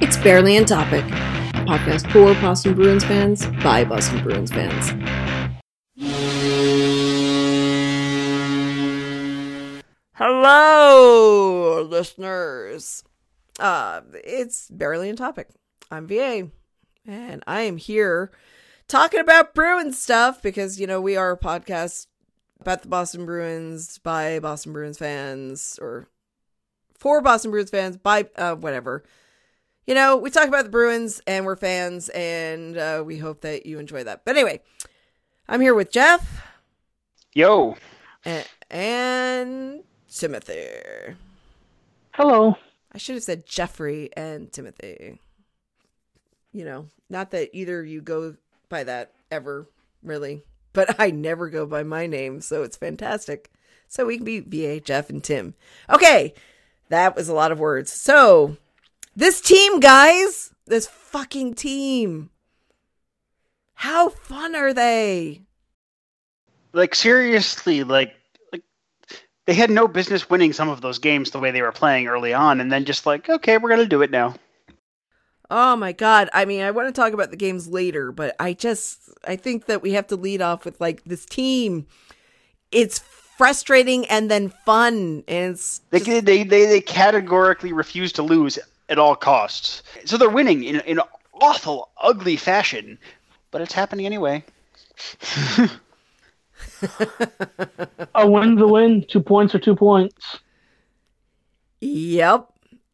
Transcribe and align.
It's 0.00 0.16
Barely 0.16 0.56
on 0.56 0.64
Topic, 0.64 1.04
podcast 1.66 2.08
for 2.12 2.32
Boston 2.40 2.74
Bruins 2.74 3.02
fans 3.02 3.44
by 3.64 3.84
Boston 3.84 4.22
Bruins 4.22 4.52
fans. 4.52 4.90
Hello, 10.14 11.82
listeners. 11.82 13.02
Uh, 13.58 14.02
it's 14.14 14.70
Barely 14.70 15.10
on 15.10 15.16
Topic. 15.16 15.48
I'm 15.90 16.06
VA, 16.06 16.48
and 17.04 17.42
I 17.48 17.62
am 17.62 17.76
here 17.76 18.30
talking 18.86 19.18
about 19.18 19.52
Bruins 19.52 20.00
stuff 20.00 20.40
because, 20.40 20.80
you 20.80 20.86
know, 20.86 21.00
we 21.00 21.16
are 21.16 21.32
a 21.32 21.38
podcast 21.38 22.06
about 22.60 22.82
the 22.82 22.88
Boston 22.88 23.26
Bruins 23.26 23.98
by 23.98 24.38
Boston 24.38 24.72
Bruins 24.72 24.98
fans 24.98 25.76
or 25.82 26.06
for 26.96 27.20
Boston 27.20 27.50
Bruins 27.50 27.70
fans 27.70 27.96
by 27.96 28.26
uh, 28.36 28.54
whatever. 28.54 29.02
You 29.88 29.94
know, 29.94 30.18
we 30.18 30.28
talk 30.28 30.46
about 30.46 30.64
the 30.64 30.70
Bruins 30.70 31.22
and 31.26 31.46
we're 31.46 31.56
fans, 31.56 32.10
and 32.10 32.76
uh, 32.76 33.02
we 33.06 33.16
hope 33.16 33.40
that 33.40 33.64
you 33.64 33.78
enjoy 33.78 34.04
that. 34.04 34.22
But 34.22 34.36
anyway, 34.36 34.60
I'm 35.48 35.62
here 35.62 35.72
with 35.72 35.90
Jeff. 35.90 36.46
Yo. 37.32 37.74
And, 38.22 38.46
and 38.70 39.84
Timothy. 40.14 40.66
Hello. 42.12 42.58
I 42.92 42.98
should 42.98 43.14
have 43.14 43.24
said 43.24 43.46
Jeffrey 43.46 44.10
and 44.14 44.52
Timothy. 44.52 45.20
You 46.52 46.66
know, 46.66 46.88
not 47.08 47.30
that 47.30 47.48
either 47.54 47.80
of 47.80 47.86
you 47.86 48.02
go 48.02 48.36
by 48.68 48.84
that 48.84 49.12
ever, 49.30 49.70
really. 50.02 50.42
But 50.74 50.96
I 51.00 51.12
never 51.12 51.48
go 51.48 51.64
by 51.64 51.82
my 51.82 52.06
name, 52.06 52.42
so 52.42 52.62
it's 52.62 52.76
fantastic. 52.76 53.50
So 53.86 54.04
we 54.04 54.18
can 54.18 54.26
be 54.26 54.40
VA, 54.40 54.80
Jeff, 54.80 55.08
and 55.08 55.24
Tim. 55.24 55.54
Okay, 55.88 56.34
that 56.90 57.16
was 57.16 57.30
a 57.30 57.34
lot 57.34 57.52
of 57.52 57.58
words. 57.58 57.90
So, 57.90 58.58
this 59.18 59.40
team, 59.40 59.80
guys, 59.80 60.54
this 60.66 60.86
fucking 60.86 61.54
team. 61.54 62.30
How 63.74 64.10
fun 64.10 64.54
are 64.54 64.72
they? 64.72 65.42
Like 66.72 66.94
seriously, 66.94 67.82
like 67.82 68.14
like 68.52 68.62
they 69.46 69.54
had 69.54 69.70
no 69.70 69.88
business 69.88 70.30
winning 70.30 70.52
some 70.52 70.68
of 70.68 70.80
those 70.80 71.00
games 71.00 71.32
the 71.32 71.40
way 71.40 71.50
they 71.50 71.62
were 71.62 71.72
playing 71.72 72.06
early 72.06 72.32
on, 72.32 72.60
and 72.60 72.70
then 72.70 72.84
just 72.84 73.06
like, 73.06 73.28
okay, 73.28 73.58
we're 73.58 73.70
gonna 73.70 73.86
do 73.86 74.02
it 74.02 74.12
now. 74.12 74.36
Oh 75.50 75.74
my 75.74 75.90
god. 75.90 76.30
I 76.32 76.44
mean, 76.44 76.60
I 76.60 76.70
want 76.70 76.86
to 76.86 77.00
talk 77.00 77.12
about 77.12 77.30
the 77.30 77.36
games 77.36 77.66
later, 77.66 78.12
but 78.12 78.36
I 78.38 78.52
just 78.52 79.00
I 79.26 79.34
think 79.34 79.66
that 79.66 79.82
we 79.82 79.94
have 79.94 80.06
to 80.08 80.16
lead 80.16 80.42
off 80.42 80.64
with 80.64 80.80
like 80.80 81.02
this 81.04 81.26
team. 81.26 81.88
It's 82.70 83.00
frustrating 83.00 84.06
and 84.06 84.30
then 84.30 84.50
fun 84.64 85.24
and 85.26 85.54
it's 85.54 85.80
They 85.90 85.98
they 85.98 86.44
they, 86.44 86.66
they 86.66 86.80
categorically 86.80 87.72
refuse 87.72 88.12
to 88.12 88.22
lose 88.22 88.60
at 88.88 88.98
all 88.98 89.14
costs. 89.14 89.82
So 90.04 90.16
they're 90.16 90.28
winning 90.28 90.64
in 90.64 90.80
in 90.80 91.00
awful, 91.40 91.90
ugly 92.00 92.36
fashion, 92.36 92.98
but 93.50 93.60
it's 93.60 93.72
happening 93.72 94.06
anyway. 94.06 94.44
A 98.14 98.28
win's 98.28 98.60
a 98.60 98.66
win. 98.66 99.04
Two 99.08 99.20
points 99.20 99.54
are 99.54 99.58
two 99.58 99.76
points. 99.76 100.38
Yep. 101.80 102.48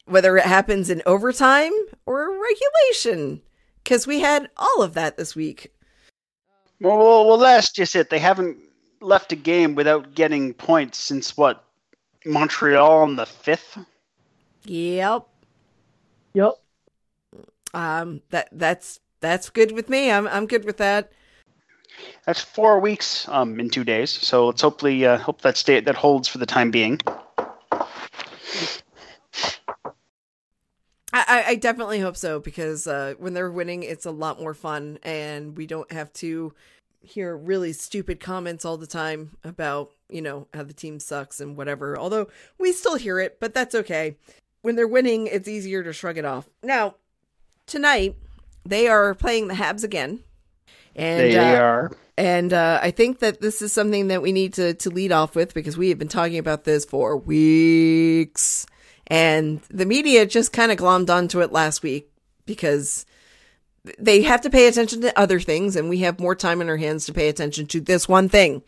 Whether 0.06 0.36
it 0.36 0.44
happens 0.44 0.90
in 0.90 1.02
overtime 1.06 1.72
or 2.04 2.30
regulation 2.30 3.40
cuz 3.84 4.06
we 4.06 4.20
had 4.20 4.50
all 4.56 4.82
of 4.82 4.94
that 4.94 5.16
this 5.16 5.34
week. 5.34 5.72
Well, 6.80 6.98
well, 6.98 7.26
well, 7.26 7.38
that's 7.38 7.72
just 7.72 7.96
it. 7.96 8.10
They 8.10 8.18
haven't 8.18 8.58
left 9.00 9.32
a 9.32 9.36
game 9.36 9.74
without 9.74 10.14
getting 10.14 10.52
points 10.52 10.98
since 10.98 11.36
what 11.36 11.64
Montreal 12.26 13.02
on 13.02 13.16
the 13.16 13.26
fifth. 13.26 13.78
Yep. 14.64 15.26
Yep. 16.34 16.54
Um 17.72 18.20
that 18.30 18.48
that's 18.52 19.00
that's 19.20 19.50
good 19.50 19.72
with 19.72 19.88
me. 19.88 20.10
I'm 20.10 20.28
I'm 20.28 20.46
good 20.46 20.64
with 20.64 20.77
that. 20.77 21.12
That's 22.27 22.40
four 22.40 22.80
weeks 22.80 23.28
um, 23.28 23.60
in 23.60 23.70
two 23.70 23.84
days. 23.84 24.11
So 24.11 24.46
let's 24.46 24.62
hopefully 24.62 25.06
uh, 25.06 25.18
hope 25.18 25.42
that 25.42 25.56
stay 25.56 25.80
that 25.80 25.95
holds 25.95 26.28
for 26.28 26.39
the 26.39 26.46
time 26.46 26.70
being. 26.70 27.00
I, 31.12 31.24
I- 31.28 31.45
I 31.48 31.55
definitely 31.56 32.00
hope 32.00 32.17
so 32.17 32.40
because 32.40 32.86
uh, 32.86 33.14
when 33.18 33.34
they're 33.34 33.51
winning, 33.51 33.83
it's 33.83 34.06
a 34.06 34.11
lot 34.11 34.40
more 34.40 34.55
fun, 34.55 34.98
and 35.02 35.56
we 35.56 35.66
don't 35.66 35.90
have 35.92 36.12
to 36.14 36.52
hear 37.01 37.36
really 37.36 37.72
stupid 37.72 38.18
comments 38.18 38.64
all 38.64 38.78
the 38.78 38.86
time 38.86 39.36
about 39.45 39.92
you 40.08 40.22
know 40.22 40.48
how 40.55 40.62
the 40.62 40.72
team 40.72 40.98
sucks 40.98 41.40
and 41.40 41.56
whatever. 41.56 41.98
Although 41.98 42.28
we 42.58 42.72
still 42.72 42.96
hear 42.96 43.20
it, 43.20 43.39
but 43.40 43.55
that's 43.55 43.74
okay. 43.74 44.16
When 44.64 44.77
they're 44.77 44.89
winning, 44.89 45.27
it's 45.27 45.47
easier 45.47 45.83
to 45.83 45.92
shrug 45.92 46.17
it 46.17 46.25
off. 46.25 46.48
Now, 46.63 46.95
tonight 47.67 48.17
they 48.64 48.89
are 48.89 49.14
playing 49.14 49.48
the 49.48 49.52
Habs 49.52 49.85
again, 49.85 50.20
and 50.97 51.20
they 51.20 51.36
uh, 51.36 51.61
are. 51.61 51.92
and 52.17 52.51
uh, 52.51 52.80
I 52.83 52.91
think 52.91 53.19
that 53.19 53.42
this 53.42 53.61
is 53.61 53.75
something 53.75 54.08
that 54.08 54.23
we 54.23 54.33
need 54.33 54.55
to 54.55 54.73
to 54.73 54.89
lead 54.89 55.13
off 55.13 55.36
with 55.36 55.52
because 55.52 55.77
we 55.77 55.91
have 55.91 55.98
been 55.98 56.08
talking 56.08 56.39
about 56.39 56.64
this 56.64 56.86
for 56.86 57.14
weeks, 57.14 58.64
and 59.07 59.61
the 59.69 59.85
media 59.85 60.25
just 60.25 60.55
kind 60.55 60.73
of 60.73 60.79
glommed 60.79 61.11
onto 61.11 61.42
it 61.42 61.52
last 61.52 61.83
week 61.83 62.11
because 62.46 63.05
they 63.98 64.23
have 64.23 64.41
to 64.41 64.48
pay 64.48 64.67
attention 64.67 65.02
to 65.02 65.20
other 65.20 65.41
things, 65.41 65.77
and 65.77 65.91
we 65.91 65.98
have 65.98 66.19
more 66.19 66.35
time 66.35 66.63
in 66.63 66.70
our 66.70 66.79
hands 66.79 67.05
to 67.05 67.13
pay 67.13 67.29
attention 67.29 67.67
to 67.67 67.83
this 67.83 68.08
one 68.08 68.31
thing. 68.31 68.63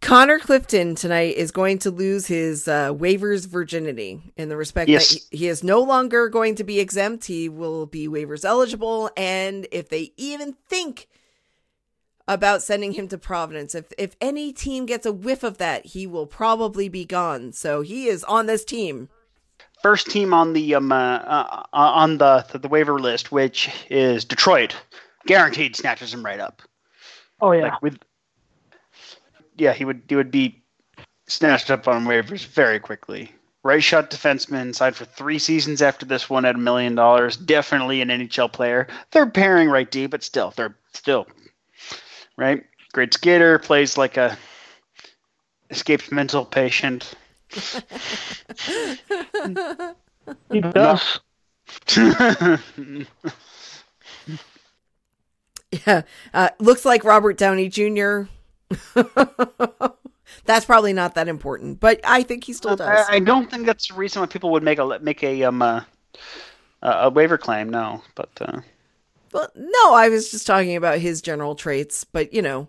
Connor 0.00 0.38
Clifton 0.38 0.94
tonight 0.94 1.36
is 1.36 1.50
going 1.50 1.78
to 1.80 1.90
lose 1.90 2.26
his 2.26 2.68
uh, 2.68 2.92
waivers 2.94 3.46
virginity 3.46 4.32
in 4.36 4.48
the 4.48 4.56
respect 4.56 4.88
Yes. 4.88 5.08
that 5.08 5.22
he, 5.30 5.38
he 5.38 5.48
is 5.48 5.64
no 5.64 5.80
longer 5.80 6.28
going 6.28 6.54
to 6.54 6.64
be 6.64 6.78
exempt. 6.78 7.24
He 7.26 7.48
will 7.48 7.84
be 7.84 8.08
waivers 8.08 8.44
eligible, 8.44 9.10
and 9.16 9.66
if 9.72 9.88
they 9.88 10.12
even 10.16 10.54
think 10.68 11.08
about 12.28 12.62
sending 12.62 12.92
him 12.92 13.08
to 13.08 13.18
Providence. 13.18 13.74
If 13.74 13.86
if 13.96 14.14
any 14.20 14.52
team 14.52 14.86
gets 14.86 15.06
a 15.06 15.12
whiff 15.12 15.42
of 15.42 15.58
that, 15.58 15.86
he 15.86 16.06
will 16.06 16.26
probably 16.26 16.88
be 16.88 17.04
gone. 17.04 17.52
So 17.52 17.80
he 17.80 18.06
is 18.06 18.22
on 18.24 18.46
this 18.46 18.64
team. 18.64 19.08
First 19.82 20.10
team 20.10 20.34
on 20.34 20.52
the 20.52 20.74
um 20.74 20.92
uh, 20.92 20.96
uh, 20.96 21.62
on 21.72 22.18
the, 22.18 22.44
the 22.52 22.58
the 22.58 22.68
waiver 22.68 22.98
list, 22.98 23.32
which 23.32 23.70
is 23.90 24.24
Detroit, 24.24 24.76
guaranteed 25.26 25.74
snatches 25.74 26.12
him 26.12 26.24
right 26.24 26.38
up. 26.38 26.62
Oh 27.40 27.52
yeah. 27.52 27.62
Like 27.62 27.82
with, 27.82 27.98
yeah, 29.58 29.72
he 29.72 29.84
would 29.84 30.02
he 30.08 30.16
would 30.16 30.30
be 30.30 30.62
snatched 31.26 31.70
up 31.70 31.88
on 31.88 32.06
waivers 32.06 32.46
very 32.46 32.80
quickly. 32.80 33.32
Right 33.64 33.82
shot 33.82 34.10
defenseman, 34.10 34.74
signed 34.74 34.96
for 34.96 35.04
three 35.04 35.38
seasons 35.38 35.82
after 35.82 36.06
this 36.06 36.30
one 36.30 36.44
at 36.44 36.54
a 36.54 36.58
million 36.58 36.94
dollars. 36.94 37.36
Definitely 37.36 38.00
an 38.00 38.08
NHL 38.08 38.52
player. 38.52 38.86
They're 39.10 39.28
pairing 39.28 39.68
right 39.68 39.90
D, 39.90 40.06
but 40.06 40.22
still, 40.22 40.52
they're 40.56 40.76
still 40.92 41.26
right. 42.36 42.64
Great 42.92 43.12
skater, 43.12 43.58
plays 43.58 43.98
like 43.98 44.16
a 44.16 44.38
escaped 45.70 46.12
mental 46.12 46.44
patient. 46.44 47.14
He 50.52 50.60
does. 50.60 51.20
Yeah, 55.86 56.02
uh, 56.32 56.48
looks 56.58 56.86
like 56.86 57.04
Robert 57.04 57.36
Downey 57.36 57.68
Jr. 57.68 58.22
That's 60.44 60.64
probably 60.64 60.92
not 60.92 61.14
that 61.14 61.28
important, 61.28 61.80
but 61.80 62.00
I 62.04 62.22
think 62.22 62.44
he 62.44 62.52
still 62.52 62.76
does. 62.76 63.06
I, 63.08 63.16
I 63.16 63.18
don't 63.18 63.50
think 63.50 63.66
that's 63.66 63.88
the 63.88 63.94
reason 63.94 64.20
why 64.20 64.26
people 64.26 64.50
would 64.50 64.62
make 64.62 64.78
a 64.78 64.98
make 65.00 65.22
a 65.22 65.44
um 65.44 65.62
uh, 65.62 65.82
a 66.82 67.10
waiver 67.10 67.38
claim. 67.38 67.70
No, 67.70 68.02
but 68.14 68.30
uh, 68.40 68.60
Well, 69.32 69.50
no, 69.54 69.94
I 69.94 70.08
was 70.08 70.30
just 70.30 70.46
talking 70.46 70.76
about 70.76 70.98
his 70.98 71.20
general 71.22 71.54
traits, 71.54 72.04
but 72.04 72.32
you 72.32 72.42
know, 72.42 72.68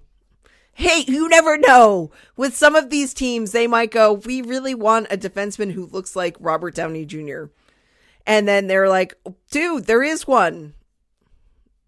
hey, 0.73 1.03
you 1.07 1.27
never 1.29 1.57
know. 1.57 2.11
With 2.37 2.55
some 2.55 2.75
of 2.75 2.89
these 2.89 3.13
teams, 3.13 3.51
they 3.51 3.67
might 3.67 3.91
go, 3.91 4.13
we 4.13 4.41
really 4.41 4.73
want 4.73 5.07
a 5.11 5.17
defenseman 5.17 5.73
who 5.73 5.85
looks 5.85 6.15
like 6.15 6.37
Robert 6.39 6.73
Downey 6.75 7.05
Jr. 7.05 7.45
And 8.25 8.47
then 8.47 8.67
they're 8.67 8.89
like, 8.89 9.13
dude, 9.51 9.85
there 9.85 10.03
is 10.03 10.25
one. 10.25 10.73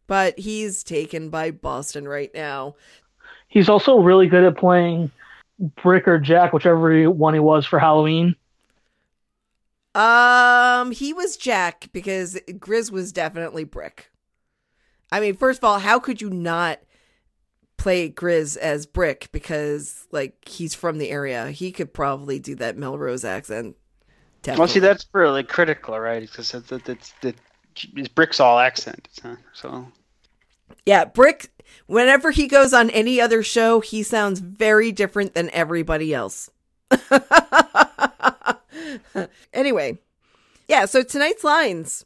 But 0.08 0.38
he's 0.40 0.84
taken 0.84 1.30
by 1.30 1.52
Boston 1.52 2.06
right 2.06 2.32
now. 2.34 2.76
He's 3.52 3.68
also 3.68 4.00
really 4.00 4.28
good 4.28 4.46
at 4.46 4.58
playing 4.58 5.12
Brick 5.84 6.08
or 6.08 6.18
Jack, 6.18 6.54
whichever 6.54 7.10
one 7.12 7.34
he 7.34 7.40
was 7.40 7.66
for 7.66 7.80
Halloween. 7.80 8.36
Um, 9.94 10.92
he 10.92 11.12
was 11.12 11.36
Jack 11.36 11.90
because 11.92 12.36
Grizz 12.48 12.92
was 12.92 13.12
definitely 13.12 13.66
Brick. 13.66 14.10
I 15.12 15.20
mean, 15.20 15.36
first 15.36 15.60
of 15.60 15.66
all, 15.66 15.80
how 15.80 16.00
could 16.00 16.22
you 16.22 16.30
not 16.30 16.80
play 17.76 18.10
Grizz 18.10 18.56
as 18.56 18.86
Brick 18.86 19.28
because 19.34 20.08
like 20.12 20.48
he's 20.48 20.74
from 20.74 20.98
the 20.98 21.10
area? 21.10 21.52
He 21.52 21.74
could 21.74 21.94
probably 21.94 22.40
do 22.40 22.56
that 22.56 22.78
Melrose 22.78 23.26
accent. 23.26 23.76
well, 24.48 24.70
see, 24.70 24.80
that's 24.80 25.06
really 25.12 25.44
critical, 25.44 26.00
right? 26.00 26.22
Because 26.22 26.54
it's 26.54 26.72
it's, 26.72 26.88
it's, 26.88 27.14
it's, 27.22 27.88
it's 27.98 28.08
Brick's 28.08 28.40
all 28.40 28.60
accent, 28.60 29.10
huh? 29.22 29.36
so 29.52 29.86
Yeah, 30.86 31.04
Brick, 31.04 31.50
whenever 31.88 32.32
he 32.32 32.48
goes 32.48 32.74
on 32.74 32.90
any 32.90 33.20
other 33.20 33.44
show, 33.44 33.80
he 33.80 34.04
sounds 34.04 34.40
very 34.40 34.92
different 34.92 35.34
than 35.34 35.50
everybody 35.52 36.14
else. 36.14 36.50
anyway, 39.54 40.00
yeah, 40.68 40.86
so 40.86 41.04
tonight's 41.04 41.44
lines 41.44 42.06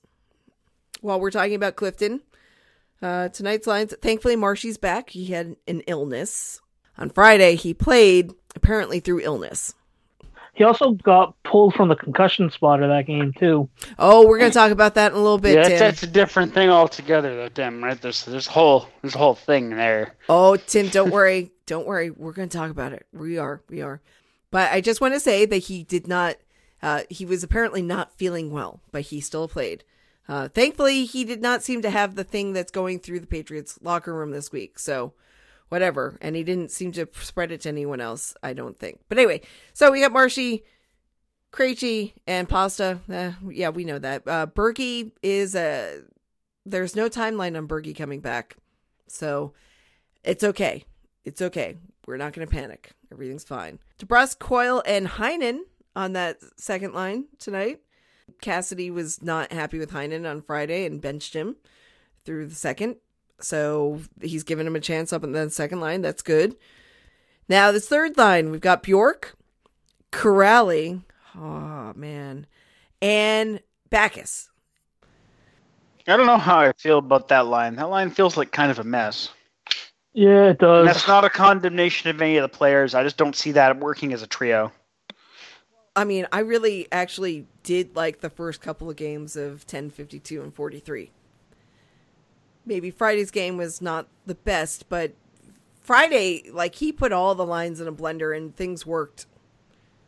while 1.02 1.20
we're 1.20 1.32
talking 1.32 1.56
about 1.56 1.76
Clifton, 1.76 2.22
uh, 3.02 3.30
tonight's 3.30 3.68
lines. 3.68 3.94
Thankfully, 4.02 4.36
Marshy's 4.36 4.78
back. 4.78 5.12
He 5.12 5.26
had 5.26 5.56
an 5.68 5.82
illness. 5.82 6.62
On 6.98 7.10
Friday, 7.10 7.56
he 7.56 7.74
played 7.74 8.34
apparently 8.56 9.00
through 9.00 9.22
illness. 9.22 9.76
He 10.56 10.64
also 10.64 10.92
got 10.92 11.36
pulled 11.44 11.76
from 11.76 11.90
the 11.90 11.96
concussion 11.96 12.50
spot 12.50 12.82
of 12.82 12.90
that 12.90 13.06
game 13.06 13.34
too. 13.34 13.70
Oh, 14.00 14.26
we're 14.26 14.40
going 14.40 14.52
to 14.52 14.58
talk 14.58 14.72
about 14.72 14.96
that 14.96 15.12
in 15.12 15.18
a 15.18 15.22
little 15.22 15.38
bit, 15.38 15.56
yeah, 15.56 15.64
Tim. 15.64 15.72
that's, 15.72 15.82
that's 15.82 16.04
a 16.04 16.08
different 16.08 16.54
thing 16.54 16.70
altogether, 16.70 17.36
though, 17.36 17.50
Tim. 17.50 17.84
Right? 17.84 18.02
There's 18.02 18.24
there's 18.24 18.48
whole 18.48 18.88
there's 19.02 19.16
a 19.16 19.18
whole 19.18 19.36
thing 19.36 19.72
there. 19.72 20.16
Oh, 20.30 20.56
Tim, 20.56 20.88
don't 20.88 21.12
worry. 21.12 21.52
don't 21.66 21.86
worry. 21.86 22.10
We're 22.10 22.32
going 22.32 22.50
to 22.50 22.58
talk 22.58 22.72
about 22.72 22.94
it. 22.94 23.06
We 23.12 23.38
are. 23.38 23.62
We 23.70 23.82
are. 23.82 24.02
But 24.52 24.72
I 24.72 24.82
just 24.82 25.02
want 25.02 25.14
to 25.14 25.20
say 25.20 25.46
that 25.46 25.58
he 25.58 25.84
did 25.84 26.08
not, 26.08 26.38
uh, 26.82 27.02
he 27.10 27.26
was 27.26 27.44
apparently 27.44 27.82
not 27.82 28.18
feeling 28.18 28.52
well, 28.52 28.80
but 28.92 29.04
he 29.04 29.20
still 29.20 29.48
played. 29.48 29.84
Uh, 30.28 30.48
thankfully, 30.48 31.06
he 31.06 31.24
did 31.24 31.42
not 31.42 31.64
seem 31.64 31.82
to 31.82 31.90
have 31.90 32.16
the 32.16 32.24
thing 32.24 32.54
that's 32.54 32.72
going 32.72 33.00
through 33.00 33.20
the 33.20 33.28
Patriots 33.28 33.78
locker 33.82 34.14
room 34.14 34.32
this 34.32 34.52
week. 34.52 34.80
So, 34.80 35.14
whatever. 35.70 36.18
And 36.22 36.36
he 36.36 36.44
didn't 36.44 36.72
seem 36.72 36.92
to 36.94 37.08
spread 37.22 37.52
it 37.52 37.62
to 37.62 37.70
anyone 37.70 38.02
else, 38.02 38.36
I 38.44 38.54
don't 38.54 38.78
think. 38.78 39.00
But 39.10 39.18
anyway, 39.18 39.42
so 39.74 39.92
we 39.92 40.02
got 40.02 40.12
Marshy, 40.12 40.64
Krejci, 41.52 42.14
and 42.28 42.50
Pasta. 42.50 43.00
Uh, 43.12 43.32
yeah, 43.50 43.70
we 43.70 43.86
know 43.86 44.00
that. 44.00 44.28
Uh, 44.28 44.48
is 45.24 45.56
a. 45.56 46.02
There's 46.66 46.96
no 46.96 47.10
timeline 47.10 47.58
on 47.58 47.68
Bergie 47.68 47.96
coming 47.96 48.22
back. 48.22 48.58
So, 49.08 49.54
it's 50.24 50.44
okay. 50.44 50.86
It's 51.24 51.42
okay. 51.42 51.78
We're 52.08 52.18
not 52.18 52.34
going 52.34 52.48
to 52.48 52.54
panic. 52.54 52.92
Everything's 53.12 53.44
fine. 53.44 53.80
DeBrusk, 54.00 54.40
Coyle, 54.40 54.82
and 54.86 55.08
Heinen 55.08 55.60
on 55.96 56.14
that 56.14 56.40
second 56.58 56.94
line 56.94 57.26
tonight. 57.40 57.82
Cassidy 58.42 58.92
was 58.92 59.22
not 59.22 59.52
happy 59.52 59.78
with 59.78 59.92
Heinen 59.92 60.30
on 60.30 60.42
Friday 60.42 60.86
and 60.86 61.02
benched 61.02 61.34
him 61.34 61.56
through 62.26 62.48
the 62.48 62.56
second. 62.56 62.98
So 63.40 64.02
he's 64.22 64.44
given 64.44 64.66
him 64.66 64.76
a 64.76 64.80
chance 64.80 65.12
up 65.12 65.24
in 65.24 65.32
the 65.34 65.50
second 65.50 65.80
line. 65.80 66.02
That's 66.02 66.22
good. 66.22 66.56
Now, 67.48 67.72
this 67.72 67.88
third 67.88 68.18
line, 68.18 68.50
we've 68.50 68.62
got 68.62 68.82
Bjork, 68.82 69.36
Kuraly, 70.12 71.04
oh 71.38 71.94
man, 71.96 72.48
and 73.02 73.62
Backes. 73.90 74.50
I 76.08 76.18
don't 76.18 76.28
know 76.28 76.38
how 76.38 76.60
I 76.60 76.72
feel 76.74 77.00
about 77.00 77.28
that 77.30 77.48
line. 77.48 77.76
That 77.76 77.90
line 77.90 78.12
feels 78.12 78.38
like 78.38 78.52
kind 78.52 78.72
of 78.72 78.80
a 78.80 78.84
mess. 78.84 79.30
Yeah, 80.14 80.50
it 80.50 80.60
does. 80.60 80.80
And 80.80 80.88
that's 80.88 81.08
not 81.08 81.26
a 81.26 81.30
condemnation 81.30 82.10
of 82.10 82.22
any 82.22 82.38
of 82.38 82.44
the 82.44 82.58
players. 82.58 82.96
I 82.96 83.04
just 83.04 83.18
don't 83.18 83.36
see 83.36 83.52
that 83.52 83.80
working 83.80 84.14
as 84.14 84.22
a 84.22 84.28
trio. 84.28 84.72
I 85.96 86.04
mean, 86.04 86.28
I 86.32 86.40
really 86.40 86.88
actually 86.92 87.48
did 87.64 87.96
like 87.96 88.22
the 88.22 88.30
first 88.30 88.62
couple 88.62 88.90
of 88.90 88.96
games 88.96 89.36
of 89.36 89.66
10, 89.66 89.90
52, 89.90 90.42
and 90.42 90.54
43. 90.54 91.12
Maybe 92.66 92.92
Friday's 92.92 93.32
game 93.32 93.58
was 93.58 93.82
not 93.82 94.08
the 94.26 94.36
best, 94.36 94.90
but 94.90 95.14
Friday, 95.82 96.50
like, 96.52 96.76
he 96.76 96.92
put 96.92 97.12
all 97.12 97.36
the 97.36 97.46
lines 97.46 97.80
in 97.82 97.88
a 97.88 97.94
blender 97.94 98.36
and 98.36 98.56
things 98.56 98.86
worked 98.86 99.28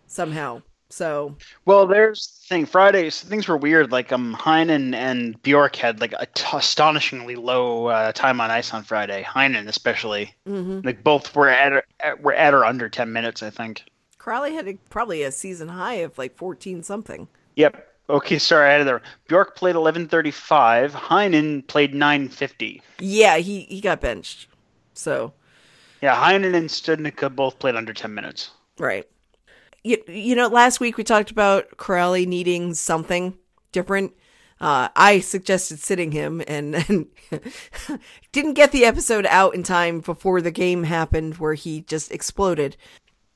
somehow. 0.08 0.62
So, 0.90 1.36
Well, 1.66 1.86
there's 1.88 2.28
the 2.28 2.48
thing. 2.48 2.66
Fridays 2.66 3.22
things 3.22 3.48
were 3.48 3.58
weird. 3.58 3.92
Like 3.92 4.12
um, 4.12 4.36
Heinen 4.36 4.94
and 4.96 5.42
Bjork 5.44 5.76
had 5.76 6.00
like 6.02 6.14
a 6.18 6.26
t- 6.28 6.46
astonishingly 6.58 7.36
low 7.36 7.88
uh, 7.88 8.12
time 8.14 8.40
on 8.42 8.52
ice 8.52 8.74
on 8.74 8.84
Friday. 8.84 9.24
Heinen 9.24 9.68
especially. 9.68 10.34
mhm. 10.48 10.86
Like 10.86 11.04
both 11.04 11.36
were 11.36 11.50
at, 11.50 11.84
at 12.00 12.22
were 12.22 12.34
at 12.34 12.54
or 12.54 12.64
under 12.66 12.90
ten 12.90 13.12
minutes, 13.14 13.44
I 13.44 13.50
think. 13.50 13.84
Kuraly 14.20 14.54
had 14.54 14.68
a, 14.68 14.74
probably 14.90 15.24
a 15.24 15.32
season 15.32 15.70
high 15.70 15.96
of 15.96 16.18
like 16.18 16.36
14 16.36 16.84
something. 16.84 17.28
Yep. 17.56 17.87
Okay, 18.10 18.40
sorry, 18.40 18.70
I 18.70 18.72
had 18.74 18.82
it 18.82 18.84
there. 18.86 19.02
Bjork 19.28 19.56
played 19.56 19.76
eleven 19.76 20.08
thirty 20.08 20.32
five. 20.32 20.94
Heinen 20.94 21.66
played 21.68 21.94
nine 21.94 22.30
fifty. 22.30 22.82
Yeah, 23.00 23.38
he, 23.38 23.62
he 23.62 23.82
got 23.82 24.02
benched. 24.02 24.48
So, 24.94 25.34
Yeah, 26.02 26.16
Heinen 26.16 26.56
and 26.56 26.70
Studnicka 26.70 27.36
both 27.36 27.60
played 27.60 27.76
under 27.76 27.94
ten 27.94 28.14
minutes. 28.14 28.52
Right. 28.80 29.08
You, 29.84 29.98
you 30.08 30.36
know, 30.36 30.48
last 30.48 30.80
week 30.80 30.98
we 30.98 31.04
talked 31.04 31.32
about 31.32 31.70
Kuraly 31.78 32.26
needing 32.26 32.74
something 32.74 33.38
different. 33.72 34.14
Uh, 34.60 34.90
I 34.96 35.20
suggested 35.20 35.80
sitting 35.80 36.12
him 36.12 36.42
and, 36.48 36.76
and 36.76 37.08
didn't 38.32 38.54
get 38.54 38.72
the 38.72 38.86
episode 38.86 39.26
out 39.28 39.54
in 39.54 39.64
time 39.64 40.00
before 40.00 40.42
the 40.42 40.52
game 40.52 40.84
happened 40.84 41.38
where 41.38 41.54
he 41.54 41.82
just 41.82 42.12
exploded. 42.12 42.76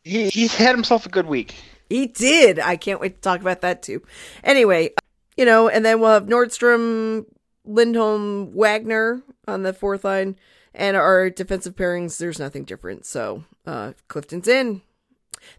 He 0.03 0.29
he 0.29 0.47
had 0.47 0.73
himself 0.73 1.06
a 1.06 1.09
good 1.09 1.27
week. 1.27 1.53
He 1.91 2.07
did. 2.07 2.57
I 2.57 2.77
can't 2.77 3.01
wait 3.01 3.15
to 3.15 3.21
talk 3.21 3.41
about 3.41 3.59
that 3.61 3.83
too. 3.83 4.01
Anyway, 4.45 4.93
you 5.35 5.43
know, 5.43 5.67
and 5.67 5.83
then 5.83 5.99
we'll 5.99 6.11
have 6.13 6.25
Nordstrom, 6.25 7.25
Lindholm, 7.65 8.53
Wagner 8.53 9.21
on 9.45 9.63
the 9.63 9.73
fourth 9.73 10.05
line, 10.05 10.38
and 10.73 10.95
our 10.95 11.29
defensive 11.29 11.75
pairings. 11.75 12.17
There's 12.17 12.39
nothing 12.39 12.63
different. 12.63 13.05
So 13.05 13.43
uh, 13.65 13.91
Clifton's 14.07 14.47
in. 14.47 14.81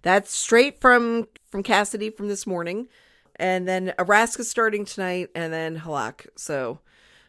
That's 0.00 0.34
straight 0.34 0.80
from 0.80 1.28
from 1.50 1.62
Cassidy 1.62 2.08
from 2.08 2.28
this 2.28 2.46
morning, 2.46 2.88
and 3.36 3.68
then 3.68 3.92
Araska 3.98 4.44
starting 4.44 4.86
tonight, 4.86 5.28
and 5.34 5.52
then 5.52 5.80
Halak. 5.80 6.28
So 6.34 6.78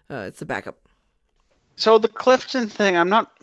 uh, 0.09 0.27
it's 0.27 0.39
the 0.39 0.45
backup. 0.45 0.77
So 1.75 1.97
the 1.97 2.07
Clifton 2.07 2.69
thing, 2.69 2.95
I'm 2.95 3.09
not. 3.09 3.33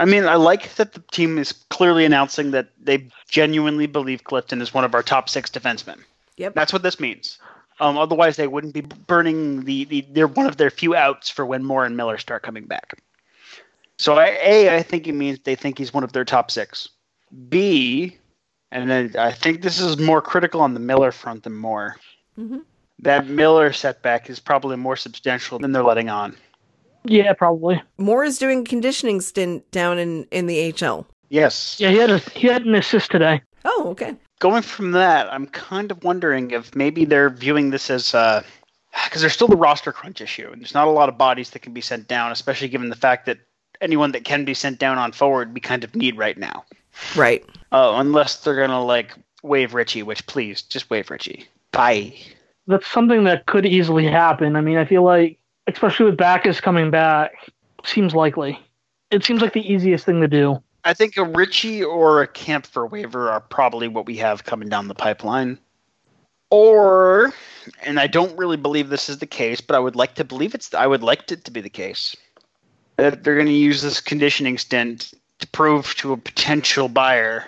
I 0.00 0.06
mean, 0.06 0.24
I 0.24 0.36
like 0.36 0.74
that 0.76 0.94
the 0.94 1.02
team 1.12 1.36
is 1.36 1.52
clearly 1.68 2.06
announcing 2.06 2.52
that 2.52 2.70
they 2.82 3.06
genuinely 3.28 3.86
believe 3.86 4.24
Clifton 4.24 4.62
is 4.62 4.72
one 4.72 4.82
of 4.82 4.94
our 4.94 5.02
top 5.02 5.28
six 5.28 5.50
defensemen. 5.50 6.00
Yep. 6.38 6.54
That's 6.54 6.72
what 6.72 6.82
this 6.82 6.98
means. 6.98 7.38
Um, 7.80 7.98
otherwise, 7.98 8.36
they 8.36 8.46
wouldn't 8.46 8.72
be 8.72 8.80
burning 8.80 9.64
the, 9.66 9.84
the. 9.84 10.06
They're 10.10 10.26
one 10.26 10.46
of 10.46 10.56
their 10.56 10.70
few 10.70 10.94
outs 10.94 11.28
for 11.28 11.44
when 11.44 11.62
Moore 11.62 11.84
and 11.84 11.98
Miller 11.98 12.16
start 12.16 12.42
coming 12.42 12.64
back. 12.64 12.94
So, 13.98 14.14
I, 14.14 14.38
A, 14.42 14.76
I 14.76 14.82
think 14.82 15.06
it 15.06 15.12
means 15.12 15.38
they 15.40 15.54
think 15.54 15.76
he's 15.76 15.92
one 15.92 16.02
of 16.02 16.12
their 16.12 16.24
top 16.24 16.50
six. 16.50 16.88
B, 17.50 18.16
and 18.72 18.88
then 18.88 19.14
I 19.18 19.32
think 19.32 19.60
this 19.60 19.78
is 19.80 19.98
more 19.98 20.22
critical 20.22 20.62
on 20.62 20.72
the 20.72 20.80
Miller 20.80 21.12
front 21.12 21.42
than 21.42 21.54
Moore. 21.54 21.96
Mhm. 22.38 22.62
That 23.00 23.26
Miller 23.26 23.72
setback 23.74 24.30
is 24.30 24.40
probably 24.40 24.76
more 24.76 24.96
substantial 24.96 25.58
than 25.58 25.72
they're 25.72 25.84
letting 25.84 26.08
on. 26.08 26.36
Yeah, 27.04 27.32
probably. 27.32 27.82
Moore 27.98 28.24
is 28.24 28.38
doing 28.38 28.64
conditioning 28.64 29.20
stint 29.20 29.70
down 29.70 29.98
in 29.98 30.24
in 30.30 30.46
the 30.46 30.72
HL. 30.72 31.06
Yes. 31.28 31.78
Yeah, 31.78 31.90
he 31.90 31.96
had 31.96 32.10
a 32.10 32.18
he 32.18 32.46
had 32.46 32.64
an 32.64 32.74
assist 32.74 33.10
today. 33.10 33.42
Oh, 33.64 33.88
okay. 33.90 34.14
Going 34.38 34.62
from 34.62 34.92
that, 34.92 35.32
I'm 35.32 35.46
kind 35.46 35.90
of 35.90 36.02
wondering 36.02 36.50
if 36.50 36.74
maybe 36.74 37.04
they're 37.04 37.30
viewing 37.30 37.70
this 37.70 37.90
as 37.90 38.12
because 39.04 39.20
there's 39.20 39.32
still 39.32 39.48
the 39.48 39.56
roster 39.56 39.92
crunch 39.92 40.20
issue, 40.20 40.50
and 40.52 40.60
there's 40.60 40.74
not 40.74 40.88
a 40.88 40.90
lot 40.90 41.08
of 41.08 41.16
bodies 41.16 41.50
that 41.50 41.60
can 41.60 41.72
be 41.72 41.80
sent 41.80 42.08
down, 42.08 42.32
especially 42.32 42.68
given 42.68 42.88
the 42.88 42.96
fact 42.96 43.26
that 43.26 43.38
anyone 43.80 44.12
that 44.12 44.24
can 44.24 44.44
be 44.44 44.54
sent 44.54 44.78
down 44.78 44.98
on 44.98 45.12
forward 45.12 45.54
we 45.54 45.60
kind 45.60 45.84
of 45.84 45.94
need 45.94 46.16
right 46.18 46.36
now. 46.36 46.64
Right. 47.16 47.44
Uh, 47.72 47.94
unless 47.96 48.38
they're 48.42 48.56
gonna 48.56 48.84
like 48.84 49.14
waive 49.42 49.74
Ritchie, 49.74 50.02
which 50.02 50.26
please 50.26 50.62
just 50.62 50.90
waive 50.90 51.10
Ritchie. 51.10 51.46
Bye. 51.72 52.14
That's 52.66 52.86
something 52.90 53.24
that 53.24 53.46
could 53.46 53.66
easily 53.66 54.06
happen. 54.06 54.54
I 54.56 54.60
mean, 54.60 54.76
I 54.76 54.84
feel 54.84 55.02
like, 55.02 55.38
especially 55.74 56.06
with 56.06 56.16
Backes 56.16 56.60
coming 56.60 56.90
back, 56.90 57.32
seems 57.84 58.14
likely. 58.14 58.58
It 59.10 59.24
seems 59.24 59.42
like 59.42 59.52
the 59.52 59.72
easiest 59.72 60.06
thing 60.06 60.20
to 60.20 60.28
do. 60.28 60.62
I 60.84 60.94
think 60.94 61.16
a 61.16 61.24
Ritchie 61.24 61.84
or 61.84 62.22
a 62.22 62.28
Kampfer 62.28 62.90
waiver 62.90 63.30
are 63.30 63.40
probably 63.40 63.88
what 63.88 64.06
we 64.06 64.16
have 64.16 64.44
coming 64.44 64.68
down 64.68 64.88
the 64.88 64.94
pipeline. 64.94 65.58
Or, 66.50 67.32
and 67.82 68.00
I 68.00 68.06
don't 68.06 68.36
really 68.36 68.56
believe 68.56 68.88
this 68.88 69.08
is 69.08 69.18
the 69.18 69.26
case, 69.26 69.60
but 69.60 69.76
I 69.76 69.78
would 69.78 69.94
like 69.94 70.14
to 70.16 70.24
believe 70.24 70.54
it's. 70.54 70.72
I 70.74 70.86
would 70.86 71.02
like 71.02 71.30
it 71.30 71.44
to 71.44 71.50
be 71.50 71.60
the 71.60 71.70
case 71.70 72.16
that 72.96 73.24
they're 73.24 73.34
going 73.34 73.46
to 73.46 73.52
use 73.52 73.82
this 73.82 74.00
conditioning 74.00 74.58
stint 74.58 75.14
to 75.38 75.46
prove 75.48 75.94
to 75.96 76.12
a 76.12 76.16
potential 76.16 76.88
buyer 76.88 77.46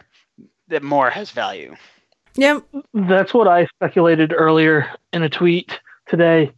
that 0.68 0.82
Moore 0.82 1.10
has 1.10 1.30
value. 1.30 1.74
Yeah. 2.34 2.60
That's 2.94 3.34
what 3.34 3.48
I 3.48 3.66
speculated 3.66 4.32
earlier 4.32 4.90
in 5.12 5.22
a 5.22 5.28
tweet 5.28 5.78
today. 6.06 6.52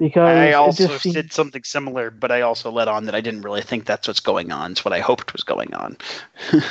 Because 0.00 0.36
I 0.36 0.52
also 0.54 0.96
seems- 0.96 1.14
did 1.14 1.32
something 1.32 1.62
similar, 1.62 2.10
but 2.10 2.32
I 2.32 2.40
also 2.40 2.70
let 2.72 2.88
on 2.88 3.04
that 3.04 3.14
I 3.14 3.20
didn't 3.20 3.42
really 3.42 3.62
think 3.62 3.84
that's 3.84 4.08
what's 4.08 4.18
going 4.18 4.50
on. 4.50 4.72
It's 4.72 4.84
what 4.84 4.94
I 4.94 5.00
hoped 5.00 5.32
was 5.32 5.44
going 5.44 5.72
on. 5.74 5.96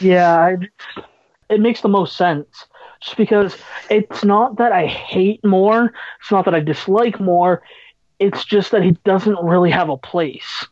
Yeah, 0.00 0.36
I, 0.36 0.56
it 1.48 1.60
makes 1.60 1.80
the 1.80 1.88
most 1.88 2.16
sense. 2.16 2.66
Just 3.00 3.16
because 3.16 3.56
it's 3.90 4.24
not 4.24 4.56
that 4.58 4.72
I 4.72 4.86
hate 4.86 5.44
Moore, 5.44 5.92
it's 6.20 6.30
not 6.30 6.44
that 6.44 6.54
I 6.54 6.60
dislike 6.60 7.20
Moore, 7.20 7.62
it's 8.18 8.44
just 8.44 8.70
that 8.72 8.82
he 8.82 8.92
doesn't 9.04 9.38
really 9.42 9.70
have 9.70 9.88
a 9.88 9.96
place. 9.96 10.66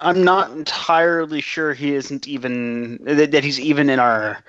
I'm 0.00 0.24
not 0.24 0.50
entirely 0.52 1.40
sure 1.40 1.74
he 1.74 1.94
isn't 1.94 2.26
even 2.26 2.98
that, 3.04 3.32
that 3.32 3.44
he's 3.44 3.60
even 3.60 3.90
in 3.90 3.98
our. 3.98 4.42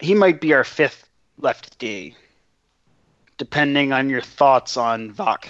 He 0.00 0.14
might 0.14 0.40
be 0.40 0.52
our 0.52 0.64
fifth 0.64 1.08
left 1.38 1.78
D, 1.78 2.14
depending 3.36 3.92
on 3.92 4.08
your 4.10 4.20
thoughts 4.20 4.76
on 4.76 5.12
Vok. 5.12 5.46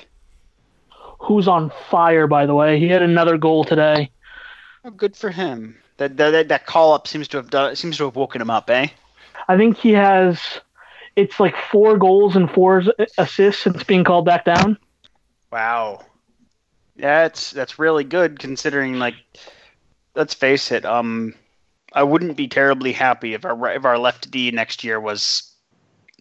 Who's 1.19 1.49
on 1.49 1.73
fire, 1.91 2.27
by 2.27 2.47
the 2.47 2.55
way? 2.55 2.79
He 2.79 2.89
had 2.89 3.03
another 3.03 3.39
goal 3.39 3.65
today. 3.65 4.11
Oh, 4.85 4.91
good 4.91 5.17
for 5.17 5.31
him. 5.31 5.77
That 5.97 6.17
that, 6.17 6.49
that 6.49 6.67
call 6.67 6.93
up 6.93 7.07
seems 7.07 7.29
to 7.29 7.39
have 7.39 7.51
done 7.51 7.75
seems 7.77 7.97
to 7.99 8.05
have 8.05 8.17
woken 8.17 8.43
him 8.43 8.51
up, 8.51 8.69
eh? 8.69 8.89
I 9.49 9.57
think 9.57 9.77
he 9.79 9.93
has, 9.93 10.41
it's 11.17 11.39
like 11.39 11.55
four 11.71 11.97
goals 11.97 12.35
and 12.37 12.51
four 12.51 12.83
assists 13.19 13.63
since 13.63 13.85
being 13.85 14.05
called 14.05 14.25
back 14.25 14.45
down. 14.45 14.79
Wow. 15.53 16.05
That's 16.97 17.51
that's 17.53 17.79
really 17.79 18.05
good 18.05 18.39
considering 18.39 18.99
like 18.99 19.15
let's 20.15 20.35
face 20.35 20.73
it, 20.73 20.85
um 20.85 21.35
I 21.93 22.03
wouldn't 22.03 22.37
be 22.37 22.49
terribly 22.49 22.93
happy 22.93 23.35
if 23.35 23.45
our 23.45 23.71
if 23.71 23.85
our 23.85 23.99
left 23.99 24.31
D 24.31 24.51
next 24.51 24.85
year 24.85 25.01
was 25.01 25.54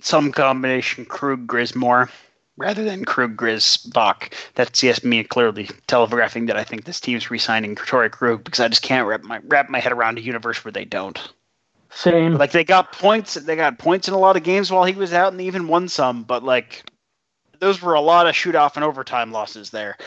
some 0.03 0.31
combination 0.31 1.05
Krug 1.05 1.47
Grismore 1.47 2.09
rather 2.57 2.83
than 2.83 3.05
Krug 3.05 3.35
Grizz 3.35 3.91
Bach. 3.91 4.33
That's 4.55 4.83
yes 4.83 5.03
me 5.03 5.23
clearly 5.23 5.69
telegraphing 5.87 6.45
that 6.47 6.57
I 6.57 6.63
think 6.63 6.85
this 6.85 6.99
team's 6.99 7.31
re-signing 7.31 7.75
Torey 7.75 8.11
Krug 8.11 8.43
because 8.43 8.59
I 8.59 8.67
just 8.67 8.81
can't 8.81 9.07
wrap 9.07 9.23
my 9.23 9.39
wrap 9.47 9.69
my 9.69 9.79
head 9.79 9.91
around 9.91 10.17
a 10.17 10.21
universe 10.21 10.63
where 10.63 10.71
they 10.71 10.85
don't. 10.85 11.19
Same. 11.89 12.33
Like 12.35 12.51
they 12.51 12.63
got 12.63 12.91
points, 12.91 13.35
they 13.35 13.55
got 13.55 13.77
points 13.77 14.07
in 14.07 14.13
a 14.13 14.19
lot 14.19 14.35
of 14.35 14.43
games 14.43 14.71
while 14.71 14.83
he 14.83 14.93
was 14.93 15.13
out, 15.13 15.31
and 15.31 15.39
they 15.39 15.45
even 15.45 15.67
won 15.67 15.87
some. 15.87 16.23
But 16.23 16.43
like, 16.43 16.83
those 17.59 17.81
were 17.81 17.93
a 17.93 18.01
lot 18.01 18.27
of 18.27 18.35
shoot 18.35 18.55
off 18.55 18.75
and 18.75 18.83
overtime 18.83 19.31
losses 19.31 19.69
there. 19.69 19.97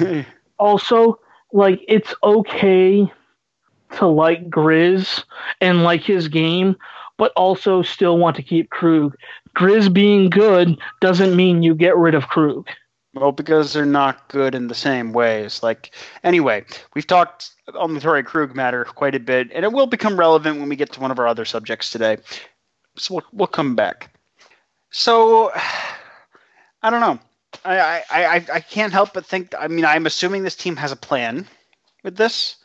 also, 0.58 1.20
like 1.52 1.80
it's 1.88 2.14
okay 2.22 3.12
to 3.98 4.06
like 4.06 4.48
Grizz 4.48 5.24
and 5.60 5.82
like 5.82 6.02
his 6.02 6.28
game, 6.28 6.76
but 7.16 7.32
also 7.36 7.82
still 7.82 8.18
want 8.18 8.36
to 8.36 8.42
keep 8.42 8.70
Krug. 8.70 9.16
Grizz 9.54 9.92
being 9.92 10.28
good 10.30 10.78
doesn't 11.00 11.36
mean 11.36 11.62
you 11.62 11.74
get 11.74 11.96
rid 11.96 12.14
of 12.14 12.28
Krug. 12.28 12.68
Well, 13.14 13.32
because 13.32 13.72
they're 13.72 13.86
not 13.86 14.28
good 14.28 14.54
in 14.54 14.68
the 14.68 14.74
same 14.74 15.14
ways. 15.14 15.62
Like, 15.62 15.94
anyway, 16.22 16.66
we've 16.94 17.06
talked 17.06 17.50
on 17.74 17.94
the 17.94 18.00
Torey 18.00 18.24
Krug 18.24 18.54
matter 18.54 18.84
quite 18.84 19.14
a 19.14 19.20
bit, 19.20 19.50
and 19.54 19.64
it 19.64 19.72
will 19.72 19.86
become 19.86 20.18
relevant 20.18 20.60
when 20.60 20.68
we 20.68 20.76
get 20.76 20.92
to 20.92 21.00
one 21.00 21.10
of 21.10 21.18
our 21.18 21.26
other 21.26 21.46
subjects 21.46 21.90
today. 21.90 22.18
So 22.96 23.14
we'll, 23.14 23.24
we'll 23.32 23.46
come 23.46 23.74
back. 23.74 24.10
So, 24.90 25.50
I 26.82 26.90
don't 26.90 27.00
know. 27.00 27.18
I, 27.64 28.02
I, 28.10 28.46
I 28.52 28.60
can't 28.60 28.92
help 28.92 29.14
but 29.14 29.24
think. 29.24 29.54
I 29.58 29.66
mean, 29.68 29.84
I'm 29.84 30.06
assuming 30.06 30.42
this 30.42 30.54
team 30.54 30.76
has 30.76 30.92
a 30.92 30.96
plan 30.96 31.46
with 32.02 32.16
this, 32.16 32.56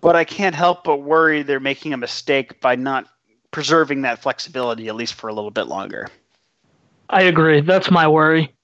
but 0.00 0.16
I 0.16 0.24
can't 0.24 0.54
help 0.54 0.84
but 0.84 1.02
worry 1.02 1.42
they're 1.42 1.60
making 1.60 1.92
a 1.92 1.98
mistake 1.98 2.60
by 2.60 2.74
not 2.74 3.06
preserving 3.50 4.02
that 4.02 4.22
flexibility 4.22 4.88
at 4.88 4.94
least 4.94 5.14
for 5.14 5.28
a 5.28 5.34
little 5.34 5.50
bit 5.50 5.66
longer. 5.66 6.08
I 7.08 7.22
agree. 7.22 7.60
That's 7.60 7.90
my 7.90 8.06
worry 8.06 8.54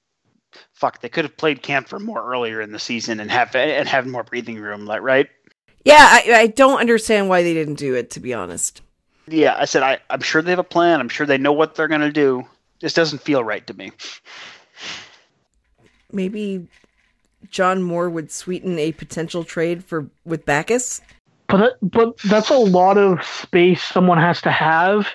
fuck, 0.72 1.00
they 1.00 1.08
could 1.08 1.24
have 1.24 1.36
played 1.36 1.62
Kampfer 1.62 2.00
more 2.00 2.22
earlier 2.24 2.60
in 2.60 2.72
the 2.72 2.78
season 2.78 3.20
and 3.20 3.30
have 3.30 3.54
and 3.54 3.88
have 3.88 4.06
more 4.06 4.22
breathing 4.22 4.58
room, 4.58 4.86
like 4.86 5.02
right? 5.02 5.28
Yeah, 5.84 5.96
I, 5.98 6.32
I 6.34 6.46
don't 6.48 6.80
understand 6.80 7.28
why 7.28 7.42
they 7.42 7.54
didn't 7.54 7.74
do 7.74 7.94
it. 7.94 8.10
To 8.10 8.20
be 8.20 8.34
honest. 8.34 8.82
Yeah, 9.26 9.56
I 9.58 9.64
said 9.64 9.82
I, 9.82 9.98
I'm 10.10 10.20
sure 10.20 10.42
they 10.42 10.50
have 10.50 10.58
a 10.58 10.64
plan. 10.64 11.00
I'm 11.00 11.08
sure 11.08 11.26
they 11.26 11.38
know 11.38 11.52
what 11.52 11.74
they're 11.74 11.88
gonna 11.88 12.12
do. 12.12 12.44
This 12.80 12.94
doesn't 12.94 13.22
feel 13.22 13.42
right 13.42 13.66
to 13.66 13.74
me. 13.74 13.92
Maybe 16.12 16.68
John 17.50 17.82
Moore 17.82 18.10
would 18.10 18.30
sweeten 18.30 18.78
a 18.78 18.92
potential 18.92 19.44
trade 19.44 19.84
for 19.84 20.08
with 20.24 20.44
Backes. 20.44 21.00
But 21.48 21.78
but 21.82 22.16
that's 22.18 22.50
a 22.50 22.56
lot 22.56 22.98
of 22.98 23.24
space 23.24 23.82
someone 23.82 24.18
has 24.18 24.40
to 24.42 24.50
have 24.50 25.08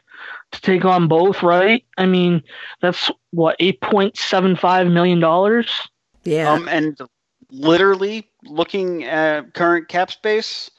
to 0.51 0.61
take 0.61 0.85
on 0.85 1.07
both, 1.07 1.43
right? 1.43 1.83
I 1.97 2.05
mean, 2.05 2.43
that's 2.81 3.11
what 3.31 3.55
eight 3.59 3.81
point 3.81 4.17
seven 4.17 4.55
five 4.55 4.87
million 4.87 5.19
dollars. 5.19 5.69
Yeah, 6.23 6.51
um, 6.51 6.67
and 6.67 6.97
literally 7.49 8.29
looking 8.43 9.03
at 9.03 9.53
current 9.53 9.87
cap 9.87 10.11
space, 10.11 10.71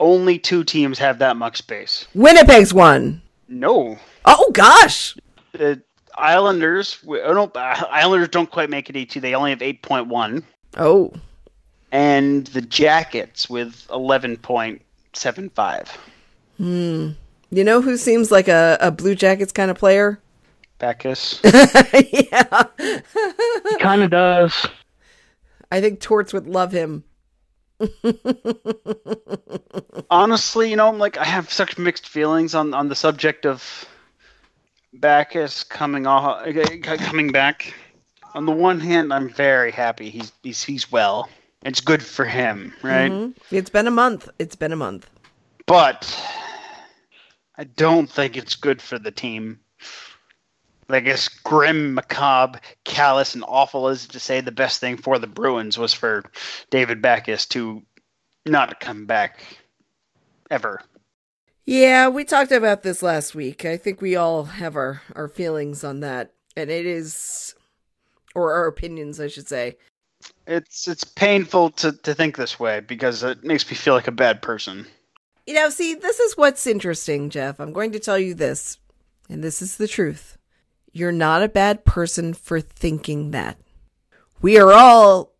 only 0.00 0.38
two 0.38 0.64
teams 0.64 0.98
have 0.98 1.18
that 1.18 1.36
much 1.36 1.58
space. 1.58 2.06
Winnipeg's 2.14 2.74
one. 2.74 3.22
No. 3.48 3.98
Oh 4.24 4.50
gosh. 4.52 5.16
The 5.52 5.82
Islanders. 6.16 6.98
Oh 7.06 7.32
no, 7.32 7.50
Islanders 7.54 8.28
don't 8.28 8.50
quite 8.50 8.70
make 8.70 8.88
it 8.90 8.96
eight 8.96 9.10
two. 9.10 9.20
They 9.20 9.34
only 9.34 9.50
have 9.50 9.62
eight 9.62 9.82
point 9.82 10.08
one. 10.08 10.44
Oh. 10.76 11.12
And 11.90 12.46
the 12.48 12.62
Jackets 12.62 13.50
with 13.50 13.86
eleven 13.90 14.36
point 14.36 14.82
seven 15.12 15.50
five. 15.50 15.90
Hmm. 16.56 17.10
You 17.50 17.64
know 17.64 17.82
who 17.82 17.96
seems 17.96 18.30
like 18.30 18.48
a, 18.48 18.78
a 18.80 18.90
Blue 18.90 19.14
Jackets 19.14 19.52
kind 19.52 19.70
of 19.70 19.78
player? 19.78 20.20
Backes. 20.78 21.40
yeah. 21.44 22.64
He 22.78 23.76
kind 23.78 24.02
of 24.02 24.10
does. 24.10 24.66
I 25.70 25.80
think 25.80 26.00
Torts 26.00 26.32
would 26.32 26.46
love 26.46 26.72
him. 26.72 27.04
Honestly, 30.10 30.70
you 30.70 30.76
know, 30.76 30.88
I'm 30.88 30.98
like 30.98 31.16
I 31.16 31.24
have 31.24 31.52
such 31.52 31.78
mixed 31.78 32.08
feelings 32.08 32.54
on, 32.54 32.74
on 32.74 32.88
the 32.88 32.94
subject 32.94 33.46
of 33.46 33.84
Backes 34.94 35.64
coming 35.64 36.06
off 36.06 36.44
coming 36.82 37.32
back. 37.32 37.74
On 38.34 38.46
the 38.46 38.52
one 38.52 38.80
hand, 38.80 39.12
I'm 39.12 39.28
very 39.28 39.72
happy 39.72 40.10
he's 40.10 40.32
he's, 40.42 40.62
he's 40.62 40.90
well. 40.90 41.28
It's 41.64 41.80
good 41.80 42.02
for 42.02 42.24
him, 42.24 42.74
right? 42.82 43.10
Mm-hmm. 43.10 43.54
It's 43.54 43.70
been 43.70 43.86
a 43.86 43.92
month. 43.92 44.28
It's 44.38 44.56
been 44.56 44.72
a 44.72 44.76
month. 44.76 45.08
But 45.66 46.20
I 47.56 47.64
don't 47.64 48.10
think 48.10 48.36
it's 48.36 48.56
good 48.56 48.82
for 48.82 48.98
the 48.98 49.10
team. 49.12 49.60
Like 50.88 51.06
as 51.06 51.28
grim, 51.28 51.94
macabre, 51.94 52.60
callous, 52.84 53.34
and 53.34 53.44
awful 53.46 53.88
as 53.88 54.06
to 54.08 54.18
say 54.18 54.40
the 54.40 54.52
best 54.52 54.80
thing 54.80 54.96
for 54.96 55.18
the 55.18 55.26
Bruins 55.26 55.78
was 55.78 55.94
for 55.94 56.24
David 56.70 57.00
Backes 57.00 57.46
to 57.46 57.82
not 58.44 58.80
come 58.80 59.06
back 59.06 59.40
ever. 60.50 60.80
Yeah, 61.64 62.08
we 62.08 62.24
talked 62.24 62.50
about 62.50 62.82
this 62.82 63.02
last 63.02 63.34
week. 63.34 63.64
I 63.64 63.76
think 63.76 64.00
we 64.00 64.16
all 64.16 64.44
have 64.44 64.74
our, 64.74 65.02
our 65.14 65.28
feelings 65.28 65.84
on 65.84 66.00
that. 66.00 66.32
And 66.56 66.68
it 66.68 66.84
is 66.84 67.54
or 68.34 68.52
our 68.52 68.66
opinions, 68.66 69.20
I 69.20 69.28
should 69.28 69.48
say. 69.48 69.76
It's 70.46 70.88
it's 70.88 71.04
painful 71.04 71.70
to, 71.70 71.92
to 71.92 72.14
think 72.14 72.36
this 72.36 72.58
way 72.58 72.80
because 72.80 73.22
it 73.22 73.44
makes 73.44 73.68
me 73.68 73.76
feel 73.76 73.94
like 73.94 74.08
a 74.08 74.12
bad 74.12 74.42
person. 74.42 74.86
You 75.46 75.54
know, 75.54 75.70
see, 75.70 75.94
this 75.94 76.20
is 76.20 76.36
what's 76.36 76.66
interesting, 76.66 77.30
Jeff. 77.30 77.58
I'm 77.58 77.72
going 77.72 77.92
to 77.92 77.98
tell 77.98 78.18
you 78.18 78.34
this, 78.34 78.78
and 79.28 79.42
this 79.42 79.60
is 79.60 79.76
the 79.76 79.88
truth. 79.88 80.38
You're 80.92 81.12
not 81.12 81.42
a 81.42 81.48
bad 81.48 81.84
person 81.84 82.34
for 82.34 82.60
thinking 82.60 83.30
that. 83.30 83.58
We 84.40 84.58
are 84.58 84.72
all 84.72 85.32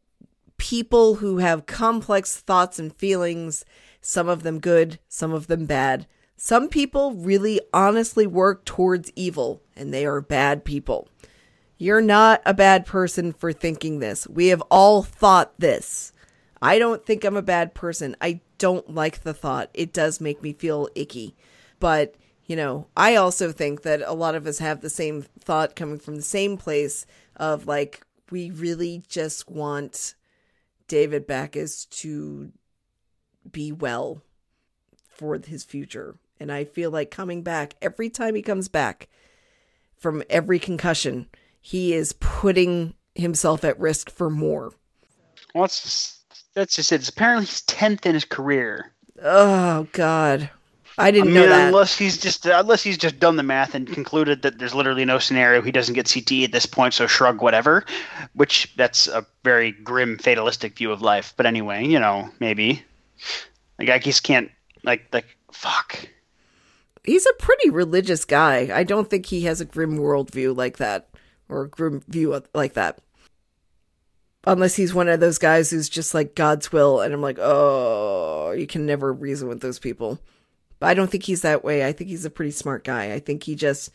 people 0.57 1.17
who 1.17 1.39
have 1.39 1.67
complex 1.67 2.39
thoughts 2.39 2.79
and 2.79 2.95
feelings, 2.95 3.65
some 4.01 4.29
of 4.29 4.43
them 4.43 4.61
good, 4.61 4.99
some 5.09 5.33
of 5.33 5.47
them 5.47 5.67
bad. 5.67 6.07
Some 6.37 6.69
people 6.69 7.13
really 7.13 7.61
honestly 7.73 8.27
work 8.27 8.65
towards 8.65 9.13
evil, 9.15 9.63
and 9.77 9.93
they 9.93 10.07
are 10.07 10.21
bad 10.21 10.65
people. 10.65 11.09
You're 11.83 12.01
not 12.01 12.43
a 12.47 12.55
bad 12.55 12.87
person 12.87 13.33
for 13.33 13.53
thinking 13.53 13.99
this. 13.99 14.29
We 14.29 14.47
have 14.49 14.63
all 14.71 15.03
thought 15.03 15.59
this. 15.59 16.13
I 16.63 16.79
don't 16.79 17.05
think 17.05 17.25
I'm 17.25 17.37
a 17.37 17.43
bad 17.43 17.75
person. 17.75 18.15
I 18.21 18.39
don't 18.59 18.95
like 18.95 19.25
the 19.25 19.35
thought. 19.35 19.69
It 19.75 19.93
does 19.93 20.21
make 20.21 20.45
me 20.45 20.53
feel 20.53 20.89
icky. 20.95 21.35
But, 21.81 22.15
you 22.47 22.55
know, 22.55 22.87
I 22.97 23.17
also 23.17 23.51
think 23.51 23.83
that 23.83 24.01
a 24.07 24.13
lot 24.13 24.37
of 24.37 24.47
us 24.47 24.61
have 24.61 24.81
the 24.81 24.89
same 24.89 25.23
thought 25.41 25.75
coming 25.75 25.99
from 25.99 26.15
the 26.15 26.23
same 26.23 26.57
place 26.57 27.05
of 27.35 27.67
like, 27.67 28.07
we 28.31 28.53
really 28.53 29.03
just 29.09 29.51
want 29.51 30.15
David 30.87 31.27
Backes 31.27 31.87
to 31.87 32.53
be 33.51 33.73
well 33.73 34.23
for 35.09 35.37
his 35.45 35.65
future. 35.65 36.15
And 36.39 36.53
I 36.53 36.63
feel 36.63 36.93
like 36.93 37.11
coming 37.11 37.43
back, 37.43 37.75
every 37.83 38.09
time 38.09 38.37
he 38.37 38.43
comes 38.43 38.69
back 38.69 39.09
from 39.99 40.23
every 40.31 40.61
concussion, 40.61 41.27
he 41.63 41.95
is 41.95 42.13
putting 42.15 42.93
himself 43.15 43.65
at 43.65 43.79
risk 43.79 44.11
for 44.11 44.29
more. 44.29 44.73
Well, 45.55 45.63
that's 45.63 46.75
just 46.75 46.93
it. 46.93 46.97
It's 46.97 47.09
apparently 47.09 47.47
he's 47.47 47.63
tenth 47.63 48.05
in 48.05 48.15
his 48.15 48.25
career. 48.25 48.93
Oh 49.23 49.87
God, 49.93 50.51
I 50.99 51.11
didn't 51.13 51.29
I 51.29 51.31
mean, 51.31 51.35
know 51.35 51.49
that. 51.49 51.69
Unless 51.69 51.97
he's 51.97 52.19
just 52.19 52.47
uh, 52.47 52.59
unless 52.59 52.83
he's 52.83 52.99
just 52.99 53.21
done 53.21 53.37
the 53.37 53.43
math 53.43 53.75
and 53.75 53.87
concluded 53.87 54.43
that 54.43 54.59
there's 54.59 54.75
literally 54.75 55.05
no 55.05 55.19
scenario 55.19 55.63
he 55.63 55.71
doesn't 55.71 55.95
get 55.95 56.13
CT 56.13 56.45
at 56.45 56.53
this 56.53 56.67
point, 56.67 56.95
so 56.95 57.07
shrug 57.07 57.41
whatever. 57.41 57.85
Which 58.35 58.75
that's 58.77 59.07
a 59.07 59.25
very 59.45 59.71
grim, 59.71 60.19
fatalistic 60.19 60.77
view 60.77 60.91
of 60.91 61.01
life. 61.01 61.33
But 61.37 61.47
anyway, 61.47 61.87
you 61.87 62.01
know, 62.01 62.29
maybe 62.41 62.83
like 63.79 63.89
I 63.89 63.99
just 63.99 64.25
can't 64.25 64.51
like 64.83 65.07
like 65.13 65.37
fuck. 65.53 66.09
He's 67.05 67.27
a 67.27 67.33
pretty 67.39 67.71
religious 67.71 68.25
guy. 68.25 68.71
I 68.73 68.85
don't 68.85 69.09
think 69.11 69.27
he 69.27 69.43
has 69.43 69.61
a 69.61 69.65
grim 69.65 69.99
worldview 69.99 70.57
like 70.57 70.79
that 70.79 71.09
or 71.49 71.63
a 71.63 71.69
grim 71.69 72.03
view 72.09 72.41
like 72.55 72.75
that 72.75 72.99
unless 74.47 74.75
he's 74.75 74.95
one 74.95 75.09
of 75.09 75.21
those 75.21 75.39
guys 75.39 75.71
who's 75.71 75.89
just 75.89 76.15
like 76.15 76.35
God's 76.35 76.73
will, 76.73 77.01
and 77.01 77.15
I'm 77.15 77.23
like, 77.23 77.39
oh, 77.41 78.53
you 78.53 78.67
can 78.67 78.87
never 78.87 79.13
reason 79.13 79.49
with 79.49 79.61
those 79.61 79.79
people. 79.79 80.19
But 80.79 80.89
I 80.89 80.95
don't 80.95 81.11
think 81.11 81.25
he's 81.25 81.43
that 81.43 81.65
way. 81.65 81.87
I 81.87 81.93
think 81.93 82.11
he's 82.11 82.25
a 82.25 82.31
pretty 82.31 82.51
smart 82.51 82.85
guy. 82.85 83.13
I 83.13 83.21
think 83.21 83.45
he 83.45 83.55
just 83.55 83.91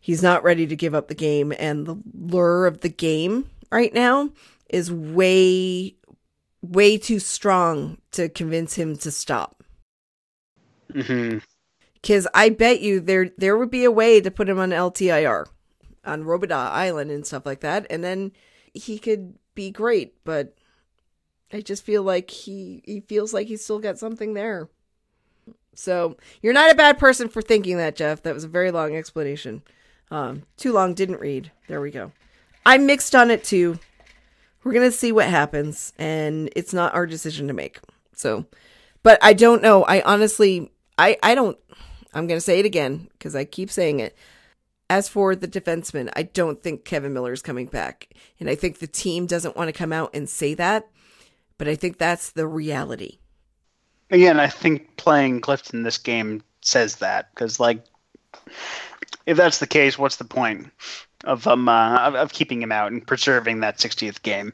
he's 0.00 0.22
not 0.22 0.44
ready 0.44 0.66
to 0.66 0.76
give 0.76 0.94
up 0.94 1.08
the 1.08 1.14
game, 1.14 1.52
and 1.58 1.86
the 1.86 1.96
lure 2.14 2.66
of 2.66 2.80
the 2.80 2.88
game 2.88 3.50
right 3.70 3.92
now 3.92 4.30
is 4.68 4.92
way 4.92 5.96
way 6.62 6.98
too 6.98 7.18
strong 7.18 7.98
to 8.12 8.28
convince 8.28 8.74
him 8.74 8.96
to 8.98 9.10
stop. 9.10 9.64
Mm-hmm. 10.92 11.38
Because 11.94 12.26
I 12.32 12.50
bet 12.50 12.80
you 12.80 13.00
there 13.00 13.30
there 13.36 13.56
would 13.56 13.70
be 13.70 13.84
a 13.84 13.90
way 13.90 14.20
to 14.20 14.30
put 14.30 14.48
him 14.48 14.58
on 14.58 14.70
LTIR. 14.70 15.46
On 16.04 16.24
Robidas 16.24 16.70
Island 16.70 17.10
and 17.10 17.26
stuff 17.26 17.44
like 17.44 17.60
that, 17.60 17.86
and 17.90 18.02
then 18.02 18.32
he 18.72 18.98
could 18.98 19.34
be 19.54 19.70
great. 19.70 20.14
But 20.24 20.54
I 21.52 21.60
just 21.60 21.84
feel 21.84 22.02
like 22.02 22.30
he 22.30 22.82
he 22.84 23.00
feels 23.00 23.34
like 23.34 23.48
he's 23.48 23.62
still 23.62 23.80
got 23.80 23.98
something 23.98 24.34
there. 24.34 24.68
So 25.74 26.16
you're 26.42 26.52
not 26.52 26.70
a 26.70 26.76
bad 26.76 26.98
person 26.98 27.28
for 27.28 27.42
thinking 27.42 27.76
that, 27.76 27.96
Jeff. 27.96 28.22
That 28.22 28.34
was 28.34 28.44
a 28.44 28.48
very 28.48 28.70
long 28.70 28.94
explanation. 28.96 29.62
Um, 30.10 30.42
too 30.56 30.72
long, 30.72 30.94
didn't 30.94 31.20
read. 31.20 31.52
There 31.68 31.80
we 31.80 31.90
go. 31.90 32.12
I'm 32.66 32.86
mixed 32.86 33.14
on 33.14 33.30
it 33.30 33.44
too. 33.44 33.78
We're 34.62 34.72
gonna 34.72 34.90
see 34.90 35.12
what 35.12 35.28
happens, 35.28 35.92
and 35.98 36.50
it's 36.54 36.74
not 36.74 36.94
our 36.94 37.06
decision 37.06 37.48
to 37.48 37.54
make. 37.54 37.80
So, 38.14 38.46
but 39.02 39.18
I 39.22 39.32
don't 39.32 39.62
know. 39.62 39.84
I 39.84 40.02
honestly, 40.02 40.70
I 40.98 41.16
I 41.22 41.34
don't. 41.34 41.58
I'm 42.12 42.26
gonna 42.26 42.40
say 42.40 42.58
it 42.58 42.66
again 42.66 43.08
because 43.12 43.34
I 43.34 43.44
keep 43.44 43.70
saying 43.70 44.00
it. 44.00 44.16
As 44.90 45.08
for 45.08 45.36
the 45.36 45.46
defenseman, 45.46 46.10
I 46.16 46.24
don't 46.24 46.60
think 46.60 46.84
Kevan 46.84 47.12
Miller 47.12 47.32
is 47.32 47.42
coming 47.42 47.66
back, 47.66 48.08
and 48.40 48.50
I 48.50 48.56
think 48.56 48.80
the 48.80 48.88
team 48.88 49.24
doesn't 49.24 49.56
want 49.56 49.68
to 49.68 49.72
come 49.72 49.92
out 49.92 50.10
and 50.12 50.28
say 50.28 50.52
that, 50.54 50.88
but 51.58 51.68
I 51.68 51.76
think 51.76 51.96
that's 51.96 52.32
the 52.32 52.48
reality. 52.48 53.18
Again, 54.10 54.40
I 54.40 54.48
think 54.48 54.96
playing 54.96 55.42
Clifton 55.42 55.84
this 55.84 55.96
game 55.96 56.42
says 56.60 56.96
that 56.96 57.30
because, 57.32 57.60
like, 57.60 57.84
if 59.26 59.36
that's 59.36 59.60
the 59.60 59.68
case, 59.68 59.96
what's 59.96 60.16
the 60.16 60.24
point 60.24 60.72
of 61.22 61.46
um 61.46 61.68
uh, 61.68 61.98
of, 61.98 62.16
of 62.16 62.32
keeping 62.32 62.60
him 62.60 62.72
out 62.72 62.90
and 62.90 63.06
preserving 63.06 63.60
that 63.60 63.78
60th 63.78 64.22
game? 64.22 64.52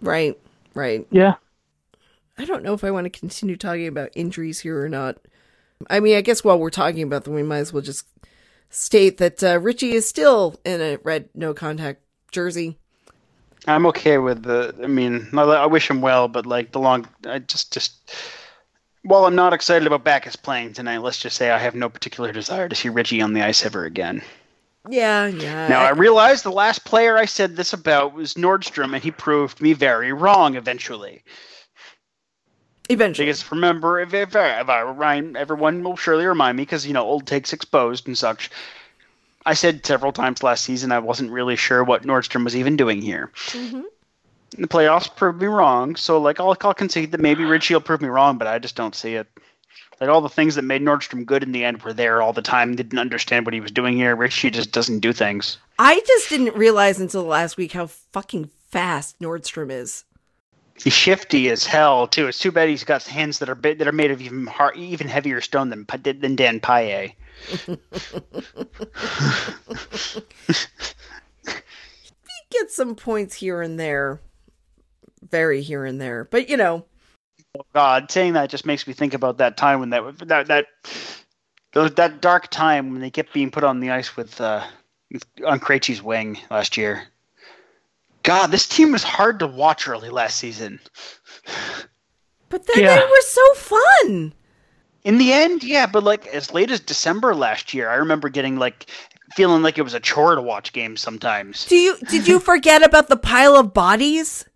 Right, 0.00 0.38
right. 0.72 1.04
Yeah. 1.10 1.34
I 2.38 2.44
don't 2.44 2.62
know 2.62 2.74
if 2.74 2.84
I 2.84 2.92
want 2.92 3.06
to 3.06 3.18
continue 3.18 3.56
talking 3.56 3.88
about 3.88 4.10
injuries 4.14 4.60
here 4.60 4.80
or 4.80 4.88
not. 4.88 5.16
I 5.90 5.98
mean, 5.98 6.16
I 6.16 6.20
guess 6.20 6.44
while 6.44 6.60
we're 6.60 6.70
talking 6.70 7.02
about 7.02 7.24
them, 7.24 7.34
we 7.34 7.42
might 7.42 7.58
as 7.58 7.72
well 7.72 7.82
just 7.82 8.06
state 8.74 9.18
that 9.18 9.42
uh, 9.42 9.58
Ritchie 9.60 9.92
is 9.92 10.08
still 10.08 10.56
in 10.64 10.80
a 10.80 10.98
red 11.02 11.28
no 11.34 11.54
contact 11.54 12.02
jersey. 12.30 12.78
I'm 13.66 13.86
okay 13.86 14.18
with 14.18 14.42
the. 14.42 14.74
I 14.82 14.86
mean, 14.86 15.28
I, 15.32 15.42
I 15.42 15.66
wish 15.66 15.88
him 15.88 16.00
well, 16.00 16.28
but 16.28 16.46
like 16.46 16.72
the 16.72 16.80
long, 16.80 17.08
I 17.26 17.38
just 17.38 17.72
just. 17.72 18.14
While 19.02 19.26
I'm 19.26 19.34
not 19.34 19.52
excited 19.52 19.86
about 19.86 20.02
Backes 20.02 20.34
playing 20.34 20.72
tonight, 20.72 20.98
let's 20.98 21.18
just 21.18 21.36
say 21.36 21.50
I 21.50 21.58
have 21.58 21.74
no 21.74 21.90
particular 21.90 22.32
desire 22.32 22.68
to 22.70 22.74
see 22.74 22.88
Ritchie 22.88 23.20
on 23.20 23.34
the 23.34 23.42
ice 23.42 23.64
ever 23.64 23.84
again. 23.84 24.22
Yeah, 24.88 25.26
yeah. 25.26 25.68
Now 25.68 25.82
I 25.82 25.90
realize 25.90 26.42
the 26.42 26.50
last 26.50 26.84
player 26.84 27.16
I 27.16 27.24
said 27.26 27.56
this 27.56 27.72
about 27.72 28.14
was 28.14 28.34
Nordstrom, 28.34 28.94
and 28.94 29.02
he 29.02 29.10
proved 29.10 29.60
me 29.60 29.72
very 29.72 30.12
wrong 30.12 30.56
eventually. 30.56 31.22
Eventually, 32.90 33.26
Because 33.26 33.50
remember, 33.50 34.00
if, 34.00 34.12
if, 34.12 34.36
I- 34.36 34.60
if 34.60 34.68
I 34.68 34.80
remind 34.80 35.36
everyone 35.36 35.82
will 35.82 35.96
surely 35.96 36.26
remind 36.26 36.56
me, 36.56 36.62
because 36.62 36.86
you 36.86 36.92
know 36.92 37.04
old 37.04 37.26
takes 37.26 37.52
exposed 37.52 38.06
and 38.06 38.16
such. 38.16 38.50
I 39.46 39.54
said 39.54 39.84
several 39.84 40.12
times 40.12 40.42
last 40.42 40.64
season 40.64 40.90
I 40.92 40.98
wasn't 41.00 41.30
really 41.30 41.56
sure 41.56 41.84
what 41.84 42.02
Nordstrom 42.04 42.44
was 42.44 42.56
even 42.56 42.76
doing 42.76 43.02
here. 43.02 43.30
Mhm. 43.48 43.84
The 44.56 44.68
playoffs 44.68 45.14
proved 45.14 45.40
me 45.40 45.48
wrong, 45.48 45.96
so 45.96 46.18
like 46.20 46.40
I'll, 46.40 46.56
I'll 46.60 46.74
concede 46.74 47.12
that 47.12 47.20
maybe 47.20 47.44
Ritchie 47.44 47.74
will 47.74 47.80
prove 47.80 48.00
me 48.00 48.08
wrong, 48.08 48.38
but 48.38 48.46
I 48.48 48.58
just 48.58 48.76
don't 48.76 48.94
see 48.94 49.14
it. 49.14 49.26
Like 50.00 50.10
all 50.10 50.20
the 50.20 50.28
things 50.28 50.54
that 50.56 50.62
made 50.62 50.82
Nordstrom 50.82 51.24
good 51.24 51.42
in 51.42 51.52
the 51.52 51.64
end 51.64 51.82
were 51.82 51.92
there 51.92 52.20
all 52.20 52.32
the 52.32 52.42
time. 52.42 52.74
Didn't 52.74 52.98
understand 52.98 53.46
what 53.46 53.54
he 53.54 53.60
was 53.60 53.70
doing 53.70 53.96
here. 53.96 54.14
Ritchie 54.16 54.50
just 54.50 54.72
doesn't 54.72 55.00
do 55.00 55.12
things. 55.12 55.56
I 55.78 56.00
just 56.06 56.28
didn't 56.28 56.54
realize 56.56 56.98
until 57.00 57.22
last 57.24 57.56
week 57.56 57.72
how 57.72 57.86
fucking 57.86 58.50
fast 58.70 59.18
Nordstrom 59.20 59.70
is. 59.70 60.04
He's 60.82 60.92
shifty 60.92 61.48
as 61.50 61.64
hell 61.64 62.06
too. 62.06 62.26
It's 62.26 62.38
too 62.38 62.50
bad 62.50 62.68
he's 62.68 62.84
got 62.84 63.02
hands 63.04 63.38
that 63.38 63.48
are 63.48 63.54
bit, 63.54 63.78
that 63.78 63.88
are 63.88 63.92
made 63.92 64.10
of 64.10 64.20
even 64.20 64.46
hard, 64.46 64.76
even 64.76 65.08
heavier 65.08 65.40
stone 65.40 65.70
than 65.70 65.86
than 66.02 66.36
Dan 66.36 66.60
Paille. 66.60 67.10
He 71.46 72.58
gets 72.60 72.76
some 72.76 72.94
points 72.94 73.34
here 73.34 73.60
and 73.62 73.80
there, 73.80 74.20
very 75.28 75.60
here 75.60 75.84
and 75.84 76.00
there, 76.00 76.24
but 76.24 76.48
you 76.48 76.56
know, 76.56 76.84
Oh 77.56 77.64
God, 77.72 78.10
saying 78.10 78.32
that 78.32 78.50
just 78.50 78.66
makes 78.66 78.86
me 78.86 78.92
think 78.92 79.14
about 79.14 79.38
that 79.38 79.56
time 79.56 79.78
when 79.78 79.90
that 79.90 80.18
that 80.26 80.48
that 80.48 81.96
that 81.96 82.20
dark 82.20 82.50
time 82.50 82.90
when 82.90 83.00
they 83.00 83.10
kept 83.10 83.32
being 83.32 83.50
put 83.50 83.62
on 83.62 83.78
the 83.78 83.90
ice 83.90 84.16
with 84.16 84.40
uh, 84.40 84.64
on 85.46 85.60
Krejci's 85.60 86.02
wing 86.02 86.38
last 86.50 86.76
year. 86.76 87.04
God, 88.24 88.48
this 88.48 88.66
team 88.66 88.90
was 88.90 89.04
hard 89.04 89.38
to 89.38 89.46
watch 89.46 89.86
early 89.86 90.10
last 90.10 90.36
season. 90.38 90.80
but 92.48 92.66
then 92.66 92.82
Yeah. 92.84 92.96
they 92.96 93.04
were 93.04 93.20
so 93.22 93.54
fun. 93.54 94.34
In 95.04 95.18
the 95.18 95.32
end, 95.32 95.62
yeah, 95.62 95.86
but 95.86 96.02
like 96.02 96.26
as 96.28 96.52
late 96.52 96.70
as 96.70 96.80
December 96.80 97.34
last 97.34 97.74
year, 97.74 97.88
I 97.90 97.96
remember 97.96 98.28
getting 98.30 98.56
like 98.58 98.86
feeling 99.36 99.62
like 99.62 99.76
it 99.78 99.82
was 99.82 99.94
a 99.94 100.00
chore 100.00 100.34
to 100.34 100.40
watch 100.42 100.72
games 100.72 101.00
sometimes. 101.02 101.66
Do 101.66 101.76
you 101.76 101.96
did 102.08 102.26
you 102.26 102.40
forget 102.40 102.82
about 102.82 103.08
the 103.08 103.16
pile 103.16 103.54
of 103.56 103.74
bodies? 103.74 104.46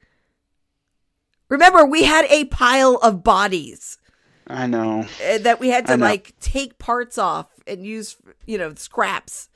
Remember, 1.51 1.85
we 1.85 2.05
had 2.05 2.25
a 2.31 2.45
pile 2.47 2.97
of 3.03 3.23
bodies 3.23 3.99
I 4.47 4.67
know. 4.67 5.07
uh, 5.27 5.39
that 5.39 5.61
we 5.61 5.69
had 5.69 5.87
to 5.87 5.97
like 5.99 6.35
take 6.41 6.79
parts 6.79 7.19
off 7.19 7.49
and 7.67 7.85
use, 7.85 8.17
you 8.47 8.57
know, 8.57 8.75
scraps 8.75 9.51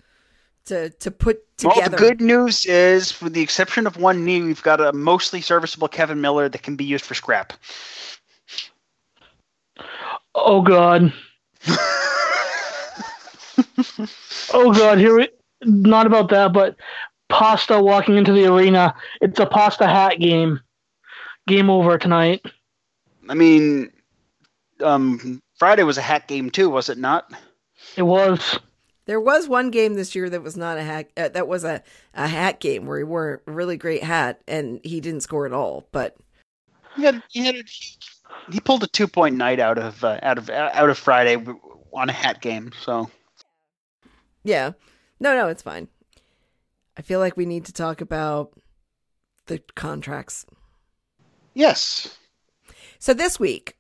to 0.67 0.91
to 0.91 1.11
put 1.11 1.41
together. 1.57 1.81
Well, 1.81 1.91
the 1.91 1.97
good 1.97 2.21
news 2.21 2.67
is, 2.67 3.21
with 3.21 3.33
the 3.33 3.43
exception 3.43 3.87
of 3.87 3.97
one 3.97 4.25
knee, 4.25 4.43
we've 4.43 4.63
got 4.63 4.81
a 4.81 4.93
mostly 4.93 5.41
serviceable 5.41 5.89
Kevan 5.89 6.21
Miller 6.21 6.49
that 6.49 6.63
can 6.63 6.77
be 6.77 6.85
used 6.85 7.05
for 7.05 7.15
scrap. 7.15 7.53
Oh 10.35 10.63
God. 10.63 11.13
Oh 14.55 14.73
God. 14.73 14.99
Here 14.99 15.17
we. 15.17 15.29
Not 15.63 16.07
about 16.07 16.29
that, 16.31 16.53
but 16.53 16.77
Pasta 17.29 17.81
walking 17.81 18.17
into 18.17 18.33
the 18.33 18.45
arena. 18.45 18.95
It's 19.21 19.39
a 19.41 19.47
Pasta 19.47 19.87
hat 19.87 20.19
game. 20.19 20.61
Game 21.47 21.71
over 21.71 21.97
tonight. 21.97 22.45
I 23.29 23.35
mean, 23.35 23.91
um, 24.83 25.41
Friday 25.57 25.85
was 25.85 25.99
a 25.99 26.03
hat 26.03 26.29
game 26.29 26.51
too, 26.51 26.69
was 26.69 26.89
it 26.89 26.99
not? 26.99 27.33
It 27.97 28.03
was. 28.03 28.59
There 29.07 29.21
was 29.21 29.49
one 29.49 29.71
game 29.71 29.95
this 29.95 30.15
year 30.15 30.31
that 30.31 30.43
was 30.43 30.57
not 30.57 30.79
a 30.79 30.83
hat. 30.83 31.11
Uh, 31.17 31.29
that 31.29 31.49
was 31.49 31.65
a, 31.65 31.83
a 32.15 32.29
hat 32.29 32.61
game 32.61 32.87
where 32.87 32.99
he 32.99 33.05
wore 33.05 33.43
a 33.47 33.53
really 33.53 33.77
great 33.77 34.03
hat 34.05 34.43
and 34.47 34.81
he 34.85 35.01
didn't 35.01 35.23
score 35.23 35.47
at 35.47 35.53
all. 35.53 35.89
But 35.93 36.17
He 36.97 37.03
had, 37.05 37.23
he, 37.31 37.45
had 37.45 37.57
he 38.51 38.61
pulled 38.61 38.85
a 38.85 38.87
two 38.87 39.09
point 39.09 39.37
night 39.37 39.59
out 39.61 39.79
of 39.79 40.03
uh, 40.05 40.19
out 40.23 40.39
of 40.39 40.49
out 40.51 40.91
of 40.91 40.99
Friday 40.99 41.37
on 41.93 42.09
a 42.09 42.13
hat 42.13 42.41
game. 42.41 42.73
So 42.81 43.11
yeah, 44.45 44.73
no, 45.21 45.35
no, 45.35 45.49
it's 45.49 45.63
fine. 45.63 45.89
I 46.97 47.03
feel 47.03 47.21
like 47.21 47.37
we 47.37 47.47
need 47.47 47.65
to 47.67 47.73
talk 47.73 48.01
about 48.01 48.53
the 49.47 49.61
contracts. 49.75 50.47
yes, 51.55 52.19
So 52.99 53.15
this 53.15 53.39
week, 53.41 53.77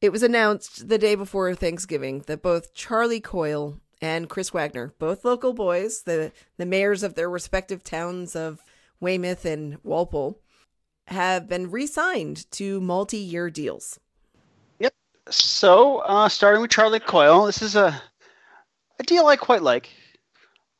it 0.00 0.10
was 0.12 0.22
announced 0.22 0.88
the 0.88 0.98
day 0.98 1.14
before 1.14 1.54
Thanksgiving 1.54 2.20
that 2.26 2.42
both 2.42 2.74
Charlie 2.74 3.20
Coyle 3.20 3.78
and 4.02 4.28
Chris 4.28 4.52
Wagner, 4.52 4.92
both 4.98 5.24
local 5.24 5.54
boys, 5.54 6.02
the 6.02 6.32
the 6.58 6.66
mayors 6.66 7.02
of 7.04 7.14
their 7.14 7.30
respective 7.30 7.84
towns 7.84 8.36
of 8.36 8.60
Weymouth 9.00 9.44
and 9.46 9.78
Walpole, 9.84 10.40
have 11.06 11.48
been 11.48 11.70
re-signed 11.70 12.50
to 12.52 12.80
multi-year 12.80 13.48
deals. 13.48 14.00
Yep. 14.80 14.92
So, 15.30 15.98
uh, 15.98 16.28
starting 16.28 16.60
with 16.60 16.72
Charlie 16.72 17.00
Coyle, 17.00 17.46
this 17.46 17.62
is 17.62 17.76
a 17.76 18.02
a 18.98 19.02
deal 19.04 19.26
I 19.26 19.36
quite 19.36 19.62
like. 19.62 19.88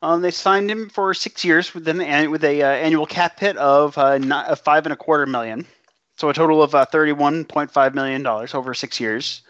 Um, 0.03 0.21
they 0.21 0.33
signed 0.33 0.69
him 0.69 0.91
for 0.91 1.15
six 1.15 1.45
years 1.45 1.73
with 1.73 1.87
an 1.87 2.31
with 2.31 2.43
a 2.43 2.61
uh, 2.61 2.67
annual 2.67 3.07
cap 3.07 3.39
hit 3.39 3.57
of 3.57 3.97
uh, 3.97 4.19
not, 4.19 4.49
of 4.49 4.59
five 4.59 4.85
and 4.85 4.93
a 4.93 4.97
quarter 4.97 5.27
million, 5.27 5.65
so 6.17 6.29
a 6.29 6.35
total 6.35 6.61
of 6.61 6.75
uh, 6.75 6.85
thirty 6.87 7.13
one 7.13 7.45
point 7.45 7.71
five 7.71 7.95
million 7.95 8.25
dollars 8.25 8.53
over 8.53 8.75
six 8.75 8.99
years. 8.99 9.43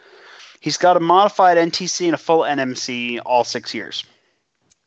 He's 0.62 0.76
got 0.76 0.96
a 0.96 1.00
modified 1.00 1.58
NTC 1.58 2.06
and 2.06 2.14
a 2.14 2.18
full 2.18 2.42
NMC 2.42 3.20
all 3.26 3.42
six 3.42 3.74
years. 3.74 4.04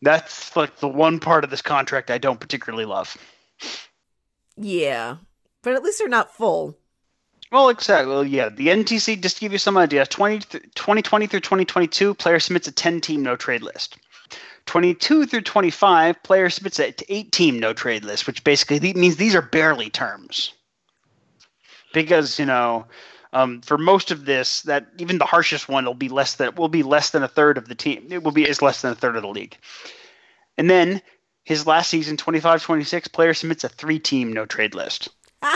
That's 0.02 0.56
like 0.56 0.78
the 0.78 0.88
one 0.88 1.20
part 1.20 1.44
of 1.44 1.50
this 1.50 1.62
contract 1.62 2.10
I 2.10 2.18
don't 2.18 2.40
particularly 2.40 2.86
love. 2.86 3.18
Yeah, 4.56 5.18
but 5.64 5.74
at 5.74 5.84
least 5.84 6.00
they're 6.00 6.08
not 6.08 6.34
full. 6.34 6.78
Well, 7.52 7.68
exactly. 7.68 8.10
Well, 8.10 8.24
yeah, 8.24 8.48
the 8.48 8.70
NTC, 8.70 9.22
just 9.22 9.36
to 9.36 9.42
give 9.42 9.52
you 9.52 9.58
some 9.58 9.78
idea, 9.78 10.06
20, 10.06 10.40
th- 10.40 10.64
2020 10.76 11.28
through 11.28 11.42
2022, 11.42 12.14
player 12.14 12.40
submits 12.40 12.70
a 12.70 12.72
10 12.72 13.02
team 13.02 13.22
no 13.22 13.36
trade 13.36 13.62
list. 13.62 13.98
22 14.68 15.26
through 15.26 15.42
25, 15.42 16.24
player 16.24 16.50
submits 16.50 16.80
a 16.80 16.94
8 17.14 17.32
team 17.34 17.60
no 17.60 17.74
trade 17.74 18.06
list, 18.06 18.28
which 18.28 18.46
basically 18.46 18.94
means 18.94 19.18
these 19.18 19.36
are 19.36 19.42
barely 19.42 19.90
terms. 19.90 20.54
Because, 21.94 22.40
you 22.40 22.46
know, 22.46 22.86
um, 23.36 23.62
for 23.62 23.78
most 23.78 24.12
of 24.12 24.24
this, 24.24 24.62
that 24.62 24.88
even 24.98 25.18
the 25.18 25.26
harshest 25.26 25.68
one 25.68 25.86
will 25.86 25.94
be 25.94 26.08
less 26.08 26.36
than 26.36 26.56
will 26.56 26.70
be 26.70 26.84
less 26.84 27.10
than 27.10 27.22
a 27.22 27.28
third 27.28 27.58
of 27.58 27.68
the 27.68 27.76
team. 27.76 28.08
It 28.10 28.24
will 28.24 28.32
be 28.32 28.48
is 28.48 28.62
less 28.62 28.82
than 28.82 28.94
a 28.94 28.96
third 28.96 29.18
of 29.18 29.24
the 29.24 29.28
league. 29.28 29.58
And 30.58 30.70
then 30.70 31.02
his 31.44 31.68
last 31.68 31.90
season, 31.90 32.16
25-26, 32.16 33.12
player 33.12 33.34
submits 33.34 33.66
a 33.66 33.70
three 33.70 34.00
team 34.00 34.32
no 34.32 34.46
trade 34.46 34.74
list. 34.74 35.10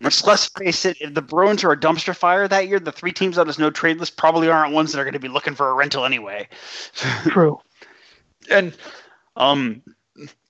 Which, 0.00 0.24
let's 0.24 0.46
face 0.46 0.86
it, 0.86 0.96
if 0.98 1.12
the 1.12 1.20
Bruins 1.20 1.62
are 1.62 1.72
a 1.72 1.76
dumpster 1.78 2.16
fire 2.16 2.48
that 2.48 2.68
year, 2.68 2.80
the 2.80 2.90
three 2.90 3.12
teams 3.12 3.36
on 3.36 3.46
his 3.46 3.58
no 3.58 3.70
trade 3.70 3.98
list 3.98 4.16
probably 4.16 4.48
aren't 4.48 4.72
ones 4.72 4.92
that 4.92 5.00
are 5.00 5.04
going 5.04 5.12
to 5.12 5.20
be 5.20 5.28
looking 5.28 5.54
for 5.54 5.68
a 5.68 5.74
rental 5.74 6.04
anyway. 6.04 6.48
True. 7.28 7.60
And 8.48 8.72
Um, 9.36 9.82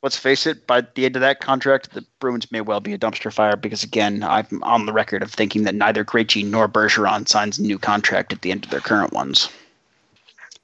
let's 0.02 0.16
face 0.16 0.46
it, 0.46 0.66
by 0.66 0.80
the 0.80 1.04
end 1.04 1.16
of 1.16 1.20
that 1.20 1.40
contract, 1.40 1.92
the 1.92 2.04
Bruins 2.20 2.50
may 2.52 2.60
well 2.60 2.80
be 2.80 2.92
a 2.92 2.98
dumpster 2.98 3.32
fire 3.32 3.56
because, 3.56 3.82
again, 3.82 4.22
I'm 4.22 4.62
on 4.62 4.86
the 4.86 4.92
record 4.92 5.22
of 5.22 5.32
thinking 5.32 5.64
that 5.64 5.74
neither 5.74 6.04
Krejci 6.04 6.44
nor 6.44 6.68
Bergeron 6.68 7.28
signs 7.28 7.58
a 7.58 7.62
new 7.62 7.78
contract 7.78 8.32
at 8.32 8.42
the 8.42 8.50
end 8.50 8.64
of 8.64 8.70
their 8.70 8.80
current 8.80 9.12
ones. 9.12 9.48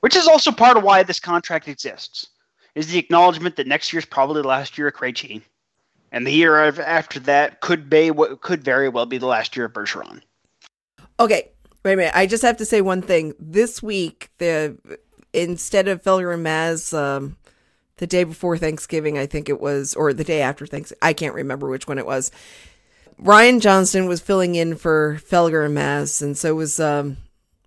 Which 0.01 0.17
is 0.17 0.27
also 0.27 0.51
part 0.51 0.77
of 0.77 0.83
why 0.83 1.03
this 1.03 1.21
contract 1.21 1.69
exists, 1.69 2.29
is 2.75 2.89
the 2.89 2.99
acknowledgement 2.99 3.57
that 3.57 3.67
next 3.67 3.93
year's 3.93 4.05
probably 4.05 4.43
the 4.43 4.49
last 4.49 4.77
year 4.77 4.89
of 4.89 4.95
Krejci, 4.95 5.43
and 6.11 6.27
the 6.27 6.33
year 6.33 6.57
after 6.59 7.21
that 7.21 7.61
could 7.61 7.89
be 7.89 8.11
what 8.11 8.41
could 8.41 8.63
very 8.65 8.89
well 8.89 9.07
be 9.07 9.19
the 9.19 9.27
last 9.27 9.57
year 9.57 9.67
of 9.67 9.73
Bergeron. 9.73 10.21
Okay, 11.21 11.51
wait 11.85 11.95
a 11.95 11.97
minute. 11.97 12.17
I 12.17 12.27
just 12.27 12.43
have 12.43 12.57
to 12.59 12.65
say 12.65 12.81
one 12.81 13.03
thing. 13.03 13.35
This 13.39 13.83
week, 13.83 14.31
the 14.39 14.77
instead 15.33 15.89
of 15.89 16.03
Felger 16.03 16.35
and 16.35 16.45
Maz, 16.45 16.97
um, 16.97 17.37
the 18.03 18.07
day 18.09 18.25
before 18.25 18.59
Thanksgiving, 18.59 19.17
I 19.17 19.27
think 19.27 19.49
it 19.49 19.61
was, 19.61 19.95
or 19.95 20.13
the 20.13 20.25
day 20.25 20.43
after 20.43 20.67
Thanksgiving, 20.67 20.99
I 21.03 21.13
can't 21.13 21.37
remember 21.37 21.69
which 21.69 21.87
one 21.87 21.99
it 21.99 22.05
was. 22.05 22.33
Ryan 23.17 23.61
Johnston 23.61 24.09
was 24.09 24.21
filling 24.21 24.57
in 24.57 24.75
for 24.75 25.21
Felger 25.25 25.65
and 25.65 25.77
Maz, 25.79 26.21
and 26.21 26.37
so 26.37 26.57
was 26.57 26.81
um, 26.81 27.17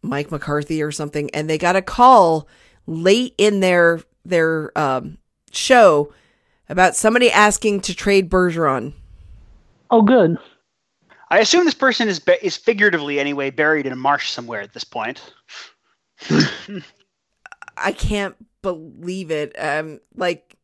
Mike 0.01 0.31
McCarthy 0.31 0.83
or 0.83 0.91
something, 0.91 1.29
and 1.29 1.49
they 1.49 1.57
got 1.57 1.77
a 1.77 1.81
call 1.81 2.49
late 2.85 3.33
in 3.37 3.61
their 3.61 4.01
their 4.25 4.77
um, 4.77 5.19
show 5.53 6.11
about 6.67 6.97
somebody 6.97 7.31
asking 7.31 7.79
to 7.79 7.95
trade 7.95 8.29
Bergeron. 8.29 8.91
Oh, 9.89 10.01
good. 10.01 10.37
I 11.31 11.39
assume 11.39 11.63
this 11.63 11.73
person 11.73 12.09
is 12.09 12.19
is 12.41 12.57
figuratively 12.57 13.21
anyway 13.21 13.51
buried 13.51 13.85
in 13.85 13.93
a 13.93 13.95
marsh 13.95 14.31
somewhere 14.31 14.59
at 14.59 14.73
this 14.73 14.83
point. 14.83 15.33
I 17.77 17.93
can't 17.93 18.35
believe 18.65 19.29
it. 19.29 19.55
Um, 19.59 19.99
like, 20.15 20.57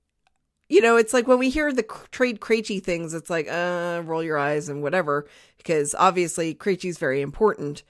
you 0.69 0.81
know, 0.81 0.97
it's 0.97 1.13
like 1.13 1.27
when 1.27 1.37
we 1.37 1.51
hear 1.51 1.71
the 1.71 1.85
trade 2.09 2.39
Krejci 2.39 2.83
things, 2.83 3.13
it's 3.13 3.29
like, 3.29 3.47
uh, 3.47 4.01
roll 4.03 4.23
your 4.23 4.39
eyes 4.39 4.69
and 4.69 4.81
whatever, 4.81 5.27
because 5.57 5.93
obviously 5.93 6.55
Krejci's 6.55 6.97
very 6.97 7.21
important. 7.21 7.83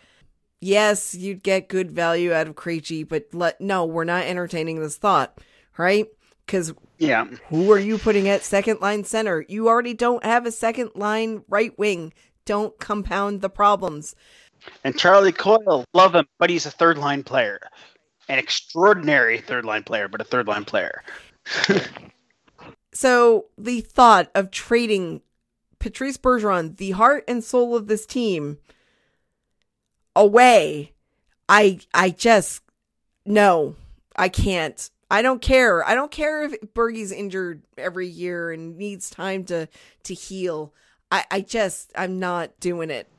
Yes, 0.60 1.16
you'd 1.16 1.44
get 1.44 1.70
good 1.70 1.92
value 1.92 2.34
out 2.34 2.48
of 2.48 2.56
Krejci, 2.56 3.08
but 3.08 3.28
let 3.32 3.62
no, 3.62 3.86
we're 3.86 4.04
not 4.04 4.26
entertaining 4.26 4.82
this 4.82 4.98
thought, 4.98 5.40
right? 5.78 6.08
Because 6.46 6.74
yeah, 6.98 7.26
who 7.48 7.72
are 7.72 7.80
you 7.80 7.98
putting 7.98 8.28
at 8.28 8.44
second 8.44 8.82
line 8.82 9.06
center? 9.06 9.46
You 9.48 9.70
already 9.70 9.94
don't 9.94 10.26
have 10.26 10.46
a 10.46 10.52
second 10.52 10.92
line 10.94 11.44
right 11.48 11.78
wing. 11.80 12.12
Don't 12.46 12.78
compound 12.80 13.40
the 13.42 13.50
problems. 13.50 14.14
And 14.84 14.98
Charlie 14.98 15.32
Coyle, 15.32 15.86
love 15.94 16.14
him, 16.14 16.28
but 16.38 16.50
he's 16.50 16.66
a 16.66 16.72
third 16.72 16.98
line 16.98 17.24
player 17.24 17.60
an 18.32 18.40
extraordinary 18.40 19.40
third 19.40 19.66
line 19.66 19.84
player, 19.84 20.08
but 20.08 20.22
a 20.22 20.24
third 20.24 20.48
line 20.48 20.64
player. 20.64 21.04
so 22.94 23.48
the 23.58 23.82
thought 23.82 24.32
of 24.34 24.52
trading 24.52 25.22
Patrice 25.80 26.18
Bergeron, 26.18 26.78
the 26.78 26.92
heart 26.92 27.26
and 27.28 27.44
soul 27.44 27.76
of 27.76 27.88
this 27.88 28.06
team, 28.06 28.58
away, 30.16 30.94
I 31.50 31.80
I 31.94 32.12
just 32.12 32.62
no, 33.26 33.76
I 34.16 34.30
can't. 34.30 34.90
I 35.10 35.22
don't 35.22 35.42
care. 35.42 35.86
I 35.86 35.94
don't 35.94 36.10
care 36.10 36.44
if 36.44 36.56
Bergie's 36.74 37.12
injured 37.12 37.64
every 37.78 38.08
year 38.08 38.54
and 38.54 38.78
needs 38.78 39.10
time 39.10 39.44
to 39.46 39.68
to 40.04 40.14
heal. 40.14 40.74
I 41.12 41.26
I 41.30 41.42
just 41.42 41.92
I'm 41.98 42.18
not 42.18 42.58
doing 42.62 42.92
it. 42.92 43.10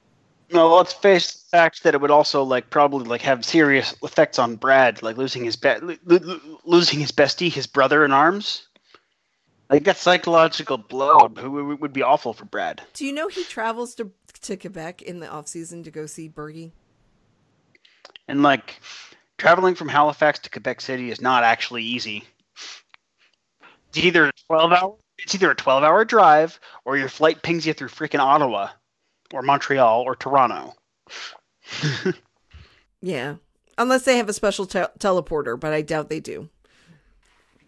No, 0.53 0.75
let's 0.77 0.93
face 0.93 1.33
the 1.33 1.49
fact 1.57 1.83
that 1.83 1.95
it 1.95 2.01
would 2.01 2.11
also 2.11 2.43
like 2.43 2.69
probably 2.69 3.07
like 3.07 3.23
have 3.23 3.45
serious 3.45 3.95
effects 4.03 4.38
on 4.38 4.57
Brad, 4.57 5.03
like 5.03 5.17
losing 5.17 5.45
his 5.45 5.57
be- 5.57 5.79
lo- 5.81 6.41
losing 6.65 7.01
his 7.01 7.11
bestie, 7.11 7.51
his 7.51 7.67
brother 7.67 8.05
in 8.05 8.12
arms. 8.12 8.69
Like 9.71 9.85
that 9.85 9.97
psychological 9.97 10.77
blow 10.77 11.29
would 11.29 11.93
be 11.95 12.03
awful 12.03 12.35
for 12.35 12.45
Brad. 12.45 12.83
Do 12.93 13.07
you 13.07 13.12
know 13.12 13.29
he 13.29 13.45
travels 13.45 13.95
to 13.95 14.11
to 14.43 14.57
Quebec 14.57 15.01
in 15.01 15.21
the 15.21 15.29
off 15.29 15.49
season 15.49 15.83
to 15.85 15.91
go 15.91 16.05
see 16.05 16.29
Bergie? 16.29 16.73
And 18.29 18.43
like 18.43 18.81
traveling 19.38 19.75
from 19.75 19.88
Halifax 19.88 20.38
to 20.41 20.51
Quebec 20.51 20.83
City 20.83 21.11
is 21.11 21.23
not 21.23 21.45
actually 21.45 21.85
easy. 21.85 22.25
It's 23.88 23.99
either 23.99 24.27
a 24.27 24.33
twelve 24.47 24.73
hour 24.73 24.97
it's 25.17 25.35
either 25.35 25.51
a 25.51 25.55
twelve 25.55 25.83
hour 25.83 26.05
drive 26.05 26.61
or 26.85 26.99
your 26.99 27.09
flight 27.09 27.43
pings 27.43 27.67
you 27.67 27.73
through 27.73 27.88
freaking 27.88 28.21
Ottawa 28.21 28.69
or 29.33 29.42
Montreal 29.42 30.03
or 30.03 30.16
Toronto. 30.16 30.75
yeah, 33.01 33.37
unless 33.79 34.05
they 34.05 34.16
have 34.16 34.29
a 34.29 34.33
special 34.33 34.66
te- 34.66 34.81
teleporter, 34.99 35.59
but 35.59 35.73
I 35.73 35.83
doubt 35.83 36.09
they 36.09 36.21
do. 36.21 36.49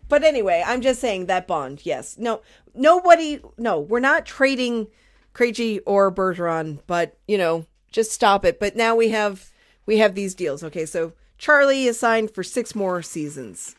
But 0.09 0.22
anyway, 0.22 0.62
I'm 0.66 0.81
just 0.81 1.00
saying 1.00 1.27
that 1.27 1.46
bond. 1.46 1.81
Yes, 1.85 2.18
no, 2.18 2.42
nobody. 2.74 3.40
No, 3.57 3.81
we're 3.81 4.00
not 4.00 4.27
trading 4.27 4.88
Krejci 5.35 5.81
or 5.87 6.12
Bergeron, 6.12 6.81
but 6.87 7.16
you 7.27 7.38
know, 7.38 7.66
just 7.90 8.12
stop 8.12 8.44
it. 8.44 8.61
But 8.61 8.77
now 8.77 8.94
we 8.94 9.09
have 9.09 9.50
we 9.87 9.98
have 9.98 10.14
these 10.14 10.35
deals. 10.35 10.62
Okay, 10.62 10.87
so 10.87 11.12
Charlie 11.38 11.85
is 11.85 11.98
signed 11.98 12.31
for 12.31 12.42
six 12.42 12.74
more 12.74 13.03
seasons. 13.03 13.74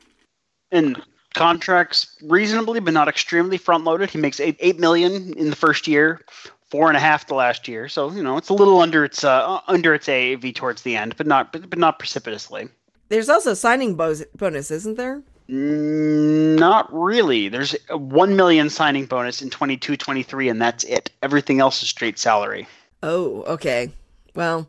And 0.72 1.02
contracts 1.36 2.16
reasonably 2.24 2.80
but 2.80 2.94
not 2.94 3.08
extremely 3.08 3.58
front 3.58 3.84
loaded. 3.84 4.10
He 4.10 4.18
makes 4.18 4.40
eight 4.40 4.58
eight 4.60 4.80
million 4.80 5.34
in 5.34 5.50
the 5.50 5.56
first 5.56 5.88
year, 5.88 6.22
four 6.70 6.88
and 6.88 6.98
a 6.98 7.00
half 7.00 7.28
the 7.28 7.36
last 7.36 7.68
year. 7.68 7.88
So 7.88 8.12
you 8.12 8.24
know 8.24 8.38
it's 8.38 8.50
a 8.50 8.54
little 8.54 8.80
under 8.80 9.06
its 9.06 9.24
uh, 9.24 9.60
under 9.68 9.94
its 9.94 10.08
AAV 10.08 10.56
towards 10.56 10.82
the 10.82 10.96
end, 10.96 11.16
but 11.18 11.28
not 11.28 11.52
but, 11.52 11.70
but 11.70 11.80
not 11.80 12.00
precipitously. 12.00 12.70
There's 13.10 13.30
also 13.30 13.54
signing 13.54 13.96
bonus, 13.96 14.72
isn't 14.72 14.98
there? 14.98 15.22
Mm, 15.50 16.58
not 16.58 16.92
really. 16.92 17.50
There's 17.50 17.76
a 17.90 17.98
1 17.98 18.36
million 18.36 18.70
signing 18.70 19.06
bonus 19.06 19.42
in 19.42 19.50
22 19.50 19.96
23 19.96 20.50
and 20.50 20.62
that's 20.62 20.84
it. 20.86 21.12
Everything 21.22 21.60
else 21.60 21.84
is 21.84 21.90
straight 21.90 22.18
salary. 22.18 22.68
Oh, 23.04 23.44
okay. 23.44 23.92
Well, 24.34 24.68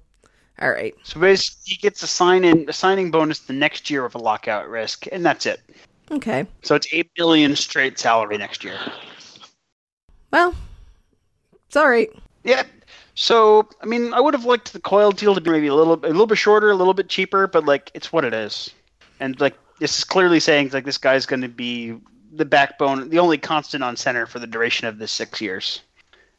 all 0.61 0.71
right. 0.71 0.95
So 1.03 1.19
basically 1.19 1.63
he 1.65 1.77
gets 1.77 2.03
a 2.03 2.07
sign 2.07 2.45
in 2.45 2.69
a 2.69 2.75
signing 2.75 3.11
bonus 3.11 3.41
the 3.41 3.55
next 3.55 3.89
year 3.89 4.05
of 4.05 4.15
a 4.15 4.19
lockout 4.19 4.69
risk 4.69 5.07
and 5.11 5.25
that's 5.25 5.47
it. 5.47 5.61
Okay. 6.11 6.47
So 6.63 6.75
it's 6.75 6.87
8 6.93 7.11
billion 7.15 7.57
straight 7.57 7.99
salary 7.99 8.37
next 8.37 8.63
year. 8.63 8.79
Well, 10.31 10.55
Sorry. 11.77 12.09
Yeah. 12.43 12.63
So 13.17 13.69
I 13.83 13.85
mean, 13.87 14.15
I 14.15 14.21
would 14.21 14.33
have 14.33 14.47
liked 14.47 14.73
the 14.73 14.81
Coyle 14.81 15.13
deal 15.13 15.35
to 15.35 15.43
be 15.43 15.51
maybe 15.51 15.67
a 15.67 15.75
little, 15.75 15.93
a 15.93 16.09
little 16.09 16.27
bit 16.27 16.39
shorter, 16.39 16.71
a 16.71 16.75
little 16.75 16.95
bit 16.95 17.11
cheaper, 17.11 17.47
but 17.47 17.67
like 17.67 17.91
it's 17.93 18.11
what 18.11 18.25
it 18.25 18.33
is, 18.33 18.71
and 19.21 19.39
like 19.43 19.59
this 19.79 19.99
is 19.99 20.05
clearly 20.05 20.41
saying 20.41 20.71
like 20.73 20.87
this 20.87 20.97
guy's 20.97 21.27
going 21.27 21.43
to 21.43 21.51
be 21.51 21.95
the 22.33 22.47
backbone, 22.47 23.11
the 23.11 23.19
only 23.19 23.37
constant 23.37 23.85
on 23.85 23.95
center 23.95 24.25
for 24.25 24.39
the 24.39 24.47
duration 24.47 24.87
of 24.87 24.97
this 24.97 25.13
six 25.13 25.39
years. 25.43 25.83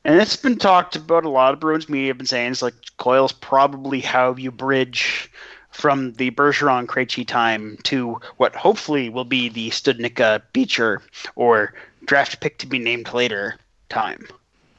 And 0.04 0.20
it's 0.20 0.38
been 0.38 0.58
talked 0.58 0.96
about 0.96 1.24
a 1.24 1.30
lot 1.30 1.54
of 1.54 1.60
Bruins 1.60 1.88
media 1.88 2.08
have 2.08 2.18
been 2.18 2.26
saying 2.26 2.54
it's 2.54 2.64
like 2.64 2.74
Coyle's 2.98 3.32
probably 3.32 4.00
how 4.00 4.34
you 4.34 4.50
bridge 4.50 5.32
from 5.70 6.14
the 6.14 6.32
Bergeron 6.32 6.88
Krejci 6.88 7.28
time 7.28 7.78
to 7.84 8.20
what 8.38 8.56
hopefully 8.56 9.10
will 9.10 9.24
be 9.24 9.50
the 9.50 9.70
Studnicka 9.70 10.42
Beecher 10.52 11.04
or 11.36 11.76
draft 12.06 12.40
pick 12.40 12.58
to 12.58 12.66
be 12.66 12.80
named 12.80 13.14
later 13.14 13.60
time. 13.90 14.28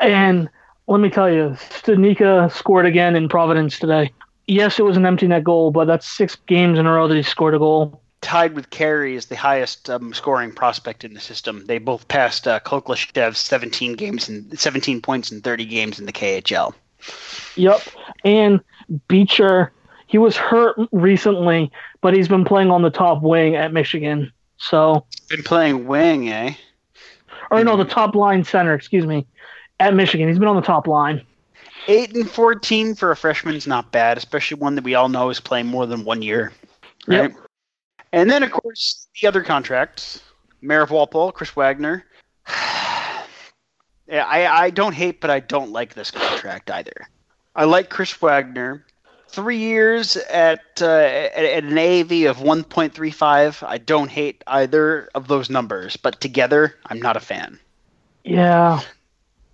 And 0.00 0.48
let 0.86 1.00
me 1.00 1.10
tell 1.10 1.30
you, 1.30 1.50
Studnicka 1.70 2.50
scored 2.52 2.86
again 2.86 3.16
in 3.16 3.28
Providence 3.28 3.78
today. 3.78 4.12
Yes, 4.46 4.78
it 4.78 4.82
was 4.82 4.96
an 4.96 5.04
empty 5.04 5.26
net 5.26 5.44
goal, 5.44 5.70
but 5.70 5.84
that's 5.84 6.08
six 6.08 6.36
games 6.46 6.78
in 6.78 6.86
a 6.86 6.92
row 6.92 7.06
that 7.08 7.14
he 7.14 7.22
scored 7.22 7.54
a 7.54 7.58
goal. 7.58 8.00
Tied 8.20 8.54
with 8.54 8.70
Carey 8.70 9.14
is 9.14 9.26
the 9.26 9.36
highest 9.36 9.90
um, 9.90 10.12
scoring 10.14 10.50
prospect 10.50 11.04
in 11.04 11.14
the 11.14 11.20
system. 11.20 11.64
They 11.66 11.78
both 11.78 12.08
passed 12.08 12.48
uh, 12.48 12.58
Khokhlachev's 12.60 13.38
17 13.38 13.94
games 13.94 14.28
and 14.28 14.58
17 14.58 15.02
points 15.02 15.30
in 15.30 15.42
30 15.42 15.66
games 15.66 16.00
in 16.00 16.06
the 16.06 16.12
KHL. 16.12 16.72
Yep, 17.56 17.80
and 18.24 18.60
Beecher, 19.06 19.72
he 20.06 20.18
was 20.18 20.36
hurt 20.36 20.76
recently, 20.90 21.70
but 22.00 22.14
he's 22.14 22.28
been 22.28 22.44
playing 22.44 22.70
on 22.70 22.82
the 22.82 22.90
top 22.90 23.22
wing 23.22 23.54
at 23.54 23.72
Michigan. 23.72 24.32
So 24.56 25.04
been 25.28 25.44
playing 25.44 25.86
wing, 25.86 26.28
eh? 26.30 26.54
Or 27.50 27.62
no, 27.62 27.76
the 27.76 27.84
top 27.84 28.14
line 28.14 28.42
center. 28.44 28.74
Excuse 28.74 29.06
me 29.06 29.26
at 29.80 29.94
Michigan. 29.94 30.28
He's 30.28 30.38
been 30.38 30.48
on 30.48 30.56
the 30.56 30.62
top 30.62 30.86
line. 30.86 31.24
Eight 31.86 32.14
and 32.14 32.30
fourteen 32.30 32.94
for 32.94 33.10
a 33.10 33.16
freshman 33.16 33.54
is 33.54 33.66
not 33.66 33.92
bad, 33.92 34.18
especially 34.18 34.58
one 34.58 34.74
that 34.74 34.84
we 34.84 34.94
all 34.94 35.08
know 35.08 35.30
is 35.30 35.40
playing 35.40 35.66
more 35.66 35.86
than 35.86 36.04
one 36.04 36.22
year. 36.22 36.52
Right? 37.06 37.30
Yep. 37.30 37.36
And 38.12 38.30
then, 38.30 38.42
of 38.42 38.50
course, 38.50 39.06
the 39.20 39.28
other 39.28 39.42
contracts: 39.42 40.22
Mayor 40.60 40.82
of 40.82 40.90
Walpole, 40.90 41.32
Chris 41.32 41.50
Wagner. 41.56 42.04
yeah, 42.48 44.24
I, 44.26 44.64
I 44.64 44.70
don't 44.70 44.94
hate, 44.94 45.20
but 45.20 45.30
I 45.30 45.40
don't 45.40 45.72
like 45.72 45.94
this 45.94 46.10
contract 46.10 46.70
either. 46.70 47.08
I 47.54 47.64
like 47.64 47.90
Chris 47.90 48.12
Wagner. 48.20 48.84
Three 49.30 49.58
years 49.58 50.16
at, 50.16 50.62
uh, 50.80 50.86
at, 50.86 51.44
at 51.44 51.64
an 51.64 51.74
AAV 51.74 52.30
of 52.30 52.38
1.35. 52.38 53.66
I 53.66 53.76
don't 53.76 54.08
hate 54.08 54.42
either 54.46 55.10
of 55.14 55.28
those 55.28 55.50
numbers, 55.50 55.98
but 55.98 56.18
together, 56.18 56.76
I'm 56.86 56.98
not 56.98 57.18
a 57.18 57.20
fan. 57.20 57.58
Yeah 58.24 58.80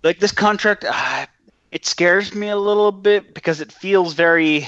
like 0.05 0.19
this 0.19 0.31
contract, 0.31 0.85
uh, 0.87 1.25
it 1.71 1.85
scares 1.85 2.33
me 2.33 2.47
a 2.49 2.57
little 2.57 2.91
bit 2.91 3.33
because 3.33 3.59
it 3.59 3.71
feels 3.71 4.13
very 4.13 4.67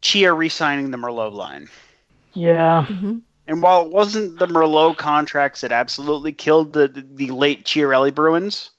Chia 0.00 0.32
re-signing 0.32 0.90
the 0.90 0.96
Merlot 0.96 1.32
line. 1.32 1.68
Yeah. 2.32 2.86
Mm-hmm. 2.88 3.18
And 3.48 3.62
while 3.62 3.84
it 3.84 3.92
wasn't 3.92 4.38
the 4.38 4.46
Merlot 4.46 4.96
contracts 4.96 5.62
that 5.62 5.72
absolutely 5.72 6.32
killed 6.32 6.72
the, 6.72 6.86
the, 6.86 7.02
the 7.02 7.30
late 7.32 7.64
Chiarelli 7.64 8.14
Bruins, 8.14 8.70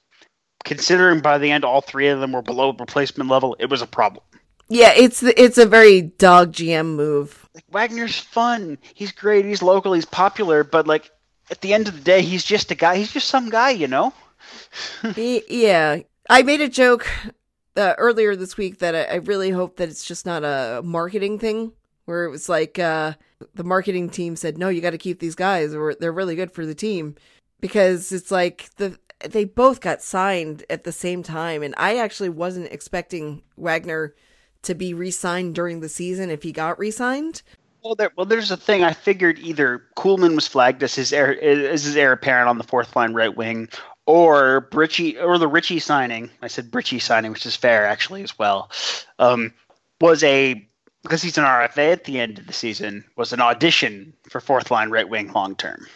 considering 0.64 1.20
by 1.20 1.38
the 1.38 1.50
end 1.50 1.64
all 1.64 1.82
three 1.82 2.08
of 2.08 2.20
them 2.20 2.32
were 2.32 2.42
below 2.42 2.72
replacement 2.72 3.28
level, 3.28 3.54
it 3.58 3.66
was 3.66 3.82
a 3.82 3.86
problem. 3.86 4.24
Yeah, 4.68 4.92
it's 4.96 5.22
it's 5.24 5.58
a 5.58 5.66
very 5.66 6.00
dog 6.02 6.52
GM 6.52 6.94
move. 6.94 7.48
Like 7.54 7.64
Wagner's 7.70 8.16
fun. 8.16 8.78
He's 8.94 9.10
great. 9.10 9.44
He's 9.44 9.62
local. 9.62 9.92
He's 9.92 10.04
popular. 10.04 10.62
But 10.62 10.86
like 10.86 11.10
at 11.50 11.60
the 11.60 11.74
end 11.74 11.88
of 11.88 11.94
the 11.94 12.00
day, 12.00 12.22
he's 12.22 12.44
just 12.44 12.70
a 12.70 12.76
guy. 12.76 12.96
He's 12.96 13.12
just 13.12 13.26
some 13.26 13.50
guy, 13.50 13.70
you 13.70 13.88
know. 13.88 14.14
Yeah, 15.16 16.00
I 16.28 16.42
made 16.42 16.60
a 16.60 16.68
joke 16.68 17.08
uh, 17.76 17.94
earlier 17.98 18.36
this 18.36 18.56
week 18.56 18.78
that 18.78 18.94
I, 18.94 19.04
I 19.04 19.14
really 19.16 19.50
hope 19.50 19.76
that 19.76 19.88
it's 19.88 20.04
just 20.04 20.26
not 20.26 20.44
a 20.44 20.82
marketing 20.84 21.38
thing 21.38 21.72
where 22.04 22.24
it 22.24 22.30
was 22.30 22.48
like 22.48 22.78
uh, 22.78 23.14
the 23.54 23.64
marketing 23.64 24.10
team 24.10 24.36
said, 24.36 24.58
"No, 24.58 24.68
you 24.68 24.80
got 24.80 24.90
to 24.90 24.98
keep 24.98 25.20
these 25.20 25.34
guys, 25.34 25.74
or 25.74 25.94
they're 25.94 26.12
really 26.12 26.36
good 26.36 26.52
for 26.52 26.66
the 26.66 26.74
team," 26.74 27.14
because 27.60 28.12
it's 28.12 28.30
like 28.30 28.68
the 28.76 28.98
they 29.28 29.44
both 29.44 29.80
got 29.80 30.02
signed 30.02 30.64
at 30.70 30.84
the 30.84 30.92
same 30.92 31.22
time, 31.22 31.62
and 31.62 31.74
I 31.76 31.98
actually 31.98 32.30
wasn't 32.30 32.72
expecting 32.72 33.42
Wagner 33.56 34.14
to 34.62 34.74
be 34.74 34.92
re-signed 34.92 35.54
during 35.54 35.80
the 35.80 35.88
season 35.88 36.30
if 36.30 36.42
he 36.42 36.52
got 36.52 36.78
re-signed. 36.78 37.42
Well, 37.82 37.94
there, 37.94 38.10
well, 38.16 38.26
there's 38.26 38.50
a 38.50 38.58
thing. 38.58 38.82
I 38.82 38.92
figured 38.92 39.38
either 39.38 39.84
Kuhlman 39.96 40.34
was 40.34 40.46
flagged 40.46 40.82
as 40.82 40.94
his 40.94 41.12
heir, 41.14 41.40
as 41.42 41.84
his 41.84 41.96
heir 41.96 42.12
apparent 42.12 42.48
on 42.48 42.58
the 42.58 42.64
fourth 42.64 42.94
line 42.94 43.14
right 43.14 43.34
wing, 43.34 43.68
or 44.06 44.62
Britchie, 44.62 45.18
or 45.18 45.38
the 45.38 45.48
Ritchie 45.48 45.78
signing. 45.78 46.30
I 46.42 46.48
said 46.48 46.70
Britchie 46.70 46.98
signing, 46.98 47.32
which 47.32 47.46
is 47.46 47.56
fair 47.56 47.86
actually 47.86 48.22
as 48.22 48.38
well. 48.38 48.70
Um, 49.18 49.52
was 50.00 50.22
a 50.22 50.66
because 51.02 51.22
he's 51.22 51.38
an 51.38 51.44
RFA 51.44 51.92
at 51.92 52.04
the 52.04 52.20
end 52.20 52.38
of 52.38 52.46
the 52.46 52.52
season. 52.52 53.04
Was 53.16 53.32
an 53.32 53.40
audition 53.40 54.12
for 54.28 54.40
fourth 54.40 54.70
line 54.70 54.90
right 54.90 55.08
wing 55.08 55.32
long 55.32 55.54
term. 55.56 55.86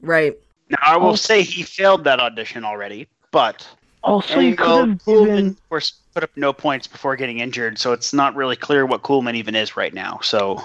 Right. 0.00 0.36
Now 0.68 0.78
I 0.82 0.96
will 0.96 1.16
say 1.16 1.42
he 1.42 1.62
failed 1.62 2.04
that 2.04 2.20
audition 2.20 2.64
already, 2.64 3.08
but 3.30 3.66
Also, 4.02 4.40
you 4.40 4.56
could 4.56 4.88
have 4.88 4.98
Kuhlman, 4.98 5.26
given 5.26 5.46
of 5.48 5.68
course, 5.68 5.92
put 6.14 6.24
up 6.24 6.30
no 6.34 6.52
points 6.52 6.86
before 6.86 7.14
getting 7.16 7.38
injured, 7.38 7.78
so 7.78 7.92
it's 7.92 8.12
not 8.12 8.34
really 8.34 8.56
clear 8.56 8.86
what 8.86 9.02
Kuhlman 9.02 9.34
even 9.34 9.54
is 9.54 9.76
right 9.76 9.92
now. 9.94 10.18
So 10.22 10.64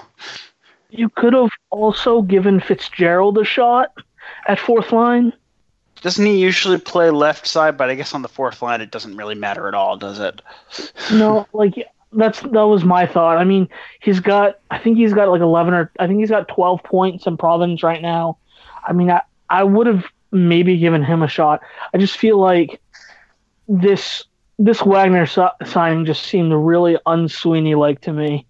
you 0.90 1.08
could 1.10 1.34
have 1.34 1.50
also 1.70 2.22
given 2.22 2.60
Fitzgerald 2.60 3.38
a 3.38 3.44
shot 3.44 3.92
at 4.46 4.58
fourth 4.58 4.92
line. 4.92 5.32
Doesn't 6.02 6.24
he 6.24 6.38
usually 6.38 6.78
play 6.78 7.10
left 7.10 7.46
side? 7.46 7.76
But 7.76 7.90
I 7.90 7.94
guess 7.94 8.14
on 8.14 8.22
the 8.22 8.28
fourth 8.28 8.62
line, 8.62 8.80
it 8.80 8.90
doesn't 8.90 9.16
really 9.16 9.34
matter 9.34 9.68
at 9.68 9.74
all, 9.74 9.96
does 9.96 10.18
it? 10.18 10.42
No, 11.12 11.46
like 11.52 11.74
that's 12.12 12.40
that 12.40 12.66
was 12.66 12.84
my 12.84 13.06
thought. 13.06 13.38
I 13.38 13.44
mean, 13.44 13.68
he's 14.00 14.20
got 14.20 14.58
I 14.70 14.78
think 14.78 14.98
he's 14.98 15.14
got 15.14 15.28
like 15.28 15.40
11 15.40 15.74
or 15.74 15.92
I 15.98 16.06
think 16.06 16.20
he's 16.20 16.30
got 16.30 16.48
12 16.48 16.82
points 16.82 17.26
in 17.26 17.36
Providence 17.36 17.82
right 17.82 18.02
now. 18.02 18.38
I 18.86 18.92
mean, 18.92 19.10
I 19.10 19.22
I 19.48 19.64
would 19.64 19.86
have 19.86 20.04
maybe 20.30 20.76
given 20.78 21.02
him 21.02 21.22
a 21.22 21.28
shot. 21.28 21.62
I 21.94 21.98
just 21.98 22.16
feel 22.18 22.38
like 22.38 22.80
this 23.68 24.24
this 24.58 24.82
Wagner 24.82 25.26
si- 25.26 25.64
signing 25.66 26.04
just 26.04 26.24
seemed 26.24 26.52
really 26.52 26.98
unsweeney 27.06 27.76
like 27.76 28.00
to 28.02 28.12
me 28.12 28.46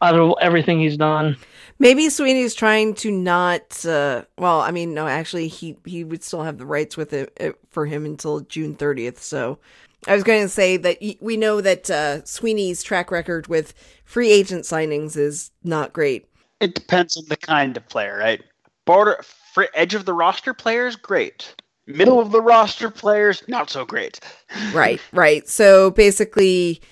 out 0.00 0.18
of 0.18 0.34
everything 0.40 0.80
he's 0.80 0.96
done. 0.96 1.36
Maybe 1.80 2.10
Sweeney's 2.10 2.54
trying 2.54 2.92
to 2.96 3.10
not. 3.10 3.84
Uh, 3.86 4.24
well, 4.38 4.60
I 4.60 4.70
mean, 4.70 4.92
no, 4.92 5.08
actually, 5.08 5.48
he 5.48 5.76
he 5.86 6.04
would 6.04 6.22
still 6.22 6.42
have 6.42 6.58
the 6.58 6.66
rights 6.66 6.96
with 6.96 7.14
it, 7.14 7.32
it 7.40 7.58
for 7.70 7.86
him 7.86 8.04
until 8.04 8.40
June 8.40 8.74
thirtieth. 8.74 9.20
So, 9.20 9.58
I 10.06 10.14
was 10.14 10.22
going 10.22 10.42
to 10.42 10.48
say 10.48 10.76
that 10.76 10.98
we 11.20 11.38
know 11.38 11.62
that 11.62 11.90
uh, 11.90 12.22
Sweeney's 12.26 12.82
track 12.82 13.10
record 13.10 13.46
with 13.46 13.72
free 14.04 14.30
agent 14.30 14.64
signings 14.64 15.16
is 15.16 15.50
not 15.64 15.94
great. 15.94 16.28
It 16.60 16.74
depends 16.74 17.16
on 17.16 17.24
the 17.28 17.38
kind 17.38 17.74
of 17.78 17.88
player, 17.88 18.18
right? 18.18 18.42
Border 18.84 19.22
for 19.54 19.66
edge 19.72 19.94
of 19.94 20.04
the 20.04 20.12
roster 20.12 20.52
players, 20.52 20.96
great. 20.96 21.54
Middle 21.86 22.20
of 22.20 22.30
the 22.30 22.42
roster 22.42 22.90
players, 22.90 23.42
not 23.48 23.70
so 23.70 23.84
great. 23.86 24.20
Right, 24.74 25.00
right. 25.12 25.48
So 25.48 25.92
basically, 25.92 26.82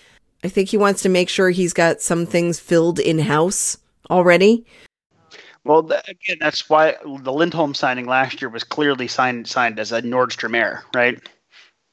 I 0.42 0.48
think 0.48 0.70
he 0.70 0.78
wants 0.78 1.02
to 1.02 1.08
make 1.08 1.28
sure 1.28 1.50
he's 1.50 1.74
got 1.74 2.00
some 2.00 2.24
things 2.24 2.58
filled 2.58 2.98
in 2.98 3.18
house 3.18 3.76
already. 4.10 4.64
Well, 5.64 5.82
th- 5.82 6.00
again, 6.08 6.38
that's 6.40 6.68
why 6.70 6.96
the 7.22 7.32
Lindholm 7.32 7.74
signing 7.74 8.06
last 8.06 8.40
year 8.40 8.48
was 8.48 8.64
clearly 8.64 9.08
signed 9.08 9.46
signed 9.46 9.78
as 9.78 9.92
a 9.92 10.00
Nordstrom 10.02 10.56
heir, 10.56 10.84
right? 10.94 11.18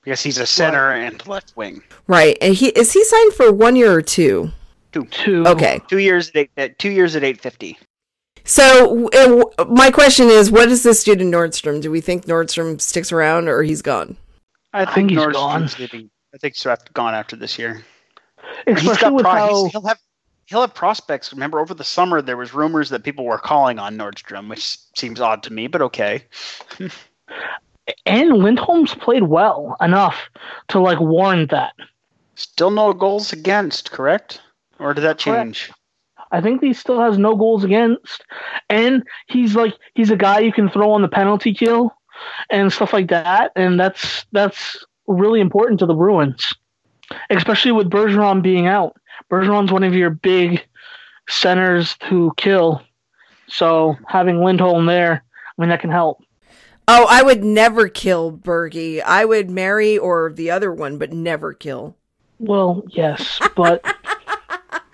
Because 0.03 0.21
he's 0.21 0.37
a 0.37 0.45
center 0.45 0.91
and 0.91 1.25
left 1.27 1.53
wing. 1.57 1.81
Right, 2.07 2.37
and 2.41 2.53
he 2.53 2.67
is 2.69 2.93
he 2.93 3.03
signed 3.03 3.33
for 3.33 3.51
one 3.51 3.75
year 3.75 3.91
or 3.91 4.01
two. 4.01 4.51
Two. 5.11 5.45
Okay, 5.45 5.81
Two 5.89 5.97
years 5.99 6.29
at 6.29 6.35
eight, 6.37 6.51
at 6.55 6.79
two 6.79 6.89
years 6.91 7.17
at 7.17 7.23
eight 7.23 7.41
fifty. 7.41 7.77
So 8.45 9.09
w- 9.11 9.43
my 9.67 9.91
question 9.91 10.27
is, 10.29 10.51
what 10.51 10.69
does 10.69 10.83
this 10.83 11.03
do 11.03 11.15
to 11.15 11.23
Nordstrom? 11.25 11.81
Do 11.81 11.91
we 11.91 11.99
think 11.99 12.25
Nordstrom 12.27 12.79
sticks 12.79 13.11
around 13.11 13.49
or 13.49 13.63
he's 13.63 13.81
gone? 13.81 14.15
I 14.71 14.85
think 14.85 15.09
he's 15.09 15.19
Nordstrom's 15.19 15.73
gone. 15.73 15.81
leaving. 15.81 16.09
I 16.33 16.37
think 16.37 16.53
he's 16.55 16.65
after, 16.65 16.93
gone 16.93 17.13
after 17.13 17.35
this 17.35 17.57
year. 17.59 17.81
He's 18.67 18.77
Especially 18.77 19.01
got 19.01 19.13
with 19.15 19.23
pro- 19.25 19.33
how 19.33 19.63
he's, 19.63 19.71
he'll 19.71 19.81
have 19.87 19.99
he'll 20.45 20.61
have 20.61 20.73
prospects. 20.73 21.31
Remember, 21.33 21.59
over 21.59 21.73
the 21.73 21.83
summer 21.83 22.21
there 22.21 22.37
was 22.37 22.53
rumors 22.53 22.89
that 22.89 23.03
people 23.03 23.25
were 23.25 23.37
calling 23.37 23.79
on 23.79 23.97
Nordstrom, 23.97 24.49
which 24.49 24.77
seems 24.95 25.19
odd 25.19 25.43
to 25.43 25.53
me, 25.53 25.67
but 25.67 25.81
okay. 25.81 26.23
and 28.05 28.33
Lindholm's 28.33 28.95
played 28.95 29.23
well 29.23 29.75
enough 29.81 30.17
to 30.69 30.79
like 30.79 30.99
warrant 30.99 31.51
that. 31.51 31.73
Still 32.35 32.71
no 32.71 32.93
goals 32.93 33.31
against, 33.31 33.91
correct? 33.91 34.41
Or 34.79 34.93
did 34.93 35.01
that 35.01 35.19
Correct. 35.19 35.55
change? 35.55 35.71
I 36.31 36.41
think 36.41 36.61
he 36.61 36.73
still 36.73 36.99
has 36.99 37.17
no 37.17 37.35
goals 37.35 37.63
against, 37.63 38.25
and 38.69 39.03
he's 39.27 39.55
like 39.55 39.73
he's 39.93 40.11
a 40.11 40.17
guy 40.17 40.39
you 40.39 40.51
can 40.51 40.69
throw 40.69 40.91
on 40.91 41.01
the 41.01 41.07
penalty 41.07 41.53
kill 41.53 41.95
and 42.49 42.73
stuff 42.73 42.91
like 42.91 43.09
that, 43.09 43.51
and 43.55 43.79
that's 43.79 44.25
that's 44.31 44.83
really 45.07 45.39
important 45.39 45.79
to 45.79 45.85
the 45.85 45.93
Bruins, 45.93 46.53
especially 47.29 47.71
with 47.71 47.89
Bergeron 47.89 48.41
being 48.41 48.67
out. 48.67 48.97
Bergeron's 49.29 49.71
one 49.71 49.83
of 49.83 49.93
your 49.93 50.09
big 50.09 50.63
centers 51.27 51.95
to 52.09 52.31
kill, 52.37 52.81
so 53.47 53.95
having 54.07 54.43
Lindholm 54.43 54.85
there, 54.85 55.23
I 55.57 55.61
mean 55.61 55.69
that 55.69 55.81
can 55.81 55.91
help. 55.91 56.23
Oh, 56.87 57.07
I 57.09 57.23
would 57.23 57.43
never 57.43 57.87
kill 57.87 58.31
Bergie. 58.31 59.01
I 59.01 59.25
would 59.25 59.49
marry 59.49 59.97
or 59.97 60.31
the 60.31 60.51
other 60.51 60.71
one, 60.71 60.99
but 60.99 61.11
never 61.11 61.53
kill. 61.53 61.97
Well, 62.37 62.83
yes, 62.89 63.39
but 63.55 63.83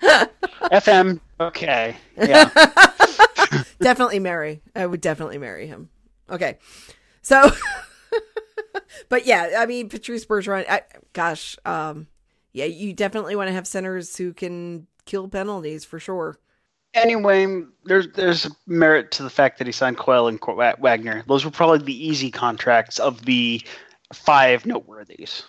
FM. 0.72 1.20
Okay. 1.38 1.96
Yeah. 2.16 2.50
definitely 3.80 4.20
marry. 4.20 4.62
I 4.74 4.86
would 4.86 5.00
definitely 5.00 5.38
marry 5.38 5.66
him. 5.66 5.90
Okay, 6.30 6.56
so, 7.20 7.50
but 9.08 9.26
yeah, 9.26 9.56
I 9.58 9.66
mean 9.66 9.88
Patrice 9.88 10.24
Bergeron. 10.24 10.64
I, 10.68 10.82
gosh, 11.12 11.56
um, 11.66 12.06
yeah, 12.52 12.66
you 12.66 12.92
definitely 12.92 13.36
want 13.36 13.48
to 13.48 13.54
have 13.54 13.66
centers 13.66 14.16
who 14.16 14.32
can 14.32 14.86
kill 15.04 15.28
penalties 15.28 15.84
for 15.84 15.98
sure. 15.98 16.38
anyway, 16.94 17.62
there's 17.84 18.08
there's 18.08 18.50
merit 18.66 19.10
to 19.12 19.22
the 19.22 19.30
fact 19.30 19.58
that 19.58 19.66
he 19.66 19.72
signed 19.72 19.96
Coyle 19.96 20.28
and 20.28 20.38
Wagner. 20.78 21.24
Those 21.26 21.44
were 21.44 21.50
probably 21.50 21.78
the 21.78 22.06
easy 22.06 22.30
contracts 22.30 22.98
of 22.98 23.24
the 23.24 23.62
five 24.12 24.64
noteworthies. 24.64 25.44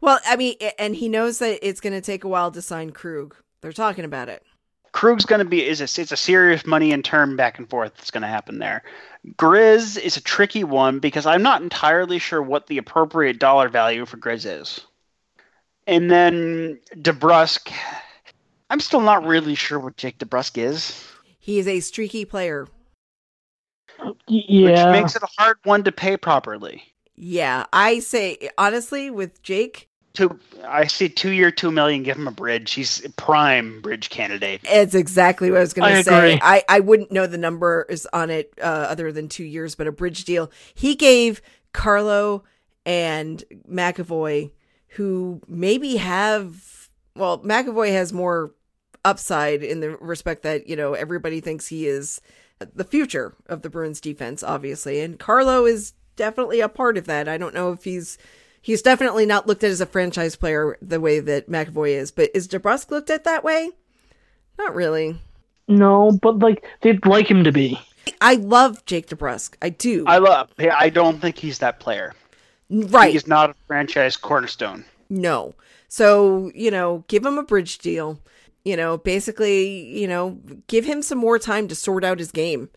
Well, 0.00 0.20
I 0.26 0.36
mean, 0.36 0.56
and 0.78 0.94
he 0.94 1.08
knows 1.08 1.38
that 1.38 1.66
it's 1.66 1.80
going 1.80 1.92
to 1.92 2.00
take 2.00 2.24
a 2.24 2.28
while 2.28 2.50
to 2.50 2.62
sign 2.62 2.90
Krug. 2.90 3.34
They're 3.60 3.72
talking 3.72 4.04
about 4.04 4.28
it. 4.28 4.42
Krug's 4.92 5.26
going 5.26 5.40
to 5.40 5.44
be 5.44 5.62
is 5.66 5.80
a, 5.80 6.00
it's 6.00 6.12
a 6.12 6.16
serious 6.16 6.64
money 6.64 6.92
and 6.92 7.04
term 7.04 7.36
back 7.36 7.58
and 7.58 7.68
forth 7.68 7.94
that's 7.96 8.10
going 8.10 8.22
to 8.22 8.28
happen 8.28 8.58
there. 8.58 8.82
Grizz 9.36 9.98
is 9.98 10.16
a 10.16 10.22
tricky 10.22 10.64
one 10.64 11.00
because 11.00 11.26
I'm 11.26 11.42
not 11.42 11.60
entirely 11.60 12.18
sure 12.18 12.42
what 12.42 12.66
the 12.66 12.78
appropriate 12.78 13.38
dollar 13.38 13.68
value 13.68 14.06
for 14.06 14.16
Grizz 14.16 14.60
is. 14.60 14.80
And 15.86 16.10
then 16.10 16.80
DeBrusk, 16.96 17.70
I'm 18.70 18.80
still 18.80 19.00
not 19.00 19.24
really 19.24 19.54
sure 19.54 19.78
what 19.78 19.96
Jake 19.96 20.18
DeBrusk 20.18 20.58
is, 20.58 21.04
He 21.38 21.58
is 21.58 21.68
a 21.68 21.80
streaky 21.80 22.24
player. 22.24 22.66
y- 24.00 24.12
which 24.28 24.84
makes 24.92 25.14
it 25.16 25.22
a 25.22 25.28
hard 25.38 25.58
one 25.64 25.84
to 25.84 25.92
pay 25.92 26.16
properly. 26.16 26.82
Yeah, 27.14 27.64
I 27.72 28.00
say 28.00 28.50
honestly 28.58 29.10
with 29.10 29.42
Jake, 29.42 29.88
Two, 30.12 30.38
I 30.66 30.86
see 30.86 31.10
two 31.10 31.30
year, 31.30 31.50
two 31.50 31.70
million. 31.70 32.02
Give 32.02 32.16
him 32.16 32.26
a 32.26 32.30
bridge. 32.30 32.72
He's 32.72 33.04
a 33.04 33.10
prime 33.10 33.82
bridge 33.82 34.08
candidate. 34.08 34.62
it's 34.64 34.94
exactly 34.94 35.50
what 35.50 35.58
I 35.58 35.60
was 35.60 35.74
going 35.74 35.94
to 35.94 36.02
say. 36.02 36.16
agree. 36.18 36.38
I 36.42 36.62
I 36.70 36.80
wouldn't 36.80 37.12
know 37.12 37.26
the 37.26 37.36
number 37.36 37.84
is 37.90 38.08
on 38.14 38.30
it 38.30 38.54
uh, 38.58 38.64
other 38.64 39.12
than 39.12 39.28
two 39.28 39.44
years, 39.44 39.74
but 39.74 39.86
a 39.86 39.92
bridge 39.92 40.24
deal. 40.24 40.50
He 40.74 40.94
gave 40.94 41.42
Carlo 41.74 42.44
and 42.86 43.44
McAvoy, 43.70 44.52
who 44.96 45.40
maybe 45.46 45.96
have 45.96 46.88
well, 47.14 47.38
McAvoy 47.38 47.92
has 47.92 48.12
more 48.12 48.52
upside 49.04 49.62
in 49.62 49.80
the 49.80 49.90
respect 49.96 50.42
that 50.42 50.68
you 50.68 50.76
know 50.76 50.94
everybody 50.94 51.40
thinks 51.40 51.68
he 51.68 51.86
is 51.86 52.20
the 52.74 52.84
future 52.84 53.34
of 53.48 53.62
the 53.62 53.70
Bruins 53.70 54.00
defense, 54.00 54.42
obviously, 54.42 55.00
and 55.00 55.18
Carlo 55.18 55.66
is 55.66 55.92
definitely 56.16 56.60
a 56.60 56.68
part 56.68 56.96
of 56.96 57.06
that. 57.06 57.28
I 57.28 57.36
don't 57.38 57.54
know 57.54 57.72
if 57.72 57.84
he's 57.84 58.18
he's 58.60 58.82
definitely 58.82 59.26
not 59.26 59.46
looked 59.46 59.64
at 59.64 59.70
as 59.70 59.80
a 59.80 59.86
franchise 59.86 60.36
player 60.36 60.78
the 60.80 61.00
way 61.00 61.20
that 61.20 61.50
McAvoy 61.50 61.90
is, 61.90 62.10
but 62.10 62.30
is 62.34 62.48
DeBrusk 62.48 62.90
looked 62.90 63.10
at 63.10 63.24
that 63.24 63.44
way? 63.44 63.70
Not 64.58 64.74
really. 64.74 65.18
no, 65.68 66.18
but 66.22 66.38
like 66.38 66.64
they'd 66.80 67.04
like 67.06 67.30
him 67.30 67.44
to 67.44 67.52
be. 67.52 67.78
I 68.20 68.36
love 68.36 68.84
Jake 68.86 69.08
DeBrusk. 69.08 69.56
I 69.60 69.68
do. 69.68 70.04
I 70.06 70.18
love. 70.18 70.50
I 70.58 70.88
don't 70.88 71.20
think 71.20 71.36
he's 71.36 71.58
that 71.58 71.80
player. 71.80 72.14
Right. 72.70 73.12
He's 73.12 73.26
not 73.26 73.50
a 73.50 73.54
franchise 73.66 74.16
cornerstone. 74.16 74.84
No. 75.08 75.54
So, 75.88 76.50
you 76.54 76.70
know, 76.70 77.04
give 77.08 77.24
him 77.24 77.38
a 77.38 77.42
bridge 77.42 77.78
deal. 77.78 78.20
You 78.64 78.76
know, 78.76 78.98
basically, 78.98 79.96
you 79.96 80.08
know, 80.08 80.38
give 80.66 80.84
him 80.84 81.00
some 81.00 81.18
more 81.18 81.38
time 81.38 81.68
to 81.68 81.74
sort 81.74 82.02
out 82.02 82.18
his 82.18 82.32
game. 82.32 82.68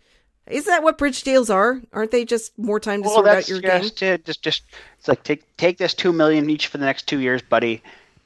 Isn't 0.46 0.70
that 0.70 0.84
what 0.84 0.98
bridge 0.98 1.24
deals 1.24 1.50
are? 1.50 1.82
Aren't 1.94 2.12
they 2.12 2.26
just 2.26 2.58
more 2.58 2.80
time 2.80 3.02
to 3.02 3.08
Well, 3.08 3.18
sort 3.18 3.28
out 3.28 3.34
that's 3.36 3.50
your 3.50 3.60
game? 3.60 3.82
just 3.82 4.02
it. 4.02 4.26
Just, 4.26 4.42
just 4.42 4.64
it's 4.98 5.08
like 5.08 5.24
take 5.24 5.58
take 5.58 5.78
this 5.78 5.94
two 5.94 6.12
million 6.12 6.50
each 6.50 6.68
for 6.68 6.78
the 6.78 6.86
next 6.86 7.08
two 7.08 7.20
years, 7.20 7.42
buddy, 7.42 7.82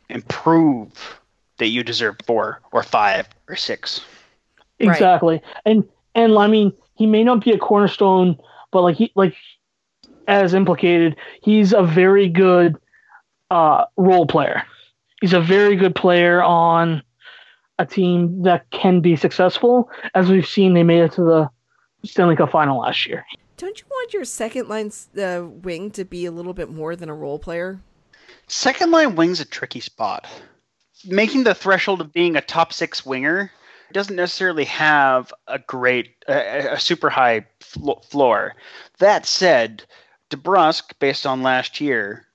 and 0.10 0.28
prove 0.28 1.19
that 1.58 1.67
you 1.67 1.84
deserve 1.84 2.15
four 2.26 2.62
or 2.71 2.84
five 2.84 3.28
or 3.47 3.56
six. 3.56 4.02
Right. 4.80 4.91
Exactly. 4.91 5.41
And 5.65 5.88
and 6.15 6.38
I 6.38 6.47
mean, 6.47 6.73
he 6.95 7.06
may 7.06 7.23
not 7.23 7.43
be 7.43 7.52
a 7.52 7.58
cornerstone, 7.58 8.38
but 8.71 8.82
like 8.82 8.95
he 8.97 9.12
like 9.15 9.36
as 10.27 10.53
implicated, 10.53 11.15
he's 11.41 11.73
a 11.73 11.83
very 11.83 12.29
good 12.29 12.75
uh 13.51 13.86
role 13.97 14.25
player. 14.25 14.63
He's 15.21 15.33
a 15.33 15.41
very 15.41 15.75
good 15.75 15.95
player 15.95 16.43
on 16.43 17.01
a 17.79 17.86
team 17.86 18.43
that 18.43 18.69
can 18.71 19.01
be 19.01 19.15
successful. 19.15 19.89
As 20.13 20.29
we've 20.29 20.47
seen, 20.47 20.73
they 20.73 20.83
made 20.83 21.01
it 21.01 21.12
to 21.13 21.23
the 21.23 21.49
Stanley 22.03 22.36
Cup 22.36 22.51
final 22.51 22.79
last 22.79 23.05
year. 23.05 23.25
Don't 23.57 23.79
you 23.79 23.86
want 23.89 24.13
your 24.13 24.25
second 24.25 24.67
line 24.67 24.91
uh, 25.17 25.45
wing 25.45 25.91
to 25.91 26.03
be 26.03 26.25
a 26.25 26.31
little 26.31 26.53
bit 26.53 26.69
more 26.69 26.95
than 26.95 27.09
a 27.09 27.13
role 27.13 27.39
player? 27.39 27.79
Second 28.47 28.91
line 28.91 29.15
wing's 29.15 29.39
a 29.39 29.45
tricky 29.45 29.79
spot. 29.79 30.27
Making 31.05 31.43
the 31.43 31.55
threshold 31.55 32.01
of 32.01 32.12
being 32.12 32.36
a 32.36 32.41
top 32.41 32.73
six 32.73 33.05
winger 33.05 33.51
doesn't 33.93 34.15
necessarily 34.15 34.65
have 34.65 35.31
a 35.47 35.59
great, 35.59 36.15
a, 36.27 36.73
a 36.73 36.79
super 36.79 37.09
high 37.09 37.45
flo- 37.62 38.01
floor. 38.09 38.55
That 38.99 39.25
said, 39.25 39.83
DeBrusk, 40.34 40.93
based 41.00 41.26
on 41.26 41.43
last 41.43 41.80
year, 41.80 42.26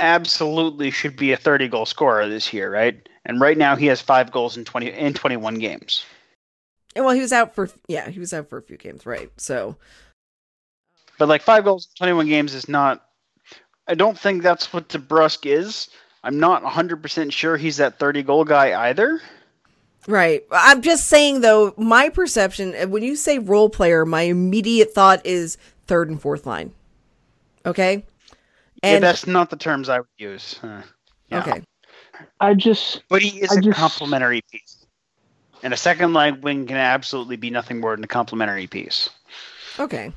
absolutely 0.00 0.90
should 0.90 1.16
be 1.16 1.32
a 1.32 1.36
30 1.36 1.68
goal 1.68 1.86
scorer 1.86 2.28
this 2.28 2.52
year, 2.52 2.70
right? 2.70 3.08
And 3.24 3.40
right 3.40 3.56
now 3.56 3.76
he 3.76 3.86
has 3.86 4.00
five 4.00 4.32
goals 4.32 4.56
in 4.56 4.64
20 4.64 4.92
in 4.92 5.14
21 5.14 5.54
games. 5.54 6.04
And 6.94 7.04
well, 7.04 7.14
he 7.14 7.20
was 7.20 7.32
out 7.32 7.54
for 7.54 7.70
yeah, 7.88 8.10
he 8.10 8.18
was 8.18 8.34
out 8.34 8.50
for 8.50 8.58
a 8.58 8.62
few 8.62 8.76
games, 8.76 9.06
right? 9.06 9.30
So 9.38 9.76
But 11.18 11.28
like 11.28 11.42
five 11.42 11.64
goals 11.64 11.86
in 11.86 12.06
21 12.06 12.26
games 12.28 12.52
is 12.52 12.68
not. 12.68 13.06
I 13.88 13.94
don't 13.94 14.18
think 14.18 14.42
that's 14.42 14.72
what 14.72 14.88
DeBrusk 14.88 15.46
is. 15.46 15.88
I'm 16.24 16.38
not 16.38 16.62
100% 16.62 17.32
sure 17.32 17.56
he's 17.56 17.78
that 17.78 17.98
30 17.98 18.22
goal 18.22 18.44
guy 18.44 18.88
either. 18.88 19.20
Right. 20.06 20.44
I'm 20.52 20.82
just 20.82 21.06
saying 21.08 21.40
though, 21.40 21.74
my 21.76 22.08
perception 22.08 22.90
when 22.90 23.02
you 23.02 23.16
say 23.16 23.38
role 23.38 23.70
player, 23.70 24.04
my 24.04 24.22
immediate 24.22 24.92
thought 24.92 25.24
is 25.24 25.58
third 25.86 26.10
and 26.10 26.20
fourth 26.20 26.44
line. 26.44 26.72
Okay? 27.66 28.04
yeah, 28.82 28.98
that's 28.98 29.26
not 29.26 29.50
the 29.50 29.56
terms 29.56 29.88
I 29.88 29.98
would 29.98 30.08
use. 30.18 30.58
Uh, 30.62 30.82
yeah. 31.28 31.40
okay. 31.40 31.62
I 32.40 32.54
just 32.54 33.02
But 33.08 33.22
he 33.22 33.40
is 33.40 33.52
I 33.52 33.58
a 33.58 33.60
just- 33.62 33.78
complementary 33.78 34.42
piece. 34.50 34.78
And 35.64 35.72
a 35.72 35.76
second 35.76 36.12
line 36.12 36.40
wing 36.40 36.66
can 36.66 36.76
absolutely 36.76 37.36
be 37.36 37.48
nothing 37.50 37.78
more 37.80 37.94
than 37.94 38.02
a 38.02 38.08
complementary 38.08 38.66
piece. 38.66 39.08
Okay. 39.78 40.12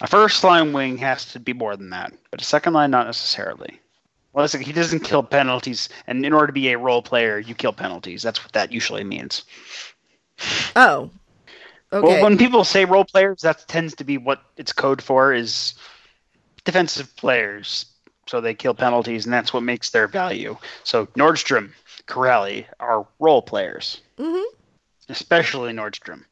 A 0.00 0.06
first 0.06 0.42
line 0.42 0.72
wing 0.72 0.96
has 0.98 1.26
to 1.32 1.40
be 1.40 1.52
more 1.52 1.76
than 1.76 1.90
that, 1.90 2.12
but 2.30 2.40
a 2.40 2.44
second 2.44 2.72
line 2.72 2.90
not 2.90 3.06
necessarily. 3.06 3.78
Well, 4.32 4.44
it's 4.44 4.54
like 4.54 4.64
he 4.66 4.72
doesn't 4.72 5.00
kill 5.00 5.22
penalties, 5.22 5.88
and 6.06 6.24
in 6.24 6.32
order 6.32 6.46
to 6.48 6.52
be 6.52 6.68
a 6.70 6.78
role 6.78 7.02
player, 7.02 7.38
you 7.38 7.54
kill 7.54 7.72
penalties. 7.72 8.22
That's 8.22 8.42
what 8.42 8.52
that 8.52 8.72
usually 8.72 9.04
means. 9.04 9.44
Oh. 10.74 11.10
Okay. 11.92 12.06
Well, 12.06 12.22
when 12.22 12.36
people 12.36 12.64
say 12.64 12.84
role 12.84 13.04
players, 13.04 13.42
that 13.42 13.66
tends 13.68 13.94
to 13.96 14.04
be 14.04 14.18
what 14.18 14.42
it's 14.56 14.72
code 14.72 15.00
for 15.00 15.32
is 15.32 15.74
defensive 16.66 17.14
players. 17.16 17.86
So 18.26 18.40
they 18.40 18.54
kill 18.54 18.74
penalties, 18.74 19.24
and 19.24 19.32
that's 19.32 19.52
what 19.54 19.62
makes 19.62 19.90
their 19.90 20.08
value. 20.08 20.56
So 20.84 21.06
Nordstrom, 21.16 21.70
Kuraly 22.08 22.66
are 22.80 23.06
role 23.20 23.40
players, 23.40 24.00
Mhm. 24.18 24.42
especially 25.08 25.72
Nordstrom. 25.72 26.24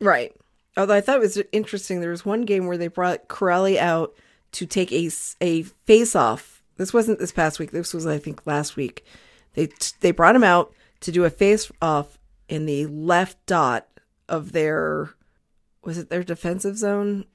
Right. 0.00 0.34
Although 0.76 0.94
I 0.94 1.00
thought 1.00 1.16
it 1.16 1.20
was 1.20 1.40
interesting, 1.52 2.00
there 2.00 2.10
was 2.10 2.24
one 2.24 2.42
game 2.42 2.66
where 2.66 2.78
they 2.78 2.88
brought 2.88 3.28
Kuraly 3.28 3.76
out 3.78 4.14
to 4.52 4.66
take 4.66 4.92
a, 4.92 5.10
a 5.40 5.62
face 5.62 6.16
off. 6.16 6.62
This 6.76 6.92
wasn't 6.92 7.18
this 7.18 7.32
past 7.32 7.58
week. 7.58 7.70
This 7.70 7.94
was, 7.94 8.06
I 8.06 8.18
think, 8.18 8.46
last 8.46 8.74
week. 8.76 9.04
They 9.54 9.68
they 10.00 10.10
brought 10.12 10.34
him 10.36 10.44
out 10.44 10.72
to 11.00 11.12
do 11.12 11.24
a 11.24 11.30
face 11.30 11.70
off 11.82 12.18
in 12.48 12.66
the 12.66 12.86
left 12.86 13.44
dot 13.46 13.86
of 14.28 14.52
their 14.52 15.10
was 15.84 15.98
it 15.98 16.08
their 16.10 16.22
defensive 16.24 16.76
zone? 16.78 17.26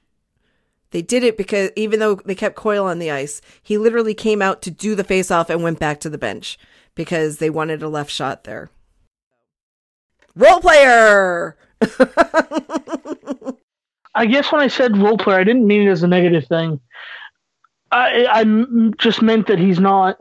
They 0.90 1.02
did 1.02 1.24
it 1.24 1.36
because 1.36 1.70
even 1.76 2.00
though 2.00 2.16
they 2.16 2.34
kept 2.34 2.56
Coyle 2.56 2.86
on 2.86 2.98
the 2.98 3.10
ice, 3.10 3.40
he 3.62 3.76
literally 3.78 4.14
came 4.14 4.40
out 4.40 4.62
to 4.62 4.70
do 4.70 4.94
the 4.94 5.04
face 5.04 5.30
off 5.30 5.50
and 5.50 5.62
went 5.62 5.78
back 5.78 6.00
to 6.00 6.10
the 6.10 6.18
bench 6.18 6.58
because 6.94 7.38
they 7.38 7.50
wanted 7.50 7.82
a 7.82 7.88
left 7.88 8.10
shot 8.10 8.44
there. 8.44 8.70
Role 10.34 10.60
player. 10.60 11.56
I 14.14 14.26
guess 14.26 14.50
when 14.50 14.62
I 14.62 14.68
said 14.68 14.96
role 14.96 15.18
player, 15.18 15.38
I 15.38 15.44
didn't 15.44 15.66
mean 15.66 15.86
it 15.86 15.90
as 15.90 16.02
a 16.02 16.08
negative 16.08 16.46
thing. 16.46 16.80
I, 17.92 18.26
I 18.30 18.44
just 18.98 19.22
meant 19.22 19.46
that 19.46 19.58
he's 19.58 19.78
not, 19.78 20.18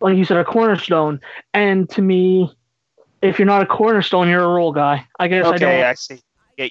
like 0.00 0.16
you 0.16 0.24
said, 0.24 0.36
a 0.36 0.44
cornerstone. 0.44 1.20
And 1.52 1.88
to 1.90 2.02
me, 2.02 2.54
if 3.22 3.38
you're 3.38 3.46
not 3.46 3.62
a 3.62 3.66
cornerstone, 3.66 4.28
you're 4.28 4.42
a 4.44 4.48
role 4.48 4.72
guy. 4.72 5.06
I 5.18 5.28
guess 5.28 5.46
I 5.46 5.50
Okay, 5.50 5.58
don't. 5.58 5.84
I, 5.84 5.94
see. 5.94 6.20
Yeah, 6.56 6.68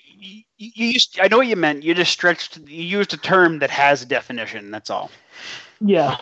you, 0.64 0.72
you, 0.76 0.86
you 0.86 0.94
used, 0.94 1.20
I 1.22 1.28
know 1.28 1.38
what 1.38 1.48
you 1.48 1.56
meant. 1.56 1.84
You 1.84 1.94
just 1.94 2.12
stretched. 2.12 2.58
You 2.58 2.84
used 2.84 3.14
a 3.14 3.18
term 3.18 3.60
that 3.60 3.70
has 3.70 4.02
a 4.02 4.06
definition. 4.06 4.72
That's 4.72 4.90
all, 4.90 5.12
yeah, 5.82 6.18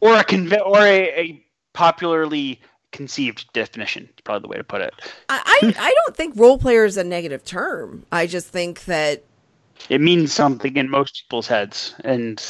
or 0.00 0.14
a 0.16 0.24
conve- 0.24 0.66
or 0.66 0.78
a, 0.78 1.20
a 1.20 1.44
popularly 1.72 2.60
conceived 2.92 3.50
definition. 3.52 4.04
Is 4.04 4.22
probably 4.24 4.42
the 4.42 4.48
way 4.48 4.56
to 4.56 4.64
put 4.64 4.82
it. 4.82 4.94
I, 5.28 5.42
I 5.62 5.74
I 5.78 5.94
don't 6.04 6.16
think 6.16 6.36
role 6.36 6.58
player 6.58 6.84
is 6.84 6.96
a 6.96 7.04
negative 7.04 7.44
term. 7.44 8.04
I 8.12 8.26
just 8.26 8.48
think 8.48 8.84
that 8.84 9.24
It 9.88 10.00
means 10.00 10.32
something 10.32 10.76
in 10.76 10.90
most 10.90 11.24
people's 11.24 11.46
heads, 11.46 11.94
and 12.04 12.42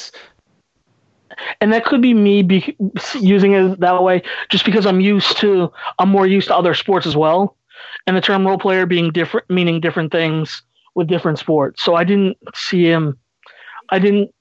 and 1.60 1.72
that 1.72 1.84
could 1.84 2.02
be 2.02 2.14
me 2.14 2.42
be, 2.42 2.76
using 3.14 3.52
it 3.52 3.80
that 3.80 4.02
way, 4.02 4.22
just 4.48 4.64
because 4.64 4.86
I'm 4.86 5.00
used 5.00 5.38
to. 5.38 5.72
I'm 5.98 6.08
more 6.08 6.26
used 6.26 6.48
to 6.48 6.56
other 6.56 6.74
sports 6.74 7.06
as 7.06 7.16
well, 7.16 7.56
and 8.06 8.16
the 8.16 8.20
term 8.20 8.46
role 8.46 8.58
player 8.58 8.86
being 8.86 9.12
different, 9.12 9.48
meaning 9.48 9.80
different 9.80 10.12
things 10.12 10.62
with 11.00 11.08
different 11.08 11.38
sports. 11.38 11.82
So 11.82 11.94
I 11.94 12.04
didn't 12.04 12.36
see 12.54 12.84
him. 12.84 13.18
I 13.88 13.98
didn't. 13.98 14.32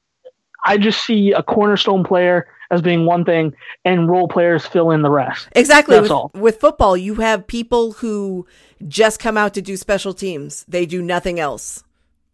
I 0.65 0.77
just 0.77 1.05
see 1.05 1.31
a 1.31 1.41
cornerstone 1.41 2.03
player 2.03 2.47
as 2.69 2.81
being 2.81 3.05
one 3.05 3.23
thing, 3.23 3.55
and 3.85 4.09
role 4.09 4.27
players 4.27 4.65
fill 4.65 4.91
in 4.91 5.01
the 5.01 5.09
rest. 5.09 5.47
exactly 5.55 5.95
That's 5.95 6.03
with, 6.03 6.11
all. 6.11 6.31
with 6.35 6.59
football, 6.59 6.97
you 6.97 7.15
have 7.15 7.47
people 7.47 7.93
who 7.93 8.45
just 8.87 9.19
come 9.19 9.37
out 9.37 9.53
to 9.55 9.61
do 9.61 9.77
special 9.77 10.13
teams. 10.13 10.65
They 10.67 10.85
do 10.85 11.01
nothing 11.01 11.39
else. 11.39 11.83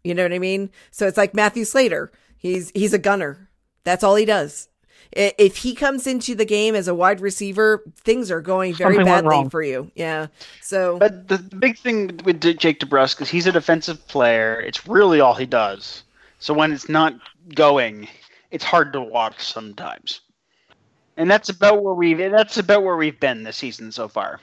You 0.04 0.14
know 0.14 0.24
what 0.24 0.32
I 0.32 0.40
mean? 0.40 0.70
So 0.90 1.06
it's 1.06 1.16
like 1.16 1.34
Matthew 1.34 1.64
Slater. 1.64 2.10
He's 2.36 2.70
he's 2.74 2.92
a 2.92 2.98
gunner. 2.98 3.48
That's 3.84 4.02
all 4.02 4.16
he 4.16 4.24
does. 4.24 4.68
I- 5.16 5.34
If 5.38 5.58
he 5.58 5.74
comes 5.74 6.06
into 6.06 6.34
the 6.34 6.44
game 6.44 6.74
as 6.74 6.88
a 6.88 6.94
wide 6.94 7.20
receiver, 7.20 7.82
things 7.96 8.30
are 8.30 8.40
going 8.40 8.74
very 8.74 8.96
Something 8.96 9.12
badly 9.12 9.50
for 9.50 9.62
you. 9.62 9.90
Yeah. 9.94 10.28
So 10.62 10.98
but 10.98 11.28
the, 11.28 11.36
the 11.38 11.56
big 11.56 11.78
thing 11.78 12.20
with 12.24 12.40
Jake 12.58 12.80
DeBrusk 12.80 13.20
is 13.20 13.28
he's 13.28 13.46
a 13.46 13.52
defensive 13.52 14.06
player. 14.08 14.60
It's 14.60 14.86
really 14.86 15.20
all 15.20 15.34
he 15.34 15.46
does. 15.46 16.04
So 16.38 16.54
when 16.54 16.72
it's 16.72 16.88
not 16.88 17.14
going, 17.54 18.08
it's 18.50 18.64
hard 18.64 18.92
to 18.92 19.00
watch 19.00 19.40
sometimes. 19.42 20.20
And 21.16 21.30
that's 21.30 21.48
about 21.48 21.82
where 21.82 21.94
we 21.94 22.14
that's 22.14 22.58
about 22.58 22.82
where 22.82 22.96
we've 22.96 23.18
been 23.18 23.42
this 23.42 23.56
season 23.56 23.90
so 23.92 24.08
far. 24.08 24.40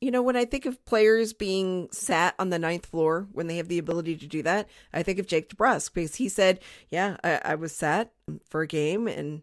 You 0.00 0.10
know, 0.10 0.22
when 0.22 0.36
I 0.36 0.44
think 0.44 0.66
of 0.66 0.84
players 0.84 1.32
being 1.32 1.88
sat 1.90 2.34
on 2.38 2.50
the 2.50 2.58
ninth 2.58 2.84
floor 2.84 3.26
when 3.32 3.46
they 3.46 3.56
have 3.56 3.68
the 3.68 3.78
ability 3.78 4.16
to 4.16 4.26
do 4.26 4.42
that, 4.42 4.68
I 4.92 5.02
think 5.02 5.18
of 5.18 5.26
Jake 5.26 5.48
DeBrusk 5.48 5.94
because 5.94 6.16
he 6.16 6.28
said, 6.28 6.60
"Yeah, 6.90 7.16
I, 7.24 7.40
I 7.44 7.54
was 7.54 7.72
sat 7.72 8.12
for 8.50 8.60
a 8.60 8.66
game 8.66 9.06
and 9.06 9.42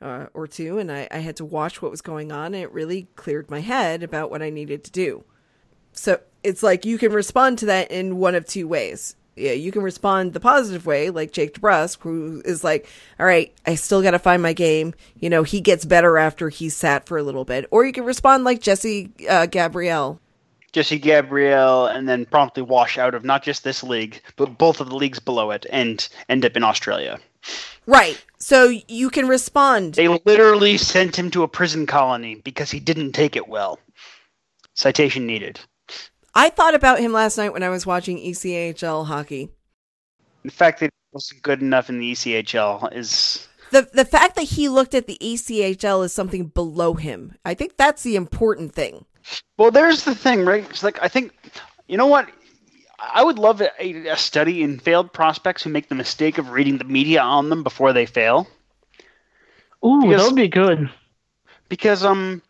uh, 0.00 0.26
or 0.34 0.46
two, 0.46 0.78
and 0.78 0.90
I, 0.90 1.08
I 1.10 1.18
had 1.18 1.36
to 1.36 1.44
watch 1.44 1.82
what 1.82 1.90
was 1.90 2.00
going 2.00 2.32
on, 2.32 2.46
and 2.46 2.62
it 2.62 2.72
really 2.72 3.08
cleared 3.16 3.50
my 3.50 3.60
head 3.60 4.02
about 4.02 4.30
what 4.30 4.42
I 4.42 4.50
needed 4.50 4.84
to 4.84 4.90
do." 4.90 5.24
So 5.92 6.20
it's 6.42 6.62
like 6.62 6.84
you 6.84 6.98
can 6.98 7.12
respond 7.12 7.58
to 7.58 7.66
that 7.66 7.90
in 7.90 8.18
one 8.18 8.34
of 8.34 8.46
two 8.46 8.68
ways. 8.68 9.16
Yeah, 9.36 9.52
you 9.52 9.72
can 9.72 9.82
respond 9.82 10.32
the 10.32 10.40
positive 10.40 10.86
way, 10.86 11.08
like 11.08 11.32
Jake 11.32 11.54
DeBrusk, 11.54 11.98
who 12.00 12.42
is 12.44 12.62
like, 12.64 12.88
"All 13.18 13.26
right, 13.26 13.52
I 13.66 13.74
still 13.74 14.02
got 14.02 14.10
to 14.12 14.18
find 14.18 14.42
my 14.42 14.52
game." 14.52 14.94
You 15.18 15.30
know, 15.30 15.42
he 15.42 15.60
gets 15.60 15.84
better 15.84 16.18
after 16.18 16.48
he's 16.48 16.76
sat 16.76 17.06
for 17.06 17.16
a 17.16 17.22
little 17.22 17.44
bit, 17.44 17.66
or 17.70 17.84
you 17.84 17.92
can 17.92 18.04
respond 18.04 18.44
like 18.44 18.60
Jesse 18.60 19.10
uh, 19.28 19.46
Gabrielle. 19.46 20.20
Jesse 20.72 20.98
Gabrielle, 20.98 21.86
and 21.86 22.08
then 22.08 22.26
promptly 22.26 22.62
wash 22.62 22.98
out 22.98 23.14
of 23.14 23.24
not 23.24 23.42
just 23.42 23.64
this 23.64 23.82
league, 23.82 24.22
but 24.36 24.58
both 24.58 24.80
of 24.80 24.88
the 24.88 24.96
leagues 24.96 25.18
below 25.18 25.50
it, 25.50 25.66
and 25.70 26.08
end 26.28 26.44
up 26.44 26.56
in 26.56 26.62
Australia. 26.64 27.18
Right. 27.86 28.22
So 28.38 28.72
you 28.88 29.10
can 29.10 29.28
respond. 29.28 29.94
They 29.94 30.08
literally 30.08 30.76
sent 30.78 31.18
him 31.18 31.30
to 31.32 31.42
a 31.42 31.48
prison 31.48 31.86
colony 31.86 32.36
because 32.36 32.70
he 32.70 32.80
didn't 32.80 33.12
take 33.12 33.36
it 33.36 33.48
well. 33.48 33.78
Citation 34.74 35.26
needed. 35.26 35.60
I 36.34 36.50
thought 36.50 36.74
about 36.74 37.00
him 37.00 37.12
last 37.12 37.36
night 37.36 37.52
when 37.52 37.62
I 37.62 37.68
was 37.68 37.86
watching 37.86 38.18
ECHL 38.18 39.06
hockey. 39.06 39.50
The 40.44 40.50
fact 40.50 40.80
that 40.80 40.86
he 40.86 41.08
wasn't 41.12 41.42
good 41.42 41.60
enough 41.60 41.90
in 41.90 41.98
the 41.98 42.12
ECHL 42.12 42.94
is 42.94 43.48
the 43.72 43.88
the 43.92 44.04
fact 44.04 44.36
that 44.36 44.42
he 44.44 44.68
looked 44.68 44.94
at 44.94 45.06
the 45.06 45.18
ECHL 45.20 46.04
as 46.04 46.12
something 46.12 46.46
below 46.46 46.94
him. 46.94 47.34
I 47.44 47.54
think 47.54 47.76
that's 47.76 48.02
the 48.02 48.16
important 48.16 48.72
thing. 48.74 49.04
Well. 49.56 49.70
There's 49.70 50.04
the 50.04 50.14
thing, 50.14 50.44
right? 50.44 50.64
It's 50.70 50.82
like 50.82 51.02
I 51.02 51.08
think 51.08 51.32
you 51.88 51.96
know 51.96 52.06
what. 52.06 52.28
I 53.02 53.24
would 53.24 53.38
love 53.38 53.62
a, 53.62 54.08
a 54.08 54.16
study 54.16 54.62
in 54.62 54.78
failed 54.78 55.10
prospects 55.10 55.62
who 55.62 55.70
make 55.70 55.88
the 55.88 55.94
mistake 55.94 56.36
of 56.36 56.50
reading 56.50 56.76
the 56.76 56.84
media 56.84 57.22
on 57.22 57.48
them 57.48 57.62
before 57.62 57.94
they 57.94 58.04
fail. 58.04 58.46
Ooh, 59.82 60.02
Because- 60.02 60.20
that 60.20 60.26
would 60.26 60.36
be 60.36 60.48
good. 60.48 60.90
because 61.70 62.04
um 62.04 62.42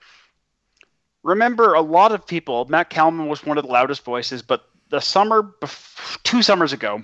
remember 1.22 1.74
a 1.74 1.80
lot 1.80 2.10
of 2.12 2.26
people 2.26 2.64
matt 2.64 2.90
kalman 2.90 3.28
was 3.28 3.44
one 3.44 3.58
of 3.58 3.64
the 3.64 3.70
loudest 3.70 4.02
voices 4.04 4.42
but 4.42 4.64
the 4.88 4.98
summer 5.00 5.42
bef- 5.42 6.20
two 6.24 6.42
summers 6.42 6.72
ago 6.72 7.02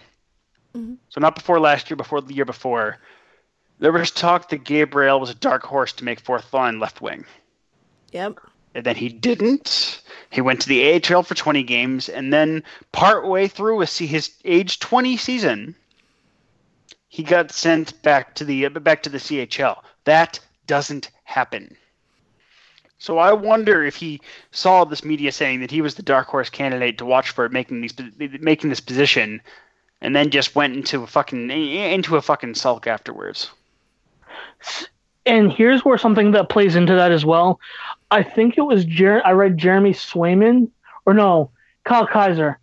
Mhm. 0.74 0.96
so 1.10 1.20
not 1.20 1.34
before 1.34 1.60
last 1.60 1.88
year 1.90 1.96
before 1.96 2.20
the 2.22 2.34
year 2.34 2.44
before 2.46 2.98
there 3.78 3.92
was 3.92 4.10
talk 4.10 4.48
that 4.48 4.64
gabrielle 4.64 5.20
was 5.20 5.30
a 5.30 5.34
dark 5.34 5.62
horse 5.64 5.92
to 5.94 6.04
make 6.04 6.18
fourth 6.18 6.52
line 6.52 6.80
left 6.80 7.00
wing 7.00 7.24
Yep. 8.12 8.38
And 8.76 8.84
then 8.84 8.96
he 8.96 9.08
didn't 9.08 10.02
he 10.30 10.40
went 10.40 10.60
to 10.60 10.68
the 10.68 10.92
ahl 10.92 11.22
for 11.22 11.34
20 11.34 11.62
games 11.62 12.08
and 12.08 12.32
then 12.32 12.62
partway 12.92 13.48
through 13.48 13.80
his, 13.80 14.30
age 14.44 14.78
20 14.78 15.16
season 15.16 15.74
he 17.08 17.22
got 17.22 17.50
sent 17.50 18.00
back 18.02 18.34
to 18.34 18.44
the 18.44 18.68
back 18.68 19.02
to 19.02 19.10
the 19.10 19.18
chl 19.18 19.78
that 20.04 20.38
doesn't 20.66 21.10
happen 21.24 21.76
so 22.98 23.18
I 23.18 23.32
wonder 23.32 23.84
if 23.84 23.96
he 23.96 24.20
saw 24.52 24.84
this 24.84 25.04
media 25.04 25.30
saying 25.30 25.60
that 25.60 25.70
he 25.70 25.82
was 25.82 25.94
the 25.94 26.02
dark 26.02 26.28
horse 26.28 26.48
candidate 26.48 26.98
to 26.98 27.04
watch 27.04 27.30
for 27.30 27.48
making 27.48 27.82
these 27.82 27.94
making 28.18 28.70
this 28.70 28.80
position, 28.80 29.42
and 30.00 30.16
then 30.16 30.30
just 30.30 30.54
went 30.54 30.74
into 30.74 31.02
a 31.02 31.06
fucking 31.06 31.50
into 31.50 32.16
a 32.16 32.22
fucking 32.22 32.54
sulk 32.54 32.86
afterwards. 32.86 33.50
And 35.26 35.52
here's 35.52 35.84
where 35.84 35.98
something 35.98 36.30
that 36.30 36.48
plays 36.48 36.76
into 36.76 36.94
that 36.94 37.12
as 37.12 37.24
well. 37.24 37.60
I 38.10 38.22
think 38.22 38.56
it 38.56 38.62
was 38.62 38.84
Jer- 38.84 39.24
I 39.26 39.32
read 39.32 39.58
Jeremy 39.58 39.92
Swayman 39.92 40.68
or 41.04 41.14
no, 41.14 41.50
Kyle 41.84 42.06
Keyser 42.06 42.56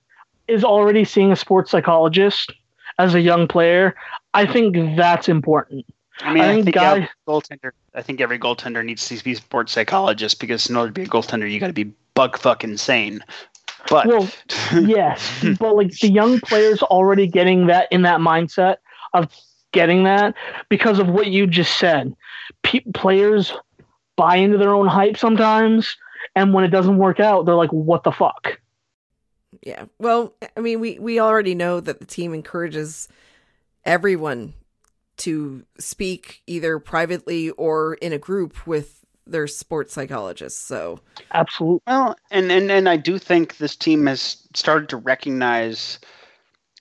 is 0.48 0.64
already 0.64 1.06
seeing 1.06 1.32
a 1.32 1.36
sports 1.36 1.72
psychologist 1.72 2.52
as 3.00 3.16
a 3.16 3.22
young 3.22 3.48
player. 3.48 3.96
I 4.34 4.46
think 4.46 4.96
that's 4.96 5.30
important. 5.30 5.86
I 6.20 6.34
mean, 6.34 6.44
I 6.44 6.50
I 6.50 6.54
think 6.54 6.66
think, 6.66 6.76
guy- 6.76 6.91
every 6.91 7.10
goaltender. 7.28 7.72
I 7.96 8.02
think 8.02 8.22
every 8.22 8.39
goaltender 8.39 8.84
needs 8.84 9.08
to 9.10 9.24
be 9.24 9.34
a 9.34 9.36
sports 9.36 9.72
psychologist 9.72 10.39
because 10.39 10.70
in 10.70 10.76
order 10.76 10.91
to 10.91 10.94
be 10.94 11.04
a 11.04 11.08
goaltender, 11.08 11.50
you 11.52 11.60
got 11.60 11.68
to 11.68 11.74
be 11.74 11.91
bug 12.14 12.38
fuck 12.38 12.64
insane. 12.64 13.24
But 13.89 14.08
Well, 14.08 14.30
yes, 14.74 15.44
but 15.60 15.76
like 15.76 15.91
the 16.00 16.10
young 16.10 16.39
players 16.39 16.82
already 16.84 17.28
getting 17.28 17.68
that 17.68 17.88
in 17.91 18.04
that 18.04 18.20
mindset 18.20 18.78
of 19.14 19.30
getting 19.72 20.04
that 20.06 20.36
because 20.70 21.00
of 21.00 21.10
what 21.10 21.28
you 21.28 21.48
just 21.48 21.78
said. 21.78 22.16
Pe- 22.64 22.80
players 22.94 23.54
buy 24.16 24.38
into 24.38 24.57
their 24.57 24.74
own 24.74 24.88
hype 24.88 25.18
sometimes, 25.18 25.97
and 26.36 26.53
when 26.53 26.64
it 26.64 26.70
doesn't 26.70 26.97
work 26.97 27.20
out, 27.20 27.45
they're 27.45 27.55
like, 27.55 27.72
"What 27.72 28.03
the 28.03 28.11
fuck." 28.11 28.59
Yeah. 29.61 29.86
Well, 29.99 30.34
I 30.57 30.59
mean, 30.59 30.80
we 30.80 30.99
we 30.99 31.20
already 31.20 31.55
know 31.55 31.80
that 31.80 31.99
the 31.99 32.05
team 32.05 32.34
encourages 32.34 33.07
everyone 33.86 34.53
to 35.18 35.64
speak 35.78 36.41
either 36.47 36.80
privately 36.80 37.51
or 37.51 37.95
in 37.95 38.14
a 38.14 38.18
group 38.18 38.66
with 38.66 39.05
their 39.26 39.47
sports 39.47 39.93
psychologists. 39.93 40.59
So, 40.59 40.99
Absolutely. 41.34 41.82
Well, 41.88 42.16
and, 42.32 42.51
and 42.51 42.72
and 42.72 42.89
I 42.89 42.97
do 42.97 43.18
think 43.18 43.57
this 43.57 43.76
team 43.76 44.05
has 44.07 44.47
started 44.53 44.89
to 44.89 44.97
recognize. 44.97 45.99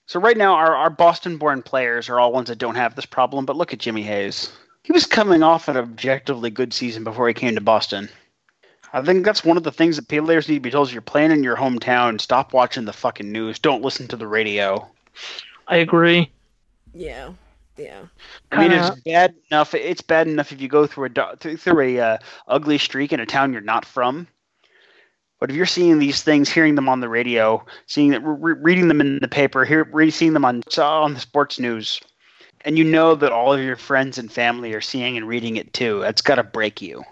So 0.05 0.19
right 0.19 0.37
now, 0.37 0.53
our, 0.53 0.75
our 0.75 0.89
Boston-born 0.89 1.61
players 1.61 2.09
are 2.09 2.19
all 2.19 2.33
ones 2.33 2.49
that 2.49 2.57
don't 2.57 2.75
have 2.75 2.95
this 2.95 3.05
problem. 3.05 3.45
But 3.45 3.55
look 3.55 3.71
at 3.71 3.79
Jimmy 3.79 4.03
Hayes; 4.03 4.51
he 4.83 4.91
was 4.91 5.05
coming 5.05 5.43
off 5.43 5.67
an 5.67 5.77
objectively 5.77 6.49
good 6.49 6.73
season 6.73 7.03
before 7.03 7.27
he 7.27 7.33
came 7.33 7.55
to 7.55 7.61
Boston. 7.61 8.09
I 8.93 9.01
think 9.01 9.25
that's 9.25 9.43
one 9.43 9.57
of 9.57 9.63
the 9.63 9.71
things 9.71 9.95
that 9.95 10.07
players 10.07 10.47
need 10.47 10.55
to 10.55 10.59
be 10.61 10.69
told: 10.69 10.87
is 10.87 10.93
you're 10.93 11.01
playing 11.01 11.31
in 11.31 11.43
your 11.43 11.55
hometown. 11.55 12.21
Stop 12.21 12.53
watching 12.53 12.85
the 12.85 12.93
fucking 12.93 13.31
news. 13.31 13.57
Don't 13.59 13.81
listen 13.81 14.07
to 14.09 14.15
the 14.17 14.27
radio. 14.27 14.87
I 15.67 15.77
agree. 15.77 16.31
yeah. 16.93 17.31
Yeah. 17.75 18.03
I 18.51 18.59
mean, 18.59 18.69
Kinda- 18.69 18.87
it's 18.93 19.01
bad 19.01 19.33
enough. 19.49 19.73
It's 19.73 20.01
bad 20.01 20.27
enough 20.27 20.51
if 20.51 20.61
you 20.61 20.67
go 20.67 20.85
through 20.85 21.09
a 21.15 21.35
through 21.37 21.57
through 21.57 21.79
a 21.79 21.99
uh, 21.99 22.17
ugly 22.47 22.77
streak 22.77 23.11
in 23.11 23.19
a 23.19 23.25
town 23.25 23.51
you're 23.51 23.61
not 23.63 23.83
from. 23.83 24.27
But 25.39 25.49
if 25.49 25.55
you're 25.55 25.65
seeing 25.65 25.97
these 25.97 26.21
things, 26.21 26.49
hearing 26.49 26.75
them 26.75 26.87
on 26.87 26.99
the 26.99 27.09
radio, 27.09 27.65
seeing 27.87 28.11
that, 28.11 28.21
re- 28.21 28.53
reading 28.61 28.87
them 28.89 29.01
in 29.01 29.17
the 29.19 29.27
paper, 29.27 29.65
hear, 29.65 29.89
re- 29.91 30.11
seeing 30.11 30.33
them 30.33 30.45
on 30.45 30.61
on 30.77 31.15
the 31.15 31.19
sports 31.19 31.59
news, 31.59 31.99
and 32.65 32.77
you 32.77 32.83
know 32.83 33.15
that 33.15 33.31
all 33.31 33.53
of 33.53 33.61
your 33.61 33.75
friends 33.75 34.17
and 34.17 34.31
family 34.31 34.73
are 34.73 34.81
seeing 34.81 35.17
and 35.17 35.27
reading 35.27 35.57
it 35.57 35.73
too, 35.73 35.99
that's 36.01 36.21
got 36.21 36.35
to 36.35 36.43
break 36.43 36.81
you. 36.81 37.03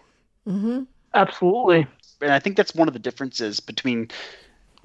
Mm-hmm. 0.48 0.84
Absolutely. 1.14 1.88
And 2.22 2.32
I 2.32 2.40
think 2.40 2.56
that's 2.56 2.76
one 2.76 2.88
of 2.88 2.94
the 2.94 3.00
differences 3.00 3.60
between 3.60 4.10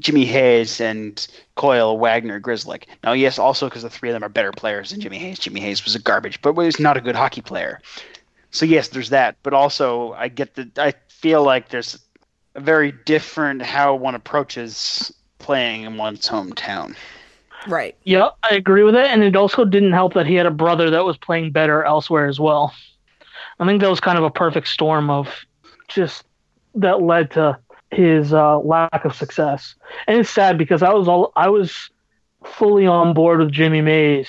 Jimmy 0.01 0.25
Hayes 0.27 0.81
and 0.81 1.27
Coyle, 1.55 1.99
Wagner, 1.99 2.41
Grzelcyk. 2.41 2.85
Now, 3.03 3.13
yes, 3.13 3.39
also 3.39 3.69
because 3.69 3.83
the 3.83 3.91
three 3.91 4.11
of 4.11 4.15
them 4.15 4.25
are 4.25 4.29
better 4.29 4.53
players 4.53 4.91
than 4.91 5.01
Jimmy 5.01 5.19
Hayes. 5.19 5.39
Jimmy 5.39 5.61
Hayes 5.61 5.85
was 5.85 5.95
a 5.95 6.01
garbage, 6.01 6.41
but 6.43 6.55
was 6.55 6.81
not 6.81 6.97
a 6.97 7.01
good 7.01 7.15
hockey 7.15 7.41
player. 7.41 7.81
So 8.51 8.67
yes, 8.67 8.89
there's 8.89 9.11
that. 9.11 9.37
But 9.43 9.55
also, 9.55 10.13
I 10.13 10.29
get 10.29 10.55
that. 10.55 10.79
I 10.79 10.95
feel 11.09 11.43
like 11.43 11.69
there's 11.69 11.99
a 12.55 12.61
very 12.61 12.93
different 12.93 13.63
how 13.63 13.95
one 13.95 14.15
approaches 14.15 15.13
playing 15.39 15.83
in 15.83 15.97
one's 15.97 16.29
hometown. 16.29 16.97
Right. 17.67 17.97
Yeah, 18.05 18.31
I 18.43 18.55
agree 18.55 18.83
with 18.83 18.95
it. 18.95 19.07
And 19.07 19.23
it 19.23 19.37
also 19.37 19.65
didn't 19.65 19.93
help 19.93 20.15
that 20.15 20.27
he 20.27 20.35
had 20.35 20.47
a 20.47 20.51
brother 20.51 20.91
that 20.91 21.05
was 21.05 21.17
playing 21.17 21.53
better 21.53 21.85
elsewhere 21.85 22.27
as 22.27 22.39
well. 22.39 22.75
I 23.59 23.67
think 23.67 23.81
that 23.81 23.91
was 23.91 24.01
kind 24.01 24.19
of 24.19 24.25
a 24.25 24.31
perfect 24.31 24.69
storm 24.69 25.11
of 25.11 25.29
just 25.89 26.25
that 26.75 27.03
led 27.03 27.31
to 27.33 27.59
his 27.91 28.33
uh, 28.33 28.59
lack 28.59 29.05
of 29.05 29.15
success. 29.15 29.75
And 30.07 30.19
it's 30.19 30.31
sad 30.31 30.59
because 30.59 30.83
I 30.83 30.93
was 30.93 31.09
all 31.09 31.33
I 31.37 31.49
was 31.49 31.91
fully 32.45 32.87
on 32.87 33.15
board 33.15 33.41
with 33.41 33.51
Jimmy 33.51 33.81
Mays 33.81 34.29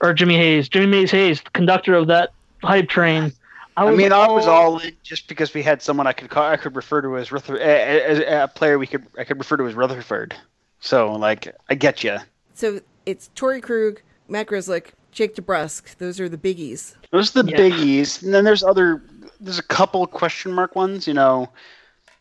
or 0.00 0.12
Jimmy 0.12 0.36
Hayes, 0.36 0.68
Jimmy 0.68 0.86
Mays 0.86 1.10
Hayes, 1.10 1.40
the 1.42 1.50
conductor 1.50 1.94
of 1.94 2.08
that 2.08 2.32
hype 2.62 2.88
train. 2.88 3.32
I 3.76 3.90
mean, 3.90 4.12
I 4.12 4.28
was 4.28 4.46
all 4.46 4.78
in 4.78 4.96
just 5.02 5.26
because 5.28 5.52
we 5.52 5.62
had 5.62 5.82
someone 5.82 6.06
I 6.06 6.12
could 6.12 6.30
call, 6.30 6.44
I 6.44 6.56
could 6.56 6.76
refer 6.76 7.02
to 7.02 7.16
as 7.18 7.32
Ruther, 7.32 7.58
as 7.58 8.18
a 8.20 8.48
player 8.52 8.78
we 8.78 8.86
could 8.86 9.06
I 9.18 9.24
could 9.24 9.38
refer 9.38 9.56
to 9.56 9.66
as 9.66 9.74
Rutherford. 9.74 10.34
So 10.80 11.12
like, 11.12 11.54
I 11.68 11.74
get 11.74 12.04
you. 12.04 12.18
So 12.54 12.80
it's 13.06 13.30
Torey 13.34 13.60
Krug, 13.62 14.00
Matt 14.28 14.46
Grzelcyk, 14.46 14.86
Jake 15.12 15.34
DeBrusk. 15.36 15.96
Those 15.98 16.20
are 16.20 16.28
the 16.28 16.38
biggies. 16.38 16.94
Those 17.10 17.36
are 17.36 17.42
the 17.42 17.50
Yeah. 17.50 17.58
biggies, 17.58 18.22
and 18.22 18.32
then 18.32 18.44
there's 18.44 18.62
other. 18.62 19.02
There's 19.40 19.58
a 19.58 19.62
couple 19.62 20.06
question 20.06 20.52
mark 20.52 20.74
ones. 20.74 21.06
You 21.06 21.14
know, 21.14 21.50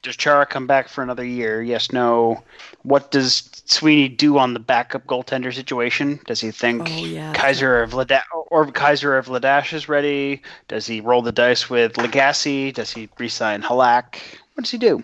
does 0.01 0.17
Chara 0.17 0.45
come 0.45 0.67
back 0.67 0.89
for 0.89 1.01
another 1.03 1.23
year? 1.25 1.61
Yes, 1.61 1.91
no. 1.91 2.43
What 2.81 3.11
does 3.11 3.49
Sweeney 3.65 4.09
do 4.09 4.37
on 4.37 4.53
the 4.53 4.59
backup 4.59 5.05
goaltender 5.05 5.53
situation? 5.53 6.19
Does 6.25 6.41
he 6.41 6.51
think 6.51 6.89
Oh, 6.89 7.05
yeah. 7.05 7.33
Keyser 7.33 7.81
of 7.83 7.91
Ladash 7.91 8.23
or 8.47 8.65
Keyser 8.67 9.17
of 9.17 9.27
Ladash 9.27 9.71
is 9.73 9.87
ready? 9.87 10.41
Does 10.67 10.85
he 10.85 10.99
roll 10.99 11.21
the 11.21 11.31
dice 11.31 11.69
with 11.69 11.93
Lagace? 11.93 12.73
Does 12.73 12.91
he 12.91 13.07
resign 13.19 13.61
Halak? 13.61 14.15
What 14.55 14.63
does 14.65 14.71
he 14.71 14.77
do? 14.77 15.01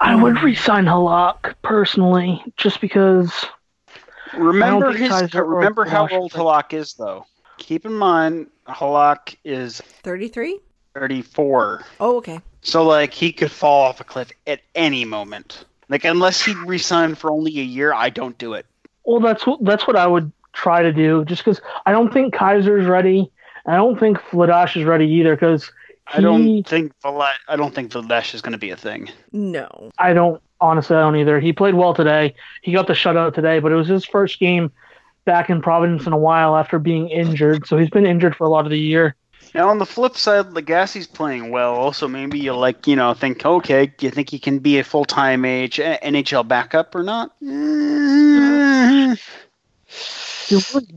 I 0.00 0.14
would 0.20 0.42
resign 0.42 0.86
Halak 0.86 1.54
personally, 1.62 2.42
just 2.56 2.80
because 2.80 3.32
Remember 4.36 4.92
his. 4.92 5.34
Remember 5.34 5.84
how 5.84 6.08
old 6.08 6.32
Halak 6.32 6.72
is, 6.72 6.94
though. 6.94 7.26
Keep 7.58 7.84
in 7.86 7.92
mind, 7.94 8.46
Halak 8.68 9.36
is 9.44 9.80
33? 10.02 10.58
34. 10.94 11.84
Oh, 12.00 12.16
okay. 12.16 12.40
So 12.62 12.84
like 12.84 13.12
he 13.12 13.32
could 13.32 13.50
fall 13.50 13.82
off 13.84 14.00
a 14.00 14.04
cliff 14.04 14.30
at 14.46 14.60
any 14.74 15.04
moment. 15.04 15.64
Like 15.88 16.04
unless 16.04 16.44
he 16.44 16.54
resigned 16.66 17.18
for 17.18 17.30
only 17.30 17.58
a 17.58 17.64
year, 17.64 17.92
I 17.92 18.10
don't 18.10 18.36
do 18.38 18.54
it. 18.54 18.66
Well, 19.04 19.20
that's 19.20 19.46
what 19.46 19.64
that's 19.64 19.86
what 19.86 19.96
I 19.96 20.06
would 20.06 20.30
try 20.52 20.82
to 20.82 20.92
do. 20.92 21.24
Just 21.24 21.44
because 21.44 21.60
I 21.86 21.92
don't 21.92 22.12
think 22.12 22.34
Keyser's 22.34 22.86
ready. 22.86 23.30
and 23.66 23.74
I 23.74 23.78
don't 23.78 23.98
think 23.98 24.18
Vladar 24.30 24.74
is 24.76 24.84
ready 24.84 25.06
either. 25.06 25.34
Because 25.36 25.70
I 26.12 26.20
don't 26.20 26.62
think 26.64 26.92
Vala- 27.02 27.32
I 27.48 27.56
don't 27.56 27.74
think 27.74 27.92
Vladar 27.92 28.34
is 28.34 28.40
going 28.42 28.52
to 28.52 28.58
be 28.58 28.70
a 28.70 28.76
thing. 28.76 29.10
No. 29.32 29.90
I 29.98 30.12
don't 30.12 30.42
honestly. 30.60 30.96
I 30.96 31.00
don't 31.00 31.16
either. 31.16 31.40
He 31.40 31.52
played 31.52 31.74
well 31.74 31.94
today. 31.94 32.34
He 32.62 32.72
got 32.72 32.86
the 32.86 32.92
shutout 32.92 33.34
today, 33.34 33.58
but 33.58 33.72
it 33.72 33.76
was 33.76 33.88
his 33.88 34.04
first 34.04 34.38
game 34.38 34.70
back 35.24 35.50
in 35.50 35.62
Providence 35.62 36.06
in 36.06 36.12
a 36.12 36.18
while 36.18 36.56
after 36.56 36.78
being 36.78 37.08
injured. 37.08 37.66
So 37.66 37.76
he's 37.78 37.90
been 37.90 38.06
injured 38.06 38.36
for 38.36 38.44
a 38.44 38.48
lot 38.48 38.64
of 38.64 38.70
the 38.70 38.78
year. 38.78 39.16
Now 39.54 39.68
on 39.68 39.78
the 39.78 39.86
flip 39.86 40.16
side, 40.16 40.52
Lagace's 40.52 41.06
playing 41.06 41.50
well. 41.50 41.74
Also, 41.74 42.06
maybe 42.06 42.38
you 42.38 42.54
like 42.54 42.86
you 42.86 42.94
know 42.94 43.14
think 43.14 43.44
okay, 43.44 43.86
do 43.86 44.06
you 44.06 44.12
think 44.12 44.30
he 44.30 44.38
can 44.38 44.60
be 44.60 44.78
a 44.78 44.84
full 44.84 45.04
time 45.04 45.44
age 45.44 45.78
NHL 45.78 46.46
backup 46.46 46.94
or 46.94 47.02
not? 47.02 47.32
He 47.40 47.46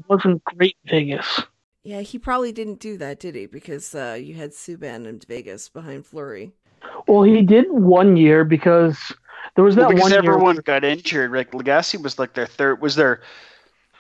wasn't 0.08 0.44
great 0.44 0.78
in 0.86 0.90
Vegas. 0.90 1.42
Yeah, 1.84 2.02
he 2.02 2.18
probably 2.18 2.52
didn't 2.52 2.80
do 2.80 2.98
that, 2.98 3.20
did 3.20 3.36
he? 3.36 3.46
Because 3.46 3.94
uh, 3.94 4.18
you 4.20 4.36
had 4.36 4.52
Subban 4.52 5.06
in 5.06 5.20
Vegas 5.28 5.68
behind 5.68 6.06
Fleury. 6.06 6.54
Well, 7.08 7.24
he 7.24 7.42
did 7.42 7.66
one 7.70 8.16
year 8.16 8.46
because 8.46 9.14
there 9.56 9.64
was 9.64 9.76
that 9.76 9.82
Well, 9.82 9.90
because 9.90 10.02
one 10.02 10.12
year. 10.12 10.20
everyone 10.20 10.56
got 10.58 10.84
injured. 10.84 11.32
Like 11.32 11.52
Lagace 11.52 12.02
was 12.02 12.18
like 12.20 12.34
their 12.34 12.46
third 12.48 12.82
was 12.82 12.96
their 12.96 13.22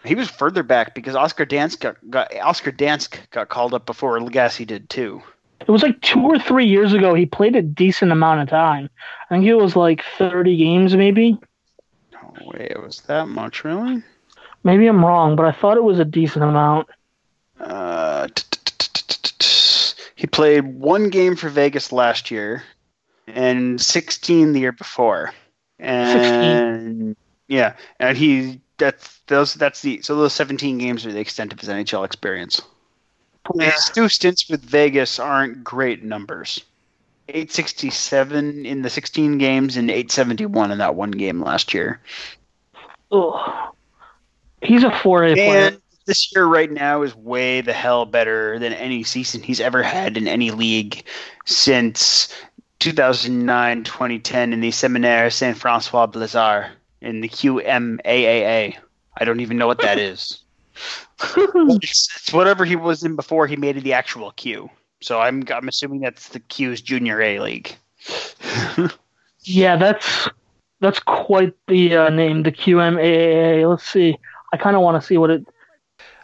He 0.04 0.16
was 0.16 0.30
further 0.30 0.64
back 0.64 0.93
because 0.95 1.16
Oscar 1.16 1.45
Dansk 1.45 1.80
got, 1.80 1.97
got 2.10 2.36
Oscar 2.38 2.72
Dansk 2.72 3.30
got 3.32 3.49
called 3.49 3.74
up 3.74 3.86
before 3.86 4.18
Lagace 4.20 4.66
did 4.66 4.89
too. 4.89 5.22
It 5.62 5.70
was 5.70 5.82
like 5.84 6.01
two 6.01 6.22
or 6.22 6.38
three 6.39 6.66
years 6.66 6.91
ago. 6.93 7.14
He 7.14 7.26
played 7.26 7.56
a 7.56 7.62
decent 7.62 8.12
amount 8.12 8.41
of 8.41 8.49
time. 8.49 8.89
I 9.30 9.36
think 9.36 9.45
it 9.45 9.56
was 9.56 9.76
like 9.76 10.04
thirty 10.18 10.58
games, 10.58 10.95
maybe. 10.95 11.38
Oh 12.16 12.34
wait, 12.47 12.72
it 12.72 12.82
was 12.82 13.01
that 13.01 13.28
much, 13.30 13.64
really? 13.64 14.04
Maybe 14.66 14.88
I'm 14.88 15.04
wrong, 15.06 15.36
but 15.36 15.45
I 15.45 15.51
thought 15.51 15.78
it 15.78 15.84
was 15.84 15.99
a 15.99 16.06
decent 16.06 16.43
amount. 16.43 16.88
Uh, 17.60 18.28
he 20.16 20.28
played 20.28 20.66
one 20.66 21.10
game 21.10 21.36
for 21.36 21.49
Vegas 21.49 21.91
last 21.91 22.32
year, 22.32 22.64
and 23.28 23.80
16 23.80 24.54
the 24.54 24.60
year 24.60 24.72
before. 24.72 25.34
And 25.84 27.15
yeah, 27.47 27.75
and 27.99 28.17
he 28.17 28.61
that's 28.77 29.19
those 29.27 29.53
that's 29.53 29.81
the 29.81 30.01
so 30.01 30.15
those 30.15 30.34
17 30.34 30.77
games 30.77 31.05
are 31.05 31.11
the 31.11 31.19
extent 31.19 31.53
of 31.53 31.59
his 31.59 31.69
NHL 31.69 32.05
experience. 32.05 32.61
His 33.59 33.89
two 33.93 34.07
stints 34.07 34.49
with 34.49 34.61
Vegas 34.61 35.19
aren't 35.19 35.63
great 35.63 36.03
numbers. 36.03 36.63
867 37.29 38.65
in 38.65 38.81
the 38.81 38.89
16 38.89 39.38
games 39.38 39.77
and 39.77 39.89
871 39.89 40.71
in 40.71 40.77
that 40.77 40.95
one 40.95 41.11
game 41.11 41.41
last 41.41 41.73
year. 41.73 42.01
Oh, 43.11 43.73
He's 44.63 44.84
a 44.84 44.89
4A 44.89 45.34
player. 45.36 45.77
This 46.05 46.34
year 46.34 46.45
right 46.45 46.71
now 46.71 47.01
is 47.03 47.15
way 47.15 47.61
the 47.61 47.71
hell 47.71 48.05
better 48.05 48.59
than 48.59 48.73
any 48.73 49.03
season 49.03 49.41
he's 49.41 49.61
ever 49.61 49.81
had 49.81 50.17
in 50.17 50.27
any 50.27 50.51
league 50.51 51.03
since 51.45 52.34
2009 52.84 53.86
2010 53.86 54.51
in 54.51 54.59
the 54.59 54.69
Seminaire 54.69 55.31
Saint 55.31 55.57
Francois 55.57 56.05
Blizzard 56.05 56.69
in 56.99 57.21
the 57.21 57.29
QMAAA. 57.29 58.75
I 59.17 59.23
don't 59.23 59.39
even 59.39 59.57
know 59.57 59.67
what 59.67 59.79
that 59.79 59.97
is. 59.97 60.41
it's, 61.38 62.09
it's 62.17 62.34
whatever 62.34 62.65
he 62.65 62.75
was 62.75 63.01
in 63.03 63.15
before 63.15 63.47
he 63.47 63.55
made 63.55 63.77
it 63.77 63.86
the 63.86 63.93
actual 63.93 64.31
Q. 64.31 64.69
So 65.01 65.21
I'm 65.21 65.45
I'm 65.49 65.69
assuming 65.69 66.01
that's 66.01 66.27
the 66.29 66.41
Q's 66.41 66.81
junior 66.81 67.21
A 67.21 67.39
league. 67.39 67.73
yeah, 69.43 69.77
that's 69.77 70.27
that's 70.81 70.99
quite 70.99 71.53
the 71.69 71.95
uh, 71.95 72.09
name, 72.09 72.43
the 72.43 72.51
QMAAA. 72.51 73.69
Let's 73.69 73.89
see. 73.89 74.17
I 74.51 74.57
kind 74.57 74.75
of 74.75 74.81
want 74.81 75.01
to 75.01 75.07
see 75.07 75.17
what 75.17 75.29
it. 75.29 75.47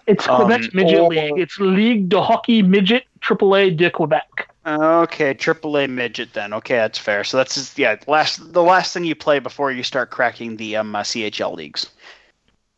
It's 0.08 0.28
Um, 0.28 0.50
midget 0.50 1.00
or- 1.00 1.08
league. 1.08 1.40
It's 1.40 1.58
Ligue 1.58 2.10
de 2.10 2.22
Hockey 2.22 2.64
Midget 2.64 3.06
AAA 3.22 3.78
de 3.78 3.90
Quebec. 3.90 4.49
Okay, 4.66 5.34
AAA 5.34 5.90
midget 5.90 6.34
then. 6.34 6.54
Okay, 6.54 6.76
that's 6.76 7.00
fair. 7.00 7.24
So 7.24 7.38
that's 7.38 7.56
just, 7.56 7.78
yeah, 7.80 7.96
the 7.96 8.12
last 8.12 8.54
the 8.54 8.62
last 8.62 8.94
thing 8.94 9.04
you 9.06 9.16
play 9.16 9.40
before 9.40 9.72
you 9.72 9.84
start 9.84 10.10
cracking 10.12 10.58
the 10.58 10.76
um, 10.76 10.96
uh, 10.96 11.02
CHL 11.02 11.56
leagues. 11.56 11.90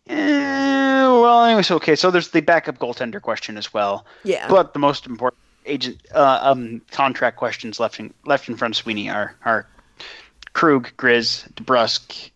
Eh, 0.08 0.16
well, 0.18 1.44
anyways, 1.46 1.72
okay. 1.72 1.96
So 1.96 2.12
there's 2.12 2.30
the 2.30 2.42
backup 2.42 2.78
goaltender 2.78 3.22
question 3.22 3.58
as 3.58 3.74
well, 3.74 4.06
Yeah. 4.24 4.48
but 4.48 4.74
the 4.74 4.80
most 4.80 5.06
important 5.06 5.40
agent 5.66 6.02
uh, 6.16 6.40
um 6.42 6.82
contract 6.90 7.38
questions 7.38 7.80
left 7.80 8.00
in 8.00 8.12
left 8.26 8.50
in 8.50 8.56
front 8.58 8.74
of 8.74 8.78
Sweeney 8.78 9.10
are 9.10 9.36
are 9.46 9.68
Krug, 10.54 10.90
Grizz, 10.98 11.52
DeBrusk, 11.54 12.32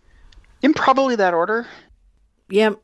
in 0.61 0.73
probably 0.73 1.15
that 1.15 1.33
order. 1.33 1.67
yep. 2.49 2.79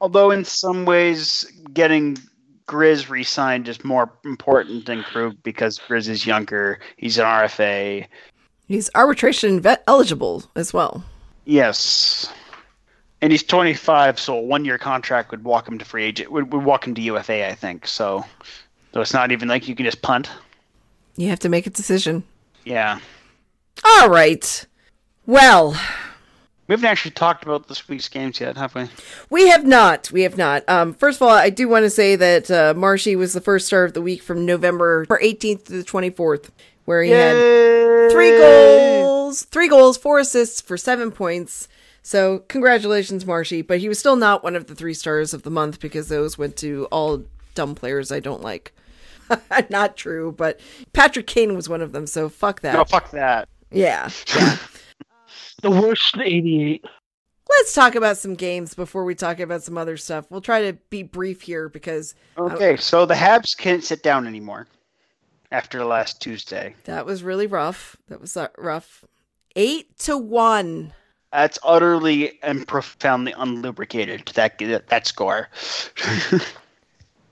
Although 0.00 0.30
in 0.32 0.44
some 0.44 0.84
ways, 0.84 1.44
getting 1.72 2.18
Grizz 2.66 3.08
re-signed 3.08 3.68
is 3.68 3.84
more 3.84 4.12
important 4.24 4.86
than 4.86 5.02
Krug 5.02 5.42
because 5.42 5.78
Grizz 5.78 6.08
is 6.08 6.26
younger. 6.26 6.78
He's 6.96 7.18
an 7.18 7.24
RFA. 7.24 8.06
He's 8.68 8.90
arbitration 8.94 9.60
vet 9.60 9.82
eligible 9.86 10.44
as 10.56 10.72
well. 10.72 11.04
Yes, 11.44 12.32
and 13.22 13.30
he's 13.30 13.44
25, 13.44 14.18
so 14.18 14.36
a 14.36 14.40
one-year 14.40 14.78
contract 14.78 15.30
would 15.30 15.44
walk 15.44 15.68
him 15.68 15.78
to 15.78 15.84
free 15.84 16.04
agent. 16.04 16.32
Would, 16.32 16.52
would 16.52 16.64
walk 16.64 16.86
him 16.86 16.94
to 16.96 17.00
UFA, 17.00 17.48
I 17.48 17.54
think. 17.54 17.86
So, 17.86 18.24
so 18.92 19.00
it's 19.00 19.14
not 19.14 19.30
even 19.30 19.48
like 19.48 19.68
you 19.68 19.76
can 19.76 19.84
just 19.84 20.02
punt. 20.02 20.28
You 21.16 21.28
have 21.28 21.38
to 21.40 21.48
make 21.48 21.66
a 21.66 21.70
decision. 21.70 22.24
Yeah, 22.64 22.98
All 23.84 24.08
right. 24.08 24.66
Well, 25.26 25.76
we 26.72 26.74
haven't 26.74 26.88
actually 26.88 27.10
talked 27.10 27.44
about 27.44 27.68
this 27.68 27.86
week's 27.86 28.08
games 28.08 28.40
yet, 28.40 28.56
have 28.56 28.74
we? 28.74 28.88
we 29.28 29.48
have 29.48 29.66
not. 29.66 30.10
We 30.10 30.22
have 30.22 30.38
not. 30.38 30.66
Um, 30.70 30.94
first 30.94 31.18
of 31.18 31.22
all, 31.28 31.28
I 31.28 31.50
do 31.50 31.68
want 31.68 31.84
to 31.84 31.90
say 31.90 32.16
that 32.16 32.50
uh, 32.50 32.72
Marshy 32.74 33.14
was 33.14 33.34
the 33.34 33.42
first 33.42 33.66
star 33.66 33.84
of 33.84 33.92
the 33.92 34.00
week 34.00 34.22
from 34.22 34.46
November 34.46 35.04
18th 35.04 35.66
to 35.66 35.72
the 35.72 35.84
24th, 35.84 36.48
where 36.86 37.02
he 37.02 37.10
had 37.10 38.10
three 38.10 38.30
goals, 38.30 39.44
three 39.44 39.68
goals, 39.68 39.98
four 39.98 40.18
assists 40.18 40.62
for 40.62 40.78
seven 40.78 41.10
points. 41.10 41.68
So 42.02 42.38
congratulations, 42.48 43.26
Marshy. 43.26 43.60
But 43.60 43.80
he 43.80 43.90
was 43.90 43.98
still 43.98 44.16
not 44.16 44.42
one 44.42 44.56
of 44.56 44.66
the 44.66 44.74
three 44.74 44.94
stars 44.94 45.34
of 45.34 45.42
the 45.42 45.50
month 45.50 45.78
because 45.78 46.08
those 46.08 46.38
went 46.38 46.56
to 46.56 46.88
all 46.90 47.22
dumb 47.54 47.74
players 47.74 48.10
I 48.10 48.20
don't 48.20 48.40
like. 48.40 48.72
not 49.68 49.98
true, 49.98 50.32
but 50.32 50.58
Patrick 50.94 51.26
Kane 51.26 51.54
was 51.54 51.68
one 51.68 51.82
of 51.82 51.92
them. 51.92 52.06
So 52.06 52.30
fuck 52.30 52.62
that. 52.62 52.72
No, 52.72 52.84
fuck 52.84 53.10
that. 53.10 53.50
Yeah, 53.70 54.08
yeah. 54.34 54.56
The 55.62 55.70
worst 55.70 56.16
88. 56.18 56.84
Let's 57.48 57.74
talk 57.74 57.94
about 57.94 58.16
some 58.16 58.34
games 58.34 58.74
before 58.74 59.04
we 59.04 59.14
talk 59.14 59.40
about 59.40 59.62
some 59.62 59.78
other 59.78 59.96
stuff. 59.96 60.26
We'll 60.30 60.40
try 60.40 60.70
to 60.70 60.76
be 60.90 61.02
brief 61.02 61.42
here 61.42 61.68
because 61.68 62.14
Okay, 62.36 62.76
so 62.76 63.06
the 63.06 63.14
Habs 63.14 63.56
can't 63.56 63.84
sit 63.84 64.02
down 64.02 64.26
anymore 64.26 64.66
after 65.50 65.84
last 65.84 66.20
Tuesday. 66.20 66.74
that 66.84 67.06
was 67.06 67.22
really 67.22 67.46
rough. 67.46 67.96
That 68.08 68.20
was 68.20 68.36
uh, 68.36 68.48
rough. 68.58 69.04
Eight 69.54 69.96
to 70.00 70.18
one. 70.18 70.92
That's 71.32 71.58
utterly 71.62 72.38
and 72.42 72.66
profoundly 72.66 73.32
unlubricated. 73.32 74.32
That 74.34 74.58
that 74.88 75.06
score. 75.06 75.48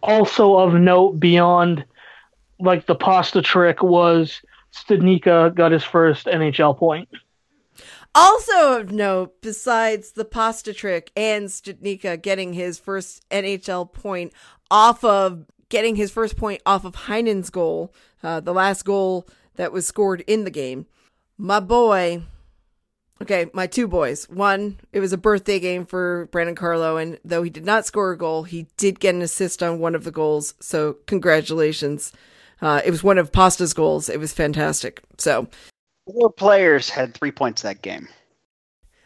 Also 0.03 0.57
of 0.57 0.75
note, 0.75 1.21
beyond 1.21 1.85
like 2.59 2.87
the 2.87 2.95
pasta 2.95 3.43
trick, 3.43 3.83
was 3.83 4.41
Studnicka 4.75 5.55
got 5.55 5.73
his 5.73 5.85
first 5.85 6.27
NHL 6.27 6.79
point. 6.79 7.09
Also 8.15 8.81
of 8.81 8.91
note, 8.91 9.41
besides 9.41 10.13
the 10.13 10.25
pasta 10.25 10.75
trick 10.75 11.13
and 11.17 11.47
Studnicka 11.47 12.21
getting 12.21 12.53
his 12.55 12.79
first 12.79 13.29
NHL 13.31 13.93
point 13.93 14.33
off 14.71 15.05
of 15.05 15.47
getting 15.69 15.95
his 15.95 16.11
first 16.11 16.37
point 16.37 16.61
off 16.67 16.85
of 16.85 16.95
Heinen's 16.95 17.51
goal, 17.51 17.95
uh, 18.23 18.41
the 18.41 18.53
last 18.53 18.85
goal 18.85 19.29
that 19.55 19.73
was 19.73 19.87
scored 19.87 20.23
in 20.27 20.43
the 20.45 20.51
game. 20.51 20.87
My 21.39 21.61
boy, 21.61 22.23
okay, 23.23 23.49
my 23.53 23.69
two 23.69 23.87
boys. 23.87 24.29
One, 24.29 24.81
it 24.93 24.99
was 24.99 25.13
a 25.13 25.19
birthday 25.19 25.61
game 25.61 25.87
for 25.87 26.29
Brandon 26.33 26.57
Carlo, 26.57 26.97
and 26.97 27.19
though 27.25 27.45
he 27.45 27.51
did 27.51 27.65
not 27.65 27.87
score 27.87 28.11
a 28.11 28.19
goal, 28.19 28.43
he 28.43 28.67
did 28.77 28.99
get 28.99 29.15
an 29.15 29.23
assist 29.23 29.63
on 29.63 29.79
one 29.79 29.95
of 29.95 30.03
the 30.03 30.11
goals. 30.11 30.55
So 30.61 30.95
congratulations. 31.07 32.13
Uh, 32.61 32.83
it 32.85 32.91
was 32.91 33.05
one 33.05 33.19
of 33.19 33.31
Pasta's 33.33 33.73
goals. 33.73 34.09
It 34.09 34.19
was 34.19 34.33
fantastic. 34.33 35.01
So 35.17 35.49
Four 36.13 36.31
players 36.33 36.89
had 36.91 37.15
three 37.15 37.31
points 37.33 37.63
that 37.63 37.83
game. 37.83 38.09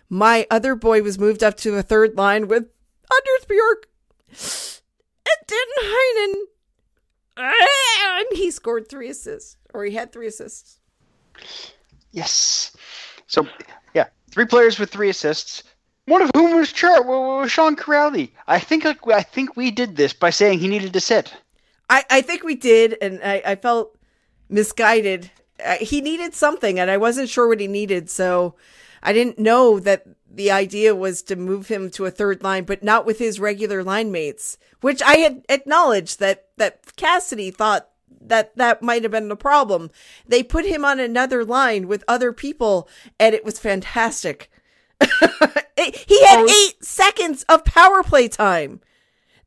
my 0.09 0.47
other 0.51 0.75
boy 0.75 1.03
was 1.03 1.19
moved 1.19 1.43
up 1.43 1.57
to 1.59 1.71
the 1.71 1.83
third 1.83 2.17
line 2.17 2.49
with 2.49 2.65
Anders 2.65 3.47
Bjork 3.49 3.89
and 5.37 5.85
Heinen. 5.85 6.35
And 7.37 8.27
he 8.33 8.51
scored 8.51 8.89
three 8.89 9.11
assists, 9.11 9.57
or 9.73 9.85
he 9.85 9.95
had 9.95 10.13
three 10.13 10.29
assists. 10.29 10.79
Yes. 12.13 12.77
So 13.27 13.47
yeah, 13.95 14.07
three 14.31 14.47
players 14.47 14.79
with 14.79 14.91
three 14.91 15.11
assists. 15.11 15.65
One 16.07 16.23
of 16.23 16.31
whom 16.35 16.57
was, 16.57 16.73
Char- 16.73 17.03
was 17.03 17.51
Sean 17.51 17.77
Kuraly. 17.77 18.31
I 18.47 18.59
think 18.61 18.85
like, 18.85 19.07
I 19.09 19.23
think 19.23 19.57
we 19.57 19.71
did 19.71 19.97
this 19.97 20.13
by 20.13 20.31
saying 20.31 20.59
he 20.59 20.69
needed 20.69 20.93
to 20.93 21.01
sit. 21.01 21.35
I, 21.91 22.05
I 22.11 22.21
think 22.21 22.45
we 22.45 22.55
did, 22.55 22.97
and 23.03 23.21
I, 23.23 23.43
I 23.45 23.57
felt 23.57 23.99
misguided. 24.49 25.31
He 25.81 26.01
needed 26.01 26.35
something, 26.35 26.79
and 26.79 26.91
I 26.91 26.97
wasn't 26.97 27.29
sure 27.29 27.47
what 27.49 27.61
he 27.61 27.69
needed, 27.69 28.11
so 28.11 28.55
I 29.03 29.13
didn't 29.13 29.39
know 29.39 29.79
that 29.81 30.05
the 30.31 30.51
idea 30.51 30.95
was 30.95 31.23
to 31.25 31.37
move 31.37 31.69
him 31.69 31.91
to 31.91 32.07
a 32.07 32.11
third 32.11 32.43
line, 32.43 32.65
but 32.65 32.83
not 32.83 33.07
with 33.07 33.19
his 33.19 33.39
regular 33.39 33.85
line 33.85 34.11
mates, 34.11 34.59
which 34.81 35.01
I 35.03 35.17
had 35.19 35.45
acknowledged 35.49 36.19
that 36.21 36.49
that 36.57 36.97
Cassidy 36.97 37.51
thought 37.53 37.89
that 38.21 38.57
that 38.57 38.83
might 38.83 39.03
have 39.03 39.13
been 39.13 39.29
the 39.29 39.37
problem. 39.37 39.91
They 40.27 40.43
put 40.43 40.65
him 40.65 40.85
on 40.85 40.99
another 40.99 41.45
line 41.45 41.87
with 41.87 42.03
other 42.09 42.33
people, 42.33 42.89
and 43.21 43.35
it 43.35 43.45
was 43.45 43.59
fantastic. 43.59 44.51
He 45.77 46.25
had 46.25 46.39
Oh. 46.41 46.49
eight 46.49 46.83
seconds 46.85 47.45
of 47.49 47.65
power 47.65 48.03
play 48.03 48.29
time 48.29 48.81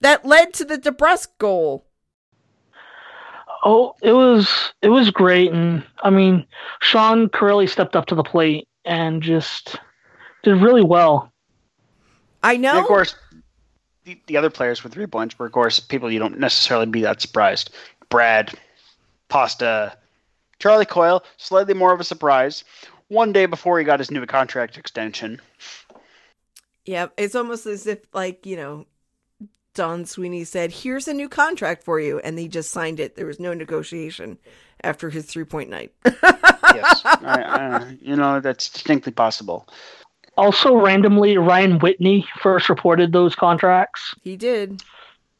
that 0.02 0.26
led 0.26 0.54
to 0.56 0.66
the 0.66 0.78
DeBrusk 0.78 1.30
goal. 1.40 1.87
Oh, 3.64 3.96
it 4.02 4.14
was 4.14 4.74
it 4.82 4.90
was 4.90 5.10
great, 5.12 5.52
and 5.52 5.84
I 6.04 6.10
mean, 6.10 6.46
Sean 6.82 7.30
Kuraly 7.30 7.70
stepped 7.70 7.96
up 7.96 8.06
to 8.08 8.16
the 8.16 8.24
plate 8.24 8.68
and 8.86 9.22
just 9.22 9.78
did 10.44 10.62
really 10.62 10.84
well. 10.84 11.32
I 12.44 12.58
know. 12.58 12.72
And 12.72 12.80
of 12.80 12.86
course, 12.86 13.16
the, 14.06 14.20
the 14.28 14.38
other 14.38 14.50
players 14.50 14.84
with 14.84 14.94
three 14.94 15.08
points 15.08 15.38
were, 15.38 15.48
of 15.48 15.52
course, 15.52 15.80
people 15.80 16.12
you 16.12 16.20
don't 16.20 16.40
necessarily 16.40 16.86
be 16.86 17.02
that 17.02 17.22
surprised. 17.22 17.72
Brad, 18.10 18.54
Pasta, 19.28 19.98
Charlie 20.60 20.86
Coyle, 20.86 21.24
slightly 21.38 21.74
more 21.74 21.94
of 21.94 22.00
a 22.00 22.06
surprise. 22.06 22.64
One 23.10 23.32
day 23.34 23.46
before 23.46 23.80
he 23.80 23.86
got 23.86 24.00
his 24.00 24.12
new 24.12 24.26
contract 24.26 24.78
extension. 24.78 25.42
Yeah, 26.86 27.08
it's 27.18 27.36
almost 27.36 27.66
as 27.66 27.88
if 27.88 28.00
like, 28.14 28.46
you 28.46 28.56
know, 28.56 28.86
Don 29.78 30.06
Sweeney 30.06 30.44
said, 30.44 30.72
"Here's 30.72 31.08
a 31.08 31.14
new 31.14 31.30
contract 31.30 31.84
for 31.84 32.00
you," 32.00 32.18
and 32.20 32.40
he 32.40 32.48
just 32.48 32.72
signed 32.72 33.00
it. 33.00 33.16
There 33.16 33.28
was 33.28 33.40
no 33.40 33.54
negotiation 33.54 34.40
after 34.84 35.12
his 35.12 35.28
three 35.28 35.44
point 35.44 35.70
night. 35.70 35.94
yes, 36.04 37.02
I, 37.06 37.44
I, 37.44 37.98
you 38.02 38.16
know 38.16 38.40
that's 38.40 38.72
distinctly 38.72 39.12
possible. 39.12 39.70
Also, 40.36 40.76
randomly, 40.76 41.38
Ryan 41.38 41.78
Whitney 41.78 42.26
first 42.42 42.70
reported 42.70 43.14
those 43.14 43.36
contracts. 43.36 44.16
he 44.24 44.36
did. 44.36 44.82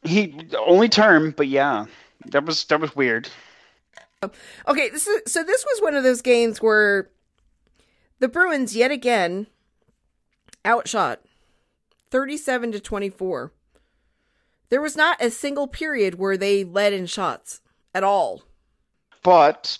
He 0.04 0.40
only 0.56 0.88
term, 0.88 1.34
but 1.36 1.48
yeah, 1.48 1.86
that 2.26 2.46
was 2.46 2.64
that 2.66 2.80
was 2.80 2.94
weird. 2.94 3.28
Okay, 4.68 4.88
this 4.88 5.08
is 5.08 5.32
so. 5.32 5.42
This 5.42 5.64
was 5.64 5.82
one 5.82 5.96
of 5.96 6.04
those 6.04 6.22
games 6.22 6.62
where 6.62 7.10
the 8.20 8.28
Bruins 8.28 8.76
yet 8.76 8.92
again 8.92 9.48
outshot 10.64 11.22
thirty-seven 12.12 12.70
to 12.70 12.78
twenty-four. 12.78 13.50
There 14.70 14.80
was 14.80 14.96
not 14.96 15.22
a 15.22 15.30
single 15.30 15.66
period 15.66 16.16
where 16.16 16.36
they 16.36 16.64
led 16.64 16.92
in 16.92 17.06
shots 17.06 17.60
at 17.94 18.04
all. 18.04 18.42
But 19.22 19.78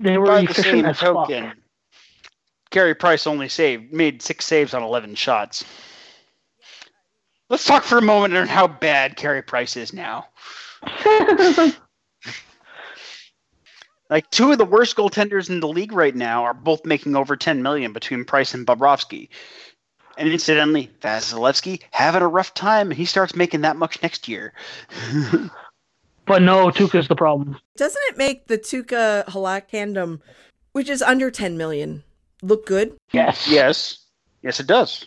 They 0.00 0.18
were 0.18 0.26
by 0.26 0.42
the 0.42 0.50
efficient 0.50 0.64
same 0.64 0.86
as 0.86 0.98
fuck. 0.98 1.28
token, 1.28 1.52
Carey 2.70 2.94
Price 2.94 3.26
only 3.26 3.48
saved 3.48 3.92
made 3.92 4.22
six 4.22 4.44
saves 4.44 4.74
on 4.74 4.82
eleven 4.82 5.14
shots. 5.14 5.64
Let's 7.48 7.64
talk 7.64 7.84
for 7.84 7.98
a 7.98 8.02
moment 8.02 8.36
on 8.36 8.48
how 8.48 8.66
bad 8.66 9.16
Carey 9.16 9.42
Price 9.42 9.76
is 9.76 9.92
now. 9.92 10.26
Like 14.10 14.30
two 14.30 14.52
of 14.52 14.58
the 14.58 14.66
worst 14.66 14.96
goaltenders 14.96 15.48
in 15.48 15.60
the 15.60 15.68
league 15.68 15.92
right 15.92 16.14
now 16.14 16.44
are 16.44 16.54
both 16.54 16.84
making 16.84 17.16
over 17.16 17.36
ten 17.36 17.62
million 17.62 17.92
between 17.92 18.24
Price 18.24 18.54
and 18.54 18.66
Bobrovsky. 18.66 19.28
And 20.16 20.28
incidentally, 20.28 20.90
Vasilevskiy 21.00 21.82
having 21.90 22.22
a 22.22 22.28
rough 22.28 22.54
time, 22.54 22.90
he 22.90 23.04
starts 23.04 23.34
making 23.34 23.62
that 23.62 23.76
much 23.76 24.02
next 24.02 24.28
year. 24.28 24.52
but 26.26 26.42
no, 26.42 26.68
Tuukka's 26.68 27.08
the 27.08 27.16
problem. 27.16 27.58
Doesn't 27.76 28.02
it 28.08 28.16
make 28.16 28.46
the 28.46 28.58
Tuca 28.58 29.24
Halak 29.26 29.68
tandem, 29.68 30.22
which 30.72 30.88
is 30.88 31.02
under 31.02 31.30
ten 31.30 31.56
million, 31.56 32.04
look 32.42 32.66
good? 32.66 32.96
Yes. 33.12 33.48
yes, 33.48 33.98
yes, 34.42 34.60
it 34.60 34.66
does. 34.66 35.06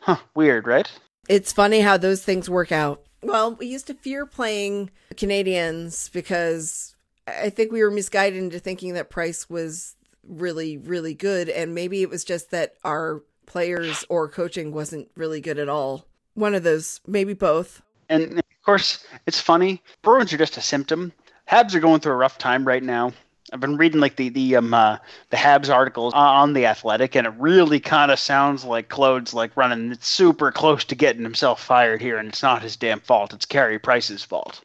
Huh? 0.00 0.16
Weird, 0.34 0.66
right? 0.66 0.90
It's 1.28 1.52
funny 1.52 1.80
how 1.80 1.96
those 1.96 2.22
things 2.22 2.48
work 2.48 2.72
out. 2.72 3.02
Well, 3.22 3.56
we 3.56 3.66
used 3.66 3.88
to 3.88 3.94
fear 3.94 4.24
playing 4.24 4.90
Canadiens 5.14 6.12
because 6.12 6.94
I 7.26 7.50
think 7.50 7.72
we 7.72 7.82
were 7.82 7.90
misguided 7.90 8.40
into 8.40 8.60
thinking 8.60 8.94
that 8.94 9.10
Price 9.10 9.50
was 9.50 9.96
really, 10.22 10.76
really 10.76 11.14
good. 11.14 11.48
And 11.48 11.74
maybe 11.74 12.02
it 12.02 12.10
was 12.10 12.24
just 12.24 12.50
that 12.52 12.74
our 12.84 13.22
players 13.46 14.04
or 14.08 14.28
coaching 14.28 14.72
wasn't 14.72 15.08
really 15.16 15.40
good 15.40 15.58
at 15.58 15.68
all. 15.68 16.04
One 16.34 16.54
of 16.54 16.62
those, 16.62 17.00
maybe 17.06 17.32
both. 17.34 17.82
And 18.08 18.38
of 18.38 18.62
course, 18.64 19.04
it's 19.26 19.40
funny. 19.40 19.82
Bruins 20.02 20.32
are 20.32 20.38
just 20.38 20.56
a 20.56 20.60
symptom. 20.60 21.12
Habs 21.48 21.74
are 21.74 21.80
going 21.80 22.00
through 22.00 22.12
a 22.12 22.16
rough 22.16 22.38
time 22.38 22.66
right 22.66 22.82
now. 22.82 23.12
I've 23.52 23.60
been 23.60 23.76
reading 23.76 24.00
like 24.00 24.16
the 24.16 24.28
the 24.28 24.56
um 24.56 24.74
uh, 24.74 24.98
the 25.30 25.36
Habs 25.36 25.72
articles 25.72 26.12
on 26.14 26.52
the 26.52 26.66
Athletic, 26.66 27.14
and 27.14 27.26
it 27.26 27.34
really 27.38 27.78
kind 27.78 28.10
of 28.10 28.18
sounds 28.18 28.64
like 28.64 28.88
Claude's 28.88 29.32
like 29.32 29.56
running 29.56 29.92
it's 29.92 30.08
super 30.08 30.50
close 30.50 30.84
to 30.84 30.96
getting 30.96 31.22
himself 31.22 31.62
fired 31.62 32.02
here, 32.02 32.18
and 32.18 32.28
it's 32.28 32.42
not 32.42 32.62
his 32.62 32.76
damn 32.76 33.00
fault. 33.00 33.32
It's 33.32 33.46
Carey 33.46 33.78
Price's 33.78 34.24
fault. 34.24 34.62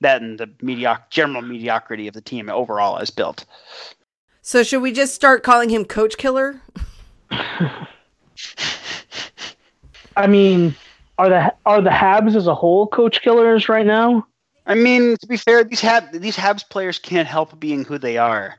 That 0.00 0.22
and 0.22 0.38
the 0.38 0.48
medioc- 0.62 1.10
general 1.10 1.42
mediocrity 1.42 2.08
of 2.08 2.14
the 2.14 2.20
team 2.20 2.48
overall 2.48 2.98
as 2.98 3.10
built. 3.10 3.44
So, 4.42 4.62
should 4.64 4.82
we 4.82 4.92
just 4.92 5.14
start 5.14 5.44
calling 5.44 5.70
him 5.70 5.84
Coach 5.84 6.16
Killer? 6.16 6.60
I 10.16 10.26
mean, 10.26 10.74
are 11.18 11.28
the 11.28 11.54
are 11.66 11.80
the 11.80 11.90
Habs 11.90 12.34
as 12.34 12.46
a 12.46 12.54
whole 12.54 12.86
coach 12.86 13.22
killers 13.22 13.68
right 13.68 13.86
now? 13.86 14.26
I 14.66 14.74
mean, 14.74 15.16
to 15.18 15.26
be 15.26 15.36
fair, 15.36 15.64
these 15.64 15.80
Hab 15.80 16.12
these 16.12 16.36
Habs 16.36 16.68
players 16.68 16.98
can't 16.98 17.28
help 17.28 17.58
being 17.58 17.84
who 17.84 17.98
they 17.98 18.18
are. 18.18 18.56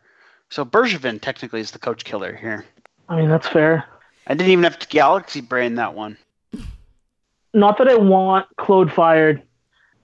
So 0.50 0.66
Bergevin 0.66 1.22
technically 1.22 1.62
is 1.62 1.72
the 1.72 1.80
coach 1.80 2.04
killer 2.04 2.36
here. 2.36 2.66
I 3.10 3.18
mean, 3.18 3.30
that's 3.30 3.48
fair. 3.48 3.86
I 4.28 4.34
didn't 4.34 4.52
even 4.52 4.64
have 4.64 4.80
to 4.80 4.88
galaxy 4.88 5.42
brain 5.42 5.76
that 5.76 5.94
one. 5.94 6.18
Not 7.54 7.78
that 7.80 7.88
I 7.88 7.96
want 7.96 8.48
Claude 8.58 8.92
fired, 8.92 9.42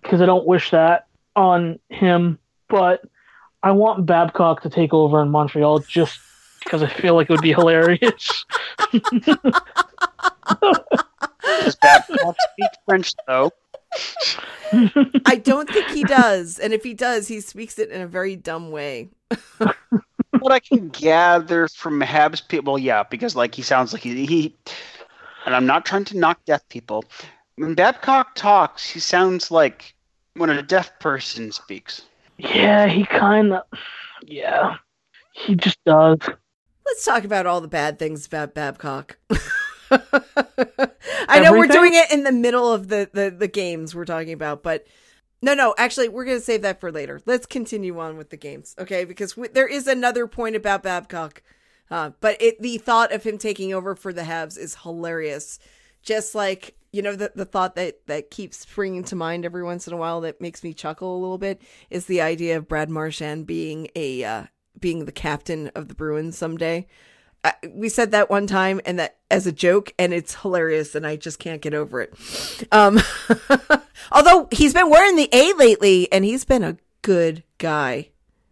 because 0.01 0.21
I 0.21 0.25
don't 0.25 0.45
wish 0.45 0.71
that 0.71 1.07
on 1.35 1.79
him, 1.89 2.39
but 2.67 3.03
I 3.63 3.71
want 3.71 4.05
Babcock 4.05 4.61
to 4.63 4.69
take 4.69 4.93
over 4.93 5.21
in 5.21 5.29
Montreal 5.29 5.79
just 5.79 6.19
because 6.63 6.83
I 6.83 6.87
feel 6.87 7.15
like 7.15 7.29
it 7.29 7.33
would 7.33 7.41
be 7.41 7.53
hilarious. 7.53 8.45
Does 11.43 11.75
Babcock 11.75 12.35
speak 12.53 12.71
French 12.85 13.13
though? 13.27 13.51
I 15.25 15.41
don't 15.43 15.69
think 15.69 15.89
he 15.89 16.03
does. 16.03 16.59
And 16.59 16.73
if 16.73 16.83
he 16.83 16.93
does, 16.93 17.27
he 17.27 17.39
speaks 17.39 17.79
it 17.79 17.89
in 17.89 18.01
a 18.01 18.07
very 18.07 18.35
dumb 18.35 18.71
way. 18.71 19.09
what 20.39 20.51
I 20.51 20.59
can 20.59 20.89
gather 20.89 21.67
from 21.67 22.01
Habs 22.01 22.47
people, 22.47 22.73
well, 22.73 22.81
yeah, 22.81 23.03
because 23.03 23.35
like 23.35 23.55
he 23.55 23.61
sounds 23.61 23.93
like 23.93 24.01
he, 24.01 24.25
he, 24.25 24.55
and 25.45 25.55
I'm 25.55 25.65
not 25.65 25.85
trying 25.85 26.05
to 26.05 26.17
knock 26.17 26.43
deaf 26.45 26.67
people. 26.69 27.03
When 27.55 27.73
Babcock 27.73 28.35
talks, 28.35 28.89
he 28.89 28.99
sounds 28.99 29.49
like 29.49 29.95
when 30.35 30.49
a 30.49 30.61
deaf 30.61 30.99
person 30.99 31.51
speaks. 31.51 32.03
yeah, 32.37 32.87
he 32.87 33.05
kind 33.05 33.53
of. 33.53 33.63
Yeah, 34.23 34.75
he 35.31 35.55
just 35.55 35.83
does. 35.85 36.19
Let's 36.87 37.05
talk 37.05 37.25
about 37.25 37.45
all 37.45 37.61
the 37.61 37.67
bad 37.67 37.99
things 37.99 38.25
about 38.25 38.53
Babcock. 38.53 39.17
I 39.91 41.39
know 41.41 41.51
we're 41.51 41.67
doing 41.67 41.93
it 41.93 42.11
in 42.11 42.23
the 42.23 42.31
middle 42.31 42.71
of 42.71 42.87
the, 42.87 43.09
the, 43.11 43.29
the 43.29 43.47
games 43.47 43.93
we're 43.93 44.05
talking 44.05 44.33
about, 44.33 44.63
but 44.63 44.87
no, 45.41 45.53
no, 45.53 45.75
actually, 45.77 46.09
we're 46.09 46.25
going 46.25 46.37
to 46.37 46.43
save 46.43 46.63
that 46.63 46.79
for 46.79 46.91
later. 46.91 47.21
Let's 47.25 47.45
continue 47.45 47.99
on 47.99 48.17
with 48.17 48.29
the 48.29 48.37
games, 48.37 48.73
okay? 48.79 49.03
Because 49.03 49.33
w- 49.33 49.51
there 49.53 49.67
is 49.67 49.85
another 49.85 50.27
point 50.27 50.55
about 50.55 50.81
Babcock, 50.81 51.43
uh, 51.91 52.11
but 52.21 52.41
it 52.41 52.59
the 52.61 52.77
thought 52.79 53.11
of 53.11 53.23
him 53.23 53.37
taking 53.37 53.73
over 53.73 53.95
for 53.95 54.11
the 54.11 54.23
Habs 54.23 54.57
is 54.57 54.75
hilarious. 54.75 55.59
Just 56.01 56.33
like 56.33 56.75
you 56.91 57.01
know, 57.01 57.15
the 57.15 57.31
the 57.35 57.45
thought 57.45 57.75
that 57.75 58.07
that 58.07 58.31
keeps 58.31 58.57
springing 58.57 59.03
to 59.05 59.15
mind 59.15 59.45
every 59.45 59.63
once 59.63 59.87
in 59.87 59.93
a 59.93 59.97
while 59.97 60.21
that 60.21 60.41
makes 60.41 60.63
me 60.63 60.73
chuckle 60.73 61.15
a 61.15 61.19
little 61.19 61.37
bit 61.37 61.61
is 61.89 62.05
the 62.05 62.21
idea 62.21 62.57
of 62.57 62.67
Brad 62.67 62.89
Marchand 62.89 63.45
being 63.45 63.89
a 63.95 64.23
uh, 64.23 64.43
being 64.79 65.05
the 65.05 65.11
captain 65.11 65.69
of 65.75 65.87
the 65.87 65.95
Bruins 65.95 66.37
someday. 66.37 66.87
I, 67.43 67.53
we 67.69 67.89
said 67.89 68.11
that 68.11 68.29
one 68.29 68.47
time 68.47 68.81
and 68.85 68.99
that 68.99 69.17
as 69.29 69.47
a 69.47 69.51
joke 69.51 69.93
and 69.99 70.13
it's 70.13 70.35
hilarious 70.35 70.95
and 70.95 71.05
I 71.05 71.15
just 71.15 71.39
can't 71.39 71.61
get 71.61 71.73
over 71.73 72.01
it. 72.01 72.13
Um 72.71 72.99
although 74.11 74.47
he's 74.51 74.73
been 74.73 74.89
wearing 74.89 75.15
the 75.15 75.29
A 75.31 75.53
lately 75.53 76.11
and 76.11 76.25
he's 76.25 76.45
been 76.45 76.63
a 76.63 76.77
good 77.03 77.43
guy. 77.57 78.09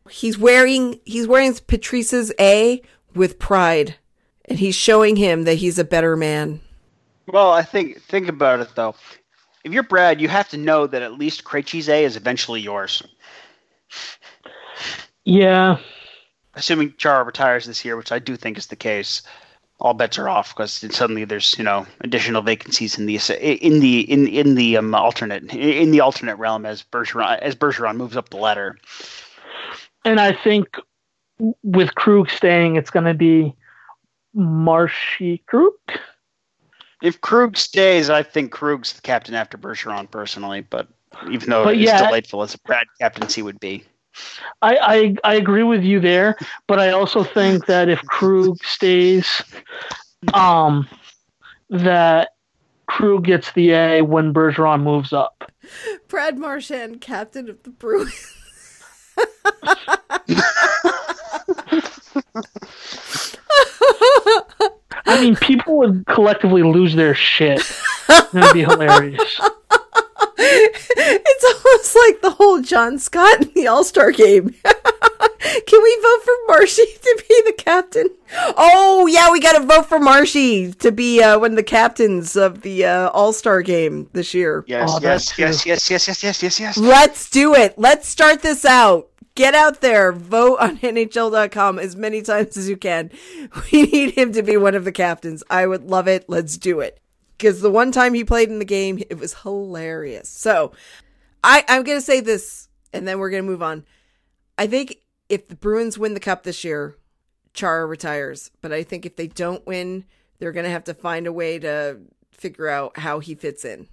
He's 0.10 0.38
wearing 0.38 1.00
he's 1.04 1.28
wearing 1.28 1.54
Patrice's 1.68 2.32
A 2.40 2.82
with 3.16 3.40
pride 3.40 3.96
and 4.46 4.60
he's 4.60 4.76
showing 4.76 5.16
him 5.16 5.44
that 5.44 5.56
he's 5.56 5.80
a 5.80 5.84
better 5.84 6.16
man. 6.16 6.62
Well, 7.28 7.52
I 7.52 7.64
think 7.64 8.02
think 8.04 8.28
about 8.28 8.60
it 8.60 8.70
though. 8.76 8.96
If 9.64 9.74
you're 9.74 9.84
Brad, 9.84 10.22
you 10.22 10.28
have 10.28 10.48
to 10.50 10.58
know 10.58 10.86
that 10.86 11.02
at 11.02 11.18
least 11.18 11.44
Krejci's 11.44 11.90
A 11.90 12.04
is 12.04 12.16
eventually 12.16 12.62
yours. 12.62 13.02
Yeah, 15.24 15.80
Assuming 16.56 16.94
Chara 16.98 17.24
retires 17.24 17.66
this 17.66 17.84
year, 17.84 17.98
which 17.98 18.12
I 18.12 18.20
do 18.20 18.36
think 18.36 18.58
is 18.58 18.68
the 18.68 18.76
case. 18.76 19.22
All 19.80 19.94
bets 19.94 20.18
are 20.18 20.30
off 20.30 20.56
because 20.56 20.72
suddenly 20.96 21.26
there's 21.26 21.58
you 21.58 21.64
know 21.64 21.86
additional 22.00 22.42
vacancies 22.42 22.98
in 22.98 23.08
the 23.08 23.18
in 23.40 23.82
the 23.82 24.10
in 24.10 24.26
in 24.28 24.56
the 24.56 24.78
um, 24.78 24.96
alternate 24.96 25.54
in 25.54 25.92
the 25.92 26.00
alternate 26.00 26.38
realm 26.38 26.66
as 26.66 26.82
Bergeron 26.82 27.40
as 27.40 27.56
Bergeron 27.56 27.98
moves 27.98 28.16
up 28.16 28.30
the 28.30 28.38
ladder. 28.38 28.78
and 30.06 30.22
I 30.22 30.32
think 30.32 30.78
with 31.64 31.94
Krug 31.96 32.30
staying, 32.30 32.78
it's 32.78 32.90
going 32.90 33.06
to 33.06 33.14
be 33.14 33.54
Marshy 34.34 35.40
Krug. 35.48 35.74
If 37.02 37.20
Krug 37.20 37.58
stays, 37.58 38.10
I 38.10 38.24
think 38.24 38.52
Krug's 38.52 38.94
the 38.94 39.02
captain 39.02 39.36
after 39.36 39.58
Bergeron 39.58 40.10
personally, 40.10 40.62
but 40.62 40.88
even 41.30 41.50
though 41.50 41.66
But 41.66 41.76
it's 41.76 41.84
yeah. 41.84 42.06
delightful 42.06 42.44
as 42.44 42.54
a 42.54 42.58
Brad 42.60 42.88
captaincy 43.00 43.42
would 43.42 43.60
be. 43.60 43.84
I, 44.62 44.78
I 44.78 45.16
I 45.24 45.36
agree 45.36 45.64
with 45.64 45.84
you 45.84 46.00
there, 46.00 46.36
but 46.68 46.80
I 46.80 46.92
also 46.92 47.24
think 47.24 47.66
that 47.66 47.90
if 47.90 48.02
Krug 48.04 48.64
stays, 48.64 49.42
um, 50.34 50.88
that 51.70 52.30
Krug 52.88 53.26
gets 53.26 53.52
the 53.54 53.72
A 53.72 54.02
when 54.02 54.34
Bergeron 54.34 54.84
moves 54.84 55.14
up. 55.14 55.52
Brad 56.08 56.38
Marchand, 56.38 57.02
captain 57.02 57.50
of 57.50 57.64
the 57.64 57.72
Bruins. 57.72 58.34
I 65.08 65.22
mean, 65.22 65.36
people 65.36 65.78
would 65.78 66.06
collectively 66.08 66.64
lose 66.64 66.96
their 66.96 67.16
shit. 67.16 67.62
It'd 68.10 68.54
be 68.54 68.64
hilarious. 68.64 69.40
it's 70.38 71.44
almost 71.66 71.96
like 71.96 72.22
the 72.22 72.32
whole 72.38 72.62
John 72.62 72.98
Scott 73.00 73.42
in 73.42 73.52
the 73.54 73.68
All 73.68 73.84
Star 73.84 74.12
game. 74.12 74.56
Can 75.68 75.84
we 75.84 76.00
vote 76.02 76.24
for 76.24 76.34
Marshy 76.48 76.86
to 77.02 77.24
be 77.28 77.42
the 77.46 77.54
captain? 77.58 78.10
Oh 78.58 79.08
yeah, 79.08 79.32
we 79.32 79.40
got 79.40 79.60
to 79.60 79.66
vote 79.66 79.86
for 79.88 80.00
Marshy 80.00 80.72
to 80.74 80.92
be 80.92 81.22
uh, 81.22 81.38
one 81.40 81.52
of 81.52 81.58
the 81.58 81.64
captains 81.64 82.36
of 82.36 82.62
the 82.62 82.86
uh, 82.86 83.10
All 83.10 83.34
Star 83.34 83.62
game 83.62 84.10
this 84.14 84.34
year. 84.34 84.64
Yes, 84.68 84.90
Oh, 84.92 85.00
yes, 85.02 85.30
that 85.32 85.40
yes, 85.40 85.66
yes, 85.66 85.90
yes, 85.90 86.08
yes, 86.08 86.24
yes, 86.24 86.44
yes, 86.44 86.60
yes. 86.60 86.78
Let's 86.78 87.30
do 87.30 87.54
it. 87.54 87.78
Let's 87.78 88.08
start 88.08 88.42
this 88.42 88.66
out. 88.66 89.10
Get 89.36 89.54
out 89.54 89.82
there, 89.82 90.14
vote 90.14 90.60
on 90.62 90.78
NHL.com 90.78 91.78
as 91.78 91.96
many 91.98 92.22
times 92.22 92.56
as 92.56 92.70
you 92.70 92.78
can. 92.78 93.12
We 93.72 93.84
need 93.84 94.12
him 94.12 94.32
to 94.32 94.42
be 94.42 94.56
one 94.56 94.76
of 94.76 94.86
the 94.86 94.94
captains. 94.94 95.44
I 95.50 95.68
would 95.68 95.84
love 95.84 96.08
it. 96.08 96.26
Let's 96.30 96.58
do 96.58 96.80
it. 96.80 97.02
Because 97.38 97.62
the 97.62 97.72
one 97.72 97.92
time 97.92 98.14
he 98.14 98.24
played 98.24 98.50
in 98.50 98.60
the 98.60 98.66
game, 98.66 99.02
it 99.10 99.20
was 99.20 99.34
hilarious. 99.34 100.30
So 100.30 100.72
I, 101.44 101.64
I'm 101.68 101.84
going 101.84 101.98
to 101.98 102.06
say 102.06 102.22
this, 102.22 102.70
and 102.94 103.08
then 103.08 103.20
we're 103.20 103.30
going 103.30 103.44
to 103.44 103.50
move 103.50 103.64
on. 103.64 103.86
I 104.58 104.68
think 104.68 104.98
if 105.28 105.48
the 105.48 105.56
Bruins 105.56 105.98
win 105.98 106.14
the 106.14 106.20
cup 106.20 106.44
this 106.44 106.64
year, 106.64 106.96
Chara 107.54 107.86
retires. 107.86 108.52
But 108.62 108.72
I 108.72 108.84
think 108.84 109.06
if 109.06 109.16
they 109.16 109.28
don't 109.28 109.66
win, 109.66 110.06
they're 110.40 110.52
going 110.52 110.66
to 110.66 110.70
have 110.70 110.84
to 110.86 110.94
find 110.94 111.26
a 111.26 111.34
way 111.34 111.60
to 111.60 111.98
figure 112.32 112.68
out 112.68 112.98
how 113.00 113.20
he 113.20 113.34
fits 113.34 113.66
in. 113.66 113.88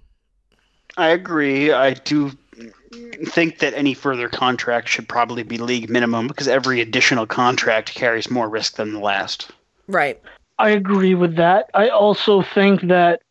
I 0.95 1.09
agree. 1.09 1.71
I 1.71 1.93
do 1.93 2.31
think 3.25 3.59
that 3.59 3.73
any 3.73 3.95
further 3.95 4.29
contract 4.29 4.87
should 4.87 5.09
probably 5.09 5.41
be 5.41 5.57
league 5.57 5.89
minimum 5.89 6.27
because 6.27 6.47
every 6.47 6.81
additional 6.81 7.25
contract 7.25 7.95
carries 7.95 8.29
more 8.29 8.47
risk 8.47 8.75
than 8.75 8.93
the 8.93 8.99
last. 8.99 9.49
Right. 9.87 10.21
I 10.59 10.69
agree 10.69 11.15
with 11.15 11.35
that. 11.37 11.71
I 11.73 11.89
also 11.89 12.43
think 12.43 12.81
that 12.87 13.22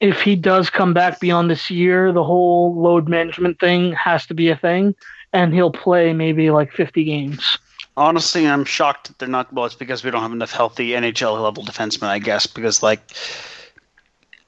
if 0.00 0.22
he 0.22 0.34
does 0.34 0.70
come 0.70 0.94
back 0.94 1.20
beyond 1.20 1.50
this 1.50 1.70
year, 1.70 2.10
the 2.10 2.24
whole 2.24 2.74
load 2.74 3.08
management 3.08 3.60
thing 3.60 3.92
has 3.92 4.26
to 4.26 4.34
be 4.34 4.48
a 4.48 4.56
thing, 4.56 4.94
and 5.32 5.52
he'll 5.52 5.70
play 5.70 6.12
maybe 6.12 6.50
like 6.50 6.72
50 6.72 7.04
games. 7.04 7.58
Honestly, 7.96 8.46
I'm 8.46 8.64
shocked 8.64 9.08
that 9.08 9.18
they're 9.18 9.28
not. 9.28 9.52
Well, 9.52 9.66
it's 9.66 9.74
because 9.74 10.02
we 10.02 10.10
don't 10.10 10.22
have 10.22 10.32
enough 10.32 10.52
healthy 10.52 10.90
NHL 10.90 11.42
level 11.42 11.62
defensemen, 11.64 12.08
I 12.08 12.18
guess. 12.18 12.46
Because 12.46 12.82
like, 12.82 13.00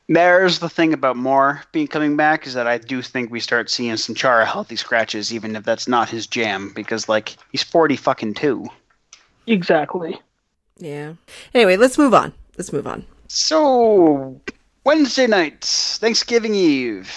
there's 0.08 0.60
the 0.60 0.70
thing 0.70 0.94
about 0.94 1.16
Moore 1.16 1.62
being 1.72 1.88
coming 1.88 2.16
back 2.16 2.46
is 2.46 2.54
that 2.54 2.66
I 2.66 2.78
do 2.78 3.02
think 3.02 3.30
we 3.30 3.40
start 3.40 3.68
seeing 3.68 3.96
some 3.98 4.14
Chara 4.14 4.46
healthy 4.46 4.76
scratches, 4.76 5.34
even 5.34 5.54
if 5.54 5.64
that's 5.64 5.86
not 5.86 6.08
his 6.08 6.26
jam. 6.26 6.72
Because 6.74 7.10
like, 7.10 7.36
he's 7.50 7.62
forty 7.62 7.96
fucking 7.96 8.34
two. 8.34 8.68
Exactly. 9.46 10.18
Yeah. 10.78 11.14
Anyway, 11.52 11.76
let's 11.76 11.98
move 11.98 12.14
on. 12.14 12.32
Let's 12.56 12.72
move 12.72 12.86
on. 12.86 13.04
So 13.26 14.40
Wednesday 14.84 15.28
nights, 15.28 15.98
Thanksgiving 15.98 16.54
Eve, 16.54 17.08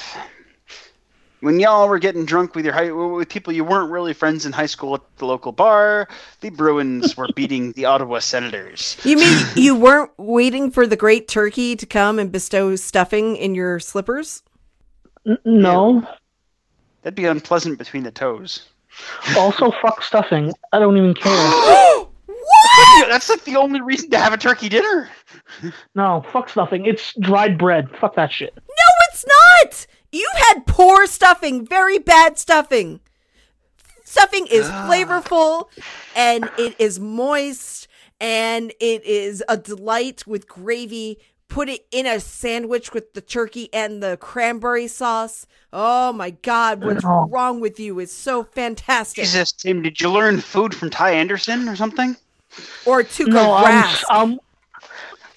when 1.39 1.59
y'all 1.59 1.89
were 1.89 1.97
getting 1.97 2.23
drunk 2.23 2.53
with 2.53 2.63
your 2.63 2.75
high, 2.75 2.91
with 2.91 3.27
people 3.27 3.51
you 3.53 3.63
weren't 3.63 3.91
really 3.91 4.13
friends 4.13 4.45
in 4.45 4.51
high 4.51 4.67
school 4.67 4.93
at 4.93 5.01
the 5.17 5.25
local 5.25 5.51
bar, 5.51 6.07
the 6.41 6.51
Bruins 6.51 7.17
were 7.17 7.27
beating 7.35 7.71
the 7.71 7.85
Ottawa 7.85 8.19
Senators. 8.19 8.97
You 9.03 9.17
mean 9.17 9.45
you 9.55 9.75
weren't 9.75 10.11
waiting 10.17 10.69
for 10.69 10.85
the 10.85 10.95
great 10.95 11.27
turkey 11.27 11.75
to 11.75 11.85
come 11.87 12.19
and 12.19 12.31
bestow 12.31 12.75
stuffing 12.75 13.35
in 13.35 13.55
your 13.55 13.79
slippers? 13.79 14.43
N- 15.25 15.39
no. 15.43 16.07
That'd 17.01 17.15
be 17.15 17.25
unpleasant 17.25 17.79
between 17.79 18.03
the 18.03 18.11
toes. 18.11 18.67
Also, 19.35 19.71
fuck 19.81 20.03
stuffing. 20.03 20.53
I 20.71 20.77
don't 20.77 20.97
even 20.97 21.13
care. 21.19 21.95
what? 23.01 23.09
That's 23.09 23.29
like 23.29 23.43
the 23.43 23.55
only 23.57 23.81
reason 23.81 24.09
to 24.11 24.19
have 24.19 24.33
a 24.33 24.37
turkey 24.37 24.69
dinner. 24.69 25.09
No, 25.95 26.23
fuck 26.31 26.49
stuffing. 26.49 26.85
It's 26.85 27.13
dried 27.19 27.57
bread. 27.57 27.89
Fuck 27.99 28.15
that 28.15 28.31
shit. 28.31 28.53
No, 28.55 28.91
it's 29.09 29.25
not. 29.27 29.87
You've 30.11 30.37
had 30.49 30.65
poor 30.67 31.07
stuffing, 31.07 31.65
very 31.65 31.97
bad 31.97 32.37
stuffing. 32.37 32.99
Stuffing 34.03 34.47
is 34.47 34.67
flavorful 34.67 35.65
and 36.15 36.49
it 36.57 36.75
is 36.79 36.99
moist 36.99 37.87
and 38.19 38.71
it 38.79 39.03
is 39.05 39.43
a 39.49 39.57
delight 39.57 40.25
with 40.27 40.47
gravy. 40.47 41.17
Put 41.47 41.69
it 41.69 41.85
in 41.91 42.05
a 42.05 42.19
sandwich 42.19 42.93
with 42.93 43.13
the 43.13 43.21
turkey 43.21 43.69
and 43.73 44.01
the 44.03 44.17
cranberry 44.17 44.87
sauce. 44.87 45.47
Oh 45.73 46.11
my 46.13 46.31
God, 46.31 46.83
what's 46.83 47.03
Oh. 47.05 47.27
wrong 47.29 47.59
with 47.59 47.79
you? 47.79 47.99
It's 47.99 48.13
so 48.13 48.43
fantastic. 48.43 49.23
Jesus, 49.23 49.51
Tim, 49.51 49.81
did 49.81 49.99
you 50.01 50.09
learn 50.11 50.39
food 50.41 50.73
from 50.75 50.89
Ty 50.89 51.11
Anderson 51.11 51.67
or 51.69 51.75
something? 51.75 52.15
Or 52.85 53.03
Tuukka 53.03 53.27
No, 53.27 53.53
I'm, 53.53 53.95
I'm, 54.09 54.39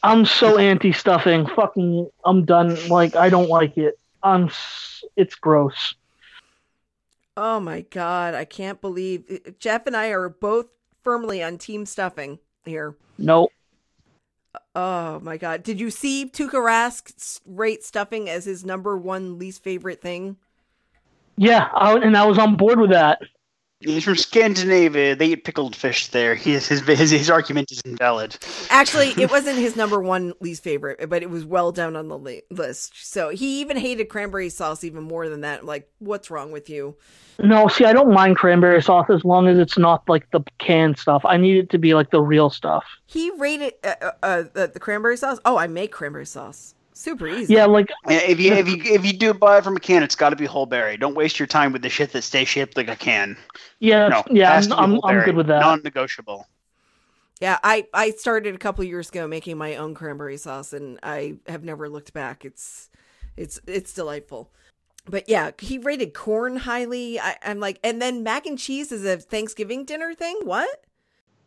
I'm 0.03 0.25
so 0.25 0.59
anti 0.59 0.93
stuffing. 0.93 1.47
Fucking, 1.47 2.09
I'm 2.25 2.45
done. 2.45 2.77
Like, 2.89 3.17
I 3.17 3.29
don't 3.29 3.49
like 3.49 3.77
it. 3.79 3.99
I'm, 4.23 4.51
it's 5.17 5.35
gross. 5.35 5.95
Oh 7.37 7.61
my 7.61 7.83
god, 7.83 8.35
I 8.35 8.45
can't 8.45 8.81
believe 8.81 9.43
Jeff 9.61 9.87
and 9.87 9.97
I 9.97 10.09
are 10.09 10.29
both 10.29 10.67
firmly 11.05 11.41
on 11.41 11.57
team 11.57 11.87
stuffing 11.87 12.41
here. 12.65 12.97
Nope. 13.17 13.53
Oh 14.75 15.21
my 15.21 15.37
god. 15.37 15.63
Did 15.63 15.79
you 15.79 15.91
see 15.91 16.27
Tuukka 16.27 16.55
Rask 16.55 17.41
rate 17.47 17.85
stuffing 17.85 18.29
as 18.29 18.45
his 18.45 18.65
number 18.65 18.97
one 18.97 19.39
least 19.39 19.63
favorite 19.63 20.03
thing? 20.03 20.37
Yeah, 21.37 21.69
I, 21.73 21.95
and 21.95 22.17
I 22.17 22.27
was 22.27 22.39
on 22.39 22.57
board 22.57 22.81
with 22.81 22.91
that. 22.91 23.21
He's 23.81 24.05
from 24.05 24.17
Scandinavia. 24.17 25.15
They 25.15 25.29
eat 25.29 25.45
pickled 25.45 25.77
fish 25.77 26.09
there. 26.09 26.35
His 26.35 26.67
his 26.67 26.81
his, 26.81 27.11
his 27.11 27.31
argument 27.31 27.71
is 27.71 27.81
invalid. 27.83 28.37
Actually, 28.71 29.15
it 29.17 29.31
wasn't 29.31 29.57
his 29.57 29.77
number 29.77 30.01
one 30.01 30.33
least 30.41 30.65
favorite, 30.65 31.09
but 31.09 31.23
it 31.23 31.31
was 31.31 31.45
well 31.45 31.71
down 31.71 31.95
on 31.95 32.09
the 32.09 32.43
list. 32.51 33.07
So 33.09 33.29
he 33.29 33.61
even 33.61 33.77
hated 33.77 34.09
cranberry 34.09 34.49
sauce 34.49 34.83
even 34.83 35.05
more 35.05 35.29
than 35.29 35.43
that. 35.43 35.65
Like, 35.65 35.89
what's 36.01 36.29
wrong 36.29 36.51
with 36.51 36.69
you? 36.69 36.97
No, 37.39 37.69
see, 37.69 37.85
I 37.85 37.93
don't 37.93 38.13
mind 38.13 38.37
cranberry 38.37 38.83
sauce 38.83 39.09
as 39.11 39.25
long 39.25 39.47
as 39.47 39.59
it's 39.59 39.79
not 39.79 40.03
like 40.09 40.29
the 40.33 40.41
canned 40.59 40.99
stuff. 40.99 41.25
I 41.25 41.37
need 41.37 41.59
it 41.59 41.71
to 41.71 41.79
be 41.79 41.95
like 41.95 42.11
the 42.11 42.21
real 42.21 42.51
stuff. 42.51 42.85
He 43.07 43.31
rated 43.39 43.75
uh, 43.85 43.95
uh, 44.01 44.11
uh, 44.25 44.43
the, 44.55 44.71
the 44.75 44.81
cranberry 44.81 45.17
sauce. 45.17 45.39
Oh, 45.45 45.57
I 45.57 45.69
make 45.69 45.93
cranberry 45.93 46.27
sauce. 46.27 46.75
Super 46.99 47.29
easy. 47.29 47.55
Yeah, 47.55 47.67
like 47.67 47.93
Yeah, 48.09 48.17
If 48.17 48.41
you 48.41 48.53
if 48.55 48.69
you 48.69 48.83
if 48.83 49.07
you 49.07 49.13
do 49.13 49.33
buy 49.33 49.59
it 49.59 49.65
from 49.65 49.77
a 49.77 49.81
can, 49.81 50.03
it's 50.03 50.17
got 50.17 50.31
to 50.31 50.37
be 50.37 50.47
whole 50.47 50.67
berry. 50.67 50.97
Don't 50.97 51.15
waste 51.15 51.39
your 51.39 51.47
time 51.47 51.71
with 51.73 51.83
the 51.83 51.89
shit 51.89 52.11
that 52.11 52.23
stays 52.23 52.49
shaped 52.49 52.77
like 52.77 52.89
a 52.89 52.97
can. 52.97 53.37
yeah, 53.79 54.09
No, 54.09 54.25
yeah, 54.33 54.53
I'm, 54.53 54.73
I'm, 54.73 55.01
I'm 55.05 55.25
good 55.25 55.37
with 55.37 55.47
that. 55.47 55.61
Non-negotiable. 55.61 56.49
Yeah, 57.41 57.61
I 57.63 57.87
I 57.95 58.11
started 58.11 58.57
a 58.57 58.59
couple 58.59 58.83
years 58.83 59.11
ago 59.11 59.29
making 59.29 59.57
my 59.57 59.77
own 59.77 59.95
cranberry 59.95 60.39
sauce, 60.39 60.73
and 60.73 60.99
I 61.01 61.37
have 61.47 61.63
never 61.63 61.89
looked 61.89 62.13
back. 62.13 62.45
It's 62.45 62.91
it's 63.37 63.61
it's 63.69 63.95
delightful. 63.95 64.51
But 65.07 65.29
yeah, 65.29 65.53
he 65.61 65.79
rated 65.79 66.15
corn 66.15 66.57
highly. 66.57 67.21
I, 67.21 67.37
I'm 67.45 67.61
like, 67.61 67.79
and 67.85 68.03
then 68.03 68.25
mac 68.25 68.45
and 68.45 68.59
cheese 68.59 68.91
is 68.91 69.05
a 69.05 69.19
Thanksgiving 69.19 69.85
dinner 69.85 70.15
thing. 70.15 70.41
What? 70.43 70.85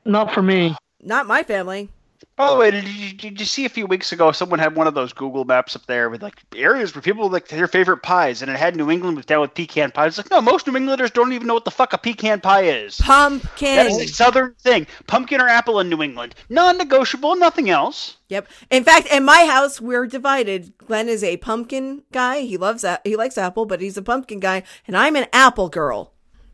Not 0.06 0.34
for 0.34 0.42
me. 0.42 0.78
Not 1.02 1.28
my 1.28 1.44
family. 1.44 1.90
By 2.36 2.50
the 2.50 2.56
way, 2.56 2.72
did 2.72 2.88
you, 2.88 3.14
did 3.14 3.40
you 3.40 3.46
see 3.46 3.66
a 3.66 3.70
few 3.70 3.86
weeks 3.86 4.12
ago 4.12 4.32
someone 4.32 4.60
had 4.60 4.76
one 4.76 4.88
of 4.88 4.94
those 4.94 5.14
Google 5.14 5.46
Maps 5.46 5.76
up 5.76 5.86
there 5.86 6.10
with 6.10 6.22
like 6.22 6.42
areas 6.56 6.94
where 6.94 7.02
people 7.02 7.30
like 7.30 7.48
their 7.48 7.68
favorite 7.68 8.04
pies, 8.04 8.42
and 8.42 8.50
it 8.50 8.58
had 8.58 8.76
New 8.76 8.90
England 8.90 9.18
was 9.18 9.26
down 9.26 9.42
with 9.42 9.54
pecan 9.54 9.92
pie. 9.92 10.08
It's 10.08 10.18
like 10.18 10.32
no, 10.32 10.42
most 10.42 10.68
New 10.68 10.76
Englanders 10.76 11.12
don't 11.12 11.34
even 11.34 11.48
know 11.48 11.54
what 11.54 11.66
the 11.66 11.72
fuck 11.72 11.94
a 11.94 11.98
pecan 11.98 12.42
pie 12.42 12.64
is. 12.64 12.98
Pumpkin. 12.98 13.76
That 13.76 13.86
is 13.88 13.98
a 13.98 14.08
southern 14.08 14.54
thing. 14.56 14.88
Pumpkin 15.08 15.42
or 15.42 15.48
apple 15.48 15.80
in 15.80 15.90
New 15.90 16.02
England, 16.02 16.36
non-negotiable. 16.50 17.36
Nothing 17.36 17.70
else. 17.70 18.18
Yep. 18.30 18.48
In 18.70 18.84
fact, 18.84 19.08
in 19.08 19.26
my 19.26 19.46
house, 19.46 19.82
we're 19.82 20.08
divided. 20.08 20.78
Glenn 20.78 21.10
is 21.10 21.24
a 21.24 21.38
pumpkin 21.38 22.04
guy. 22.12 22.42
He 22.42 22.58
loves 22.58 22.82
that. 22.84 23.02
He 23.04 23.16
likes 23.16 23.38
apple, 23.38 23.66
but 23.66 23.82
he's 23.82 23.98
a 23.98 24.02
pumpkin 24.02 24.40
guy, 24.40 24.64
and 24.88 24.96
I'm 24.96 25.16
an 25.16 25.28
apple 25.34 25.70
girl. 25.70 26.14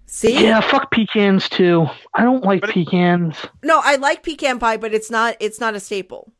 See? 0.10 0.41
Yeah, 0.45 0.62
fuck 0.62 0.89
pecans 0.89 1.49
too. 1.49 1.86
I 2.14 2.24
don't 2.24 2.43
like 2.43 2.62
But 2.62 2.70
it- 2.72 2.74
pecans. 2.74 3.36
No, 3.64 3.82
I 3.84 3.97
like 3.97 4.24
pecan 4.24 4.58
pie, 4.58 4.78
but 4.78 4.93
it's 4.93 5.12
not. 5.12 5.36
It's 5.39 5.60
not 5.60 5.76
a 5.76 5.80
staple. 5.80 6.32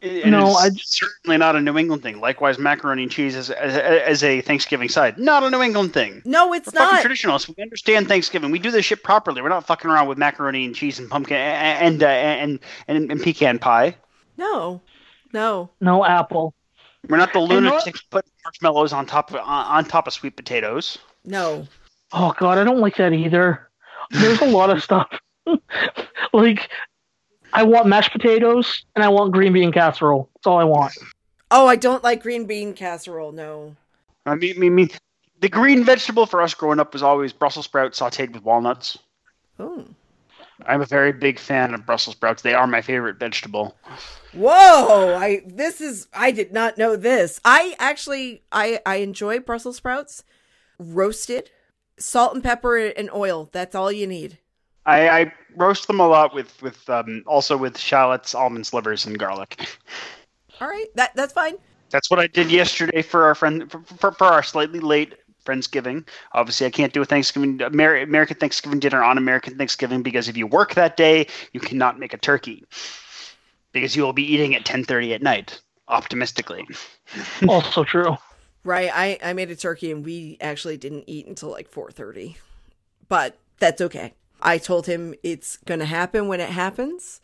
And 0.00 0.30
No, 0.30 0.50
it's 0.50 0.56
I- 0.56 0.70
certainly 0.76 1.36
not 1.38 1.56
a 1.56 1.60
New 1.60 1.76
England 1.76 2.04
thing. 2.04 2.20
Likewise, 2.20 2.56
macaroni 2.56 3.02
and 3.02 3.10
cheese 3.10 3.34
as, 3.34 3.50
as, 3.50 3.76
as 3.76 4.22
a 4.22 4.40
Thanksgiving 4.42 4.88
side, 4.88 5.18
not 5.18 5.42
a 5.42 5.50
New 5.50 5.60
England 5.60 5.92
thing. 5.92 6.22
No, 6.24 6.52
it's 6.54 6.66
We're 6.68 6.78
fucking 6.78 6.94
not. 6.94 7.00
traditionalists. 7.00 7.48
We 7.48 7.60
understand 7.60 8.06
Thanksgiving. 8.06 8.52
We 8.52 8.60
do 8.60 8.70
this 8.70 8.84
shit 8.84 9.02
properly. 9.02 9.42
We're 9.42 9.48
not 9.48 9.66
fucking 9.66 9.90
around 9.90 10.06
with 10.06 10.16
macaroni 10.16 10.64
and 10.64 10.74
cheese 10.74 11.00
and 11.00 11.10
pumpkin 11.10 11.36
and 11.38 12.00
uh, 12.04 12.06
and, 12.06 12.60
and 12.86 13.10
and 13.10 13.20
pecan 13.20 13.58
pie. 13.58 13.96
No, 14.36 14.80
no. 15.32 15.70
No 15.80 16.04
apple. 16.04 16.54
We're 17.08 17.16
not 17.16 17.32
the 17.32 17.40
And 17.40 17.48
what- 17.48 17.54
lunatics 17.56 18.00
putting 18.02 18.30
marshmallows 18.44 18.92
on 18.92 19.04
top 19.06 19.30
of 19.30 19.36
on, 19.40 19.44
on 19.66 19.84
top 19.84 20.06
of 20.06 20.12
sweet 20.12 20.36
potatoes. 20.36 20.98
No. 21.24 21.66
Oh 22.12 22.34
god, 22.38 22.58
I 22.58 22.64
don't 22.64 22.80
like 22.80 22.96
that 22.96 23.12
either. 23.12 23.68
There's 24.10 24.40
a 24.40 24.46
lot 24.46 24.70
of 24.70 24.82
stuff. 24.82 25.08
like 26.32 26.70
I 27.52 27.62
want 27.62 27.86
mashed 27.86 28.12
potatoes 28.12 28.84
and 28.94 29.04
I 29.04 29.08
want 29.08 29.32
green 29.32 29.52
bean 29.52 29.72
casserole. 29.72 30.30
That's 30.34 30.46
all 30.46 30.58
I 30.58 30.64
want. 30.64 30.92
Oh, 31.50 31.66
I 31.66 31.76
don't 31.76 32.04
like 32.04 32.22
green 32.22 32.44
bean 32.44 32.74
casserole. 32.74 33.32
No. 33.32 33.74
I 34.26 34.34
mean, 34.34 34.56
I 34.56 34.58
mean, 34.58 34.72
I 34.72 34.74
mean, 34.74 34.90
the 35.40 35.48
green 35.48 35.84
vegetable 35.84 36.26
for 36.26 36.42
us 36.42 36.54
growing 36.54 36.80
up 36.80 36.92
was 36.92 37.02
always 37.02 37.32
Brussels 37.32 37.64
sprouts 37.64 38.00
sautéed 38.00 38.32
with 38.32 38.42
walnuts. 38.42 38.98
Oh. 39.58 39.84
I'm 40.66 40.82
a 40.82 40.86
very 40.86 41.12
big 41.12 41.38
fan 41.38 41.72
of 41.72 41.86
Brussels 41.86 42.16
sprouts. 42.16 42.42
They 42.42 42.54
are 42.54 42.66
my 42.66 42.82
favorite 42.82 43.18
vegetable. 43.18 43.76
Whoa! 44.32 45.16
I 45.16 45.42
this 45.46 45.80
is 45.80 46.08
I 46.12 46.32
did 46.32 46.52
not 46.52 46.76
know 46.76 46.96
this. 46.96 47.40
I 47.44 47.76
actually 47.78 48.42
I 48.50 48.80
I 48.84 48.96
enjoy 48.96 49.38
Brussels 49.38 49.76
sprouts 49.76 50.24
roasted, 50.78 51.50
salt 51.98 52.34
and 52.34 52.42
pepper 52.42 52.78
and 52.78 53.10
oil. 53.12 53.48
That's 53.52 53.74
all 53.74 53.92
you 53.92 54.06
need. 54.06 54.38
I, 54.86 55.08
I 55.08 55.32
roast 55.56 55.86
them 55.86 56.00
a 56.00 56.08
lot 56.08 56.34
with 56.34 56.60
with 56.62 56.88
um, 56.88 57.22
also 57.26 57.56
with 57.56 57.76
shallots, 57.76 58.34
almond 58.34 58.66
slivers, 58.66 59.04
and 59.06 59.18
garlic. 59.18 59.68
All 60.60 60.68
right, 60.68 60.86
that 60.94 61.14
that's 61.14 61.32
fine. 61.32 61.54
That's 61.90 62.10
what 62.10 62.18
I 62.18 62.26
did 62.26 62.50
yesterday 62.50 63.02
for 63.02 63.24
our 63.24 63.34
friend 63.34 63.70
for, 63.70 63.82
for, 63.82 64.12
for 64.12 64.24
our 64.24 64.42
slightly 64.42 64.80
late 64.80 65.14
Friendsgiving. 65.44 66.06
Obviously, 66.32 66.66
I 66.66 66.70
can't 66.70 66.92
do 66.92 67.00
a 67.00 67.04
Thanksgiving 67.06 67.60
Amer- 67.62 68.02
American 68.02 68.36
Thanksgiving 68.36 68.80
dinner 68.80 69.02
on 69.02 69.16
American 69.16 69.56
Thanksgiving 69.56 70.02
because 70.02 70.28
if 70.28 70.36
you 70.36 70.46
work 70.46 70.74
that 70.74 70.96
day, 70.96 71.26
you 71.52 71.60
cannot 71.60 71.98
make 71.98 72.12
a 72.12 72.18
turkey 72.18 72.64
because 73.72 73.96
you 73.96 74.02
will 74.02 74.12
be 74.12 74.24
eating 74.24 74.54
at 74.54 74.64
10:30 74.64 75.14
at 75.14 75.22
night. 75.22 75.60
Optimistically, 75.88 76.66
Also 77.48 77.82
true. 77.82 78.18
Right. 78.64 78.90
I 78.92 79.18
I 79.22 79.32
made 79.32 79.50
a 79.50 79.56
turkey 79.56 79.90
and 79.90 80.04
we 80.04 80.36
actually 80.40 80.76
didn't 80.76 81.04
eat 81.06 81.26
until 81.26 81.50
like 81.50 81.70
4:30. 81.70 82.36
But 83.08 83.38
that's 83.58 83.80
okay. 83.80 84.14
I 84.40 84.58
told 84.58 84.86
him 84.86 85.14
it's 85.22 85.56
going 85.58 85.80
to 85.80 85.86
happen 85.86 86.28
when 86.28 86.40
it 86.40 86.50
happens 86.50 87.20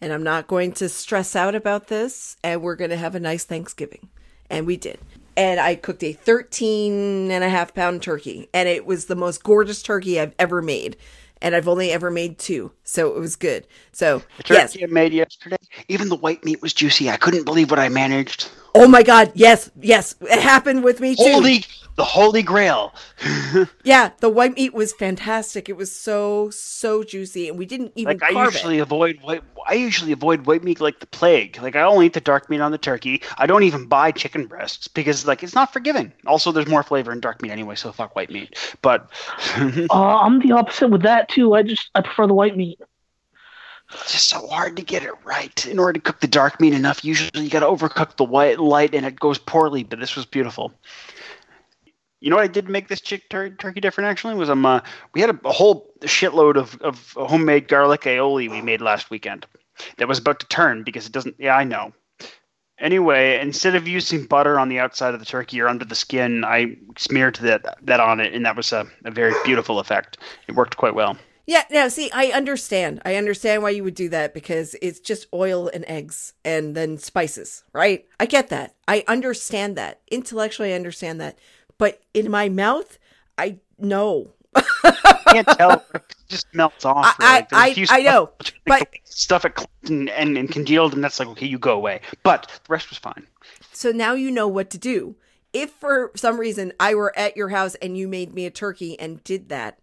and 0.00 0.12
I'm 0.12 0.22
not 0.22 0.46
going 0.46 0.72
to 0.72 0.88
stress 0.88 1.36
out 1.36 1.54
about 1.54 1.88
this 1.88 2.36
and 2.42 2.62
we're 2.62 2.76
going 2.76 2.90
to 2.90 2.96
have 2.96 3.14
a 3.14 3.20
nice 3.20 3.44
Thanksgiving. 3.44 4.08
And 4.48 4.66
we 4.66 4.76
did. 4.76 4.98
And 5.36 5.58
I 5.58 5.74
cooked 5.74 6.02
a 6.02 6.12
13 6.12 7.30
and 7.30 7.44
a 7.44 7.48
half 7.48 7.74
pound 7.74 8.02
turkey 8.02 8.48
and 8.54 8.68
it 8.68 8.86
was 8.86 9.06
the 9.06 9.16
most 9.16 9.42
gorgeous 9.42 9.82
turkey 9.82 10.20
I've 10.20 10.34
ever 10.38 10.62
made. 10.62 10.96
And 11.42 11.54
I've 11.54 11.68
only 11.68 11.90
ever 11.90 12.10
made 12.10 12.38
two, 12.38 12.72
so 12.84 13.16
it 13.16 13.20
was 13.20 13.36
good. 13.36 13.66
So 13.92 14.22
the 14.46 14.54
yes, 14.54 14.76
I 14.80 14.86
made 14.86 15.12
yesterday, 15.12 15.56
even 15.88 16.08
the 16.08 16.16
white 16.16 16.44
meat 16.44 16.62
was 16.62 16.72
juicy. 16.74 17.10
I 17.10 17.16
couldn't 17.16 17.44
believe 17.44 17.70
what 17.70 17.78
I 17.80 17.88
managed. 17.88 18.50
oh 18.74 18.88
my 18.88 19.02
God, 19.02 19.32
yes, 19.34 19.70
yes, 19.80 20.14
it 20.20 20.40
happened 20.40 20.84
with 20.84 21.00
me 21.00 21.16
too. 21.16 21.22
Holy, 21.24 21.64
the 21.96 22.04
holy 22.04 22.42
grail. 22.42 22.94
Yeah, 23.84 24.10
the 24.20 24.30
white 24.30 24.54
meat 24.56 24.72
was 24.74 24.92
fantastic. 24.92 25.68
It 25.68 25.76
was 25.76 25.92
so 25.92 26.50
so 26.50 27.02
juicy, 27.04 27.48
and 27.48 27.58
we 27.58 27.66
didn't 27.66 27.92
even 27.96 28.20
Like 28.20 28.22
I 28.22 28.30
usually 28.30 28.78
it. 28.78 28.82
avoid 28.82 29.20
white. 29.22 29.42
I 29.66 29.74
usually 29.74 30.12
avoid 30.12 30.46
white 30.46 30.62
meat 30.64 30.80
like 30.80 31.00
the 31.00 31.06
plague. 31.06 31.58
Like 31.62 31.76
I 31.76 31.82
only 31.82 32.06
eat 32.06 32.12
the 32.14 32.20
dark 32.20 32.50
meat 32.50 32.60
on 32.60 32.72
the 32.72 32.78
turkey. 32.78 33.22
I 33.38 33.46
don't 33.46 33.62
even 33.62 33.86
buy 33.86 34.10
chicken 34.10 34.46
breasts 34.46 34.88
because 34.88 35.26
like 35.26 35.42
it's 35.42 35.54
not 35.54 35.72
forgiving. 35.72 36.12
Also, 36.26 36.50
there's 36.52 36.66
more 36.66 36.82
flavor 36.82 37.12
in 37.12 37.20
dark 37.20 37.42
meat 37.42 37.50
anyway, 37.52 37.74
so 37.76 37.92
fuck 37.92 38.16
white 38.16 38.30
meat. 38.30 38.56
But 38.82 39.10
Uh, 39.90 40.18
I'm 40.18 40.40
the 40.40 40.52
opposite 40.52 40.88
with 40.88 41.02
that 41.02 41.28
too. 41.28 41.54
I 41.54 41.62
just 41.62 41.90
I 41.94 42.00
prefer 42.00 42.26
the 42.26 42.34
white 42.34 42.56
meat. 42.56 42.80
It's 43.92 44.12
just 44.12 44.28
so 44.28 44.46
hard 44.46 44.76
to 44.76 44.82
get 44.82 45.02
it 45.02 45.12
right. 45.24 45.66
In 45.66 45.78
order 45.78 45.94
to 45.94 46.00
cook 46.00 46.20
the 46.20 46.26
dark 46.26 46.60
meat 46.60 46.74
enough, 46.74 47.04
usually 47.04 47.44
you 47.44 47.50
got 47.50 47.60
to 47.60 47.66
overcook 47.66 48.16
the 48.16 48.24
white 48.24 48.58
light, 48.58 48.94
and 48.94 49.06
it 49.06 49.18
goes 49.18 49.38
poorly. 49.38 49.82
But 49.84 50.00
this 50.00 50.16
was 50.16 50.26
beautiful. 50.26 50.72
You 52.20 52.30
know 52.30 52.36
what 52.36 52.44
I 52.44 52.48
did 52.48 52.70
make 52.70 52.88
this 52.88 53.02
chick 53.02 53.28
tur- 53.28 53.50
turkey 53.50 53.80
different 53.80 54.08
actually 54.08 54.34
was 54.34 54.48
um 54.48 54.64
uh, 54.64 54.80
we 55.12 55.20
had 55.20 55.28
a, 55.28 55.38
a 55.44 55.52
whole 55.52 55.92
shitload 56.00 56.56
of, 56.56 56.80
of 56.80 57.12
homemade 57.12 57.68
garlic 57.68 58.02
aioli 58.02 58.50
we 58.50 58.62
made 58.62 58.80
last 58.80 59.10
weekend 59.10 59.44
that 59.98 60.08
was 60.08 60.20
about 60.20 60.40
to 60.40 60.46
turn 60.46 60.84
because 60.84 61.04
it 61.04 61.12
doesn't 61.12 61.36
yeah 61.38 61.54
I 61.54 61.64
know. 61.64 61.92
Anyway, 62.78 63.38
instead 63.38 63.74
of 63.74 63.86
using 63.86 64.24
butter 64.24 64.58
on 64.58 64.70
the 64.70 64.80
outside 64.80 65.12
of 65.12 65.20
the 65.20 65.26
turkey 65.26 65.60
or 65.60 65.68
under 65.68 65.84
the 65.84 65.94
skin, 65.94 66.44
I 66.44 66.76
smeared 66.96 67.36
that 67.36 67.76
that 67.82 68.00
on 68.00 68.20
it, 68.20 68.32
and 68.32 68.46
that 68.46 68.56
was 68.56 68.72
a, 68.72 68.86
a 69.04 69.10
very 69.10 69.34
beautiful 69.44 69.78
effect. 69.78 70.16
It 70.48 70.54
worked 70.54 70.78
quite 70.78 70.94
well. 70.94 71.18
Yeah, 71.46 71.64
no, 71.70 71.88
see, 71.88 72.10
I 72.12 72.26
understand. 72.28 73.02
I 73.04 73.16
understand 73.16 73.62
why 73.62 73.70
you 73.70 73.84
would 73.84 73.94
do 73.94 74.08
that 74.08 74.32
because 74.32 74.74
it's 74.80 74.98
just 75.00 75.26
oil 75.34 75.68
and 75.68 75.84
eggs 75.86 76.32
and 76.44 76.74
then 76.74 76.96
spices, 76.96 77.64
right? 77.74 78.06
I 78.18 78.24
get 78.26 78.48
that. 78.48 78.74
I 78.88 79.04
understand 79.06 79.76
that. 79.76 80.00
Intellectually, 80.10 80.72
I 80.72 80.76
understand 80.76 81.20
that. 81.20 81.38
But 81.76 82.00
in 82.14 82.30
my 82.30 82.48
mouth, 82.48 82.98
I 83.36 83.58
know. 83.78 84.32
can't 85.26 85.46
tell. 85.48 85.84
It 85.94 86.38
just 86.40 86.46
melts 86.54 86.84
off. 86.86 87.14
I- 87.18 87.40
really. 87.40 87.46
There's 87.50 87.52
a 87.52 87.56
I- 87.56 87.74
few 87.74 87.86
I 87.90 88.02
know, 88.02 88.30
stuff- 88.40 88.54
but- 88.66 88.88
stuff 89.04 89.44
it 89.44 89.66
and, 89.90 90.08
and, 90.10 90.38
and 90.38 90.50
congealed, 90.50 90.94
and 90.94 91.04
that's 91.04 91.18
like 91.20 91.28
okay, 91.28 91.46
you 91.46 91.58
go 91.58 91.74
away. 91.74 92.00
But 92.22 92.48
the 92.48 92.72
rest 92.72 92.88
was 92.88 92.98
fine. 92.98 93.26
So 93.72 93.90
now 93.92 94.14
you 94.14 94.30
know 94.30 94.48
what 94.48 94.70
to 94.70 94.78
do. 94.78 95.16
If 95.52 95.70
for 95.72 96.10
some 96.16 96.38
reason 96.40 96.72
I 96.80 96.94
were 96.94 97.16
at 97.16 97.36
your 97.36 97.50
house 97.50 97.74
and 97.76 97.96
you 97.98 98.08
made 98.08 98.32
me 98.34 98.46
a 98.46 98.50
turkey 98.50 98.98
and 98.98 99.22
did 99.22 99.50
that, 99.50 99.78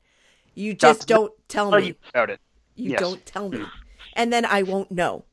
you 0.62 0.74
just 0.74 1.08
don't 1.08 1.32
tell 1.48 1.72
Tell 1.72 1.80
me. 1.82 1.96
about 2.14 2.30
it. 2.30 2.40
You 2.76 2.92
Yes. 2.92 3.00
don't 3.00 3.26
tell 3.26 3.50
me. 3.50 3.66
And 4.14 4.32
then 4.32 4.46
I 4.46 4.64
won't 4.64 4.92
know. 4.92 5.26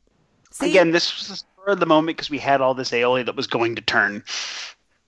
See? 0.51 0.71
Again, 0.71 0.91
this 0.91 1.17
was 1.29 1.45
of 1.67 1.81
the 1.81 1.87
moment 1.87 2.17
because 2.17 2.31
we 2.31 2.39
had 2.39 2.61
all 2.63 2.73
this 2.75 2.91
aioli 2.93 3.27
that 3.27 3.37
was 3.37 3.47
going 3.47 3.75
to 3.77 3.83
turn. 3.83 4.25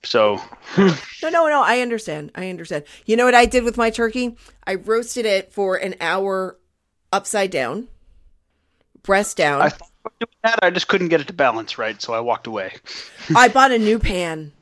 So 0.02 0.40
No, 0.76 0.94
no, 1.30 1.48
no. 1.48 1.62
I 1.62 1.80
understand. 1.80 2.30
I 2.34 2.48
understand. 2.50 2.84
You 3.06 3.16
know 3.16 3.24
what 3.24 3.34
I 3.34 3.46
did 3.46 3.64
with 3.64 3.76
my 3.76 3.90
turkey? 3.90 4.36
I 4.66 4.74
roasted 4.76 5.24
it 5.26 5.52
for 5.52 5.76
an 5.76 5.94
hour 6.00 6.58
upside 7.12 7.50
down, 7.50 7.88
breast 9.02 9.36
down. 9.36 9.62
I 9.62 9.66
I, 9.66 9.68
thought 9.70 9.90
about 10.04 10.18
doing 10.20 10.36
that. 10.44 10.58
I 10.62 10.70
just 10.70 10.88
couldn't 10.88 11.08
get 11.08 11.20
it 11.20 11.26
to 11.28 11.32
balance 11.32 11.78
right, 11.78 12.00
so 12.00 12.12
I 12.14 12.20
walked 12.20 12.46
away. 12.46 12.74
I 13.34 13.48
bought 13.48 13.72
a 13.72 13.78
new 13.78 13.98
pan. 13.98 14.52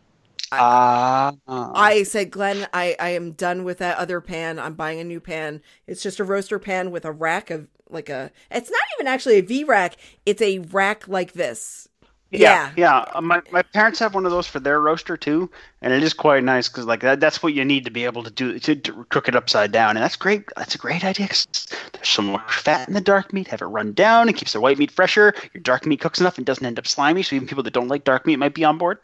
Ah, 0.51 1.35
I 1.47 2.05
said, 2.05 2.31
Glenn, 2.31 2.67
I, 2.73 2.97
I 2.99 3.11
am 3.11 3.33
done 3.33 3.65
with 3.65 3.79
that 3.79 3.99
other 3.99 4.21
pan. 4.21 4.59
I'm 4.59 4.75
buying 4.75 5.01
a 5.01 5.05
new 5.05 5.21
pan. 5.21 5.63
It's 5.87 6.03
just 6.03 6.21
a 6.21 6.25
roaster 6.25 6.59
pan 6.59 6.91
with 6.91 7.05
a 7.05 7.13
rack 7.13 7.51
of 7.51 7.69
like 7.91 8.09
a. 8.09 8.31
It's 8.51 8.71
not 8.71 8.81
even 8.97 9.07
actually 9.07 9.37
a 9.37 9.43
V 9.43 9.65
rack. 9.65 9.97
It's 10.27 10.43
a 10.43 10.61
rack 10.61 11.07
like 11.09 11.33
this. 11.35 11.88
Yeah, 12.31 12.73
yeah. 12.77 12.99
Uh, 13.15 13.21
my 13.23 13.41
my 13.51 13.63
parents 13.63 13.99
have 14.01 14.15
one 14.15 14.27
of 14.27 14.31
those 14.31 14.47
for 14.47 14.61
their 14.61 14.81
roaster 14.81 15.17
too, 15.17 15.51
and 15.81 15.93
it 15.93 16.03
is 16.03 16.13
quite 16.13 16.45
nice 16.45 16.69
because 16.69 16.85
like 16.85 17.01
that, 17.01 17.21
that's 17.21 17.43
what 17.43 17.55
you 17.55 17.65
need 17.65 17.85
to 17.87 17.91
be 17.91 18.05
able 18.05 18.23
to 18.23 18.31
do 18.31 18.59
to, 18.59 18.75
to 18.77 19.05
cook 19.09 19.29
it 19.29 19.35
upside 19.35 19.73
down, 19.73 19.97
and 19.97 20.05
that's 20.05 20.17
great. 20.17 20.45
That's 20.57 20.75
a 20.75 20.79
great 20.79 21.05
idea. 21.05 21.29
'cause 21.29 21.47
there's 21.93 22.09
so 22.09 22.23
much 22.23 22.53
fat 22.53 22.87
in 22.87 22.95
the 22.95 23.01
dark 23.01 23.33
meat. 23.33 23.49
Have 23.49 23.63
it 23.63 23.67
run 23.67 23.93
down. 23.95 24.29
It 24.29 24.37
keeps 24.37 24.53
the 24.53 24.61
white 24.61 24.79
meat 24.79 24.91
fresher. 24.91 25.35
Your 25.55 25.63
dark 25.63 25.87
meat 25.87 26.01
cooks 26.01 26.21
enough 26.21 26.37
and 26.37 26.45
doesn't 26.47 26.67
end 26.67 26.79
up 26.79 26.87
slimy, 26.87 27.23
so 27.23 27.35
even 27.37 27.49
people 27.49 27.65
that 27.65 27.73
don't 27.73 27.89
like 27.89 28.05
dark 28.05 28.27
meat 28.27 28.37
might 28.39 28.55
be 28.55 28.65
on 28.65 28.77
board. 28.79 28.99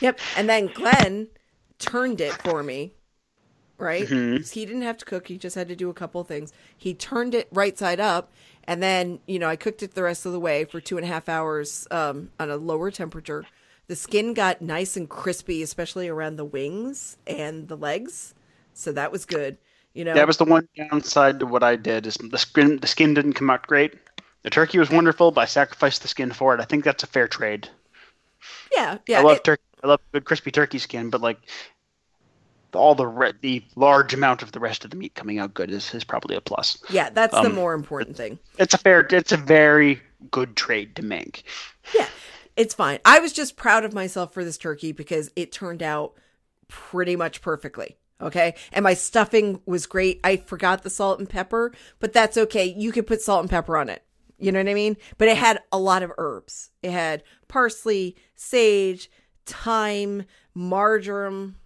Yep. 0.00 0.18
And 0.36 0.48
then 0.48 0.68
Glenn 0.68 1.28
turned 1.78 2.20
it 2.20 2.32
for 2.32 2.62
me. 2.62 2.94
Right? 3.76 4.06
Mhm. 4.06 4.50
He 4.52 4.64
didn't 4.64 4.82
have 4.82 4.98
to 4.98 5.04
cook. 5.04 5.26
He 5.26 5.36
just 5.36 5.56
had 5.56 5.66
to 5.68 5.74
do 5.76 5.90
a 5.90 5.94
couple 5.94 6.20
of 6.20 6.28
things. 6.28 6.52
He 6.78 6.94
turned 6.94 7.34
it 7.34 7.48
right 7.50 7.76
side 7.76 7.98
up. 7.98 8.32
And 8.66 8.82
then, 8.82 9.20
you 9.26 9.38
know, 9.38 9.48
I 9.48 9.56
cooked 9.56 9.82
it 9.82 9.94
the 9.94 10.02
rest 10.02 10.26
of 10.26 10.32
the 10.32 10.40
way 10.40 10.64
for 10.64 10.80
two 10.80 10.96
and 10.96 11.04
a 11.04 11.08
half 11.08 11.28
hours 11.28 11.86
um, 11.90 12.30
on 12.40 12.50
a 12.50 12.56
lower 12.56 12.90
temperature. 12.90 13.44
The 13.86 13.96
skin 13.96 14.32
got 14.32 14.62
nice 14.62 14.96
and 14.96 15.08
crispy, 15.08 15.62
especially 15.62 16.08
around 16.08 16.36
the 16.36 16.44
wings 16.44 17.18
and 17.26 17.68
the 17.68 17.76
legs. 17.76 18.34
So 18.72 18.92
that 18.92 19.12
was 19.12 19.26
good. 19.26 19.58
You 19.92 20.04
know, 20.04 20.14
That 20.14 20.26
was 20.26 20.38
the 20.38 20.44
one 20.44 20.66
downside 20.76 21.38
to 21.40 21.46
what 21.46 21.62
I 21.62 21.76
did 21.76 22.06
is 22.06 22.14
the 22.16 22.38
skin 22.38 22.78
the 22.78 22.86
skin 22.86 23.14
didn't 23.14 23.34
come 23.34 23.50
out 23.50 23.66
great. 23.66 23.94
The 24.42 24.50
turkey 24.50 24.78
was 24.78 24.90
wonderful, 24.90 25.30
but 25.30 25.42
I 25.42 25.44
sacrificed 25.44 26.02
the 26.02 26.08
skin 26.08 26.32
for 26.32 26.54
it. 26.54 26.60
I 26.60 26.64
think 26.64 26.84
that's 26.84 27.02
a 27.04 27.06
fair 27.06 27.28
trade. 27.28 27.68
yeah, 28.74 28.98
yeah. 29.06 29.20
I 29.20 29.22
love 29.22 29.36
it- 29.36 29.44
turkey. 29.44 29.62
I 29.82 29.86
love 29.86 30.00
good 30.12 30.24
crispy 30.24 30.50
turkey 30.50 30.78
skin, 30.78 31.10
but 31.10 31.20
like 31.20 31.38
all 32.74 32.94
the 32.94 33.06
re- 33.06 33.32
the 33.40 33.64
large 33.76 34.14
amount 34.14 34.42
of 34.42 34.52
the 34.52 34.60
rest 34.60 34.84
of 34.84 34.90
the 34.90 34.96
meat 34.96 35.14
coming 35.14 35.38
out 35.38 35.54
good 35.54 35.70
is, 35.70 35.94
is 35.94 36.04
probably 36.04 36.36
a 36.36 36.40
plus. 36.40 36.82
yeah, 36.90 37.10
that's 37.10 37.34
the 37.34 37.46
um, 37.46 37.54
more 37.54 37.74
important 37.74 38.16
thing. 38.16 38.38
It's 38.58 38.74
a 38.74 38.78
fair. 38.78 39.06
It's 39.10 39.32
a 39.32 39.36
very 39.36 40.00
good 40.30 40.56
trade 40.56 40.96
to 40.96 41.02
make. 41.02 41.44
Yeah, 41.94 42.08
it's 42.56 42.74
fine. 42.74 42.98
I 43.04 43.20
was 43.20 43.32
just 43.32 43.56
proud 43.56 43.84
of 43.84 43.92
myself 43.92 44.32
for 44.32 44.44
this 44.44 44.58
turkey 44.58 44.92
because 44.92 45.30
it 45.36 45.52
turned 45.52 45.82
out 45.82 46.14
pretty 46.68 47.16
much 47.16 47.40
perfectly. 47.40 47.96
Okay. 48.20 48.54
And 48.72 48.84
my 48.84 48.94
stuffing 48.94 49.60
was 49.66 49.86
great. 49.86 50.20
I 50.24 50.36
forgot 50.36 50.82
the 50.82 50.90
salt 50.90 51.18
and 51.18 51.28
pepper, 51.28 51.72
but 51.98 52.12
that's 52.12 52.36
okay. 52.36 52.64
You 52.64 52.92
could 52.92 53.06
put 53.06 53.20
salt 53.20 53.42
and 53.42 53.50
pepper 53.50 53.76
on 53.76 53.88
it. 53.88 54.02
You 54.38 54.52
know 54.52 54.60
what 54.60 54.68
I 54.68 54.74
mean? 54.74 54.96
But 55.18 55.28
it 55.28 55.36
had 55.36 55.60
a 55.72 55.78
lot 55.78 56.02
of 56.02 56.12
herbs. 56.18 56.70
It 56.82 56.90
had 56.90 57.22
parsley, 57.48 58.16
sage, 58.34 59.10
thyme, 59.46 60.24
marjoram, 60.54 61.56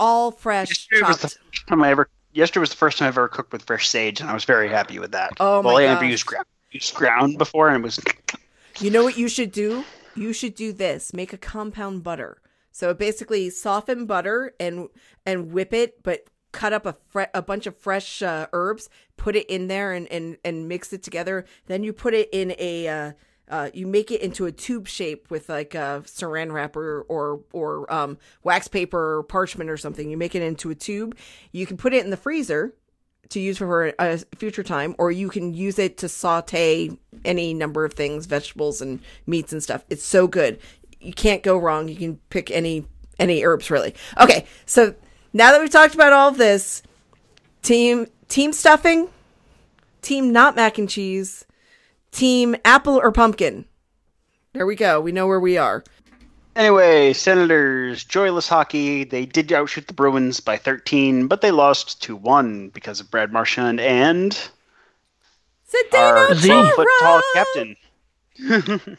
all 0.00 0.30
fresh 0.30 0.68
Yesterday 0.68 1.06
was 1.06 1.18
the 1.18 1.28
first 1.28 1.66
time 1.68 1.82
I 1.82 1.90
ever. 1.90 2.08
Yesterday 2.32 2.60
was 2.60 2.70
the 2.70 2.76
first 2.76 2.98
time 2.98 3.06
I 3.06 3.08
ever 3.08 3.28
cooked 3.28 3.52
with 3.52 3.62
fresh 3.62 3.88
sage, 3.88 4.20
and 4.20 4.28
I 4.28 4.34
was 4.34 4.44
very 4.44 4.68
happy 4.68 4.98
with 4.98 5.12
that. 5.12 5.32
Oh 5.40 5.62
my 5.62 5.68
well, 5.68 5.76
I 5.78 5.86
never 5.86 6.04
used 6.04 6.26
ground, 6.26 6.46
used 6.70 6.94
ground 6.94 7.38
before, 7.38 7.68
and 7.68 7.78
it 7.78 7.82
was 7.82 8.00
You 8.80 8.90
know 8.90 9.04
what 9.04 9.16
you 9.16 9.28
should 9.28 9.52
do? 9.52 9.84
You 10.16 10.32
should 10.32 10.54
do 10.54 10.72
this. 10.72 11.12
Make 11.12 11.32
a 11.32 11.38
compound 11.38 12.02
butter. 12.02 12.40
So 12.72 12.92
basically, 12.92 13.50
soften 13.50 14.06
butter 14.06 14.52
and 14.58 14.88
and 15.24 15.52
whip 15.52 15.72
it, 15.72 16.02
but 16.02 16.24
cut 16.50 16.72
up 16.72 16.86
a 16.86 16.96
fre- 17.08 17.32
a 17.32 17.42
bunch 17.42 17.66
of 17.66 17.76
fresh 17.76 18.20
uh, 18.20 18.46
herbs, 18.52 18.88
put 19.16 19.36
it 19.36 19.46
in 19.46 19.68
there, 19.68 19.92
and, 19.92 20.10
and 20.10 20.38
and 20.44 20.68
mix 20.68 20.92
it 20.92 21.02
together. 21.02 21.44
Then 21.66 21.84
you 21.84 21.92
put 21.92 22.14
it 22.14 22.28
in 22.32 22.54
a. 22.58 22.88
Uh, 22.88 23.12
uh, 23.50 23.70
you 23.74 23.86
make 23.86 24.10
it 24.10 24.20
into 24.20 24.46
a 24.46 24.52
tube 24.52 24.88
shape 24.88 25.30
with 25.30 25.48
like 25.48 25.74
a 25.74 26.02
saran 26.06 26.52
wrap 26.52 26.76
or 26.76 27.02
or, 27.52 27.92
um, 27.92 28.18
wax 28.42 28.68
paper 28.68 29.18
or 29.18 29.22
parchment 29.22 29.68
or 29.70 29.76
something. 29.76 30.10
You 30.10 30.16
make 30.16 30.34
it 30.34 30.42
into 30.42 30.70
a 30.70 30.74
tube. 30.74 31.16
You 31.52 31.66
can 31.66 31.76
put 31.76 31.92
it 31.92 32.04
in 32.04 32.10
the 32.10 32.16
freezer 32.16 32.74
to 33.30 33.40
use 33.40 33.58
for 33.58 33.94
a 33.98 34.18
future 34.36 34.62
time, 34.62 34.94
or 34.98 35.10
you 35.10 35.28
can 35.28 35.54
use 35.54 35.78
it 35.78 35.98
to 35.98 36.08
saute 36.08 36.90
any 37.24 37.54
number 37.54 37.84
of 37.84 37.94
things, 37.94 38.26
vegetables 38.26 38.80
and 38.80 39.00
meats 39.26 39.52
and 39.52 39.62
stuff. 39.62 39.84
It's 39.88 40.04
so 40.04 40.26
good. 40.26 40.58
You 41.00 41.12
can't 41.12 41.42
go 41.42 41.58
wrong. 41.58 41.88
You 41.88 41.96
can 41.96 42.16
pick 42.30 42.50
any 42.50 42.86
any 43.18 43.44
herbs 43.44 43.70
really. 43.70 43.94
Okay, 44.20 44.46
so 44.66 44.94
now 45.32 45.52
that 45.52 45.60
we've 45.60 45.70
talked 45.70 45.94
about 45.94 46.12
all 46.12 46.28
of 46.28 46.38
this, 46.38 46.82
team 47.62 48.06
team 48.28 48.52
stuffing, 48.52 49.08
team 50.02 50.32
not 50.32 50.56
mac 50.56 50.78
and 50.78 50.88
cheese, 50.88 51.44
team 52.14 52.56
apple 52.64 52.96
or 52.96 53.12
pumpkin. 53.12 53.64
There 54.52 54.66
we 54.66 54.76
go. 54.76 55.00
We 55.00 55.12
know 55.12 55.26
where 55.26 55.40
we 55.40 55.58
are. 55.58 55.84
Anyway, 56.56 57.12
Senators, 57.12 58.04
joyless 58.04 58.48
hockey. 58.48 59.02
They 59.02 59.26
did 59.26 59.52
outshoot 59.52 59.88
the 59.88 59.92
Bruins 59.92 60.38
by 60.38 60.56
13, 60.56 61.26
but 61.26 61.40
they 61.40 61.50
lost 61.50 62.00
2 62.02 62.14
1 62.14 62.68
because 62.68 63.00
of 63.00 63.10
Brad 63.10 63.32
Marchand 63.32 63.80
and 63.80 64.32
Zdeno 65.68 65.98
our 65.98 66.34
Zeke. 66.34 66.74
foot 66.74 66.88
tall 67.00 67.20
captain. 67.34 67.76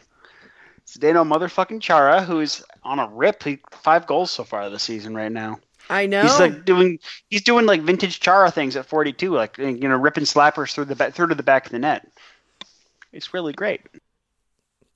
Zdeno 0.86 1.26
motherfucking 1.26 1.82
Chara, 1.82 2.22
who's 2.22 2.62
on 2.84 3.00
a 3.00 3.08
rip. 3.08 3.44
He, 3.44 3.60
five 3.72 4.06
goals 4.06 4.32
so 4.32 4.44
far 4.44 4.70
this 4.70 4.84
season 4.84 5.16
right 5.16 5.32
now. 5.32 5.60
I 5.90 6.08
know. 6.08 6.24
He's 6.24 6.40
like 6.40 6.66
doing 6.66 7.00
he's 7.30 7.44
doing 7.44 7.66
like 7.66 7.82
vintage 7.82 8.20
Chara 8.20 8.52
things 8.52 8.76
at 8.76 8.86
42, 8.86 9.34
like 9.34 9.58
you 9.58 9.88
know 9.88 9.96
ripping 9.96 10.24
slappers 10.24 10.74
through 10.74 10.86
the 10.86 10.96
back, 10.96 11.14
through 11.14 11.28
to 11.28 11.36
the 11.36 11.44
back 11.44 11.68
of 11.68 11.72
the 11.72 11.80
net. 11.80 12.08
It's 13.16 13.34
really 13.34 13.54
great. 13.54 13.82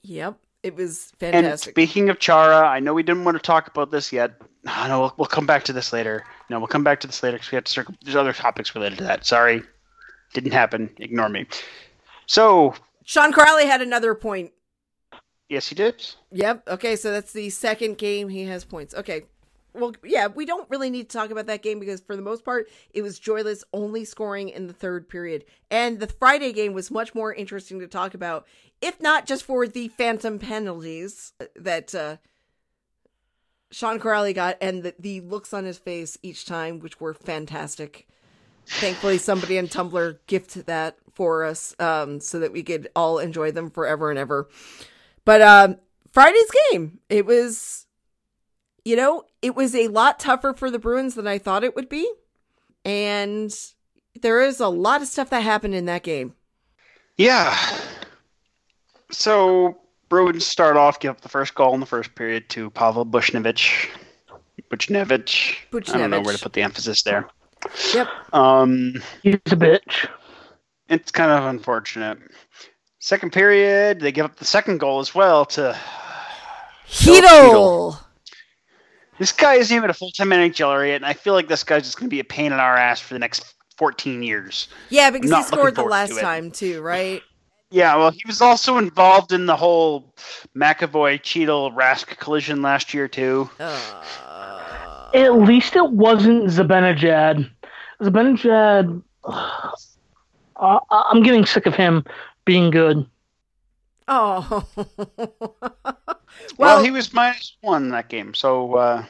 yep. 0.03 0.37
It 0.61 0.75
was 0.75 1.13
fantastic. 1.19 1.35
And 1.35 1.45
fantastic. 1.45 1.73
speaking 1.73 2.09
of 2.09 2.19
Chara, 2.19 2.67
I 2.67 2.81
know 2.81 2.93
we 2.93 3.01
didn't 3.01 3.23
want 3.23 3.37
to 3.37 3.41
talk 3.41 3.67
about 3.69 3.91
this 3.91 4.11
yet. 4.11 4.33
I 4.67 4.89
know 4.89 4.99
we'll, 4.99 5.13
we'll 5.17 5.27
come 5.27 5.45
back 5.45 5.63
to 5.65 5.73
this 5.73 5.93
later. 5.93 6.25
No, 6.49 6.59
we'll 6.59 6.67
come 6.67 6.83
back 6.83 6.99
to 6.99 7.07
this 7.07 7.23
later 7.23 7.37
because 7.37 7.51
we 7.51 7.55
have 7.55 7.63
to 7.63 7.71
circle. 7.71 7.95
There's 8.03 8.17
other 8.17 8.33
topics 8.33 8.75
related 8.75 8.97
to 8.97 9.05
that. 9.05 9.25
Sorry, 9.25 9.63
didn't 10.33 10.51
happen. 10.51 10.89
Ignore 10.97 11.29
me. 11.29 11.47
So 12.25 12.75
Sean 13.05 13.31
Kuraly 13.31 13.65
had 13.65 13.81
another 13.81 14.13
point. 14.15 14.51
yes, 15.47 15.67
he 15.67 15.75
did. 15.75 16.05
Yep. 16.31 16.67
Okay, 16.67 16.97
so 16.97 17.11
that's 17.11 17.31
the 17.31 17.49
second 17.49 17.97
game 17.97 18.27
he 18.27 18.43
has 18.43 18.65
points. 18.65 18.93
Okay. 18.93 19.23
Well, 19.73 19.93
yeah, 20.03 20.27
we 20.27 20.45
don't 20.45 20.69
really 20.69 20.89
need 20.89 21.09
to 21.09 21.17
talk 21.17 21.29
about 21.29 21.45
that 21.45 21.61
game 21.61 21.79
because 21.79 22.01
for 22.01 22.15
the 22.15 22.21
most 22.21 22.43
part, 22.43 22.69
it 22.91 23.01
was 23.01 23.19
joyless, 23.19 23.63
only 23.71 24.03
scoring 24.03 24.49
in 24.49 24.67
the 24.67 24.73
third 24.73 25.07
period. 25.07 25.45
And 25.69 25.99
the 25.99 26.07
Friday 26.07 26.53
game 26.53 26.73
was 26.73 26.89
much 26.89 27.13
more 27.13 27.33
interesting 27.33 27.79
to 27.79 27.87
talk 27.87 28.13
about, 28.13 28.47
if 28.81 28.99
not 28.99 29.25
just 29.25 29.43
for 29.43 29.67
the 29.67 29.89
phantom 29.89 30.39
penalties 30.39 31.33
that 31.55 31.93
uh, 31.93 32.17
Sean 33.71 33.99
Kuraly 33.99 34.33
got 34.33 34.57
and 34.59 34.83
the, 34.83 34.95
the 34.97 35.21
looks 35.21 35.53
on 35.53 35.65
his 35.65 35.77
face 35.77 36.17
each 36.23 36.45
time, 36.45 36.79
which 36.79 36.99
were 36.99 37.13
fantastic. 37.13 38.07
Thankfully, 38.65 39.17
somebody 39.17 39.57
in 39.57 39.67
Tumblr 39.67 40.19
gifted 40.27 40.67
that 40.67 40.97
for 41.13 41.43
us 41.43 41.75
um, 41.79 42.19
so 42.19 42.39
that 42.39 42.51
we 42.51 42.63
could 42.63 42.87
all 42.95 43.19
enjoy 43.19 43.51
them 43.51 43.69
forever 43.69 44.09
and 44.09 44.19
ever. 44.19 44.47
But 45.25 45.41
um, 45.41 45.77
Friday's 46.11 46.51
game, 46.71 46.99
it 47.09 47.25
was, 47.25 47.87
you 48.85 48.95
know, 48.95 49.23
it 49.41 49.55
was 49.55 49.75
a 49.75 49.87
lot 49.87 50.19
tougher 50.19 50.53
for 50.53 50.71
the 50.71 50.79
Bruins 50.79 51.15
than 51.15 51.27
I 51.27 51.37
thought 51.37 51.63
it 51.63 51.75
would 51.75 51.89
be. 51.89 52.09
And 52.85 53.53
there 54.21 54.41
is 54.41 54.59
a 54.59 54.69
lot 54.69 55.01
of 55.01 55.07
stuff 55.07 55.29
that 55.29 55.41
happened 55.41 55.75
in 55.75 55.85
that 55.85 56.03
game. 56.03 56.33
Yeah. 57.17 57.57
So 59.11 59.77
Bruins 60.07 60.45
start 60.45 60.77
off, 60.77 60.99
give 60.99 61.11
up 61.11 61.21
the 61.21 61.29
first 61.29 61.55
goal 61.55 61.73
in 61.73 61.79
the 61.79 61.85
first 61.85 62.15
period 62.15 62.49
to 62.49 62.69
Pavel 62.71 63.05
Buchnevich. 63.05 63.89
Buchnevich. 64.71 65.57
I 65.93 65.97
don't 65.97 66.09
know 66.09 66.21
where 66.21 66.35
to 66.35 66.41
put 66.41 66.53
the 66.53 66.61
emphasis 66.61 67.03
there. 67.03 67.27
Yep. 67.93 68.07
Um, 68.33 68.93
He's 69.23 69.35
a 69.35 69.55
bitch. 69.55 70.07
it's 70.87 71.11
kind 71.11 71.31
of 71.31 71.45
unfortunate. 71.45 72.19
Second 72.99 73.31
period, 73.33 73.99
they 73.99 74.11
give 74.11 74.25
up 74.25 74.35
the 74.35 74.45
second 74.45 74.79
goal 74.79 74.99
as 74.99 75.13
well 75.15 75.45
to. 75.45 75.77
Heedle. 76.87 77.99
This 79.19 79.31
guy 79.33 79.55
isn't 79.55 79.75
even 79.75 79.89
a 79.89 79.93
full 79.93 80.11
time 80.11 80.29
NHLer 80.29 80.87
yet, 80.87 80.95
and 80.95 81.05
I 81.05 81.13
feel 81.13 81.33
like 81.33 81.47
this 81.47 81.63
guy's 81.63 81.83
just 81.83 81.97
going 81.99 82.09
to 82.09 82.13
be 82.13 82.21
a 82.21 82.25
pain 82.25 82.47
in 82.47 82.59
our 82.59 82.75
ass 82.75 82.99
for 82.99 83.13
the 83.13 83.19
next 83.19 83.53
14 83.77 84.23
years. 84.23 84.67
Yeah, 84.89 85.11
because 85.11 85.31
he 85.31 85.43
scored 85.43 85.75
the 85.75 85.83
last 85.83 86.15
to 86.15 86.21
time 86.21 86.51
too, 86.51 86.81
right? 86.81 87.21
Yeah, 87.71 87.95
well, 87.97 88.09
he 88.09 88.21
was 88.25 88.41
also 88.41 88.77
involved 88.77 89.31
in 89.31 89.45
the 89.45 89.55
whole 89.55 90.11
McAvoy 90.55 91.21
Cheadle 91.21 91.71
Rask 91.71 92.17
collision 92.17 92.63
last 92.63 92.95
year, 92.95 93.07
too. 93.07 93.47
Uh, 93.59 95.11
At 95.13 95.35
least 95.35 95.75
it 95.75 95.91
wasn't 95.91 96.45
Zibanejad. 96.45 97.49
Zibanejad. 98.01 99.03
Uh, 100.61 100.77
I'm 100.91 101.23
getting 101.23 101.45
sick 101.45 101.65
of 101.67 101.73
him 101.73 102.03
being 102.43 102.69
good. 102.69 103.07
oh. 104.09 104.67
Well, 106.57 106.75
well, 106.77 106.83
he 106.83 106.91
was 106.91 107.13
minus 107.13 107.57
one 107.61 107.89
that 107.89 108.09
game, 108.09 108.33
so 108.33 108.73
uh, 108.75 109.05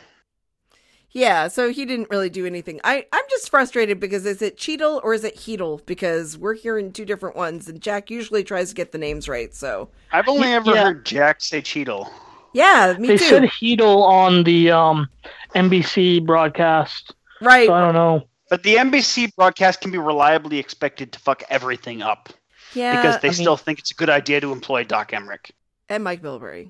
yeah, 1.12 1.48
so 1.48 1.70
he 1.72 1.86
didn't 1.86 2.10
really 2.12 2.30
do 2.30 2.46
anything. 2.46 2.80
I, 2.84 3.06
I'm 3.12 3.24
just 3.30 3.50
frustrated 3.50 4.00
because 4.00 4.26
is 4.26 4.42
it 4.44 4.58
Cheadle 4.58 5.02
or 5.04 5.14
is 5.14 5.24
it 5.24 5.36
Heedle? 5.38 5.84
Because 5.86 6.38
we're 6.38 6.54
hearing 6.54 6.92
two 6.92 7.06
different 7.06 7.36
ones, 7.36 7.68
and 7.68 7.82
Jack 7.82 8.12
usually 8.12 8.44
tries 8.44 8.70
to 8.70 8.76
get 8.76 8.92
the 8.92 8.98
names 9.00 9.28
right. 9.28 9.54
So, 9.54 9.90
I've 10.12 10.28
only 10.28 10.50
Y- 10.50 10.54
ever 10.54 10.74
yeah. 10.76 10.84
heard 10.84 11.06
Jack 11.06 11.42
say 11.42 11.62
Cheadle. 11.62 12.10
yeah, 12.54 12.96
me 13.00 13.08
they 13.08 13.18
too. 13.18 13.26
said 13.26 13.44
Heedle 13.44 14.04
on 14.04 14.44
the 14.44 14.70
um, 14.72 15.08
NBC 15.56 16.24
broadcast, 16.26 17.16
right. 17.42 17.68
so 17.68 17.74
I 17.74 17.82
don't 17.82 17.96
know. 17.96 18.24
But 18.50 18.64
the 18.64 18.76
NBC 18.76 19.34
broadcast 19.36 19.82
can 19.82 19.92
be 19.92 19.98
reliably 20.00 20.58
expected 20.60 21.12
to 21.14 21.20
fuck 21.20 21.44
everything 21.50 22.02
up 22.02 22.30
yeah. 22.74 22.96
because 23.02 23.20
they 23.22 23.28
I 23.28 23.32
mean- 23.32 23.36
still 23.36 23.58
think 23.58 23.80
it's 23.80 23.92
a 23.92 23.96
good 23.96 24.10
idea 24.10 24.42
to 24.42 24.52
employ 24.52 24.84
Doc 24.84 25.12
Emrick. 25.12 25.52
and 25.88 26.04
Mike 26.04 26.22
Milbury. 26.22 26.70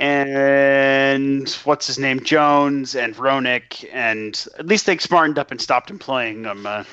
And 0.00 1.50
what's 1.64 1.86
his 1.86 1.98
name? 1.98 2.20
Jones 2.20 2.94
and 2.94 3.14
Roenick, 3.16 3.86
and 3.92 4.46
at 4.58 4.66
least 4.66 4.86
they 4.86 4.96
smartened 4.96 5.38
up 5.38 5.50
and 5.50 5.60
stopped 5.60 5.90
employing 5.90 6.46
um, 6.46 6.66
uh, 6.66 6.84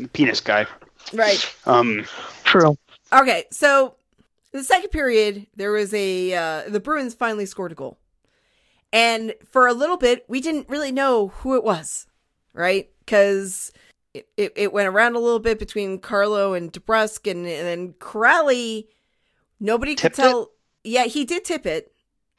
the 0.00 0.08
penis 0.08 0.40
guy. 0.40 0.66
Right. 1.12 1.54
Um, 1.64 2.04
True. 2.42 2.76
Okay, 3.12 3.44
so 3.52 3.94
the 4.50 4.64
second 4.64 4.90
period, 4.90 5.46
there 5.54 5.70
was 5.70 5.94
a 5.94 6.34
uh, 6.34 6.62
the 6.68 6.80
Bruins 6.80 7.14
finally 7.14 7.46
scored 7.46 7.70
a 7.70 7.76
goal, 7.76 7.98
and 8.92 9.32
for 9.44 9.68
a 9.68 9.72
little 9.72 9.96
bit, 9.96 10.24
we 10.26 10.40
didn't 10.40 10.68
really 10.68 10.90
know 10.90 11.28
who 11.28 11.54
it 11.54 11.62
was, 11.62 12.08
right? 12.52 12.90
Because 12.98 13.70
it, 14.12 14.26
it, 14.36 14.52
it 14.56 14.72
went 14.72 14.88
around 14.88 15.14
a 15.14 15.20
little 15.20 15.38
bit 15.38 15.60
between 15.60 16.00
Carlo 16.00 16.52
and 16.52 16.72
DeBrusk, 16.72 17.30
and, 17.30 17.46
and 17.46 17.66
then 17.66 17.92
Kuraly. 18.00 18.88
Nobody 19.60 19.94
could 19.94 20.14
Tipped 20.14 20.18
it? 20.18 20.22
tell. 20.22 20.50
Yeah, 20.82 21.04
he 21.04 21.24
did 21.24 21.44
tip 21.44 21.64
it. 21.64 21.91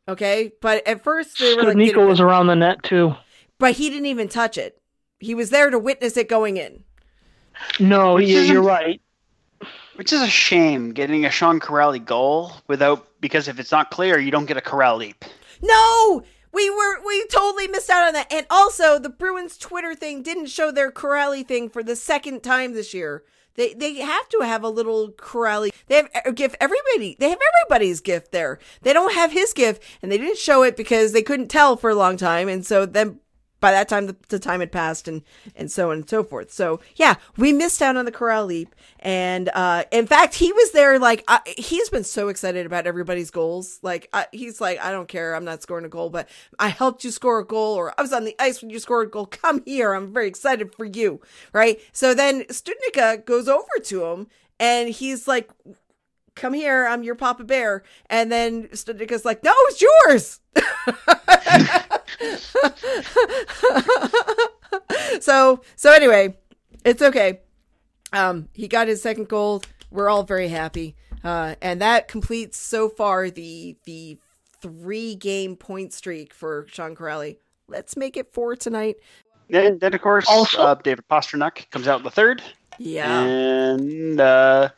Okay, 0.08 0.52
but 0.62 0.86
at 0.88 1.04
first 1.04 1.40
they 1.40 1.56
were 1.56 1.64
like, 1.64 1.78
Nico 1.78 2.06
was 2.06 2.20
around 2.20 2.48
the 2.48 2.56
net 2.56 2.84
too. 2.84 3.16
but 3.60 3.74
he 3.74 3.90
didn't 3.90 4.08
even 4.08 4.28
touch 4.28 4.58
it. 4.58 4.82
He 5.20 5.34
was 5.34 5.50
there 5.50 5.70
to 5.70 5.80
witness 5.80 6.18
it 6.18 6.28
going 6.28 6.58
in. 6.58 6.84
No, 7.80 8.16
Which 8.16 8.28
you- 8.28 8.40
isn't- 8.40 8.54
you're 8.54 8.64
right. 8.64 9.00
which 9.96 10.12
is 10.12 10.22
a 10.22 10.28
shame, 10.28 10.92
getting 10.92 11.24
a 11.26 11.30
Sean 11.30 11.60
Kuraly 11.60 12.04
goal 12.04 12.52
without 12.68 13.08
because 13.22 13.48
if 13.48 13.60
it's 13.60 13.72
not 13.72 13.92
clear, 13.92 14.20
you 14.20 14.32
don't 14.32 14.46
get 14.48 14.58
a 14.58 14.62
Corral 14.62 14.98
leap. 14.98 15.24
No, 15.62 16.24
we 16.52 16.70
were 16.70 17.02
we 17.06 17.26
totally 17.28 17.68
missed 17.70 17.90
out 17.90 18.06
on 18.08 18.14
that. 18.14 18.32
And 18.34 18.46
also, 18.50 19.00
the 19.00 19.08
Bruins 19.10 19.58
Twitter 19.58 19.96
thing 19.96 20.22
didn't 20.22 20.48
show 20.48 20.72
their 20.72 20.92
Kuraly 20.92 21.48
thing 21.48 21.70
for 21.70 21.82
the 21.84 21.96
second 21.96 22.42
time 22.44 22.74
this 22.74 22.94
year. 22.94 23.24
They 23.56 23.74
they 23.74 23.96
have 23.96 24.30
to 24.30 24.40
have 24.42 24.64
a 24.64 24.70
little 24.70 25.12
Kuraly. 25.12 25.72
They 25.88 25.96
have 25.96 26.10
uh, 26.16 26.22
a 26.26 26.32
gift 26.32 26.56
everybody. 26.60 27.16
They 27.20 27.30
have 27.30 27.40
everybody's 27.64 28.02
gift 28.02 28.32
there. 28.32 28.60
They 28.82 28.94
don't 28.94 29.14
have 29.14 29.32
his 29.32 29.54
gift, 29.54 29.84
and 30.02 30.12
they 30.12 30.18
didn't 30.18 30.38
show 30.38 30.64
it 30.64 30.76
because 30.76 31.12
they 31.12 31.22
couldn't 31.22 31.50
tell 31.50 31.78
for 31.78 31.90
a 31.90 31.96
long 31.96 32.18
time. 32.18 32.48
And 32.50 32.66
so 32.66 32.86
then 32.86 33.20
by 33.64 33.72
that 33.72 33.88
time 33.88 34.08
the, 34.08 34.16
the 34.28 34.40
time 34.40 34.60
had 34.60 34.74
passed 34.74 35.08
and 35.08 35.22
and 35.56 35.72
so 35.72 35.92
on 35.92 36.00
and 36.00 36.10
so 36.10 36.22
forth. 36.22 36.52
So 36.52 36.82
yeah 36.98 37.16
we 37.38 37.54
missed 37.54 37.82
out 37.82 37.96
on 37.96 38.04
the 38.04 38.12
corral 38.12 38.46
leap. 38.46 38.76
And 39.00 39.50
uh 39.54 39.86
in 39.90 40.06
fact 40.06 40.36
he 40.36 40.52
was 40.52 40.74
there 40.74 41.00
like 41.00 41.24
I, 41.30 41.40
he's 41.58 41.90
been 41.90 42.04
so 42.04 42.28
excited 42.28 42.66
about 42.66 42.88
everybody's 42.88 43.32
goals. 43.32 43.80
Like 43.82 44.10
I, 44.12 44.28
he's 44.34 44.60
like 44.60 44.82
i 44.82 44.92
don't 44.92 45.08
care. 45.08 45.34
I'm 45.34 45.46
not 45.46 45.62
scoring 45.62 45.86
a 45.86 45.90
goal 45.90 46.10
but 46.10 46.28
i 46.60 46.68
helped 46.68 47.06
you 47.06 47.12
score 47.12 47.40
a 47.40 47.46
goal 47.46 47.76
or 47.76 47.94
i 47.98 48.02
was 48.02 48.12
on 48.12 48.26
the 48.26 48.36
ice 48.38 48.62
when 48.62 48.70
you 48.70 48.80
scored 48.80 49.08
a 49.08 49.10
goal. 49.10 49.26
Come 49.44 49.64
here. 49.66 49.94
I'm 49.94 50.12
very 50.12 50.28
excited 50.28 50.76
for 50.76 50.84
you. 50.84 51.22
Right? 51.54 51.80
So 51.94 52.14
then 52.14 52.44
Studnicka 52.44 53.24
goes 53.24 53.48
over 53.48 53.80
to 53.86 54.04
him 54.08 54.28
and 54.60 54.90
he's 54.90 55.26
like 55.26 55.50
come 56.36 56.54
here 56.54 56.88
i'm 56.88 57.04
your 57.04 57.16
papa 57.16 57.44
bear 57.44 57.84
and 58.10 58.32
then 58.32 58.68
Studnicka's 58.70 59.26
like 59.26 59.44
no 59.44 59.54
it's 59.68 59.82
yours 59.82 60.40
so 65.20 65.62
so 65.76 65.92
anyway, 65.92 66.38
it's 66.86 67.02
okay. 67.02 67.42
Um, 68.12 68.50
he 68.54 68.68
got 68.68 68.88
his 68.88 69.02
second 69.02 69.28
goal. 69.28 69.64
We're 69.92 70.10
all 70.10 70.24
very 70.24 70.50
happy, 70.50 70.96
uh, 71.24 71.56
and 71.62 71.82
that 71.82 72.08
completes 72.08 72.58
so 72.58 72.90
far 72.90 73.30
the 73.30 73.76
the 73.86 74.18
three 74.62 75.16
game 75.16 75.56
point 75.56 75.94
streak 75.94 76.34
for 76.34 76.66
Sean 76.70 76.96
Kuraly. 76.96 77.38
Let's 77.68 77.98
make 77.98 78.18
it 78.18 78.34
four 78.34 78.56
tonight. 78.56 78.96
Then, 79.50 79.78
then 79.80 79.94
of 79.94 80.02
course, 80.02 80.26
Also- 80.28 80.62
uh, 80.62 80.76
David 80.76 81.06
Pastrnak 81.10 81.70
comes 81.70 81.88
out 81.88 82.00
in 82.00 82.04
the 82.04 82.12
third 82.12 82.42
Yeah, 82.78 83.22
and 83.24 84.20
uh, 84.20 84.70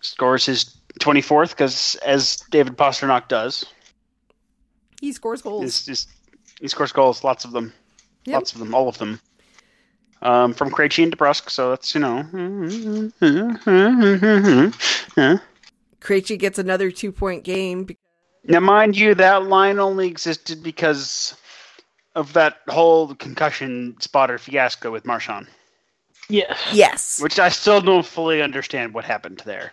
scores 0.00 0.46
his 0.46 0.64
24th 1.00 1.50
because, 1.50 1.94
as 2.04 2.36
David 2.50 2.76
Pastrnak 2.76 3.28
does, 3.28 3.64
he 5.00 5.12
scores 5.12 5.42
goals. 5.42 5.64
is 5.64 5.84
just 5.86 6.08
he 6.60 6.68
scores 6.68 6.92
goals, 6.92 7.24
lots 7.24 7.44
of 7.44 7.52
them, 7.52 7.72
Yep. 8.24 8.34
lots 8.34 8.52
of 8.52 8.58
them, 8.60 8.74
all 8.74 8.88
of 8.88 8.98
them. 8.98 9.20
um, 10.22 10.54
from 10.54 10.70
Krejci 10.70 11.02
and 11.02 11.16
DeBrusk. 11.16 11.50
So 11.50 11.70
that's 11.70 11.94
you 11.94 12.00
know. 12.00 12.22
Krejci 16.00 16.38
gets 16.38 16.58
another 16.58 16.90
two 16.90 17.12
point 17.12 17.44
game. 17.44 17.88
Now, 18.44 18.60
mind 18.60 18.96
you, 18.96 19.14
that 19.14 19.44
line 19.44 19.78
only 19.78 20.08
existed 20.08 20.62
because 20.62 21.36
of 22.16 22.32
that 22.32 22.58
whole 22.68 23.14
concussion 23.14 23.96
spotter 24.00 24.36
fiasco 24.38 24.90
with 24.90 25.06
Marchand. 25.06 25.46
Yes. 26.28 26.58
Yes. 26.72 27.20
Which 27.20 27.38
I 27.38 27.48
still 27.48 27.80
don't 27.80 28.04
fully 28.06 28.42
understand 28.42 28.94
what 28.94 29.04
happened 29.04 29.42
there. 29.44 29.72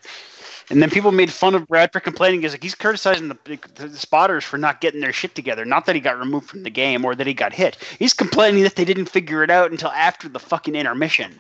And 0.70 0.82
then 0.82 0.90
people 0.90 1.12
made 1.12 1.32
fun 1.32 1.56
of 1.56 1.68
Brad 1.68 1.92
for 1.92 2.00
complaining. 2.00 2.42
He's 2.42 2.52
like 2.52 2.64
he's 2.64 2.76
criticizing 2.76 3.28
the, 3.30 3.60
the, 3.76 3.90
spotters 3.98 4.44
for 4.44 4.58
not 4.58 4.82
getting 4.82 5.02
their 5.02 5.14
shit 5.14 5.34
together. 5.34 5.66
Not 5.66 5.86
that 5.86 5.96
he 5.96 6.02
got 6.02 6.20
removed 6.20 6.48
from 6.48 6.64
the 6.64 6.70
game 6.70 7.04
or 7.04 7.16
that 7.16 7.26
he 7.26 7.34
got 7.34 7.54
hit. 7.54 7.78
He's 7.98 8.14
complaining 8.14 8.64
that 8.64 8.76
they 8.76 8.86
didn't 8.86 9.08
figure 9.08 9.44
it 9.44 9.50
out 9.50 9.72
until 9.72 9.90
after 9.90 10.30
the 10.30 10.40
fucking 10.40 10.76
intermission. 10.76 11.40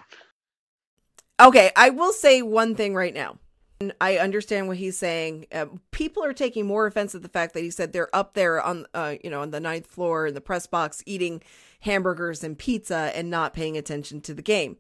Okay, 1.39 1.71
I 1.75 1.91
will 1.91 2.11
say 2.11 2.41
one 2.41 2.75
thing 2.75 2.95
right 2.95 3.13
now. 3.13 3.37
I 4.01 4.17
understand 4.17 4.67
what 4.67 4.75
he's 4.75 4.97
saying. 4.97 5.45
Uh, 5.53 5.67
people 5.91 6.23
are 6.23 6.33
taking 6.33 6.65
more 6.65 6.85
offense 6.85 7.15
at 7.15 7.21
the 7.21 7.29
fact 7.29 7.53
that 7.53 7.61
he 7.61 7.71
said 7.71 7.93
they're 7.93 8.13
up 8.13 8.33
there 8.33 8.61
on, 8.61 8.85
uh, 8.93 9.15
you 9.23 9.29
know, 9.29 9.41
on 9.41 9.51
the 9.51 9.61
ninth 9.61 9.87
floor 9.87 10.27
in 10.27 10.33
the 10.33 10.41
press 10.41 10.67
box 10.67 11.01
eating 11.05 11.41
hamburgers 11.81 12.43
and 12.43 12.57
pizza 12.57 13.11
and 13.15 13.29
not 13.29 13.53
paying 13.53 13.77
attention 13.77 14.19
to 14.21 14.33
the 14.33 14.41
game. 14.41 14.75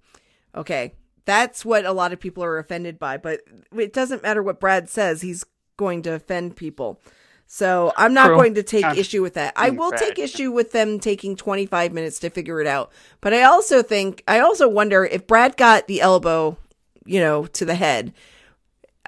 Okay, 0.53 0.93
that's 1.29 1.63
what 1.63 1.85
a 1.85 1.91
lot 1.91 2.11
of 2.11 2.19
people 2.19 2.43
are 2.43 2.57
offended 2.57 2.99
by. 2.99 3.17
But 3.17 3.41
it 3.77 3.93
doesn't 3.93 4.23
matter 4.23 4.43
what 4.43 4.59
Brad 4.59 4.89
says; 4.89 5.21
he's 5.21 5.45
going 5.77 6.01
to 6.03 6.13
offend 6.13 6.55
people. 6.55 6.99
So 7.47 7.93
I'm 7.97 8.13
not 8.13 8.27
True. 8.27 8.35
going 8.35 8.55
to 8.55 8.63
take 8.63 8.85
issue 8.97 9.21
with 9.21 9.33
that. 9.33 9.53
I 9.55 9.71
mm, 9.71 9.77
will 9.77 9.91
take 9.91 10.19
issue 10.19 10.51
with 10.51 10.71
them 10.71 10.99
taking 10.99 11.35
25 11.35 11.93
minutes 11.93 12.19
to 12.19 12.29
figure 12.29 12.61
it 12.61 12.67
out. 12.67 12.91
But 13.21 13.33
I 13.33 13.43
also 13.43 13.81
think 13.81 14.23
I 14.27 14.39
also 14.39 14.67
wonder 14.67 15.03
if 15.05 15.25
Brad 15.25 15.57
got 15.57 15.87
the 15.87 16.01
elbow, 16.01 16.57
you 17.05 17.19
know, 17.19 17.47
to 17.47 17.65
the 17.65 17.75
head 17.75 18.13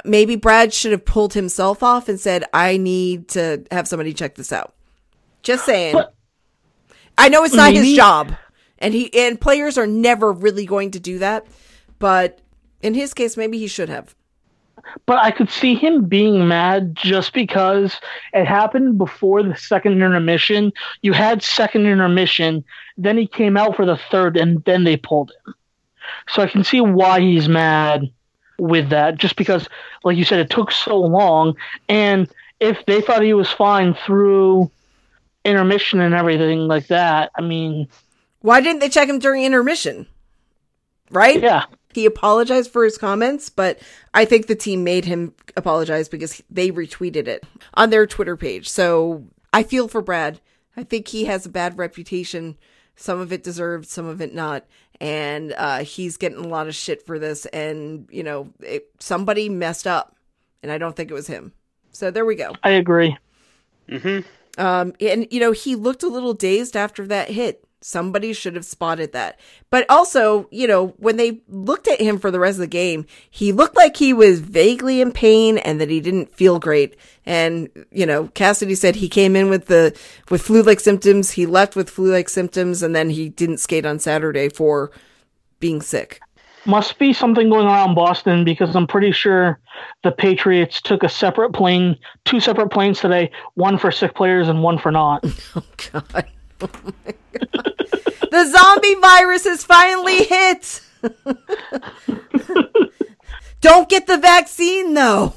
maybe 0.05 0.35
Brad 0.35 0.73
should 0.73 0.91
have 0.91 1.05
pulled 1.05 1.33
himself 1.33 1.83
off 1.83 2.09
and 2.09 2.19
said, 2.19 2.45
I 2.53 2.77
need 2.77 3.29
to 3.29 3.63
have 3.71 3.87
somebody 3.87 4.13
check 4.13 4.35
this 4.35 4.51
out. 4.51 4.73
Just 5.43 5.65
saying. 5.65 5.93
But 5.93 6.13
I 7.17 7.29
know 7.29 7.43
it's 7.43 7.53
not 7.53 7.73
maybe. 7.73 7.87
his 7.87 7.95
job. 7.95 8.35
And 8.79 8.93
he 8.93 9.13
and 9.13 9.39
players 9.39 9.77
are 9.77 9.87
never 9.87 10.31
really 10.31 10.65
going 10.65 10.91
to 10.91 10.99
do 10.99 11.19
that. 11.19 11.45
But 12.01 12.39
in 12.81 12.95
his 12.95 13.13
case, 13.13 13.37
maybe 13.37 13.59
he 13.59 13.67
should 13.67 13.87
have. 13.87 14.15
But 15.05 15.19
I 15.19 15.29
could 15.29 15.51
see 15.51 15.75
him 15.75 16.05
being 16.05 16.47
mad 16.47 16.95
just 16.95 17.31
because 17.31 17.95
it 18.33 18.45
happened 18.45 18.97
before 18.97 19.43
the 19.43 19.55
second 19.55 19.93
intermission. 19.93 20.73
You 21.03 21.13
had 21.13 21.43
second 21.43 21.85
intermission, 21.85 22.65
then 22.97 23.19
he 23.19 23.27
came 23.27 23.55
out 23.55 23.75
for 23.75 23.85
the 23.85 23.97
third, 24.09 24.35
and 24.35 24.63
then 24.63 24.83
they 24.83 24.97
pulled 24.97 25.31
him. 25.45 25.53
So 26.27 26.41
I 26.41 26.47
can 26.47 26.63
see 26.63 26.81
why 26.81 27.21
he's 27.21 27.47
mad 27.47 28.09
with 28.57 28.89
that 28.89 29.17
just 29.17 29.35
because, 29.35 29.69
like 30.03 30.17
you 30.17 30.25
said, 30.25 30.39
it 30.39 30.49
took 30.49 30.71
so 30.71 30.97
long. 30.97 31.55
And 31.87 32.27
if 32.59 32.83
they 32.87 33.01
thought 33.01 33.21
he 33.21 33.35
was 33.35 33.51
fine 33.51 33.93
through 33.93 34.71
intermission 35.45 36.01
and 36.01 36.15
everything 36.15 36.61
like 36.61 36.87
that, 36.87 37.31
I 37.35 37.41
mean. 37.41 37.87
Why 38.41 38.59
didn't 38.59 38.79
they 38.79 38.89
check 38.89 39.07
him 39.07 39.19
during 39.19 39.43
intermission? 39.43 40.07
Right? 41.11 41.39
Yeah. 41.39 41.65
He 41.93 42.05
apologized 42.05 42.71
for 42.71 42.83
his 42.83 42.97
comments, 42.97 43.49
but 43.49 43.79
I 44.13 44.25
think 44.25 44.47
the 44.47 44.55
team 44.55 44.83
made 44.83 45.05
him 45.05 45.33
apologize 45.55 46.09
because 46.09 46.41
they 46.49 46.71
retweeted 46.71 47.27
it 47.27 47.43
on 47.73 47.89
their 47.89 48.07
Twitter 48.07 48.37
page. 48.37 48.69
So 48.69 49.25
I 49.53 49.63
feel 49.63 49.87
for 49.87 50.01
Brad. 50.01 50.39
I 50.77 50.83
think 50.83 51.09
he 51.09 51.25
has 51.25 51.45
a 51.45 51.49
bad 51.49 51.77
reputation. 51.77 52.57
Some 52.95 53.19
of 53.19 53.33
it 53.33 53.43
deserved, 53.43 53.87
some 53.87 54.05
of 54.05 54.21
it 54.21 54.33
not 54.33 54.65
and 55.01 55.53
uh, 55.57 55.79
he's 55.79 56.15
getting 56.15 56.37
a 56.37 56.47
lot 56.47 56.67
of 56.67 56.75
shit 56.75 57.05
for 57.05 57.17
this. 57.17 57.47
And 57.47 58.07
you 58.11 58.23
know, 58.23 58.53
it, 58.61 58.89
somebody 58.99 59.49
messed 59.49 59.87
up, 59.87 60.15
and 60.61 60.71
I 60.71 60.77
don't 60.77 60.95
think 60.95 61.09
it 61.09 61.15
was 61.15 61.27
him. 61.27 61.53
So 61.91 62.11
there 62.11 62.23
we 62.23 62.35
go. 62.35 62.53
I 62.63 62.69
agree. 62.69 63.17
Mm-hmm. 63.89 64.61
Um, 64.61 64.93
and 65.01 65.27
you 65.31 65.39
know, 65.39 65.51
he 65.51 65.75
looked 65.75 66.03
a 66.03 66.07
little 66.07 66.35
dazed 66.35 66.77
after 66.77 67.07
that 67.07 67.31
hit. 67.31 67.65
Somebody 67.83 68.31
should 68.33 68.55
have 68.55 68.65
spotted 68.65 69.11
that. 69.13 69.39
But 69.71 69.89
also, 69.89 70.47
you 70.51 70.67
know, 70.67 70.89
when 70.97 71.17
they 71.17 71.41
looked 71.47 71.87
at 71.87 71.99
him 71.99 72.19
for 72.19 72.29
the 72.29 72.39
rest 72.39 72.55
of 72.55 72.61
the 72.61 72.67
game, 72.67 73.07
he 73.29 73.51
looked 73.51 73.75
like 73.75 73.97
he 73.97 74.13
was 74.13 74.39
vaguely 74.39 75.01
in 75.01 75.11
pain 75.11 75.57
and 75.57 75.81
that 75.81 75.89
he 75.89 75.99
didn't 75.99 76.33
feel 76.35 76.59
great. 76.59 76.95
And, 77.25 77.69
you 77.91 78.05
know, 78.05 78.27
Cassidy 78.29 78.75
said 78.75 78.95
he 78.95 79.09
came 79.09 79.35
in 79.35 79.49
with 79.49 79.65
the, 79.65 79.97
with 80.29 80.43
flu-like 80.43 80.79
symptoms. 80.79 81.31
He 81.31 81.47
left 81.47 81.75
with 81.75 81.89
flu-like 81.89 82.29
symptoms 82.29 82.83
and 82.83 82.95
then 82.95 83.09
he 83.09 83.29
didn't 83.29 83.57
skate 83.57 83.85
on 83.85 83.97
Saturday 83.97 84.49
for 84.49 84.91
being 85.59 85.81
sick. 85.81 86.19
Must 86.65 86.99
be 86.99 87.11
something 87.13 87.49
going 87.49 87.65
around 87.65 87.95
Boston 87.95 88.45
because 88.45 88.75
I'm 88.75 88.85
pretty 88.85 89.11
sure 89.11 89.59
the 90.03 90.11
Patriots 90.11 90.79
took 90.79 91.01
a 91.01 91.09
separate 91.09 91.53
plane, 91.53 91.97
two 92.25 92.39
separate 92.39 92.69
planes 92.69 92.99
today, 92.99 93.31
one 93.55 93.79
for 93.79 93.91
sick 93.91 94.13
players 94.13 94.47
and 94.47 94.61
one 94.61 94.77
for 94.77 94.91
not. 94.91 95.25
Oh, 95.55 95.63
God. 95.91 96.27
Oh 96.61 96.67
the 98.31 98.49
zombie 98.49 98.95
virus 98.95 99.45
has 99.45 99.63
finally 99.63 100.23
hit. 100.23 100.81
Don't 103.61 103.89
get 103.89 104.07
the 104.07 104.17
vaccine 104.17 104.93
though. 104.93 105.33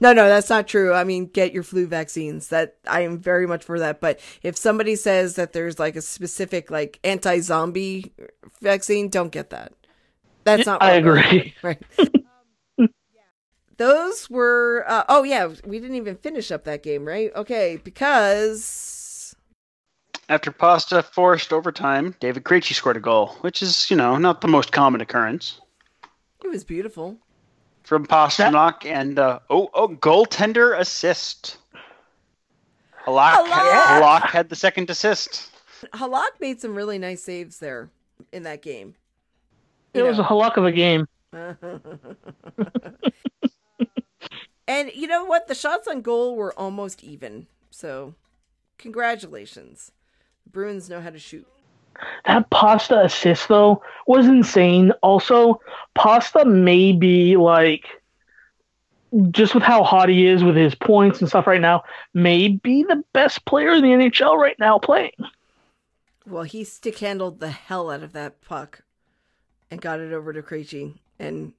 no, 0.00 0.12
no, 0.12 0.28
that's 0.28 0.48
not 0.48 0.68
true. 0.68 0.94
I 0.94 1.04
mean, 1.04 1.26
get 1.26 1.52
your 1.52 1.62
flu 1.62 1.86
vaccines. 1.86 2.48
That 2.48 2.76
I 2.86 3.00
am 3.00 3.18
very 3.18 3.46
much 3.46 3.64
for 3.64 3.78
that. 3.80 4.00
But 4.00 4.20
if 4.42 4.56
somebody 4.56 4.96
says 4.96 5.34
that 5.34 5.52
there's 5.52 5.78
like 5.78 5.96
a 5.96 6.02
specific 6.02 6.70
like 6.70 7.00
anti-zombie 7.04 8.12
vaccine, 8.60 9.08
don't 9.08 9.32
get 9.32 9.50
that. 9.50 9.72
That's 10.44 10.66
not. 10.66 10.82
I 10.82 10.92
agree. 10.92 11.54
Right. 11.62 11.82
Those 13.76 14.28
were. 14.28 14.84
Uh, 14.88 15.04
oh 15.08 15.22
yeah, 15.22 15.48
we 15.64 15.78
didn't 15.78 15.96
even 15.96 16.16
finish 16.16 16.50
up 16.50 16.64
that 16.64 16.82
game, 16.82 17.04
right? 17.04 17.30
Okay, 17.34 17.80
because 17.82 18.97
after 20.28 20.50
Pasta 20.52 21.02
forced 21.02 21.52
overtime, 21.52 22.14
David 22.20 22.44
Krejci 22.44 22.74
scored 22.74 22.96
a 22.96 23.00
goal, 23.00 23.28
which 23.40 23.62
is, 23.62 23.90
you 23.90 23.96
know, 23.96 24.16
not 24.16 24.40
the 24.40 24.48
most 24.48 24.72
common 24.72 25.00
occurrence. 25.00 25.60
It 26.44 26.48
was 26.48 26.64
beautiful. 26.64 27.16
From 27.82 28.06
Pastrnak 28.06 28.84
and 28.84 29.18
uh, 29.18 29.38
oh 29.48 29.70
oh 29.72 29.88
goaltender 29.88 30.78
assist. 30.78 31.56
Halak, 33.06 33.32
Halak. 33.32 33.84
Halak 33.84 34.26
had 34.28 34.50
the 34.50 34.56
second 34.56 34.90
assist. 34.90 35.50
Halak 35.94 36.38
made 36.40 36.60
some 36.60 36.74
really 36.74 36.98
nice 36.98 37.22
saves 37.22 37.58
there 37.58 37.88
in 38.32 38.42
that 38.42 38.60
game. 38.60 38.94
You 39.94 40.00
it 40.00 40.04
know. 40.04 40.10
was 40.10 40.18
a 40.18 40.24
Halak 40.24 40.58
of 40.58 40.66
a 40.66 40.72
game. 40.72 41.08
and 44.68 44.90
you 44.94 45.06
know 45.06 45.24
what? 45.24 45.48
The 45.48 45.54
shots 45.54 45.88
on 45.88 46.02
goal 46.02 46.36
were 46.36 46.52
almost 46.58 47.02
even. 47.02 47.46
So, 47.70 48.14
congratulations. 48.76 49.92
Bruins 50.52 50.88
know 50.88 51.00
how 51.00 51.10
to 51.10 51.18
shoot. 51.18 51.46
That 52.26 52.48
Pasta 52.50 53.00
assist 53.04 53.48
though 53.48 53.82
was 54.06 54.26
insane. 54.26 54.92
Also, 55.02 55.60
Pasta 55.94 56.44
may 56.44 56.92
be 56.92 57.36
like 57.36 57.86
just 59.30 59.54
with 59.54 59.62
how 59.62 59.82
hot 59.82 60.08
he 60.08 60.26
is 60.26 60.44
with 60.44 60.56
his 60.56 60.74
points 60.74 61.20
and 61.20 61.28
stuff 61.28 61.46
right 61.46 61.60
now, 61.60 61.82
may 62.14 62.48
be 62.48 62.82
the 62.82 63.02
best 63.12 63.44
player 63.46 63.72
in 63.72 63.82
the 63.82 63.88
NHL 63.88 64.36
right 64.36 64.58
now 64.58 64.78
playing. 64.78 65.12
Well, 66.26 66.42
he 66.42 66.64
stick 66.64 66.98
handled 66.98 67.40
the 67.40 67.50
hell 67.50 67.90
out 67.90 68.02
of 68.02 68.12
that 68.12 68.42
puck 68.42 68.82
and 69.70 69.80
got 69.80 70.00
it 70.00 70.12
over 70.12 70.32
to 70.32 70.42
Krejci. 70.42 70.94
And 71.18 71.54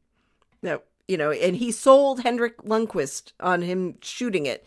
no, 0.61 0.81
you 1.07 1.17
know, 1.17 1.31
and 1.31 1.55
he 1.55 1.71
sold 1.71 2.21
Henrik 2.21 2.57
Lundqvist 2.57 3.33
on 3.39 3.63
him 3.63 3.95
shooting 4.01 4.45
it. 4.45 4.65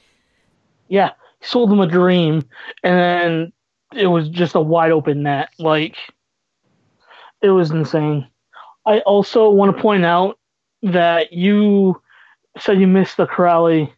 Yeah, 0.88 1.10
he 1.40 1.46
sold 1.46 1.72
him 1.72 1.80
a 1.80 1.86
dream, 1.86 2.44
and 2.82 2.98
then 2.98 3.52
it 3.94 4.06
was 4.06 4.28
just 4.28 4.54
a 4.54 4.60
wide 4.60 4.92
open 4.92 5.22
net. 5.22 5.50
Like 5.58 5.96
it 7.40 7.50
was 7.50 7.70
insane. 7.70 8.26
I 8.86 9.00
also 9.00 9.50
want 9.50 9.76
to 9.76 9.82
point 9.82 10.04
out 10.04 10.38
that 10.82 11.32
you 11.32 12.00
said 12.58 12.80
you 12.80 12.86
missed 12.86 13.16
the 13.16 13.26
Kuraly 13.26 13.92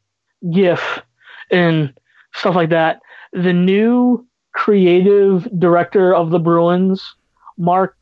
GIF 0.51 1.03
and 1.51 1.93
stuff 2.35 2.55
like 2.55 2.71
that. 2.71 3.01
The 3.33 3.53
new 3.53 4.27
creative 4.53 5.49
director 5.59 6.15
of 6.15 6.31
the 6.31 6.39
Bruins, 6.39 7.15
Mark 7.57 7.97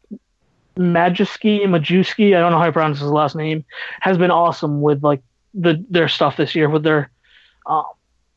Majewski, 0.77 1.61
Majewski, 1.63 2.37
I 2.37 2.41
don't 2.41 2.53
know 2.53 2.59
how 2.59 2.67
to 2.67 2.73
pronounce 2.73 3.01
his 3.01 3.11
last 3.11 3.37
name, 3.37 3.65
has 4.01 4.19
been 4.19 4.31
awesome 4.31 4.81
with 4.81 5.03
like 5.03 5.23
the 5.55 5.85
their 5.91 6.09
stuff 6.09 6.37
this 6.37 6.55
year 6.55 6.69
with 6.69 6.83
their 6.83 7.11
uh, 7.67 7.83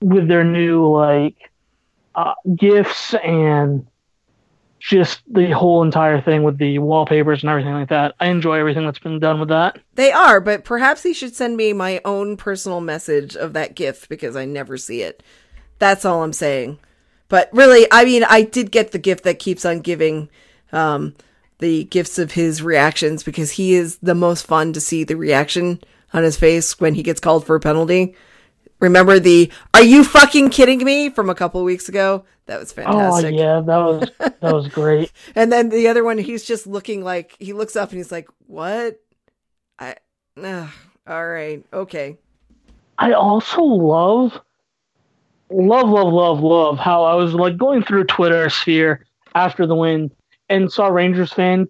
with 0.01 0.27
their 0.27 0.43
new 0.43 0.87
like 0.87 1.51
uh, 2.15 2.33
gifts 2.55 3.13
and 3.15 3.85
just 4.79 5.21
the 5.27 5.49
whole 5.49 5.83
entire 5.83 6.21
thing 6.21 6.43
with 6.43 6.57
the 6.57 6.77
wallpapers 6.77 7.41
and 7.41 7.49
everything 7.49 7.73
like 7.73 7.89
that. 7.89 8.13
I 8.19 8.27
enjoy 8.27 8.59
everything 8.59 8.85
that's 8.85 8.99
been 8.99 9.19
done 9.19 9.39
with 9.39 9.49
that. 9.49 9.79
They 9.95 10.11
are, 10.11 10.39
but 10.39 10.63
perhaps 10.63 11.01
he 11.01 11.13
should 11.13 11.35
send 11.35 11.57
me 11.57 11.73
my 11.73 12.01
own 12.05 12.37
personal 12.37 12.81
message 12.81 13.35
of 13.35 13.53
that 13.53 13.75
gift 13.75 14.09
because 14.09 14.35
I 14.35 14.45
never 14.45 14.77
see 14.77 15.01
it. 15.01 15.23
That's 15.79 16.05
all 16.05 16.23
I'm 16.23 16.33
saying. 16.33 16.77
But 17.29 17.49
really, 17.51 17.87
I 17.91 18.05
mean, 18.05 18.23
I 18.23 18.43
did 18.43 18.71
get 18.71 18.91
the 18.91 18.99
gift 18.99 19.23
that 19.23 19.39
keeps 19.39 19.65
on 19.65 19.79
giving 19.79 20.29
um, 20.71 21.15
the 21.59 21.85
gifts 21.85 22.19
of 22.19 22.33
his 22.33 22.61
reactions 22.61 23.23
because 23.23 23.51
he 23.51 23.73
is 23.73 23.97
the 23.97 24.15
most 24.15 24.45
fun 24.45 24.71
to 24.73 24.81
see 24.81 25.03
the 25.03 25.17
reaction 25.17 25.79
on 26.13 26.23
his 26.23 26.37
face 26.37 26.79
when 26.79 26.93
he 26.93 27.01
gets 27.01 27.19
called 27.19 27.45
for 27.45 27.55
a 27.55 27.59
penalty. 27.59 28.15
Remember 28.79 29.19
the 29.19 29.51
"Are 29.73 29.83
you 29.83 30.03
fucking 30.03 30.49
kidding 30.49 30.83
me?" 30.83 31.09
from 31.09 31.29
a 31.29 31.35
couple 31.35 31.63
weeks 31.63 31.89
ago? 31.89 32.25
That 32.47 32.59
was 32.59 32.71
fantastic. 32.71 33.33
Oh 33.33 33.37
yeah, 33.37 33.61
that 33.61 33.77
was 33.77 34.09
that 34.19 34.53
was 34.53 34.67
great. 34.67 35.11
and 35.35 35.51
then 35.51 35.69
the 35.69 35.87
other 35.87 36.03
one, 36.03 36.17
he's 36.17 36.45
just 36.45 36.67
looking 36.67 37.03
like 37.03 37.35
he 37.39 37.53
looks 37.53 37.75
up 37.75 37.89
and 37.89 37.97
he's 37.97 38.11
like, 38.11 38.27
"What?" 38.47 38.99
I, 39.79 39.95
uh, 40.41 40.67
all 41.07 41.27
right, 41.27 41.63
okay. 41.73 42.17
I 42.97 43.13
also 43.13 43.61
love, 43.61 44.39
love, 45.49 45.89
love, 45.89 46.13
love, 46.13 46.39
love 46.39 46.77
how 46.77 47.03
I 47.03 47.15
was 47.15 47.33
like 47.33 47.57
going 47.57 47.83
through 47.83 48.05
Twitter 48.05 48.49
sphere 48.49 49.05
after 49.35 49.67
the 49.67 49.75
win 49.75 50.11
and 50.49 50.71
saw 50.71 50.87
Rangers 50.87 51.33
fan 51.33 51.67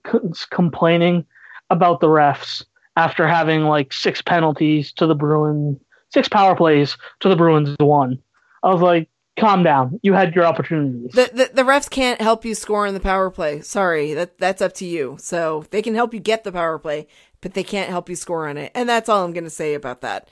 complaining 0.51 1.25
about 1.69 1.99
the 1.99 2.07
refs 2.07 2.63
after 2.95 3.27
having 3.27 3.61
like 3.63 3.91
six 3.91 4.21
penalties 4.21 4.93
to 4.93 5.07
the 5.07 5.15
Bruins, 5.15 5.77
six 6.15 6.27
power 6.27 6.55
plays 6.55 6.97
to 7.19 7.29
the 7.29 7.35
Bruins 7.35 7.75
one. 7.79 8.17
I 8.63 8.73
was 8.73 8.81
like, 8.81 9.07
calm 9.37 9.63
down. 9.63 9.99
You 10.01 10.13
had 10.13 10.33
your 10.33 10.45
opportunities. 10.45 11.11
The, 11.11 11.29
the, 11.31 11.51
the 11.53 11.61
refs 11.63 11.89
can't 11.89 12.21
help 12.21 12.45
you 12.45 12.55
score 12.55 12.87
in 12.87 12.93
the 12.93 12.99
power 12.99 13.29
play. 13.29 13.61
Sorry, 13.61 14.13
that 14.13 14.39
that's 14.39 14.61
up 14.61 14.73
to 14.75 14.85
you. 14.85 15.17
So 15.19 15.65
they 15.69 15.81
can 15.81 15.93
help 15.93 16.13
you 16.13 16.19
get 16.19 16.43
the 16.43 16.51
power 16.51 16.79
play, 16.79 17.07
but 17.41 17.53
they 17.53 17.63
can't 17.63 17.89
help 17.89 18.09
you 18.09 18.15
score 18.15 18.47
on 18.47 18.57
it. 18.57 18.71
And 18.73 18.89
that's 18.89 19.09
all 19.09 19.23
I'm 19.23 19.33
going 19.33 19.43
to 19.43 19.49
say 19.49 19.73
about 19.75 20.01
that. 20.01 20.29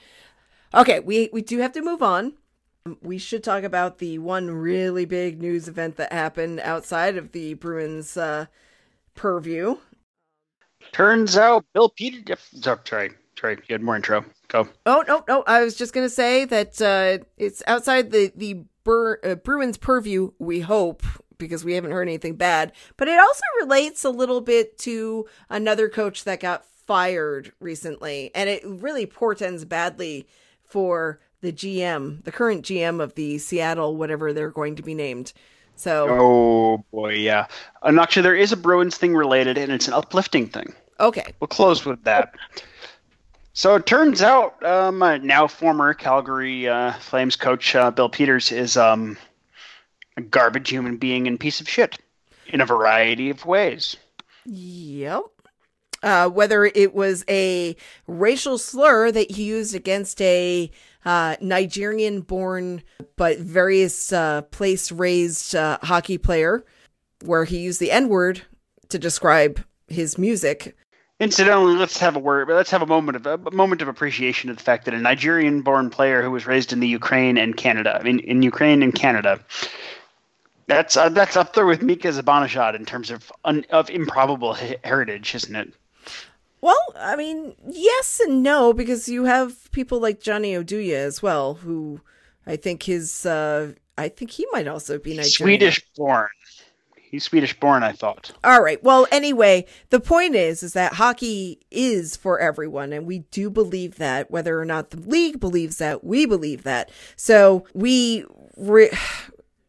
Okay, 0.74 1.00
we 1.00 1.30
we 1.32 1.42
do 1.42 1.60
have 1.60 1.74
to 1.74 1.82
move 1.82 2.02
on. 2.02 2.34
We 3.02 3.18
should 3.18 3.44
talk 3.44 3.64
about 3.64 4.00
the 4.00 4.18
one 4.18 4.50
really 4.50 5.06
big 5.06 5.42
news 5.42 5.68
event 5.68 5.98
that 5.98 6.12
happened 6.12 6.60
outside 6.62 7.16
of 7.16 7.32
the 7.32 7.54
Bruins 7.54 8.18
uh, 8.18 8.48
purview. 9.16 9.78
Turns 10.92 11.38
out 11.38 11.66
Bill 11.74 11.90
Peter. 11.90 12.36
Oh, 12.66 12.80
sorry, 12.84 13.12
sorry. 13.40 13.58
You 13.68 13.74
had 13.74 13.82
more 13.84 13.96
intro. 13.96 14.26
Go. 14.54 14.70
Oh 14.86 15.04
no, 15.08 15.24
no. 15.28 15.44
I 15.48 15.64
was 15.64 15.76
just 15.76 15.94
gonna 15.94 16.08
say 16.08 16.46
that 16.46 16.80
uh, 16.80 17.26
it's 17.38 17.64
outside 17.66 18.12
the 18.12 18.32
the 18.36 18.64
Bur- 18.84 19.20
uh, 19.24 19.36
Bruins 19.36 19.78
purview. 19.78 20.32
We 20.38 20.60
hope 20.60 21.02
because 21.40 21.66
we 21.66 21.74
haven't 21.74 21.92
heard 21.92 22.08
anything 22.08 22.36
bad, 22.36 22.72
but 22.96 23.08
it 23.08 23.20
also 23.20 23.42
relates 23.62 24.06
a 24.06 24.12
little 24.12 24.42
bit 24.42 24.78
to 24.78 25.26
another 25.50 25.90
coach 25.90 26.24
that 26.26 26.40
got 26.40 26.66
fired 26.66 27.52
recently, 27.60 28.30
and 28.36 28.48
it 28.48 28.62
really 28.64 29.08
portends 29.08 29.66
badly 29.66 30.28
for 30.62 31.20
the 31.42 31.52
GM, 31.52 32.24
the 32.24 32.32
current 32.32 32.64
GM 32.64 33.02
of 33.02 33.16
the 33.16 33.40
Seattle, 33.40 33.98
whatever 33.98 34.34
they're 34.34 34.52
going 34.52 34.76
to 34.76 34.84
be 34.84 34.94
named. 34.94 35.34
So, 35.76 36.08
oh 36.12 36.86
boy, 36.92 37.16
yeah. 37.16 37.48
And 37.82 38.00
actually, 38.00 38.22
there 38.22 38.36
is 38.36 38.52
a 38.52 38.58
Bruins 38.58 38.98
thing 38.98 39.16
related, 39.16 39.58
and 39.58 39.72
it's 39.72 39.88
an 39.88 39.96
uplifting 39.96 40.48
thing. 40.48 40.76
Okay, 41.00 41.34
we'll 41.40 41.48
close 41.48 41.84
with 41.86 42.04
that. 42.04 42.36
So 43.54 43.76
it 43.76 43.86
turns 43.86 44.24
out, 44.24 44.64
um, 44.66 45.00
now 45.24 45.48
former 45.48 45.94
Calgary 45.94 46.68
uh, 46.68 46.94
Flames 46.94 47.36
coach 47.36 47.76
uh, 47.76 47.92
Bill 47.92 48.10
Peters 48.10 48.52
is 48.52 48.78
um, 48.78 49.16
a 50.18 50.22
garbage 50.22 50.70
human 50.70 50.98
being 50.98 51.28
and 51.28 51.40
piece 51.40 51.62
of 51.62 51.70
shit 51.70 52.00
in 52.48 52.62
a 52.62 52.66
variety 52.66 53.30
of 53.30 53.46
ways. 53.46 53.96
Yep. 54.46 55.24
Uh, 56.02 56.30
whether 56.30 56.66
it 56.66 56.94
was 56.94 57.24
a 57.30 57.76
racial 58.08 58.58
slur 58.58 59.12
that 59.12 59.32
he 59.32 59.44
used 59.44 59.74
against 59.74 60.20
a 60.22 60.70
uh, 61.06 61.36
Nigerian 61.40 62.22
born 62.22 62.82
but 63.16 63.38
various 63.38 64.12
uh, 64.12 64.42
place 64.42 64.92
raised 64.92 65.56
uh, 65.56 65.78
hockey 65.84 66.18
player, 66.18 66.66
where 67.24 67.46
he 67.46 67.60
used 67.60 67.80
the 67.80 67.92
N 67.92 68.10
word 68.10 68.42
to 68.90 69.00
describe 69.00 69.64
his 69.88 70.18
music. 70.18 70.76
Incidentally, 71.24 71.76
let's 71.76 71.98
have 72.00 72.18
a 72.18 72.20
word. 72.20 72.50
Let's 72.50 72.70
have 72.72 72.82
a 72.82 72.86
moment 72.86 73.16
of 73.16 73.26
a 73.26 73.52
moment 73.52 73.82
of 73.82 73.88
appreciation 73.88 74.50
of 74.50 74.58
the 74.58 74.64
fact 74.64 74.84
that 74.86 74.94
a 74.94 75.00
Nigerian-born 75.00 75.90
player 75.90 76.22
who 76.22 76.30
was 76.30 76.46
raised 76.46 76.74
in 76.74 76.82
the 76.82 76.88
Ukraine 76.88 77.38
and 77.38 77.56
Canada, 77.56 77.98
I 77.98 78.04
mean, 78.04 78.20
in 78.20 78.42
Ukraine 78.44 78.84
and 78.84 78.94
Canada, 78.94 79.40
that's 80.68 80.98
uh, 80.98 81.08
that's 81.08 81.38
up 81.38 81.54
there 81.54 81.66
with 81.66 81.82
Mika 81.82 82.10
Zibanejad 82.10 82.76
in 82.76 82.84
terms 82.84 83.10
of 83.10 83.32
un, 83.46 83.66
of 83.70 83.90
improbable 83.90 84.54
heritage, 84.84 85.34
isn't 85.34 85.56
it? 85.56 85.74
Well, 86.60 86.94
I 86.98 87.16
mean, 87.16 87.56
yes 87.70 88.20
and 88.20 88.44
no, 88.44 88.74
because 88.74 89.08
you 89.08 89.24
have 89.24 89.72
people 89.72 90.00
like 90.00 90.20
Johnny 90.22 90.54
Oduya 90.54 90.96
as 90.96 91.22
well, 91.22 91.54
who 91.56 92.02
I 92.46 92.58
think 92.58 92.84
his, 92.84 93.26
uh, 93.26 93.74
I 93.98 94.10
think 94.10 94.32
he 94.32 94.46
might 94.52 94.68
also 94.68 95.00
be 95.00 95.12
Nigerian. 95.12 95.32
Swedish 95.32 95.82
born. 95.96 96.28
He's 97.14 97.26
Swedish 97.26 97.60
born, 97.60 97.84
I 97.84 97.92
thought. 97.92 98.32
All 98.44 98.64
right. 98.64 98.84
Well, 98.84 99.06
anyway, 99.12 99.68
the 99.92 100.00
point 100.00 100.34
is, 100.34 100.64
is 100.64 100.74
that 100.74 100.94
hockey 100.94 101.60
is 101.70 102.18
for 102.18 102.40
everyone, 102.40 102.92
and 102.92 103.06
we 103.06 103.20
do 103.20 103.52
believe 103.52 103.98
that. 103.98 104.32
Whether 104.32 104.60
or 104.60 104.66
not 104.66 104.90
the 104.90 104.98
league 104.98 105.40
believes 105.40 105.78
that, 105.78 106.04
we 106.04 106.26
believe 106.26 106.64
that. 106.64 106.90
So 107.16 107.68
we. 107.76 108.26
Re- 108.58 108.90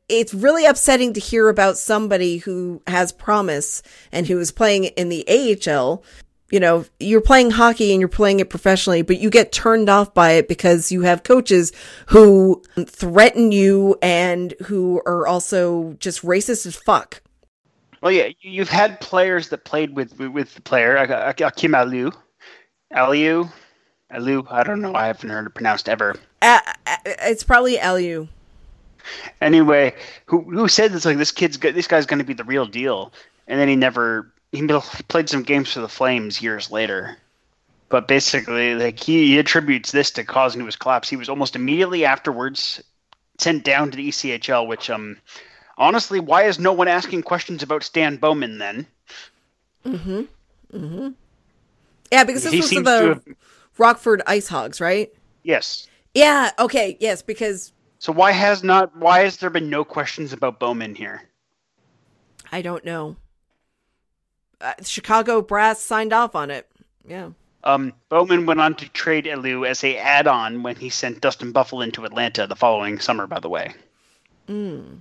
it's 0.09 0.33
really 0.33 0.65
upsetting 0.65 1.13
to 1.13 1.21
hear 1.21 1.51
about 1.51 1.77
somebody 1.77 2.39
who 2.39 2.83
has 2.87 3.13
promise 3.13 3.83
and 4.11 4.27
who 4.27 4.39
is 4.39 4.51
playing 4.51 4.85
in 4.85 5.11
the 5.11 5.27
AHL 5.29 6.03
you 6.51 6.61
know, 6.61 6.85
you're 7.01 7.21
playing 7.21 7.51
hockey 7.51 7.91
and 7.91 8.01
you're 8.01 8.09
playing 8.09 8.39
it 8.39 8.49
professionally, 8.49 9.03
but 9.03 9.19
you 9.19 9.29
get 9.29 9.51
turned 9.51 9.89
off 9.89 10.15
by 10.15 10.33
it 10.33 10.47
because 10.47 10.93
you 10.93 11.01
have 11.01 11.25
coaches 11.25 11.73
who 12.11 12.63
threaten 12.87 13.51
you 13.51 13.97
and 14.01 14.55
who 14.67 15.03
are 15.05 15.27
also 15.27 15.95
just 15.95 16.23
racist 16.23 16.65
as 16.65 16.77
fuck. 16.77 17.24
Well, 18.05 18.13
yeah, 18.13 18.29
you've 18.43 18.69
had 18.69 19.01
players 19.01 19.49
that 19.49 19.65
played 19.65 19.97
with 19.97 20.21
with 20.21 20.55
the 20.55 20.61
player 20.61 20.95
Akim 20.99 21.73
Aliu, 21.73 22.15
Aliu, 22.93 23.51
Aliu. 24.13 24.47
I 24.51 24.63
don't 24.63 24.83
know. 24.83 24.95
I 24.95 25.07
haven't 25.07 25.31
heard 25.31 25.47
it 25.47 25.55
pronounced 25.55 25.89
ever. 25.89 26.15
Uh, 26.43 26.61
it's 27.07 27.43
probably 27.43 27.79
Aliu. 27.79 28.29
Anyway, 29.41 29.95
who 30.27 30.43
who 30.43 30.69
said 30.69 30.93
this? 30.93 31.07
Like 31.07 31.17
this 31.17 31.33
kid's 31.33 31.59
this 31.59 31.87
guy's 31.87 32.05
going 32.05 32.19
to 32.19 32.27
be 32.27 32.35
the 32.35 32.45
real 32.45 32.67
deal, 32.67 33.11
and 33.49 33.59
then 33.59 33.69
he 33.69 33.77
never 33.77 34.31
he 34.53 34.69
played 35.09 35.31
some 35.31 35.43
games 35.43 35.73
for 35.73 35.81
the 35.81 35.89
Flames 35.89 36.43
years 36.43 36.71
later. 36.71 37.17
But 37.89 38.07
basically, 38.07 38.75
like 38.75 39.01
he, 39.01 39.29
he 39.29 39.39
attributes 39.39 39.93
this 39.93 40.11
to 40.11 40.25
causing 40.25 40.63
his 40.67 40.77
collapse. 40.77 41.09
He 41.09 41.17
was 41.17 41.31
almost 41.31 41.57
immediately 41.57 42.05
afterwards 42.05 42.85
sent 43.39 43.65
down 43.65 43.91
to 43.93 43.97
the 43.97 44.11
ECHL, 44.11 44.67
which 44.67 44.91
um 44.91 45.17
honestly, 45.79 46.21
why 46.21 46.45
is 46.45 46.59
no 46.59 46.73
one 46.73 46.89
asking 46.89 47.23
questions 47.23 47.63
about 47.63 47.83
Stan 47.83 48.17
Bowman 48.17 48.59
then? 48.59 48.87
Mm-hmm. 49.85 50.23
Mm-hmm. 50.73 51.09
Yeah, 52.13 52.25
because 52.25 52.45
this 52.45 52.53
he 52.53 52.61
was 52.61 52.71
the 52.71 53.09
have... 53.09 53.25
Rockford 53.79 54.23
Ice 54.27 54.49
Hogs, 54.49 54.81
right? 54.81 55.13
Yes. 55.43 55.89
Yeah, 56.15 56.51
okay, 56.59 56.97
yes, 57.01 57.23
because 57.23 57.73
So 57.99 58.13
why 58.13 58.33
has 58.33 58.63
not 58.63 58.97
why 58.97 59.21
has 59.21 59.37
there 59.39 59.51
been 59.51 59.71
no 59.71 59.85
questions 59.85 60.33
about 60.33 60.61
Bowman 60.61 60.95
here? 60.95 61.23
I 62.53 62.63
don't 62.63 62.85
know 62.85 63.17
uh, 64.65 64.73
Chicago 64.83 65.43
brass 65.43 65.81
signed 65.81 66.13
off 66.13 66.35
on 66.35 66.51
it. 66.51 66.69
Yeah. 67.07 67.31
Um, 67.63 67.93
Bowman 68.09 68.47
went 68.47 68.61
on 68.61 68.75
to 68.77 68.89
trade 68.91 69.27
Aliu 69.27 69.67
as 69.69 69.85
a 69.85 69.97
add-on 69.97 70.63
when 70.63 70.77
he 70.77 70.91
sent 70.91 71.21
Dustin 71.21 71.53
Byfuglien 71.53 71.93
to 71.95 72.05
Atlanta 72.05 72.47
the 72.47 72.57
following 72.57 72.99
summer. 72.99 73.27
By 73.27 73.41
the 73.41 73.49
way. 73.49 73.75
Mm. 74.49 75.01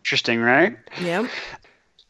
Interesting, 0.00 0.40
right? 0.40 0.76
Yeah. 1.00 1.28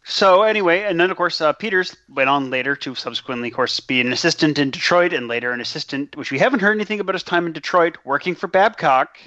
So 0.04 0.42
anyway, 0.42 0.82
and 0.82 0.98
then 0.98 1.10
of 1.10 1.16
course 1.16 1.40
uh, 1.40 1.52
Peters 1.52 1.96
went 2.08 2.28
on 2.28 2.50
later 2.50 2.74
to 2.76 2.94
subsequently, 2.94 3.48
of 3.48 3.54
course, 3.54 3.78
be 3.78 4.00
an 4.00 4.12
assistant 4.12 4.58
in 4.58 4.70
Detroit, 4.70 5.12
and 5.12 5.28
later 5.28 5.52
an 5.52 5.60
assistant, 5.60 6.16
which 6.16 6.32
we 6.32 6.38
haven't 6.38 6.60
heard 6.60 6.74
anything 6.76 7.00
about 7.00 7.14
his 7.14 7.22
time 7.22 7.46
in 7.46 7.52
Detroit, 7.52 7.96
working 8.04 8.34
for 8.34 8.48
Babcock. 8.48 9.18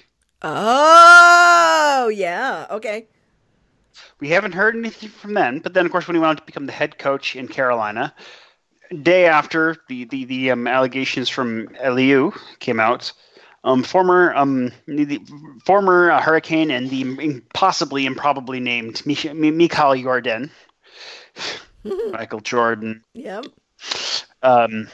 Oh 0.41 2.11
yeah, 2.13 2.67
okay. 2.69 3.07
We 4.19 4.29
haven't 4.29 4.53
heard 4.53 4.75
anything 4.75 5.09
from 5.09 5.35
them. 5.35 5.59
But 5.59 5.73
then, 5.73 5.85
of 5.85 5.91
course, 5.91 6.07
when 6.07 6.15
he 6.15 6.19
went 6.19 6.31
on 6.31 6.35
to 6.37 6.43
become 6.43 6.65
the 6.65 6.71
head 6.73 6.97
coach 6.97 7.35
in 7.35 7.47
Carolina, 7.47 8.13
day 9.01 9.25
after 9.25 9.77
the 9.87 10.05
the, 10.05 10.25
the 10.25 10.51
um, 10.51 10.67
allegations 10.67 11.29
from 11.29 11.67
Aliu 11.81 12.37
came 12.59 12.79
out, 12.79 13.13
um, 13.63 13.83
former 13.83 14.33
um, 14.35 14.71
the 14.87 15.19
former 15.65 16.11
uh, 16.11 16.21
Hurricane 16.21 16.71
and 16.71 16.89
the 16.89 17.41
possibly 17.53 18.05
improbably 18.05 18.59
named 18.59 19.05
Mich- 19.05 19.33
Mikhail 19.33 19.95
Jordan, 19.95 20.51
Michael 22.11 22.41
Jordan. 22.41 23.03
Yep. 23.13 23.45
Um, 24.41 24.89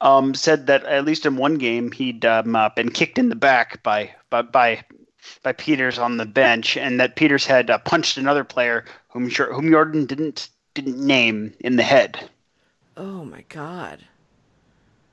um, 0.00 0.34
said 0.34 0.66
that 0.66 0.84
at 0.84 1.04
least 1.04 1.26
in 1.26 1.36
one 1.36 1.56
game 1.56 1.92
he'd 1.92 2.24
um, 2.24 2.56
uh, 2.56 2.68
been 2.70 2.90
kicked 2.90 3.18
in 3.18 3.28
the 3.28 3.34
back 3.34 3.82
by 3.82 4.14
by, 4.28 4.42
by 4.42 4.84
by 5.42 5.52
Peters 5.52 5.98
on 5.98 6.16
the 6.16 6.26
bench, 6.26 6.76
and 6.76 7.00
that 7.00 7.16
Peters 7.16 7.46
had 7.46 7.70
uh, 7.70 7.78
punched 7.78 8.16
another 8.16 8.44
player 8.44 8.84
whom 9.08 9.30
whom 9.30 9.70
Jordan 9.70 10.06
didn't 10.06 10.48
didn't 10.74 10.98
name 10.98 11.54
in 11.60 11.76
the 11.76 11.82
head. 11.82 12.28
Oh 12.96 13.24
my 13.24 13.44
god! 13.48 14.04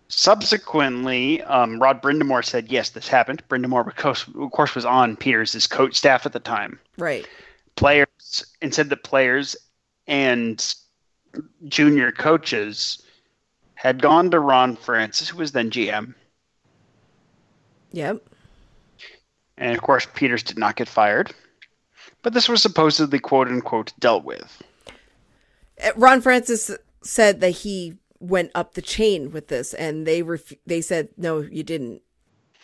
Subsequently, 0.10 1.42
um, 1.44 1.82
Rod 1.82 2.02
Brind'Amour 2.02 2.44
said 2.44 2.72
yes, 2.72 2.90
this 2.92 3.08
happened. 3.08 3.44
Of 3.50 3.96
course, 3.98 4.26
of 4.28 4.52
course, 4.52 4.74
was 4.74 4.86
on 4.86 5.18
Peters' 5.18 5.68
coach 5.68 5.96
staff 5.96 6.26
at 6.26 6.32
the 6.32 6.40
time. 6.40 6.80
Right. 6.98 7.28
Players 7.76 8.46
and 8.62 8.74
said 8.74 8.90
that 8.90 9.04
players 9.04 9.56
and 10.08 10.76
junior 11.68 12.12
coaches 12.12 13.02
had 13.76 14.02
gone 14.02 14.32
to 14.32 14.40
Ron 14.40 14.76
Francis, 14.76 15.30
who 15.30 15.38
was 15.38 15.52
then 15.52 15.70
GM. 15.70 16.16
Yep. 17.92 18.22
And 19.58 19.76
of 19.76 19.82
course, 19.82 20.08
Peters 20.14 20.44
did 20.44 20.58
not 20.58 20.76
get 20.76 20.88
fired. 20.88 21.34
But 22.22 22.34
this 22.34 22.50
was 22.50 22.62
supposedly 22.62 23.20
quote 23.20 23.48
unquote 23.48 23.94
dealt 24.00 24.24
with. 24.24 24.64
Uh, 25.84 25.92
Ron 25.96 26.22
Francis 26.22 26.72
said 27.04 27.42
that 27.42 27.52
he 27.52 27.96
went 28.20 28.52
up 28.56 28.74
the 28.74 28.82
chain 28.82 29.32
with 29.32 29.48
this, 29.48 29.74
and 29.74 30.06
they 30.06 30.22
ref- 30.22 30.54
they 30.66 30.82
said 30.82 31.10
no, 31.18 31.42
you 31.42 31.64
didn't. 31.64 32.02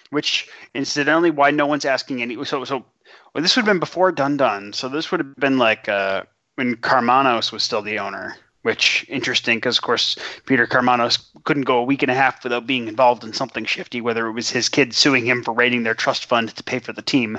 Which, 0.09 0.47
incidentally, 0.73 1.31
why 1.31 1.51
no 1.51 1.65
one's 1.65 1.85
asking 1.85 2.21
any. 2.21 2.43
So, 2.45 2.63
so 2.63 2.85
well, 3.33 3.41
this 3.41 3.55
would 3.55 3.65
have 3.65 3.73
been 3.73 3.79
before 3.79 4.11
Dundon. 4.11 4.75
So 4.75 4.89
this 4.89 5.11
would 5.11 5.19
have 5.19 5.35
been 5.37 5.57
like 5.57 5.89
uh, 5.89 6.23
when 6.55 6.75
Karmanos 6.75 7.51
was 7.51 7.63
still 7.63 7.81
the 7.81 7.99
owner. 7.99 8.35
Which 8.61 9.05
interesting 9.09 9.57
because, 9.57 9.77
of 9.77 9.83
course, 9.83 10.15
Peter 10.45 10.65
Karmanos 10.65 11.21
couldn't 11.43 11.63
go 11.63 11.79
a 11.79 11.83
week 11.83 12.01
and 12.01 12.09
a 12.09 12.15
half 12.15 12.45
without 12.45 12.65
being 12.65 12.87
involved 12.87 13.25
in 13.25 13.33
something 13.33 13.65
shifty, 13.65 13.99
whether 13.99 14.25
it 14.27 14.31
was 14.31 14.49
his 14.49 14.69
kids 14.69 14.95
suing 14.95 15.25
him 15.25 15.43
for 15.43 15.53
raiding 15.53 15.83
their 15.83 15.93
trust 15.93 16.27
fund 16.27 16.55
to 16.55 16.63
pay 16.63 16.79
for 16.79 16.93
the 16.93 17.01
team. 17.01 17.37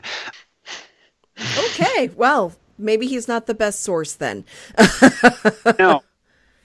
Okay, 1.58 2.10
well, 2.14 2.52
maybe 2.76 3.06
he's 3.06 3.26
not 3.26 3.46
the 3.46 3.54
best 3.54 3.80
source 3.80 4.14
then. 4.14 4.44
no, 5.78 6.02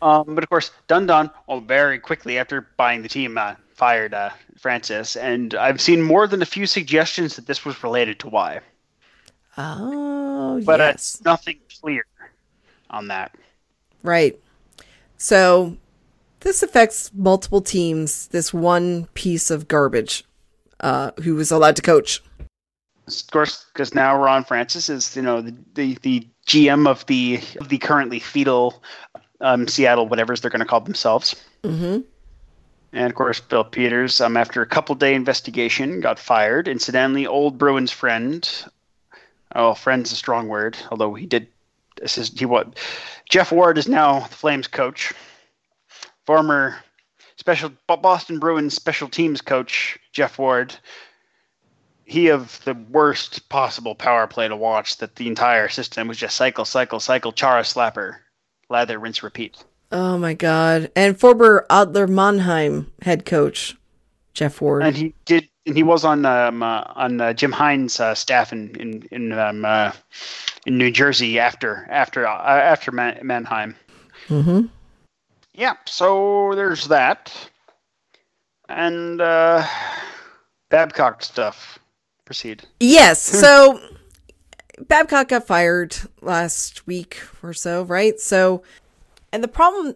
um, 0.02 0.36
but 0.36 0.44
of 0.44 0.50
course, 0.50 0.72
Dundon, 0.88 1.32
well, 1.48 1.62
very 1.62 2.00
quickly 2.00 2.38
after 2.38 2.68
buying 2.78 3.02
the 3.02 3.10
team, 3.10 3.38
uh, 3.38 3.56
fired 3.74 4.14
uh, 4.14 4.30
Francis, 4.58 5.16
and 5.16 5.56
I've 5.56 5.82
seen 5.82 6.02
more 6.02 6.28
than 6.28 6.42
a 6.42 6.46
few 6.46 6.66
suggestions 6.66 7.36
that 7.36 7.48
this 7.48 7.66
was 7.66 7.82
related 7.84 8.20
to 8.20 8.30
why. 8.30 8.62
Oh, 9.58 10.62
but 10.66 10.80
yes. 10.80 10.96
it's 10.96 11.24
nothing 11.24 11.60
clear 11.82 12.06
on 12.90 13.08
that. 13.08 13.36
Right. 14.04 14.40
So 15.18 15.78
this 16.42 16.64
affects 16.64 17.12
multiple 17.14 17.62
teams. 17.62 18.28
This 18.28 18.54
one 18.54 19.08
piece 19.14 19.52
of 19.52 19.68
garbage, 19.68 20.24
uh, 20.80 21.12
who 21.24 21.36
was 21.36 21.52
allowed 21.52 21.76
to 21.76 21.82
coach. 21.82 22.22
Of 23.08 23.32
course, 23.32 23.66
because 23.74 23.94
now 23.94 24.22
Ron 24.22 24.44
Francis 24.44 24.88
is, 24.90 25.16
you 25.16 25.22
know, 25.22 25.42
the 25.42 25.56
the, 25.74 25.98
the 26.04 26.28
GM 26.48 26.88
of 26.88 27.06
the 27.08 27.40
of 27.60 27.70
the 27.70 27.78
currently 27.78 28.20
fetal 28.20 28.82
um, 29.42 29.68
Seattle, 29.68 30.08
whatever's 30.08 30.42
they're 30.42 30.52
going 30.52 30.60
to 30.60 30.66
call 30.66 30.82
themselves. 30.82 31.36
Mm-hmm. 31.64 32.02
And 32.92 33.10
of 33.10 33.16
course, 33.16 33.40
Bill 33.40 33.64
Peters, 33.64 34.20
um, 34.20 34.36
after 34.36 34.62
a 34.62 34.68
couple 34.68 34.96
day 34.96 35.14
investigation, 35.14 36.02
got 36.02 36.18
fired. 36.18 36.68
Incidentally, 36.68 37.28
old 37.28 37.58
Bruins 37.58 37.92
friend, 37.92 38.50
oh, 39.56 39.74
friend's 39.76 40.12
a 40.12 40.16
strong 40.16 40.48
word, 40.48 40.78
although 40.90 41.14
he 41.14 41.26
did 41.26 41.48
assist. 42.02 42.40
He 42.40 42.46
what? 42.46 42.80
Jeff 43.30 43.52
Ward 43.52 43.78
is 43.78 43.88
now 43.88 44.22
the 44.22 44.36
Flames 44.36 44.68
coach. 44.68 45.14
Former 46.26 46.78
special 47.38 47.72
Boston 47.88 48.40
Bruins 48.40 48.74
special 48.74 49.08
teams 49.08 49.42
coach 49.42 50.00
Jeff 50.12 50.40
Ward. 50.40 50.76
He 52.06 52.30
of 52.30 52.60
the 52.66 52.74
worst 52.74 53.50
possible 53.50 53.94
power 53.94 54.26
play 54.26 54.48
to 54.48 54.56
watch. 54.56 54.98
That 54.98 55.16
the 55.16 55.28
entire 55.28 55.70
system 55.70 56.08
was 56.08 56.18
just 56.18 56.36
cycle, 56.36 56.66
cycle, 56.66 57.00
cycle, 57.00 57.32
chara 57.32 57.62
slapper, 57.62 58.18
lather, 58.70 59.00
rinse, 59.00 59.24
repeat. 59.24 59.64
Oh 59.92 60.18
my 60.18 60.34
god! 60.34 60.92
And 60.96 61.20
former 61.20 61.66
Adler 61.70 62.08
Mannheim 62.08 62.92
head 63.02 63.26
coach 63.26 63.76
Jeff 64.34 64.62
Ward. 64.62 64.84
And 64.84 64.96
he 64.96 65.14
did, 65.26 65.50
and 65.66 65.76
he 65.76 65.84
was 65.84 66.06
on 66.06 66.26
um, 66.26 66.62
uh, 66.62 66.84
on 66.96 67.20
uh, 67.20 67.34
Jim 67.34 67.52
Hynes' 67.52 68.00
uh, 68.00 68.14
staff 68.16 68.54
in 68.54 68.76
in 68.80 69.08
in, 69.12 69.32
um, 69.34 69.66
uh, 69.66 69.92
in 70.66 70.78
New 70.78 70.92
Jersey 70.92 71.40
after 71.40 71.88
after 71.90 72.28
uh, 72.28 72.40
after 72.40 72.92
Man- 72.92 73.20
Mannheim. 73.24 73.76
Mm-hmm. 74.28 74.68
Yeah, 75.54 75.74
so 75.86 76.54
there's 76.56 76.88
that, 76.88 77.34
and 78.70 79.20
uh, 79.20 79.66
Babcock 80.70 81.24
stuff. 81.24 81.80
Proceed. 82.26 82.64
Yes. 82.80 83.22
So 83.22 83.82
Babcock 84.88 85.30
got 85.30 85.46
fired 85.46 85.96
last 86.22 86.88
week 86.88 87.20
or 87.44 87.54
so, 87.54 87.84
right? 87.84 88.20
So, 88.20 88.64
and 89.32 89.44
the 89.44 89.48
problem 89.48 89.96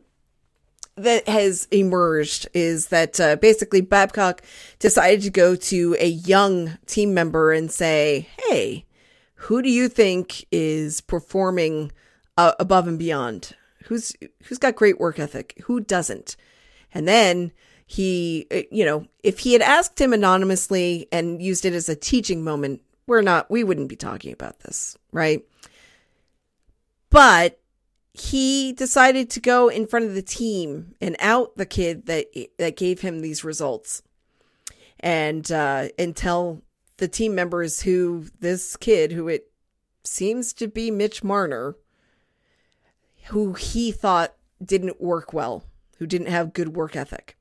that 0.96 1.28
has 1.28 1.68
emerged 1.72 2.48
is 2.54 2.88
that 2.88 3.20
uh, 3.20 3.36
basically 3.38 3.82
Babcock 3.82 4.42
decided 4.80 5.22
to 5.24 5.30
go 5.30 5.56
to 5.56 5.96
a 6.00 6.08
young 6.08 6.78
team 6.86 7.14
member 7.14 7.52
and 7.52 7.72
say, 7.72 8.28
"Hey, 8.48 8.86
who 9.36 9.62
do 9.62 9.70
you 9.70 9.90
think 9.90 10.46
is 10.52 11.02
performing 11.02 11.92
uh, 12.38 12.54
above 12.60 12.88
and 12.88 13.00
beyond? 13.00 13.56
Who's 13.86 14.14
who's 14.44 14.58
got 14.58 14.76
great 14.76 15.00
work 15.00 15.20
ethic? 15.20 15.62
Who 15.66 15.80
doesn't?" 15.80 16.36
And 16.94 17.08
then 17.08 17.52
he, 17.86 18.48
uh, 18.52 18.62
you 18.72 18.86
know, 18.86 19.08
if 19.24 19.40
he 19.40 19.54
had 19.54 19.62
asked 19.62 20.00
him 20.00 20.14
anonymously 20.14 21.08
and 21.12 21.42
used 21.42 21.66
it 21.66 21.74
as 21.74 21.90
a 21.90 21.96
teaching 21.96 22.44
moment, 22.44 22.82
we're 23.08 23.22
not, 23.22 23.50
we 23.50 23.64
wouldn't 23.64 23.90
be 23.90 23.96
talking 23.96 24.32
about 24.32 24.60
this, 24.60 24.98
right? 25.12 25.44
But 27.10 27.60
he 28.14 28.74
decided 28.74 29.30
to 29.32 29.40
go 29.40 29.70
in 29.70 29.88
front 29.88 30.06
of 30.06 30.14
the 30.14 30.22
team 30.22 30.96
and 31.02 31.16
out 31.20 31.58
the 31.58 31.66
kid 31.66 32.06
that 32.06 32.28
that 32.58 32.78
gave 32.78 33.02
him 33.02 33.20
these 33.20 33.44
results, 33.44 34.04
and 35.00 35.52
uh, 35.52 35.90
and 35.98 36.16
tell 36.16 36.62
the 36.98 37.08
team 37.08 37.34
members 37.34 37.82
who 37.82 38.26
this 38.40 38.76
kid, 38.78 39.12
who 39.12 39.28
it 39.28 39.52
seems 40.04 40.54
to 40.54 40.68
be 40.68 40.92
Mitch 40.92 41.24
Marner, 41.24 41.76
who 43.26 43.54
he 43.54 43.92
thought 43.92 44.36
didn't 44.64 45.02
work 45.02 45.34
well, 45.34 45.64
who 45.98 46.06
didn't 46.06 46.28
have 46.28 46.54
good 46.54 46.76
work 46.76 46.96
ethic. 46.96 47.36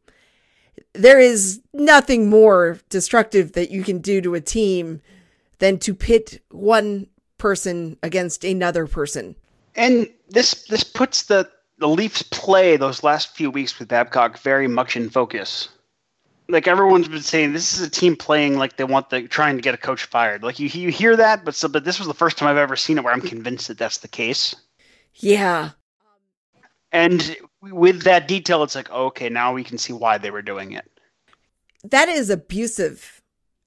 There 0.94 1.20
is 1.20 1.60
nothing 1.72 2.30
more 2.30 2.78
destructive 2.88 3.52
that 3.52 3.70
you 3.70 3.82
can 3.82 3.98
do 3.98 4.20
to 4.22 4.34
a 4.34 4.40
team 4.40 5.02
than 5.62 5.78
to 5.78 5.94
pit 5.94 6.42
one 6.50 7.06
person 7.38 7.96
against 8.02 8.42
another 8.42 8.88
person. 8.88 9.36
And 9.76 10.08
this 10.28 10.64
this 10.64 10.82
puts 10.82 11.22
the 11.22 11.48
the 11.78 11.86
Leafs 11.86 12.22
play 12.22 12.76
those 12.76 13.04
last 13.04 13.36
few 13.36 13.48
weeks 13.48 13.78
with 13.78 13.86
Babcock 13.86 14.38
very 14.38 14.66
much 14.66 14.96
in 14.96 15.08
focus. 15.08 15.68
Like 16.48 16.66
everyone's 16.66 17.06
been 17.06 17.22
saying, 17.22 17.52
this 17.52 17.74
is 17.74 17.86
a 17.86 17.88
team 17.88 18.16
playing 18.16 18.58
like 18.58 18.76
they 18.76 18.82
want 18.82 19.10
the 19.10 19.28
trying 19.28 19.54
to 19.54 19.62
get 19.62 19.72
a 19.72 19.78
coach 19.78 20.02
fired. 20.06 20.42
Like 20.42 20.58
you 20.58 20.66
you 20.66 20.90
hear 20.90 21.14
that, 21.14 21.44
but 21.44 21.54
so 21.54 21.68
but 21.68 21.84
this 21.84 22.00
was 22.00 22.08
the 22.08 22.14
first 22.14 22.36
time 22.36 22.48
I've 22.48 22.56
ever 22.56 22.74
seen 22.74 22.98
it 22.98 23.04
where 23.04 23.14
I'm 23.14 23.20
convinced 23.20 23.68
that 23.68 23.78
that's 23.78 23.98
the 23.98 24.08
case. 24.08 24.56
Yeah. 25.14 25.70
And 26.90 27.36
with 27.62 28.02
that 28.02 28.26
detail, 28.26 28.64
it's 28.64 28.74
like 28.74 28.90
okay, 28.90 29.28
now 29.28 29.52
we 29.54 29.62
can 29.62 29.78
see 29.78 29.92
why 29.92 30.18
they 30.18 30.32
were 30.32 30.42
doing 30.42 30.72
it. 30.72 30.90
That 31.84 32.08
is 32.08 32.30
abusive. 32.30 33.21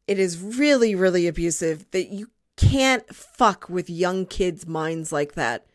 It 0.08 0.20
is 0.20 0.42
really, 0.42 0.96
really 0.96 1.28
abusive 1.28 1.90
that 1.92 2.10
you 2.10 2.30
can't 2.58 3.14
fuck 3.14 3.70
with 3.70 3.90
young 3.90 4.26
kids' 4.26 4.68
minds 4.68 5.12
like 5.12 5.34
that 5.34 5.66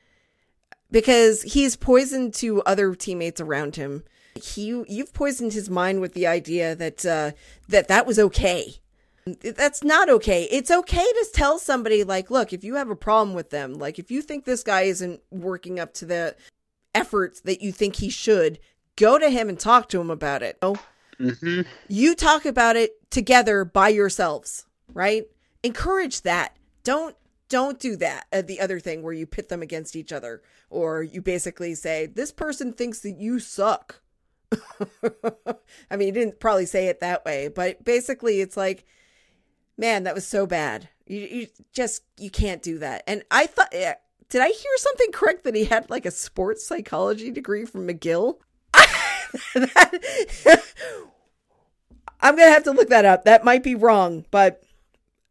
because 0.90 1.42
he's 1.42 1.76
poisoned 1.76 2.34
to 2.34 2.62
other 2.62 2.94
teammates 2.94 3.40
around 3.40 3.76
him. 3.76 4.04
He, 4.40 4.84
you've 4.88 5.12
poisoned 5.12 5.52
his 5.52 5.68
mind 5.68 6.00
with 6.00 6.14
the 6.14 6.26
idea 6.26 6.74
that 6.76 7.04
uh, 7.04 7.32
that 7.68 7.88
that 7.88 8.06
was 8.06 8.18
okay. 8.18 8.76
That's 9.26 9.84
not 9.84 10.08
okay. 10.08 10.44
It's 10.44 10.70
okay 10.70 11.04
to 11.04 11.28
tell 11.32 11.58
somebody 11.58 12.04
like, 12.04 12.30
look, 12.30 12.52
if 12.52 12.64
you 12.64 12.76
have 12.76 12.90
a 12.90 12.96
problem 12.96 13.34
with 13.34 13.50
them, 13.50 13.74
like 13.74 13.98
if 13.98 14.10
you 14.10 14.22
think 14.22 14.44
this 14.44 14.62
guy 14.62 14.82
isn't 14.82 15.20
working 15.30 15.78
up 15.78 15.92
to 15.94 16.06
the 16.06 16.36
efforts 16.94 17.40
that 17.42 17.60
you 17.60 17.70
think 17.70 17.96
he 17.96 18.08
should, 18.08 18.58
go 18.96 19.18
to 19.18 19.28
him 19.28 19.48
and 19.48 19.58
talk 19.58 19.88
to 19.90 20.00
him 20.00 20.10
about 20.10 20.42
it. 20.42 20.58
Mm-hmm. 21.20 21.62
You 21.88 22.14
talk 22.14 22.46
about 22.46 22.76
it 22.76 23.10
together 23.10 23.64
by 23.64 23.90
yourselves, 23.90 24.66
right? 24.92 25.24
Encourage 25.62 26.22
that. 26.22 26.56
Don't 26.82 27.14
don't 27.50 27.80
do 27.80 27.96
that. 27.96 28.26
Uh, 28.32 28.42
the 28.42 28.60
other 28.60 28.78
thing 28.80 29.02
where 29.02 29.12
you 29.12 29.26
pit 29.26 29.48
them 29.48 29.60
against 29.60 29.96
each 29.96 30.12
other, 30.12 30.40
or 30.70 31.02
you 31.02 31.20
basically 31.20 31.74
say 31.74 32.06
this 32.06 32.32
person 32.32 32.72
thinks 32.72 33.00
that 33.00 33.18
you 33.18 33.38
suck. 33.40 34.00
I 35.90 35.96
mean, 35.96 36.06
he 36.06 36.12
didn't 36.12 36.40
probably 36.40 36.66
say 36.66 36.86
it 36.86 37.00
that 37.00 37.24
way, 37.24 37.48
but 37.48 37.84
basically, 37.84 38.40
it's 38.40 38.56
like, 38.56 38.86
man, 39.76 40.04
that 40.04 40.14
was 40.14 40.26
so 40.26 40.46
bad. 40.46 40.88
You, 41.06 41.20
you 41.20 41.46
just 41.72 42.02
you 42.18 42.30
can't 42.30 42.62
do 42.62 42.78
that. 42.78 43.02
And 43.06 43.24
I 43.30 43.46
thought, 43.46 43.72
did 43.72 44.40
I 44.40 44.48
hear 44.48 44.76
something 44.76 45.12
correct 45.12 45.44
that 45.44 45.56
he 45.56 45.64
had 45.64 45.90
like 45.90 46.06
a 46.06 46.10
sports 46.10 46.64
psychology 46.64 47.30
degree 47.30 47.64
from 47.64 47.86
McGill? 47.86 48.38
that, 49.54 50.62
I'm 52.22 52.36
gonna 52.36 52.50
have 52.50 52.64
to 52.64 52.72
look 52.72 52.88
that 52.88 53.04
up. 53.04 53.24
That 53.24 53.44
might 53.44 53.62
be 53.62 53.74
wrong, 53.74 54.24
but 54.30 54.62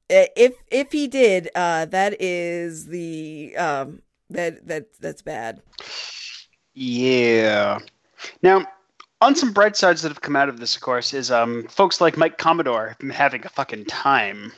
if 0.09 0.53
if 0.71 0.91
he 0.91 1.07
did, 1.07 1.49
uh, 1.55 1.85
that 1.85 2.21
is 2.21 2.87
the 2.87 3.55
um, 3.57 4.01
that 4.29 4.67
that 4.67 4.87
that's 4.99 5.21
bad. 5.21 5.61
Yeah. 6.73 7.79
Now, 8.41 8.65
on 9.21 9.35
some 9.35 9.53
bright 9.53 9.75
sides 9.75 10.01
that 10.01 10.09
have 10.09 10.21
come 10.21 10.35
out 10.35 10.49
of 10.49 10.59
this, 10.59 10.75
of 10.75 10.81
course, 10.81 11.13
is 11.13 11.31
um, 11.31 11.67
folks 11.67 12.01
like 12.01 12.17
Mike 12.17 12.37
Commodore 12.37 12.95
having 13.11 13.45
a 13.45 13.49
fucking 13.49 13.85
time 13.85 14.51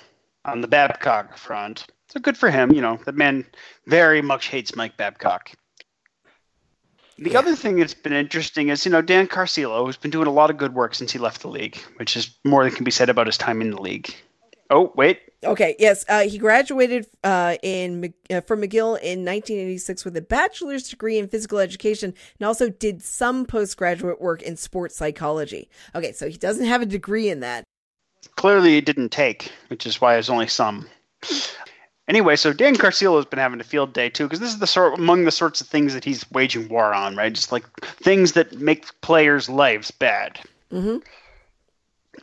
on 0.46 0.62
the 0.62 0.68
Babcock 0.68 1.38
front. 1.38 1.88
So 2.10 2.20
good 2.20 2.38
for 2.38 2.50
him. 2.52 2.72
You 2.72 2.82
know, 2.82 3.00
the 3.06 3.12
man 3.12 3.46
very 3.88 4.22
much 4.22 4.48
hates 4.48 4.76
Mike 4.76 4.98
Babcock. 4.98 5.52
The 7.22 7.36
other 7.36 7.56
thing 7.56 7.76
that's 7.76 7.94
been 7.94 8.14
interesting 8.14 8.70
is, 8.70 8.84
you 8.84 8.92
know, 8.92 9.04
Dan 9.04 9.28
Carcillo 9.28 9.86
has 9.86 9.96
been 9.96 10.10
doing 10.10 10.26
a 10.26 10.32
lot 10.32 10.50
of 10.50 10.58
good 10.58 10.74
work 10.74 10.96
since 10.96 11.12
he 11.12 11.20
left 11.20 11.42
the 11.42 11.50
league, 11.50 11.78
which 11.98 12.18
is 12.18 12.36
more 12.44 12.64
than 12.64 12.74
can 12.74 12.84
be 12.84 12.90
said 12.90 13.10
about 13.10 13.28
his 13.28 13.38
time 13.38 13.62
in 13.62 13.70
the 13.70 13.80
league. 13.80 14.16
Oh, 14.72 14.92
wait. 14.96 15.20
Okay, 15.44 15.76
yes, 15.78 16.04
uh, 16.10 16.22
he 16.22 16.40
graduated 16.40 17.06
uh, 17.24 17.58
in 17.62 18.12
uh, 18.32 18.42
from 18.42 18.62
McGill 18.62 18.98
in 19.00 19.24
1986 19.24 20.04
with 20.04 20.18
a 20.18 20.22
bachelor's 20.22 20.90
degree 20.90 21.20
in 21.20 21.28
physical 21.28 21.60
education, 21.60 22.14
and 22.40 22.48
also 22.48 22.70
did 22.70 23.04
some 23.04 23.46
postgraduate 23.46 24.20
work 24.20 24.42
in 24.42 24.58
sports 24.58 24.96
psychology. 24.96 25.70
Okay, 25.94 26.14
so 26.14 26.28
he 26.28 26.38
doesn't 26.38 26.66
have 26.66 26.82
a 26.82 26.88
degree 26.88 27.30
in 27.30 27.42
that. 27.42 27.66
Clearly, 28.36 28.78
it 28.78 28.86
didn't 28.86 29.10
take, 29.10 29.52
which 29.68 29.86
is 29.86 30.02
why 30.02 30.14
there's 30.14 30.30
only 30.30 30.48
some. 30.48 30.88
Anyway, 32.12 32.36
so 32.36 32.52
Dan 32.52 32.76
Carcillo 32.76 33.16
has 33.16 33.26
been 33.26 33.40
having 33.40 33.62
a 33.62 33.64
field 33.64 33.94
day 33.94 34.10
too, 34.10 34.26
because 34.26 34.42
this 34.42 34.50
is 34.50 34.60
the 34.60 34.68
sort 34.68 35.00
among 35.00 35.24
the 35.24 35.32
sorts 35.32 35.62
of 35.62 35.68
things 35.68 35.94
that 35.94 36.04
he's 36.04 36.30
waging 36.30 36.68
war 36.68 36.94
on, 36.94 37.16
right? 37.16 37.32
Just 37.32 37.54
like 37.54 37.64
things 37.82 38.34
that 38.34 38.60
make 38.60 39.00
players' 39.00 39.48
lives 39.48 39.92
bad. 39.92 40.38
Mm-hmm. 40.74 40.98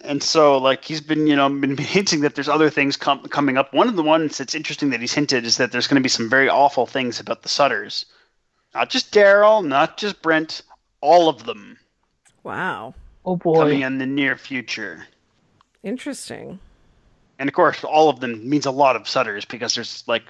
And 0.04 0.22
so, 0.22 0.58
like 0.58 0.84
he's 0.84 1.00
been, 1.00 1.26
you 1.26 1.34
know, 1.34 1.48
been 1.48 1.74
hinting 1.78 2.20
that 2.20 2.34
there's 2.34 2.50
other 2.50 2.68
things 2.68 2.98
com- 2.98 3.26
coming 3.28 3.56
up. 3.56 3.72
One 3.72 3.88
of 3.88 3.96
the 3.96 4.02
ones 4.02 4.36
that's 4.36 4.54
interesting 4.54 4.90
that 4.90 5.00
he's 5.00 5.14
hinted 5.14 5.46
is 5.46 5.56
that 5.56 5.72
there's 5.72 5.86
going 5.86 5.98
to 5.98 6.04
be 6.04 6.10
some 6.10 6.28
very 6.28 6.50
awful 6.50 6.84
things 6.84 7.18
about 7.18 7.40
the 7.40 7.48
Sutters, 7.48 8.04
not 8.74 8.90
just 8.90 9.10
Darryl, 9.10 9.66
not 9.66 9.96
just 9.96 10.20
Brent, 10.20 10.60
all 11.00 11.30
of 11.30 11.44
them. 11.44 11.78
Wow. 12.42 12.92
Oh 13.24 13.36
boy. 13.36 13.54
Coming 13.54 13.80
in 13.80 13.96
the 13.96 14.04
near 14.04 14.36
future. 14.36 15.06
Interesting. 15.82 16.58
And 17.38 17.48
of 17.48 17.54
course, 17.54 17.84
all 17.84 18.08
of 18.08 18.20
them 18.20 18.48
means 18.48 18.66
a 18.66 18.70
lot 18.70 18.96
of 18.96 19.08
Sutters 19.08 19.44
because 19.44 19.74
there's 19.74 20.04
like 20.06 20.24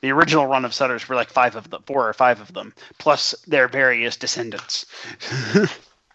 the 0.00 0.10
original 0.10 0.46
run 0.46 0.64
of 0.64 0.74
Sutters 0.74 1.08
were 1.08 1.14
like 1.14 1.30
five 1.30 1.56
of 1.56 1.70
them, 1.70 1.82
four 1.86 2.08
or 2.08 2.12
five 2.12 2.40
of 2.40 2.52
them, 2.54 2.74
plus 2.98 3.32
their 3.46 3.68
various 3.68 4.16
descendants. 4.16 4.86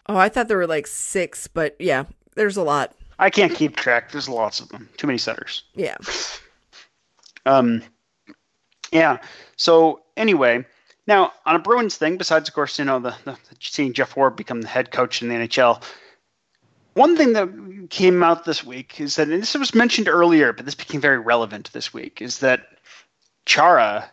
oh, 0.08 0.16
I 0.16 0.28
thought 0.28 0.48
there 0.48 0.56
were 0.56 0.66
like 0.66 0.86
six, 0.86 1.46
but 1.46 1.76
yeah, 1.78 2.04
there's 2.34 2.56
a 2.56 2.62
lot. 2.62 2.94
I 3.18 3.30
can't 3.30 3.54
keep 3.54 3.76
track. 3.76 4.12
There's 4.12 4.28
lots 4.28 4.60
of 4.60 4.68
them. 4.68 4.88
Too 4.96 5.06
many 5.06 5.18
Sutters. 5.18 5.64
Yeah. 5.74 5.96
Um. 7.48 7.84
Yeah. 8.90 9.18
So 9.54 10.00
anyway, 10.16 10.64
now 11.06 11.32
on 11.46 11.54
a 11.54 11.60
Bruins 11.60 11.96
thing, 11.96 12.16
besides 12.16 12.48
of 12.48 12.56
course, 12.56 12.76
you 12.76 12.84
know, 12.84 12.98
the, 12.98 13.14
the 13.24 13.38
seeing 13.60 13.92
Jeff 13.92 14.16
Ward 14.16 14.34
become 14.34 14.62
the 14.62 14.68
head 14.68 14.90
coach 14.90 15.22
in 15.22 15.28
the 15.28 15.34
NHL, 15.36 15.80
one 16.96 17.14
thing 17.14 17.34
that 17.34 17.50
came 17.90 18.22
out 18.22 18.46
this 18.46 18.64
week 18.64 18.98
is 19.00 19.16
that, 19.16 19.28
and 19.28 19.42
this 19.42 19.54
was 19.54 19.74
mentioned 19.74 20.08
earlier, 20.08 20.54
but 20.54 20.64
this 20.64 20.74
became 20.74 21.00
very 21.00 21.18
relevant 21.18 21.70
this 21.72 21.92
week, 21.92 22.22
is 22.22 22.38
that 22.38 22.66
Chara, 23.44 24.10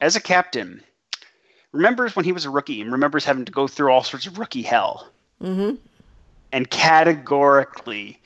as 0.00 0.14
a 0.14 0.20
captain, 0.20 0.80
remembers 1.72 2.14
when 2.14 2.24
he 2.24 2.30
was 2.30 2.44
a 2.44 2.50
rookie 2.50 2.80
and 2.80 2.92
remembers 2.92 3.24
having 3.24 3.44
to 3.44 3.52
go 3.52 3.66
through 3.66 3.90
all 3.90 4.04
sorts 4.04 4.26
of 4.26 4.38
rookie 4.38 4.62
hell. 4.62 5.10
Mm-hmm. 5.42 5.74
And 6.52 6.70
categorically 6.70 8.20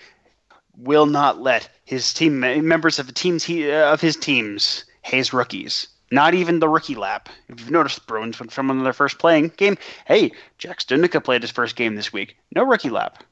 will 0.76 1.06
not 1.06 1.40
let 1.40 1.70
his 1.84 2.12
team 2.12 2.40
members 2.40 2.98
of 2.98 3.06
the 3.06 3.12
teams 3.12 3.42
he 3.44 3.70
uh, 3.70 3.92
of 3.92 4.00
his 4.00 4.16
teams 4.16 4.84
haze 5.02 5.32
rookies. 5.32 5.88
Not 6.10 6.34
even 6.34 6.58
the 6.58 6.68
rookie 6.68 6.94
lap. 6.94 7.28
If 7.48 7.60
you've 7.60 7.70
noticed, 7.70 8.06
Bruins 8.06 8.38
went 8.38 8.52
from 8.52 8.82
their 8.82 8.92
first 8.92 9.18
playing 9.18 9.52
game. 9.56 9.78
Hey, 10.06 10.32
Jack 10.58 10.80
Studnicka 10.80 11.22
played 11.22 11.42
his 11.42 11.50
first 11.50 11.76
game 11.76 11.94
this 11.94 12.12
week. 12.12 12.36
No 12.54 12.64
rookie 12.64 12.90
lap 12.90 13.22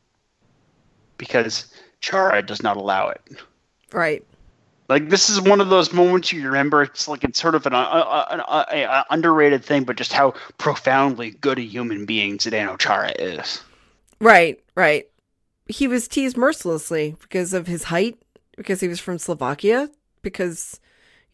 because 1.22 1.72
Chara 2.00 2.42
does 2.42 2.64
not 2.64 2.76
allow 2.76 3.06
it. 3.06 3.20
Right. 3.92 4.24
Like 4.88 5.08
this 5.08 5.30
is 5.30 5.40
one 5.40 5.60
of 5.60 5.68
those 5.68 5.92
moments 5.92 6.32
you 6.32 6.44
remember. 6.44 6.82
It's 6.82 7.06
like 7.06 7.22
it's 7.22 7.40
sort 7.40 7.54
of 7.54 7.64
an, 7.64 7.74
uh, 7.74 8.26
an 8.28 8.40
uh, 8.40 8.42
uh, 8.44 9.04
underrated 9.08 9.64
thing, 9.64 9.84
but 9.84 9.94
just 9.94 10.12
how 10.12 10.34
profoundly 10.58 11.30
good 11.30 11.58
a 11.58 11.62
human 11.62 12.06
being 12.06 12.38
Zdeno 12.38 12.76
Chara 12.76 13.12
is. 13.20 13.62
Right, 14.20 14.60
right. 14.74 15.06
He 15.68 15.86
was 15.86 16.08
teased 16.08 16.36
mercilessly 16.36 17.14
because 17.20 17.54
of 17.54 17.68
his 17.68 17.84
height, 17.84 18.18
because 18.56 18.80
he 18.80 18.88
was 18.88 18.98
from 18.98 19.18
Slovakia, 19.18 19.88
because 20.22 20.80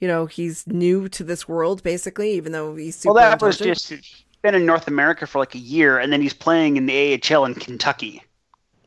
you 0.01 0.07
know 0.07 0.27
he's 0.27 0.67
new 0.67 1.09
to 1.09 1.25
this 1.25 1.49
world, 1.49 1.83
basically. 1.83 2.33
Even 2.33 2.53
though 2.53 2.77
he's 2.77 2.97
super 2.97 3.15
well, 3.15 3.31
that 3.31 3.41
was 3.41 3.57
just 3.57 3.95
been 4.43 4.55
in 4.55 4.67
North 4.67 4.87
America 4.87 5.27
for 5.27 5.39
like 5.39 5.55
a 5.55 5.59
year, 5.59 5.99
and 5.99 6.13
then 6.13 6.21
he's 6.21 6.35
playing 6.35 6.77
in 6.77 6.85
the 6.85 7.19
AHL 7.35 7.47
in 7.47 7.55
Kentucky. 7.55 8.23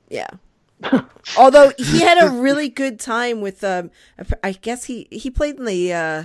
Yeah, 0.10 0.30
Although 1.38 1.72
he 1.78 2.02
had 2.02 2.18
a 2.24 2.30
really 2.30 2.70
good 2.70 3.00
time 3.00 3.42
with 3.42 3.64
um 3.64 3.92
I 4.44 4.54
guess 4.54 4.86
he 4.86 5.08
he 5.12 5.30
played 5.30 5.58
in 5.58 5.66
the 5.66 5.94
uh 5.94 6.24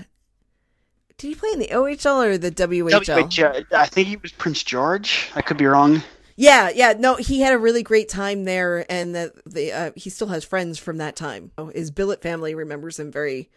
did 1.18 1.28
he 1.28 1.34
play 1.34 1.50
in 1.52 1.58
the 1.58 1.68
OHL 1.68 2.26
or 2.26 2.36
the 2.36 2.50
WHL? 2.50 3.00
WHL. 3.00 3.64
I 3.72 3.86
think 3.86 4.08
he 4.08 4.16
was 4.16 4.32
Prince 4.32 4.62
George. 4.62 5.30
I 5.34 5.40
could 5.40 5.56
be 5.56 5.64
wrong. 5.64 6.02
Yeah, 6.38 6.68
yeah, 6.68 6.92
no, 6.98 7.16
he 7.16 7.40
had 7.40 7.54
a 7.54 7.58
really 7.58 7.82
great 7.82 8.10
time 8.10 8.44
there, 8.44 8.84
and 8.92 9.14
that 9.14 9.32
the 9.46 9.72
uh, 9.72 9.90
he 9.96 10.10
still 10.10 10.26
has 10.26 10.44
friends 10.44 10.78
from 10.78 10.98
that 10.98 11.16
time. 11.16 11.52
His 11.74 11.90
billet 11.90 12.20
family 12.20 12.54
remembers 12.54 13.00
him 13.00 13.10
very, 13.10 13.48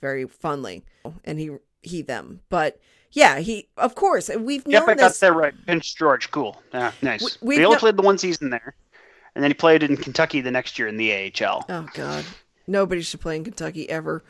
very 0.00 0.28
fondly, 0.28 0.84
and 1.24 1.40
he 1.40 1.50
he 1.82 2.02
them. 2.02 2.42
But 2.48 2.78
yeah, 3.10 3.40
he 3.40 3.68
of 3.76 3.96
course 3.96 4.30
we've 4.38 4.64
yep, 4.68 4.82
known 4.82 4.90
I 4.90 4.94
got 4.94 5.14
that 5.14 5.34
right. 5.34 5.54
Prince 5.66 5.92
George, 5.92 6.30
cool, 6.30 6.62
yeah, 6.72 6.92
nice. 7.02 7.42
We, 7.42 7.64
only 7.64 7.78
played 7.78 7.96
the 7.96 8.02
one 8.02 8.18
season 8.18 8.50
there 8.50 8.76
and 9.34 9.42
then 9.42 9.50
he 9.50 9.54
played 9.54 9.82
in 9.82 9.96
Kentucky 9.96 10.40
the 10.40 10.50
next 10.50 10.78
year 10.78 10.88
in 10.88 10.96
the 10.96 11.12
AHL. 11.12 11.64
Oh 11.68 11.86
God, 11.94 12.24
nobody 12.66 13.02
should 13.02 13.20
play 13.20 13.36
in 13.36 13.44
Kentucky 13.44 13.88
ever. 13.88 14.24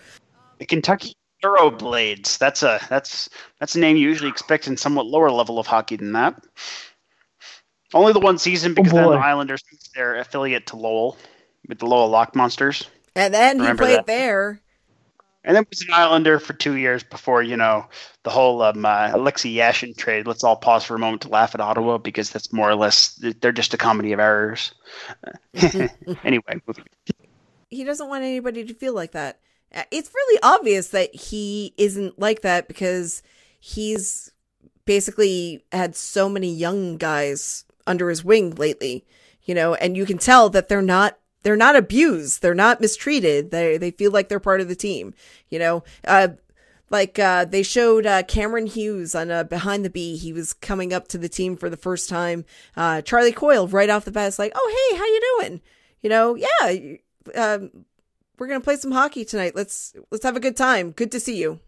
The 0.58 0.66
Kentucky 0.66 1.14
Thoroughblades. 1.42 2.38
That's 2.38 2.62
a 2.62 2.80
that's 2.88 3.28
that's 3.58 3.74
a 3.74 3.78
name 3.78 3.96
you 3.96 4.08
usually 4.08 4.30
expect 4.30 4.66
in 4.66 4.76
somewhat 4.76 5.06
lower 5.06 5.30
level 5.30 5.58
of 5.58 5.66
hockey 5.66 5.96
than 5.96 6.12
that. 6.12 6.42
Only 7.92 8.12
the 8.12 8.20
one 8.20 8.38
season 8.38 8.74
because 8.74 8.92
oh 8.92 8.96
then 8.96 9.10
the 9.10 9.16
Islanders 9.16 9.62
their 9.94 10.16
affiliate 10.16 10.66
to 10.68 10.76
Lowell 10.76 11.16
with 11.68 11.78
the 11.78 11.86
Lowell 11.86 12.08
Lock 12.08 12.36
Monsters. 12.36 12.86
And 13.16 13.34
then 13.34 13.58
Remember 13.58 13.84
he 13.84 13.88
played 13.88 13.98
that. 13.98 14.06
there. 14.06 14.60
And 15.44 15.56
then 15.56 15.64
was 15.70 15.80
an 15.82 15.88
Islander 15.92 16.38
for 16.38 16.52
two 16.52 16.76
years 16.76 17.02
before, 17.02 17.42
you 17.42 17.56
know, 17.56 17.86
the 18.24 18.30
whole 18.30 18.60
um, 18.62 18.84
uh, 18.84 19.10
Alexei 19.14 19.54
Yashin 19.54 19.96
trade. 19.96 20.26
Let's 20.26 20.44
all 20.44 20.56
pause 20.56 20.84
for 20.84 20.94
a 20.94 20.98
moment 20.98 21.22
to 21.22 21.28
laugh 21.28 21.54
at 21.54 21.60
Ottawa 21.60 21.96
because 21.96 22.30
that's 22.30 22.52
more 22.52 22.68
or 22.68 22.74
less, 22.74 23.18
they're 23.40 23.52
just 23.52 23.72
a 23.72 23.78
comedy 23.78 24.12
of 24.12 24.20
errors. 24.20 24.74
anyway. 26.24 26.60
He 27.70 27.84
doesn't 27.84 28.08
want 28.08 28.24
anybody 28.24 28.64
to 28.64 28.74
feel 28.74 28.94
like 28.94 29.12
that. 29.12 29.40
It's 29.90 30.10
really 30.12 30.40
obvious 30.42 30.88
that 30.88 31.14
he 31.14 31.72
isn't 31.78 32.18
like 32.18 32.42
that 32.42 32.68
because 32.68 33.22
he's 33.60 34.32
basically 34.84 35.64
had 35.70 35.94
so 35.94 36.28
many 36.28 36.52
young 36.52 36.96
guys 36.96 37.64
under 37.86 38.08
his 38.08 38.24
wing 38.24 38.54
lately, 38.56 39.06
you 39.44 39.54
know, 39.54 39.74
and 39.74 39.96
you 39.96 40.04
can 40.04 40.18
tell 40.18 40.50
that 40.50 40.68
they're 40.68 40.82
not 40.82 41.19
they're 41.42 41.56
not 41.56 41.76
abused. 41.76 42.42
They're 42.42 42.54
not 42.54 42.80
mistreated. 42.80 43.50
They 43.50 43.78
they 43.78 43.90
feel 43.90 44.10
like 44.10 44.28
they're 44.28 44.40
part 44.40 44.60
of 44.60 44.68
the 44.68 44.74
team. 44.74 45.14
You 45.48 45.58
know, 45.58 45.84
uh, 46.06 46.28
like 46.90 47.18
uh, 47.18 47.44
they 47.44 47.62
showed 47.62 48.04
uh, 48.06 48.22
Cameron 48.24 48.66
Hughes 48.66 49.14
on 49.14 49.30
uh, 49.30 49.44
Behind 49.44 49.84
the 49.84 49.90
B. 49.90 50.16
He 50.16 50.32
was 50.32 50.52
coming 50.52 50.92
up 50.92 51.08
to 51.08 51.18
the 51.18 51.28
team 51.28 51.56
for 51.56 51.70
the 51.70 51.76
first 51.76 52.08
time. 52.08 52.44
Uh, 52.76 53.00
Charlie 53.02 53.32
Coyle 53.32 53.68
right 53.68 53.90
off 53.90 54.04
the 54.04 54.12
bat 54.12 54.28
is 54.28 54.38
like, 54.38 54.52
"Oh 54.54 54.88
hey, 54.90 54.96
how 54.96 55.04
you 55.04 55.20
doing? 55.38 55.60
You 56.02 56.10
know, 56.10 56.34
yeah, 56.34 56.96
um, 57.34 57.84
we're 58.38 58.48
gonna 58.48 58.60
play 58.60 58.76
some 58.76 58.92
hockey 58.92 59.24
tonight. 59.24 59.54
Let's 59.54 59.94
let's 60.10 60.24
have 60.24 60.36
a 60.36 60.40
good 60.40 60.56
time. 60.56 60.90
Good 60.90 61.12
to 61.12 61.20
see 61.20 61.36
you." 61.36 61.60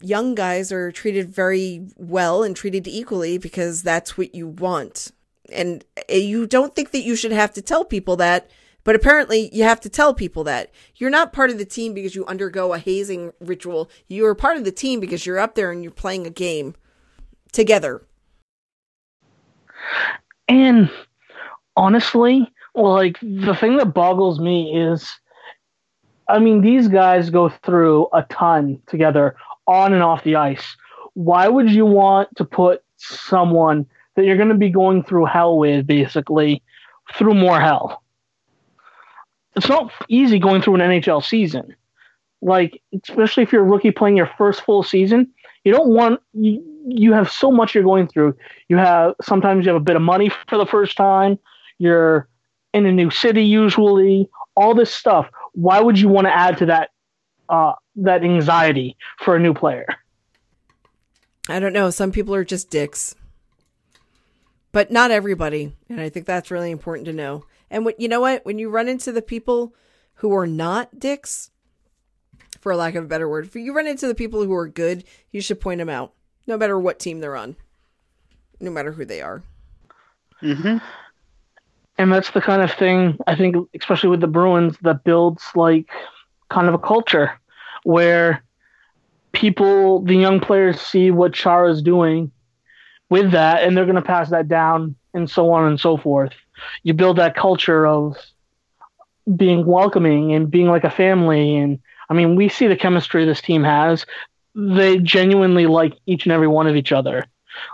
Young 0.00 0.34
guys 0.34 0.70
are 0.70 0.92
treated 0.92 1.30
very 1.30 1.88
well 1.96 2.42
and 2.42 2.54
treated 2.54 2.86
equally 2.86 3.38
because 3.38 3.82
that's 3.82 4.18
what 4.18 4.34
you 4.34 4.46
want 4.46 5.12
and 5.52 5.84
eh, 6.08 6.16
you 6.16 6.46
don't 6.46 6.74
think 6.74 6.90
that 6.92 7.02
you 7.02 7.16
should 7.16 7.32
have 7.32 7.52
to 7.54 7.62
tell 7.62 7.84
people 7.84 8.16
that, 8.16 8.50
but 8.84 8.94
apparently 8.94 9.50
you 9.52 9.64
have 9.64 9.80
to 9.82 9.88
tell 9.88 10.14
people 10.14 10.44
that. 10.44 10.70
You're 10.96 11.10
not 11.10 11.32
part 11.32 11.50
of 11.50 11.58
the 11.58 11.64
team 11.64 11.94
because 11.94 12.14
you 12.14 12.24
undergo 12.26 12.72
a 12.72 12.78
hazing 12.78 13.32
ritual. 13.40 13.90
You 14.08 14.26
are 14.26 14.34
part 14.34 14.56
of 14.56 14.64
the 14.64 14.72
team 14.72 15.00
because 15.00 15.26
you're 15.26 15.38
up 15.38 15.54
there 15.54 15.70
and 15.70 15.82
you're 15.82 15.92
playing 15.92 16.26
a 16.26 16.30
game 16.30 16.74
together. 17.52 18.02
And 20.48 20.90
honestly, 21.76 22.52
like 22.74 23.18
the 23.20 23.54
thing 23.54 23.76
that 23.78 23.94
boggles 23.94 24.40
me 24.40 24.76
is 24.76 25.10
I 26.28 26.38
mean, 26.38 26.62
these 26.62 26.88
guys 26.88 27.28
go 27.30 27.50
through 27.50 28.08
a 28.12 28.22
ton 28.24 28.80
together 28.86 29.36
on 29.66 29.92
and 29.92 30.02
off 30.02 30.24
the 30.24 30.36
ice. 30.36 30.76
Why 31.12 31.48
would 31.48 31.70
you 31.70 31.84
want 31.84 32.28
to 32.36 32.44
put 32.44 32.82
someone 32.96 33.86
that 34.16 34.24
you're 34.24 34.36
going 34.36 34.48
to 34.48 34.54
be 34.54 34.70
going 34.70 35.02
through 35.02 35.26
hell 35.26 35.58
with, 35.58 35.86
basically, 35.86 36.62
through 37.14 37.34
more 37.34 37.60
hell. 37.60 38.02
It's 39.56 39.68
not 39.68 39.92
easy 40.08 40.38
going 40.38 40.62
through 40.62 40.76
an 40.76 40.80
NHL 40.80 41.24
season. 41.24 41.74
Like, 42.42 42.82
especially 43.08 43.42
if 43.42 43.52
you're 43.52 43.62
a 43.62 43.70
rookie 43.70 43.90
playing 43.90 44.16
your 44.16 44.30
first 44.36 44.62
full 44.62 44.82
season, 44.82 45.32
you 45.64 45.72
don't 45.72 45.88
want, 45.88 46.20
you, 46.34 46.62
you 46.86 47.12
have 47.12 47.30
so 47.30 47.50
much 47.50 47.74
you're 47.74 47.84
going 47.84 48.06
through. 48.06 48.36
You 48.68 48.76
have, 48.76 49.14
sometimes 49.22 49.64
you 49.64 49.72
have 49.72 49.80
a 49.80 49.84
bit 49.84 49.96
of 49.96 50.02
money 50.02 50.30
for 50.48 50.58
the 50.58 50.66
first 50.66 50.96
time. 50.96 51.38
You're 51.78 52.28
in 52.74 52.86
a 52.86 52.92
new 52.92 53.10
city, 53.10 53.44
usually, 53.44 54.28
all 54.56 54.74
this 54.74 54.92
stuff. 54.92 55.28
Why 55.52 55.80
would 55.80 55.98
you 55.98 56.08
want 56.08 56.26
to 56.26 56.36
add 56.36 56.58
to 56.58 56.66
that, 56.66 56.90
uh, 57.48 57.72
that 57.96 58.22
anxiety 58.22 58.96
for 59.18 59.36
a 59.36 59.40
new 59.40 59.54
player? 59.54 59.86
I 61.48 61.60
don't 61.60 61.72
know. 61.72 61.90
Some 61.90 62.12
people 62.12 62.34
are 62.34 62.44
just 62.44 62.70
dicks. 62.70 63.14
But 64.74 64.90
not 64.90 65.12
everybody. 65.12 65.72
And 65.88 66.00
I 66.00 66.08
think 66.08 66.26
that's 66.26 66.50
really 66.50 66.72
important 66.72 67.06
to 67.06 67.12
know. 67.12 67.44
And 67.70 67.84
what 67.84 68.00
you 68.00 68.08
know 68.08 68.20
what? 68.20 68.44
When 68.44 68.58
you 68.58 68.68
run 68.68 68.88
into 68.88 69.12
the 69.12 69.22
people 69.22 69.72
who 70.16 70.34
are 70.34 70.48
not 70.48 70.98
dicks, 70.98 71.50
for 72.60 72.74
lack 72.74 72.96
of 72.96 73.04
a 73.04 73.06
better 73.06 73.28
word, 73.28 73.46
if 73.46 73.54
you 73.54 73.72
run 73.72 73.86
into 73.86 74.08
the 74.08 74.16
people 74.16 74.42
who 74.42 74.52
are 74.52 74.66
good, 74.66 75.04
you 75.30 75.40
should 75.40 75.60
point 75.60 75.78
them 75.78 75.88
out, 75.88 76.12
no 76.48 76.58
matter 76.58 76.78
what 76.78 76.98
team 76.98 77.20
they're 77.20 77.36
on, 77.36 77.54
no 78.58 78.70
matter 78.70 78.90
who 78.90 79.04
they 79.04 79.22
are. 79.22 79.44
Mm-hmm. 80.42 80.78
And 81.96 82.12
that's 82.12 82.32
the 82.32 82.40
kind 82.40 82.60
of 82.60 82.72
thing 82.72 83.16
I 83.28 83.36
think, 83.36 83.54
especially 83.78 84.08
with 84.08 84.20
the 84.20 84.26
Bruins, 84.26 84.76
that 84.82 85.04
builds 85.04 85.44
like 85.54 85.88
kind 86.50 86.66
of 86.66 86.74
a 86.74 86.78
culture 86.78 87.30
where 87.84 88.42
people, 89.32 90.00
the 90.00 90.16
young 90.16 90.40
players, 90.40 90.80
see 90.80 91.12
what 91.12 91.32
Chara's 91.32 91.80
doing 91.80 92.32
with 93.10 93.32
that, 93.32 93.62
and 93.62 93.76
they're 93.76 93.84
going 93.84 93.96
to 93.96 94.02
pass 94.02 94.30
that 94.30 94.48
down, 94.48 94.96
and 95.12 95.30
so 95.30 95.52
on 95.52 95.66
and 95.66 95.78
so 95.78 95.96
forth. 95.96 96.32
You 96.82 96.94
build 96.94 97.18
that 97.18 97.36
culture 97.36 97.86
of 97.86 98.16
being 99.36 99.64
welcoming 99.64 100.32
and 100.32 100.50
being 100.50 100.68
like 100.68 100.84
a 100.84 100.90
family. 100.90 101.56
And 101.56 101.78
I 102.10 102.14
mean, 102.14 102.36
we 102.36 102.48
see 102.48 102.66
the 102.66 102.76
chemistry 102.76 103.24
this 103.24 103.40
team 103.40 103.64
has. 103.64 104.04
They 104.54 104.98
genuinely 104.98 105.66
like 105.66 105.94
each 106.06 106.26
and 106.26 106.32
every 106.32 106.48
one 106.48 106.66
of 106.66 106.76
each 106.76 106.92
other. 106.92 107.24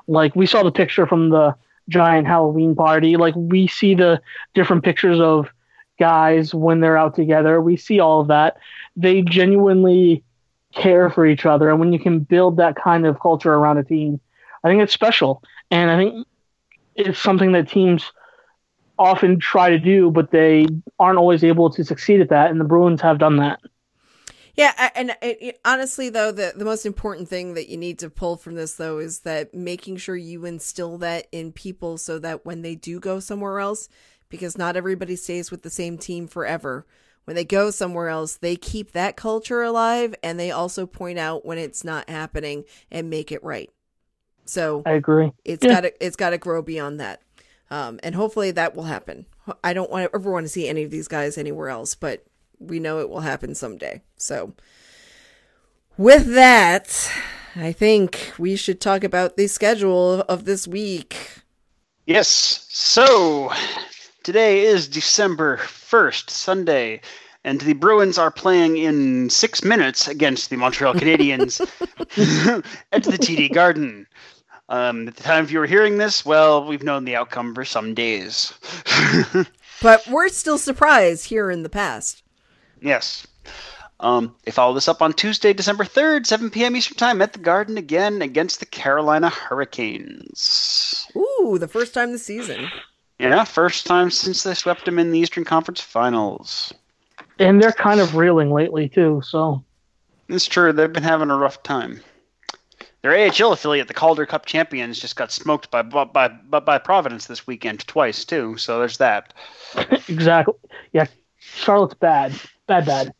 Like 0.06 0.34
we 0.36 0.46
saw 0.46 0.62
the 0.62 0.72
picture 0.72 1.06
from 1.06 1.30
the 1.30 1.54
giant 1.88 2.26
Halloween 2.26 2.74
party. 2.74 3.16
Like 3.16 3.34
we 3.36 3.66
see 3.66 3.94
the 3.94 4.20
different 4.54 4.84
pictures 4.84 5.20
of 5.20 5.48
guys 5.98 6.54
when 6.54 6.80
they're 6.80 6.96
out 6.96 7.14
together. 7.14 7.60
We 7.60 7.76
see 7.76 8.00
all 8.00 8.20
of 8.20 8.28
that. 8.28 8.56
They 8.96 9.22
genuinely 9.22 10.22
care 10.72 11.10
for 11.10 11.26
each 11.26 11.44
other. 11.44 11.68
And 11.68 11.80
when 11.80 11.92
you 11.92 11.98
can 11.98 12.20
build 12.20 12.56
that 12.56 12.76
kind 12.76 13.06
of 13.06 13.20
culture 13.20 13.52
around 13.52 13.78
a 13.78 13.84
team, 13.84 14.20
I 14.62 14.68
think 14.68 14.82
it's 14.82 14.92
special. 14.92 15.42
And 15.70 15.90
I 15.90 15.96
think 15.96 16.26
it's 16.94 17.18
something 17.18 17.52
that 17.52 17.68
teams 17.68 18.12
often 18.98 19.38
try 19.38 19.70
to 19.70 19.78
do, 19.78 20.10
but 20.10 20.30
they 20.30 20.66
aren't 20.98 21.18
always 21.18 21.42
able 21.42 21.70
to 21.70 21.84
succeed 21.84 22.20
at 22.20 22.28
that. 22.28 22.50
And 22.50 22.60
the 22.60 22.64
Bruins 22.64 23.00
have 23.00 23.18
done 23.18 23.36
that. 23.38 23.60
Yeah, 24.56 24.90
and 24.94 25.10
uh, 25.12 25.14
it, 25.22 25.60
honestly, 25.64 26.10
though, 26.10 26.32
the 26.32 26.52
the 26.54 26.64
most 26.64 26.84
important 26.84 27.28
thing 27.28 27.54
that 27.54 27.68
you 27.70 27.76
need 27.76 27.98
to 28.00 28.10
pull 28.10 28.36
from 28.36 28.56
this, 28.56 28.74
though, 28.74 28.98
is 28.98 29.20
that 29.20 29.54
making 29.54 29.96
sure 29.96 30.16
you 30.16 30.44
instill 30.44 30.98
that 30.98 31.28
in 31.32 31.52
people, 31.52 31.96
so 31.96 32.18
that 32.18 32.44
when 32.44 32.60
they 32.60 32.74
do 32.74 33.00
go 33.00 33.20
somewhere 33.20 33.60
else, 33.60 33.88
because 34.28 34.58
not 34.58 34.76
everybody 34.76 35.16
stays 35.16 35.50
with 35.50 35.62
the 35.62 35.70
same 35.70 35.96
team 35.96 36.26
forever. 36.26 36.84
When 37.24 37.36
they 37.36 37.44
go 37.44 37.70
somewhere 37.70 38.08
else, 38.08 38.36
they 38.36 38.56
keep 38.56 38.92
that 38.92 39.16
culture 39.16 39.62
alive, 39.62 40.14
and 40.22 40.38
they 40.38 40.50
also 40.50 40.84
point 40.84 41.18
out 41.18 41.46
when 41.46 41.56
it's 41.58 41.84
not 41.84 42.10
happening 42.10 42.64
and 42.90 43.08
make 43.08 43.30
it 43.30 43.44
right. 43.44 43.70
So 44.50 44.82
I 44.84 44.92
agree. 44.92 45.32
It's 45.44 45.64
yeah. 45.64 45.74
got 45.74 45.80
to 45.82 46.04
it's 46.04 46.16
got 46.16 46.30
to 46.30 46.38
grow 46.38 46.60
beyond 46.60 46.98
that, 46.98 47.22
um, 47.70 48.00
and 48.02 48.14
hopefully 48.14 48.50
that 48.50 48.74
will 48.74 48.84
happen. 48.84 49.26
I 49.62 49.72
don't 49.72 49.90
want 49.90 50.10
ever 50.12 50.30
want 50.30 50.44
to 50.44 50.48
see 50.48 50.68
any 50.68 50.82
of 50.82 50.90
these 50.90 51.06
guys 51.06 51.38
anywhere 51.38 51.68
else, 51.68 51.94
but 51.94 52.24
we 52.58 52.80
know 52.80 52.98
it 52.98 53.08
will 53.08 53.20
happen 53.20 53.54
someday. 53.54 54.02
So, 54.16 54.54
with 55.96 56.34
that, 56.34 57.10
I 57.54 57.70
think 57.72 58.32
we 58.38 58.56
should 58.56 58.80
talk 58.80 59.04
about 59.04 59.36
the 59.36 59.46
schedule 59.46 60.22
of 60.22 60.44
this 60.44 60.66
week. 60.66 61.16
Yes. 62.06 62.66
So, 62.68 63.52
today 64.24 64.62
is 64.62 64.88
December 64.88 65.58
1st, 65.58 66.28
Sunday, 66.28 67.00
and 67.44 67.60
the 67.60 67.74
Bruins 67.74 68.18
are 68.18 68.30
playing 68.30 68.76
in 68.78 69.30
six 69.30 69.62
minutes 69.62 70.08
against 70.08 70.50
the 70.50 70.56
Montreal 70.56 70.94
Canadiens 70.94 71.60
at 72.92 73.04
the 73.04 73.12
TD 73.12 73.52
Garden. 73.52 74.06
Um, 74.70 75.08
at 75.08 75.16
the 75.16 75.22
time 75.24 75.42
of 75.42 75.50
you 75.50 75.58
were 75.58 75.66
hearing 75.66 75.98
this, 75.98 76.24
well, 76.24 76.64
we've 76.64 76.84
known 76.84 77.04
the 77.04 77.16
outcome 77.16 77.56
for 77.56 77.64
some 77.64 77.92
days. 77.92 78.54
but 79.82 80.06
we're 80.08 80.28
still 80.28 80.58
surprised 80.58 81.26
here 81.26 81.50
in 81.50 81.64
the 81.64 81.68
past. 81.68 82.22
Yes. 82.80 83.26
Um, 83.98 84.34
they 84.44 84.52
follow 84.52 84.72
this 84.72 84.86
up 84.86 85.02
on 85.02 85.12
Tuesday, 85.12 85.52
December 85.52 85.84
3rd, 85.84 86.24
7 86.24 86.50
p.m. 86.50 86.76
Eastern 86.76 86.96
Time 86.96 87.20
at 87.20 87.32
the 87.32 87.40
Garden 87.40 87.76
again 87.76 88.22
against 88.22 88.60
the 88.60 88.66
Carolina 88.66 89.28
Hurricanes. 89.28 91.06
Ooh, 91.16 91.58
the 91.58 91.68
first 91.68 91.92
time 91.92 92.12
this 92.12 92.24
season. 92.24 92.70
Yeah, 93.18 93.42
first 93.42 93.86
time 93.86 94.10
since 94.12 94.44
they 94.44 94.54
swept 94.54 94.84
them 94.84 95.00
in 95.00 95.10
the 95.10 95.18
Eastern 95.18 95.44
Conference 95.44 95.80
Finals. 95.80 96.72
And 97.40 97.60
they're 97.60 97.72
kind 97.72 98.00
of 98.00 98.14
reeling 98.14 98.52
lately, 98.52 98.88
too, 98.88 99.20
so. 99.24 99.64
It's 100.28 100.46
true. 100.46 100.72
They've 100.72 100.92
been 100.92 101.02
having 101.02 101.30
a 101.30 101.36
rough 101.36 101.62
time. 101.64 102.00
Their 103.02 103.16
AHL 103.16 103.52
affiliate, 103.52 103.88
the 103.88 103.94
Calder 103.94 104.26
Cup 104.26 104.44
champions, 104.44 104.98
just 104.98 105.16
got 105.16 105.32
smoked 105.32 105.70
by 105.70 105.82
by 105.82 106.04
by, 106.04 106.60
by 106.60 106.78
Providence 106.78 107.26
this 107.26 107.46
weekend 107.46 107.86
twice 107.86 108.24
too. 108.24 108.56
So 108.58 108.78
there's 108.78 108.98
that. 108.98 109.32
exactly. 110.08 110.54
Yeah, 110.92 111.06
Charlotte's 111.38 111.94
bad. 111.94 112.38
Bad, 112.66 112.86
bad. 112.86 113.14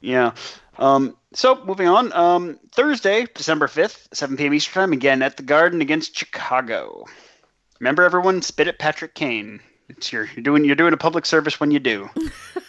Yeah. 0.00 0.32
Um, 0.78 1.16
so 1.34 1.62
moving 1.64 1.86
on. 1.86 2.12
Um, 2.14 2.58
Thursday, 2.72 3.26
December 3.34 3.68
fifth, 3.68 4.08
seven 4.12 4.36
p.m. 4.36 4.54
Eastern 4.54 4.82
time, 4.82 4.92
again 4.92 5.22
at 5.22 5.36
the 5.36 5.42
Garden 5.42 5.82
against 5.82 6.16
Chicago. 6.16 7.04
Remember, 7.78 8.02
everyone, 8.02 8.42
spit 8.42 8.68
at 8.68 8.78
Patrick 8.78 9.14
Kane. 9.14 9.60
It's 9.88 10.12
your 10.12 10.28
you're 10.34 10.42
doing 10.42 10.64
you're 10.64 10.76
doing 10.76 10.94
a 10.94 10.98
public 10.98 11.26
service 11.26 11.60
when 11.60 11.70
you 11.70 11.78
do. 11.78 12.08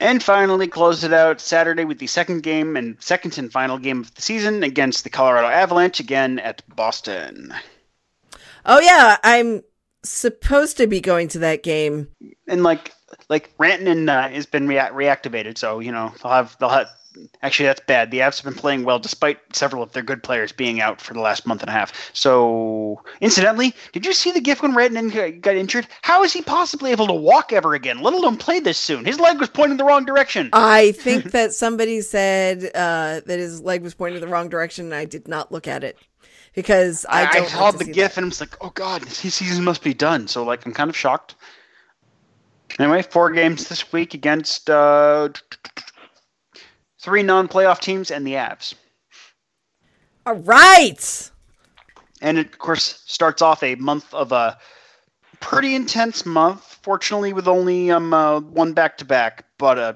and 0.00 0.22
finally, 0.22 0.66
close 0.66 1.04
it 1.04 1.12
out 1.12 1.40
Saturday 1.40 1.84
with 1.84 1.98
the 1.98 2.06
second 2.06 2.42
game 2.42 2.76
and 2.76 2.96
second 3.00 3.36
and 3.38 3.52
final 3.52 3.78
game 3.78 4.00
of 4.00 4.14
the 4.14 4.22
season 4.22 4.62
against 4.62 5.04
the 5.04 5.10
Colorado 5.10 5.46
Avalanche 5.46 6.00
again 6.00 6.38
at 6.38 6.62
Boston. 6.74 7.54
Oh 8.64 8.80
yeah, 8.80 9.18
I'm 9.22 9.62
supposed 10.02 10.78
to 10.78 10.86
be 10.86 11.00
going 11.00 11.28
to 11.28 11.40
that 11.40 11.62
game. 11.62 12.08
And 12.48 12.62
like 12.62 12.92
like 13.28 13.56
Rantanen 13.58 14.08
uh, 14.08 14.28
has 14.30 14.46
been 14.46 14.66
rea- 14.66 14.90
reactivated, 14.90 15.58
so 15.58 15.80
you 15.80 15.92
know 15.92 16.12
they'll 16.22 16.32
have 16.32 16.56
they'll 16.58 16.68
have. 16.70 16.88
Actually, 17.42 17.66
that's 17.66 17.80
bad. 17.80 18.10
The 18.10 18.18
Avs 18.18 18.42
have 18.42 18.44
been 18.44 18.60
playing 18.60 18.84
well 18.84 18.98
despite 18.98 19.38
several 19.54 19.82
of 19.82 19.92
their 19.92 20.02
good 20.02 20.22
players 20.22 20.52
being 20.52 20.80
out 20.80 21.00
for 21.00 21.12
the 21.12 21.20
last 21.20 21.46
month 21.46 21.62
and 21.62 21.68
a 21.68 21.72
half. 21.72 22.10
So, 22.14 23.02
incidentally, 23.20 23.74
did 23.92 24.06
you 24.06 24.12
see 24.12 24.30
the 24.30 24.40
gif 24.40 24.62
when 24.62 24.72
Rantanen 24.72 25.40
got 25.40 25.56
injured? 25.56 25.88
How 26.02 26.22
is 26.22 26.32
he 26.32 26.42
possibly 26.42 26.92
able 26.92 27.06
to 27.08 27.12
walk 27.12 27.52
ever 27.52 27.74
again, 27.74 28.00
let 28.00 28.14
alone 28.14 28.36
play 28.36 28.60
this 28.60 28.78
soon? 28.78 29.04
His 29.04 29.18
leg 29.18 29.40
was 29.40 29.48
pointing 29.48 29.76
the 29.76 29.84
wrong 29.84 30.04
direction. 30.04 30.50
I 30.52 30.92
think 30.98 31.32
that 31.32 31.52
somebody 31.52 32.00
said 32.00 32.70
uh, 32.74 33.20
that 33.26 33.38
his 33.38 33.60
leg 33.60 33.82
was 33.82 33.94
pointing 33.94 34.20
the 34.20 34.28
wrong 34.28 34.48
direction, 34.48 34.86
and 34.86 34.94
I 34.94 35.04
did 35.04 35.26
not 35.26 35.50
look 35.50 35.66
at 35.66 35.82
it 35.82 35.98
because 36.54 37.06
I, 37.08 37.24
I, 37.24 37.28
I 37.40 37.46
saw 37.46 37.70
the 37.70 37.84
GIF 37.84 38.14
that. 38.14 38.18
and 38.18 38.26
I 38.26 38.28
was 38.28 38.40
like, 38.40 38.56
oh 38.60 38.70
god, 38.70 39.04
his 39.04 39.34
season 39.34 39.64
must 39.64 39.82
be 39.82 39.94
done. 39.94 40.28
So 40.28 40.44
like, 40.44 40.64
I'm 40.66 40.72
kind 40.72 40.90
of 40.90 40.96
shocked. 40.96 41.34
Anyway, 42.78 43.02
four 43.02 43.30
games 43.30 43.68
this 43.68 43.92
week 43.92 44.14
against 44.14 44.70
uh, 44.70 45.28
three 47.00 47.22
non-playoff 47.22 47.80
teams 47.80 48.10
and 48.10 48.26
the 48.26 48.34
Avs. 48.34 48.74
All 50.26 50.34
right. 50.34 51.30
And 52.20 52.38
it, 52.38 52.46
of 52.46 52.58
course, 52.58 53.02
starts 53.06 53.42
off 53.42 53.62
a 53.62 53.74
month 53.76 54.12
of 54.12 54.32
a 54.32 54.58
pretty 55.40 55.74
intense 55.74 56.26
month. 56.26 56.78
Fortunately, 56.82 57.32
with 57.32 57.48
only 57.48 57.90
um 57.90 58.12
uh, 58.12 58.40
one 58.40 58.72
back-to-back, 58.72 59.44
but 59.58 59.78
uh, 59.78 59.94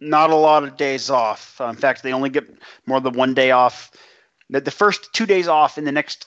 not 0.00 0.30
a 0.30 0.36
lot 0.36 0.64
of 0.64 0.76
days 0.76 1.10
off. 1.10 1.60
Uh, 1.60 1.66
in 1.66 1.76
fact, 1.76 2.02
they 2.02 2.12
only 2.12 2.30
get 2.30 2.48
more 2.86 3.00
than 3.00 3.14
one 3.14 3.34
day 3.34 3.50
off 3.50 3.90
the, 4.50 4.60
the 4.60 4.70
first 4.70 5.12
two 5.12 5.26
days 5.26 5.48
off 5.48 5.78
in 5.78 5.84
the 5.84 5.92
next 5.92 6.26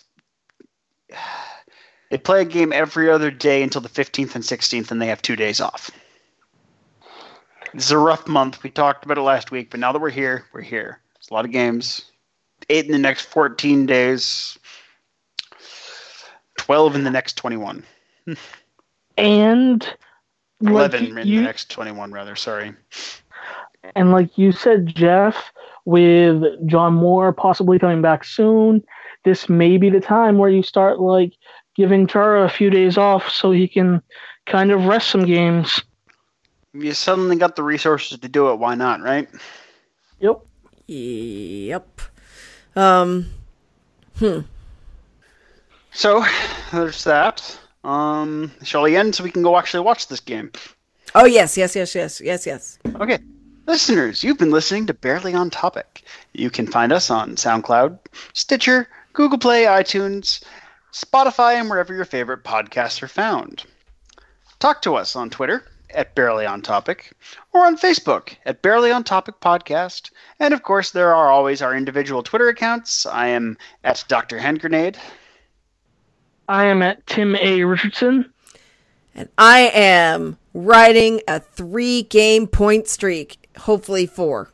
they 2.11 2.17
play 2.17 2.41
a 2.41 2.45
game 2.45 2.71
every 2.71 3.09
other 3.09 3.31
day 3.31 3.63
until 3.63 3.81
the 3.81 3.89
15th 3.89 4.35
and 4.35 4.43
16th 4.43 4.91
and 4.91 5.01
they 5.01 5.07
have 5.07 5.21
two 5.21 5.35
days 5.35 5.59
off 5.59 5.91
this 7.73 7.85
is 7.85 7.91
a 7.91 7.97
rough 7.97 8.27
month. 8.27 8.63
We 8.63 8.69
talked 8.69 9.05
about 9.05 9.17
it 9.17 9.21
last 9.21 9.51
week 9.51 9.71
but 9.71 9.79
now 9.79 9.91
that 9.91 10.01
we're 10.01 10.09
here 10.09 10.45
we're 10.53 10.61
here. 10.61 11.01
It's 11.17 11.29
a 11.29 11.33
lot 11.33 11.45
of 11.45 11.51
games. 11.51 12.11
Eight 12.69 12.85
in 12.85 12.91
the 12.91 12.97
next 12.97 13.25
14 13.25 13.85
days. 13.85 14.57
12 16.57 16.95
in 16.95 17.03
the 17.03 17.11
next 17.11 17.37
21 17.37 17.83
and 19.17 19.95
11 20.61 21.15
like 21.15 21.25
in 21.25 21.27
you, 21.27 21.39
the 21.39 21.45
next 21.45 21.69
21 21.71 22.11
rather 22.11 22.35
sorry. 22.35 22.73
And 23.95 24.11
like 24.11 24.37
you 24.37 24.51
said 24.51 24.87
jeff 24.87 25.51
with 25.85 26.43
John 26.67 26.93
Moore 26.93 27.31
possibly 27.31 27.79
coming 27.79 28.01
back 28.01 28.25
soon, 28.25 28.83
this 29.23 29.47
may 29.47 29.77
be 29.77 29.89
the 29.89 30.01
time 30.01 30.37
where 30.37 30.49
you 30.49 30.61
start 30.61 30.99
like 30.99 31.33
giving 31.75 32.07
Chara 32.07 32.43
a 32.43 32.49
few 32.49 32.69
days 32.69 32.97
off 32.97 33.29
so 33.29 33.51
he 33.51 33.67
can 33.67 34.01
kind 34.45 34.71
of 34.71 34.85
rest 34.85 35.09
some 35.09 35.25
games. 35.25 35.81
You 36.79 36.93
suddenly 36.93 37.37
got 37.37 37.55
the 37.55 37.63
resources 37.63 38.19
to 38.19 38.27
do 38.27 38.51
it, 38.51 38.59
why 38.59 38.75
not, 38.75 39.01
right? 39.01 39.27
Yep. 40.19 40.45
Yep. 40.87 42.01
Um 42.75 43.31
hmm. 44.19 44.39
So 45.91 46.23
there's 46.71 47.03
that. 47.03 47.59
Um 47.83 48.51
shall 48.63 48.83
we 48.83 48.95
end 48.95 49.15
so 49.15 49.23
we 49.23 49.31
can 49.31 49.41
go 49.41 49.57
actually 49.57 49.83
watch 49.83 50.07
this 50.07 50.19
game? 50.19 50.51
Oh 51.15 51.25
yes, 51.25 51.57
yes, 51.57 51.75
yes, 51.75 51.95
yes, 51.95 52.21
yes, 52.21 52.45
yes. 52.45 52.79
Okay. 52.85 53.19
Listeners, 53.65 54.23
you've 54.23 54.37
been 54.37 54.51
listening 54.51 54.85
to 54.85 54.93
Barely 54.93 55.33
on 55.33 55.49
Topic. 55.49 56.03
You 56.33 56.49
can 56.49 56.67
find 56.67 56.93
us 56.93 57.09
on 57.09 57.35
SoundCloud, 57.35 57.99
Stitcher, 58.33 58.87
Google 59.11 59.39
Play, 59.39 59.63
iTunes, 59.63 60.41
Spotify, 60.93 61.55
and 61.55 61.69
wherever 61.69 61.93
your 61.93 62.05
favorite 62.05 62.43
podcasts 62.43 63.01
are 63.01 63.09
found. 63.09 63.65
Talk 64.59 64.81
to 64.83 64.95
us 64.95 65.15
on 65.15 65.29
Twitter 65.29 65.65
at 65.97 66.13
Barely 66.15 66.45
On 66.45 66.61
Topic 66.61 67.11
or 67.53 67.65
on 67.65 67.75
Facebook 67.75 68.35
at 68.45 68.61
Barely 68.61 68.91
On 68.91 69.03
Topic 69.03 69.35
Podcast. 69.41 70.11
And 70.39 70.53
of 70.53 70.61
course, 70.63 70.91
there 70.91 71.13
are 71.13 71.29
always 71.29 71.61
our 71.61 71.75
individual 71.75 72.23
Twitter 72.23 72.47
accounts. 72.47 73.05
I 73.05 73.27
am 73.27 73.57
at 73.83 74.05
Dr. 74.07 74.37
Hand 74.37 74.61
Grenade. 74.61 74.97
I 76.47 76.65
am 76.65 76.81
at 76.83 77.05
Tim 77.07 77.35
A. 77.35 77.63
Richardson. 77.63 78.31
And 79.15 79.27
I 79.39 79.71
am 79.73 80.37
riding 80.53 81.21
a 81.27 81.39
three 81.39 82.03
game 82.03 82.45
point 82.45 82.87
streak, 82.87 83.49
hopefully 83.57 84.05
four. 84.05 84.51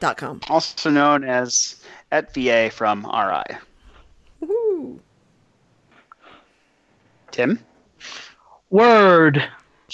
Dot 0.00 0.16
com. 0.16 0.40
Also 0.48 0.90
known 0.90 1.22
as 1.22 1.76
at 2.10 2.34
VA 2.34 2.70
from 2.70 3.04
RI. 3.04 3.56
Woohoo. 4.42 4.98
Tim? 7.30 7.58
Word. 8.70 9.48